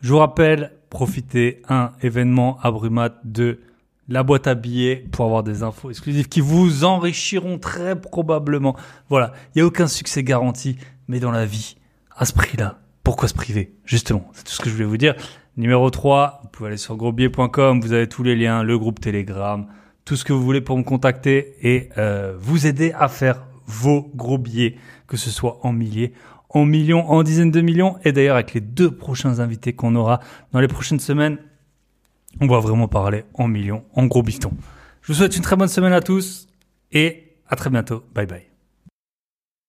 Je 0.00 0.12
vous 0.12 0.18
rappelle, 0.18 0.72
profitez, 0.90 1.62
un 1.68 1.92
événement 2.02 2.58
à 2.62 2.72
Brumat, 2.72 3.14
de 3.22 3.60
la 4.08 4.22
boîte 4.22 4.46
à 4.46 4.54
billets 4.54 5.04
pour 5.12 5.26
avoir 5.26 5.42
des 5.42 5.62
infos 5.62 5.90
exclusives 5.90 6.28
qui 6.28 6.40
vous 6.40 6.84
enrichiront 6.84 7.58
très 7.58 8.00
probablement. 8.00 8.76
Voilà, 9.08 9.32
il 9.54 9.58
n'y 9.58 9.62
a 9.62 9.66
aucun 9.66 9.86
succès 9.86 10.22
garanti, 10.22 10.76
mais 11.08 11.20
dans 11.20 11.30
la 11.30 11.44
vie, 11.44 11.76
à 12.16 12.24
ce 12.24 12.32
prix-là, 12.32 12.78
pourquoi 13.04 13.28
se 13.28 13.34
priver? 13.34 13.74
Justement, 13.84 14.28
c'est 14.32 14.44
tout 14.44 14.52
ce 14.52 14.60
que 14.60 14.68
je 14.68 14.74
voulais 14.74 14.86
vous 14.86 14.96
dire. 14.96 15.14
Numéro 15.56 15.90
3, 15.90 16.40
vous 16.42 16.48
pouvez 16.48 16.68
aller 16.68 16.76
sur 16.76 16.96
grosbier.com, 16.96 17.80
vous 17.80 17.92
avez 17.92 18.08
tous 18.08 18.22
les 18.22 18.36
liens, 18.36 18.62
le 18.62 18.78
groupe 18.78 19.00
Telegram, 19.00 19.66
tout 20.04 20.16
ce 20.16 20.24
que 20.24 20.32
vous 20.32 20.42
voulez 20.42 20.60
pour 20.60 20.78
me 20.78 20.84
contacter 20.84 21.54
et 21.62 21.90
euh, 21.98 22.34
vous 22.38 22.66
aider 22.66 22.92
à 22.98 23.08
faire 23.08 23.44
vos 23.66 24.10
gros 24.14 24.38
billets, 24.38 24.76
que 25.06 25.16
ce 25.16 25.30
soit 25.30 25.58
en 25.62 25.72
milliers, 25.72 26.12
en 26.48 26.64
millions, 26.64 27.08
en 27.10 27.22
dizaines 27.22 27.50
de 27.50 27.60
millions. 27.60 27.96
Et 28.04 28.12
d'ailleurs, 28.12 28.36
avec 28.36 28.54
les 28.54 28.60
deux 28.60 28.90
prochains 28.90 29.40
invités 29.40 29.74
qu'on 29.74 29.94
aura 29.96 30.20
dans 30.52 30.60
les 30.60 30.68
prochaines 30.68 31.00
semaines, 31.00 31.38
on 32.40 32.46
va 32.46 32.60
vraiment 32.60 32.88
parler 32.88 33.24
en 33.34 33.48
millions, 33.48 33.84
en 33.94 34.06
gros 34.06 34.22
bistons. 34.22 34.52
Je 35.02 35.12
vous 35.12 35.18
souhaite 35.18 35.36
une 35.36 35.42
très 35.42 35.56
bonne 35.56 35.68
semaine 35.68 35.92
à 35.92 36.00
tous 36.00 36.48
et 36.92 37.34
à 37.48 37.56
très 37.56 37.70
bientôt. 37.70 38.04
Bye 38.14 38.26
bye. 38.26 38.47